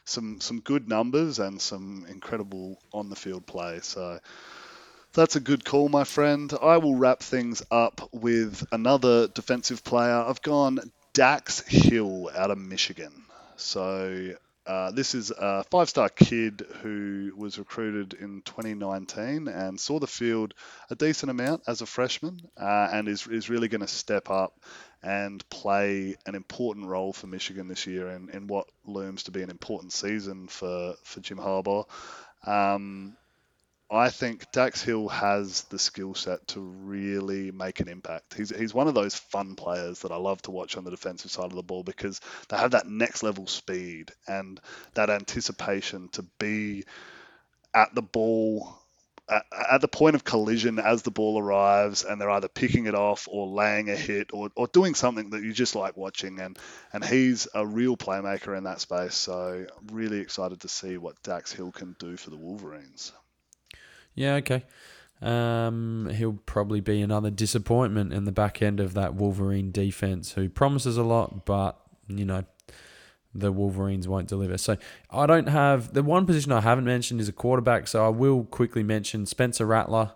some 0.05 0.43
some 0.43 0.61
good 0.61 0.91
numbers 0.91 1.39
and 1.39 1.59
some 1.59 2.05
incredible 2.11 2.79
on 2.93 3.09
the 3.09 3.17
field 3.17 3.47
play. 3.47 3.79
So 3.81 4.21
that's 5.15 5.37
a 5.37 5.41
good 5.41 5.65
call, 5.65 5.89
my 5.89 6.05
friend. 6.05 6.53
I 6.61 6.77
will 6.77 6.97
wrap 6.97 7.21
things 7.21 7.63
up 7.71 8.11
with 8.13 8.63
another 8.73 9.29
defensive 9.29 9.83
player. 9.83 10.23
I've 10.29 10.43
gone 10.43 10.81
Dax 11.15 11.61
Hill 11.67 12.31
out 12.37 12.51
of 12.51 12.59
Michigan. 12.59 13.25
So 13.57 14.35
uh, 14.67 14.91
this 14.93 15.15
is 15.15 15.31
a 15.31 15.65
five 15.65 15.89
star 15.89 16.09
kid 16.09 16.67
who 16.83 17.33
was 17.37 17.59
recruited 17.59 18.15
in 18.15 18.43
2019 18.43 19.49
and 19.49 19.79
saw 19.79 19.99
the 19.99 20.07
field 20.07 20.55
a 20.91 20.95
decent 20.95 21.31
amount 21.31 21.63
as 21.67 21.83
a 21.83 21.87
freshman 21.87 22.41
uh, 22.57 22.89
and 22.93 23.09
is, 23.09 23.27
is 23.27 23.51
really 23.51 23.69
going 23.69 23.83
to 23.83 23.87
step 23.89 24.31
up 24.31 24.59
and 25.03 25.47
play 25.51 26.17
an 26.25 26.35
important 26.35 26.87
role 26.87 27.13
for 27.13 27.27
Michigan 27.27 27.69
this 27.69 27.87
year 27.87 28.09
in, 28.09 28.31
in 28.31 28.47
what 28.47 28.67
looms 28.87 29.25
to 29.25 29.31
be 29.31 29.43
an 29.43 29.51
important 29.51 29.93
season 29.93 30.49
for, 30.49 30.95
for 31.03 31.21
Jim 31.21 31.39
Harbaugh. 31.39 31.85
Um, 32.47 33.17
I 33.95 34.11
think 34.11 34.51
Dax 34.51 34.83
Hill 34.83 35.09
has 35.09 35.63
the 35.65 35.79
skill 35.79 36.15
set 36.15 36.47
to 36.49 36.61
really 36.61 37.51
make 37.51 37.81
an 37.81 37.89
impact. 37.89 38.35
He's, 38.35 38.51
he's 38.51 38.75
one 38.75 38.89
of 38.89 38.95
those 38.95 39.15
fun 39.15 39.57
players 39.57 40.01
that 40.01 40.13
I 40.13 40.17
love 40.17 40.41
to 40.43 40.51
watch 40.51 40.77
on 40.77 40.85
the 40.85 40.91
defensive 40.91 41.31
side 41.31 41.47
of 41.47 41.55
the 41.55 41.63
ball 41.63 41.83
because 41.83 42.21
they 42.49 42.57
have 42.57 42.73
that 42.73 42.89
next 42.89 43.23
level 43.23 43.47
speed 43.47 44.11
and 44.27 44.61
that 44.95 45.11
anticipation 45.11 46.09
to 46.11 46.23
be 46.39 46.85
at 47.75 47.95
the 47.95 48.03
ball 48.03 48.79
at, 49.29 49.81
the 49.81 49.89
point 49.89 50.15
of 50.15 50.25
collision 50.25 50.79
as 50.79 51.03
the 51.03 51.11
ball 51.11 51.39
arrives 51.39 52.05
and 52.05 52.21
they're 52.21 52.31
either 52.31 52.49
picking 52.49 52.87
it 52.87 52.95
off 52.95 53.27
or 53.31 53.47
laying 53.47 53.89
a 53.89 53.97
hit 53.97 54.31
or, 54.33 54.51
or 54.55 54.67
doing 54.67 54.95
something 54.95 55.31
that 55.31 55.43
you 55.43 55.53
just 55.53 55.75
like 55.75 55.97
watching 55.97 56.41
and 56.41 56.59
and 56.93 57.03
he's 57.03 57.49
a 57.55 57.67
real 57.67 57.97
playmaker 57.97 58.57
in 58.57 58.65
that 58.65 58.81
space 58.81 59.15
so 59.15 59.65
I'm 59.79 59.97
really 59.97 60.21
excited 60.21 60.61
to 60.61 60.69
see 60.69 60.99
what 60.99 61.23
Dax 61.23 61.53
Hill 61.53 61.73
can 61.73 61.97
do 61.99 62.17
for 62.19 62.29
the 62.31 62.37
Wolverines. 62.37 63.13
Yeah, 64.15 64.35
okay. 64.37 64.65
Um, 65.23 66.11
he'll 66.15 66.39
probably 66.45 66.81
be 66.81 67.01
another 67.01 67.31
disappointment 67.31 68.13
in 68.13 68.25
the 68.25 68.33
back 68.33 68.61
end 68.61 68.81
of 68.81 68.95
that 68.95 69.15
Wolverine 69.15 69.71
defense, 69.71 70.33
who 70.33 70.49
promises 70.49 70.97
a 70.97 71.03
lot, 71.03 71.47
but 71.47 71.81
you 72.09 72.25
know 72.25 72.45
the 73.35 73.51
Wolverines 73.51 74.07
won't 74.07 74.29
deliver. 74.29 74.59
So 74.59 74.77
I 75.11 75.27
don't 75.27 75.49
have 75.49 75.95
the 75.95 76.03
one 76.03 76.27
position 76.27 76.53
I 76.53 76.61
haven't 76.61 76.85
mentioned 76.85 77.21
is 77.21 77.29
a 77.29 77.33
quarterback. 77.33 77.89
So 77.89 78.05
I 78.05 78.09
will 78.09 78.45
quickly 78.45 78.83
mention 78.83 79.27
Spencer 79.27 79.67
Rattler 79.67 80.13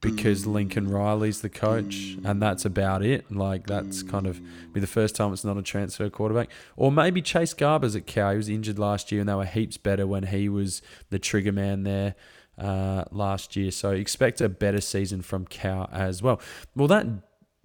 because 0.00 0.44
mm. 0.44 0.52
Lincoln 0.52 0.90
Riley's 0.90 1.40
the 1.40 1.48
coach, 1.48 2.16
and 2.24 2.40
that's 2.42 2.64
about 2.64 3.02
it. 3.02 3.32
Like 3.32 3.66
that's 3.66 4.02
kind 4.02 4.26
of 4.26 4.40
be 4.72 4.80
the 4.80 4.86
first 4.86 5.16
time 5.16 5.32
it's 5.32 5.44
not 5.44 5.56
a 5.56 5.62
transfer 5.62 6.08
quarterback, 6.10 6.50
or 6.76 6.92
maybe 6.92 7.22
Chase 7.22 7.54
Garbers 7.54 7.96
at 7.96 8.06
Cal. 8.06 8.32
He 8.32 8.36
was 8.36 8.48
injured 8.48 8.78
last 8.78 9.10
year, 9.10 9.20
and 9.20 9.28
they 9.28 9.34
were 9.34 9.44
heaps 9.44 9.76
better 9.76 10.06
when 10.06 10.24
he 10.24 10.48
was 10.48 10.82
the 11.08 11.18
trigger 11.18 11.52
man 11.52 11.84
there 11.84 12.14
uh, 12.60 13.04
last 13.10 13.56
year. 13.56 13.70
So 13.70 13.90
expect 13.90 14.40
a 14.40 14.48
better 14.48 14.80
season 14.80 15.22
from 15.22 15.46
Cal 15.46 15.88
as 15.92 16.22
well. 16.22 16.40
Well, 16.76 16.88
that 16.88 17.06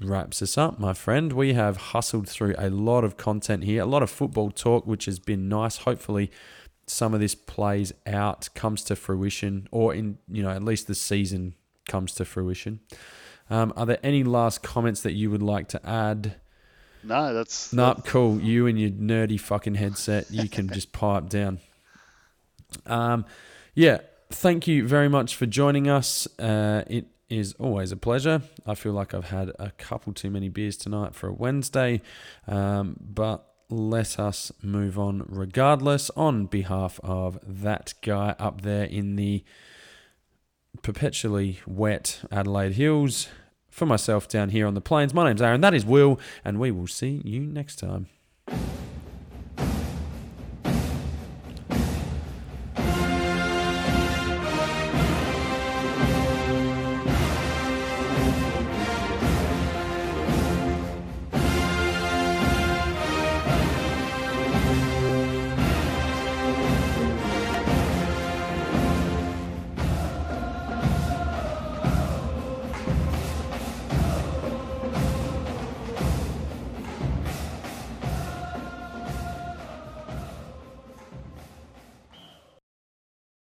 wraps 0.02 0.42
us 0.42 0.58
up, 0.58 0.80
my 0.80 0.94
friend. 0.94 1.34
We 1.34 1.54
have 1.54 1.78
hustled 1.78 2.28
through 2.28 2.56
a 2.58 2.70
lot 2.70 3.04
of 3.04 3.18
content 3.18 3.64
here, 3.66 3.84
a 3.84 3.86
lot 3.86 4.04
of 4.04 4.10
football 4.10 4.52
talk, 4.52 4.88
which 4.88 5.06
has 5.06 5.20
been 5.20 5.50
nice. 5.50 5.78
Hopefully, 5.78 6.32
some 6.88 7.14
of 7.14 7.20
this 7.20 7.36
plays 7.36 7.94
out, 8.06 8.50
comes 8.56 8.84
to 8.86 8.96
fruition, 8.96 9.68
or 9.72 9.94
in 9.94 10.18
you 10.30 10.42
know 10.42 10.50
at 10.52 10.64
least 10.64 10.88
the 10.88 10.96
season 10.96 11.56
comes 11.88 12.14
to 12.14 12.26
fruition. 12.26 12.80
Um, 13.50 13.74
are 13.76 13.86
there 13.86 14.00
any 14.02 14.24
last 14.24 14.64
comments 14.64 15.02
that 15.02 15.14
you 15.14 15.30
would 15.30 15.44
like 15.44 15.68
to 15.70 15.88
add? 15.88 16.36
No, 17.04 17.34
that's 17.34 17.72
no 17.72 17.94
nope, 17.94 18.06
cool. 18.06 18.40
You 18.40 18.66
and 18.66 18.80
your 18.80 18.90
nerdy 18.90 19.40
fucking 19.40 19.76
headset, 19.76 20.32
you 20.32 20.50
can 20.50 20.70
just 20.70 20.92
pipe 20.94 21.30
down. 21.30 21.60
Um, 22.88 23.26
yeah, 23.76 24.00
thank 24.36 24.68
you 24.68 24.88
very 24.88 25.08
much 25.08 25.36
for 25.36 25.46
joining 25.46 25.90
us. 25.90 26.28
Uh, 26.38 26.84
it 26.88 27.08
is 27.30 27.54
always 27.54 27.92
a 27.92 27.98
pleasure. 27.98 28.42
I 28.66 28.76
feel 28.76 28.92
like 28.92 29.14
I've 29.14 29.30
had 29.30 29.52
a 29.58 29.72
couple 29.72 30.14
too 30.14 30.30
many 30.30 30.50
beers 30.50 30.78
tonight 30.78 31.16
for 31.16 31.28
a 31.28 31.34
Wednesday, 31.34 32.02
um, 32.48 32.98
but 33.00 33.48
let 33.70 34.20
us 34.20 34.52
move 34.62 35.00
on 35.00 35.26
regardless. 35.28 36.12
On 36.12 36.46
behalf 36.46 37.00
of 37.02 37.40
that 37.44 37.94
guy 38.02 38.36
up 38.38 38.62
there 38.62 38.84
in 38.84 39.16
the 39.16 39.44
perpetually 40.82 41.62
wet 41.66 42.22
Adelaide 42.32 42.74
Hills, 42.74 43.30
for 43.70 43.86
myself 43.86 44.28
down 44.28 44.50
here 44.50 44.68
on 44.68 44.74
the 44.74 44.82
plains, 44.82 45.14
my 45.14 45.26
name's 45.26 45.42
Aaron, 45.42 45.62
that 45.62 45.74
is 45.74 45.86
Will, 45.86 46.20
and 46.44 46.60
we 46.60 46.72
will 46.72 46.88
see 46.88 47.22
you 47.26 47.42
next 47.42 47.78
time. 47.78 48.08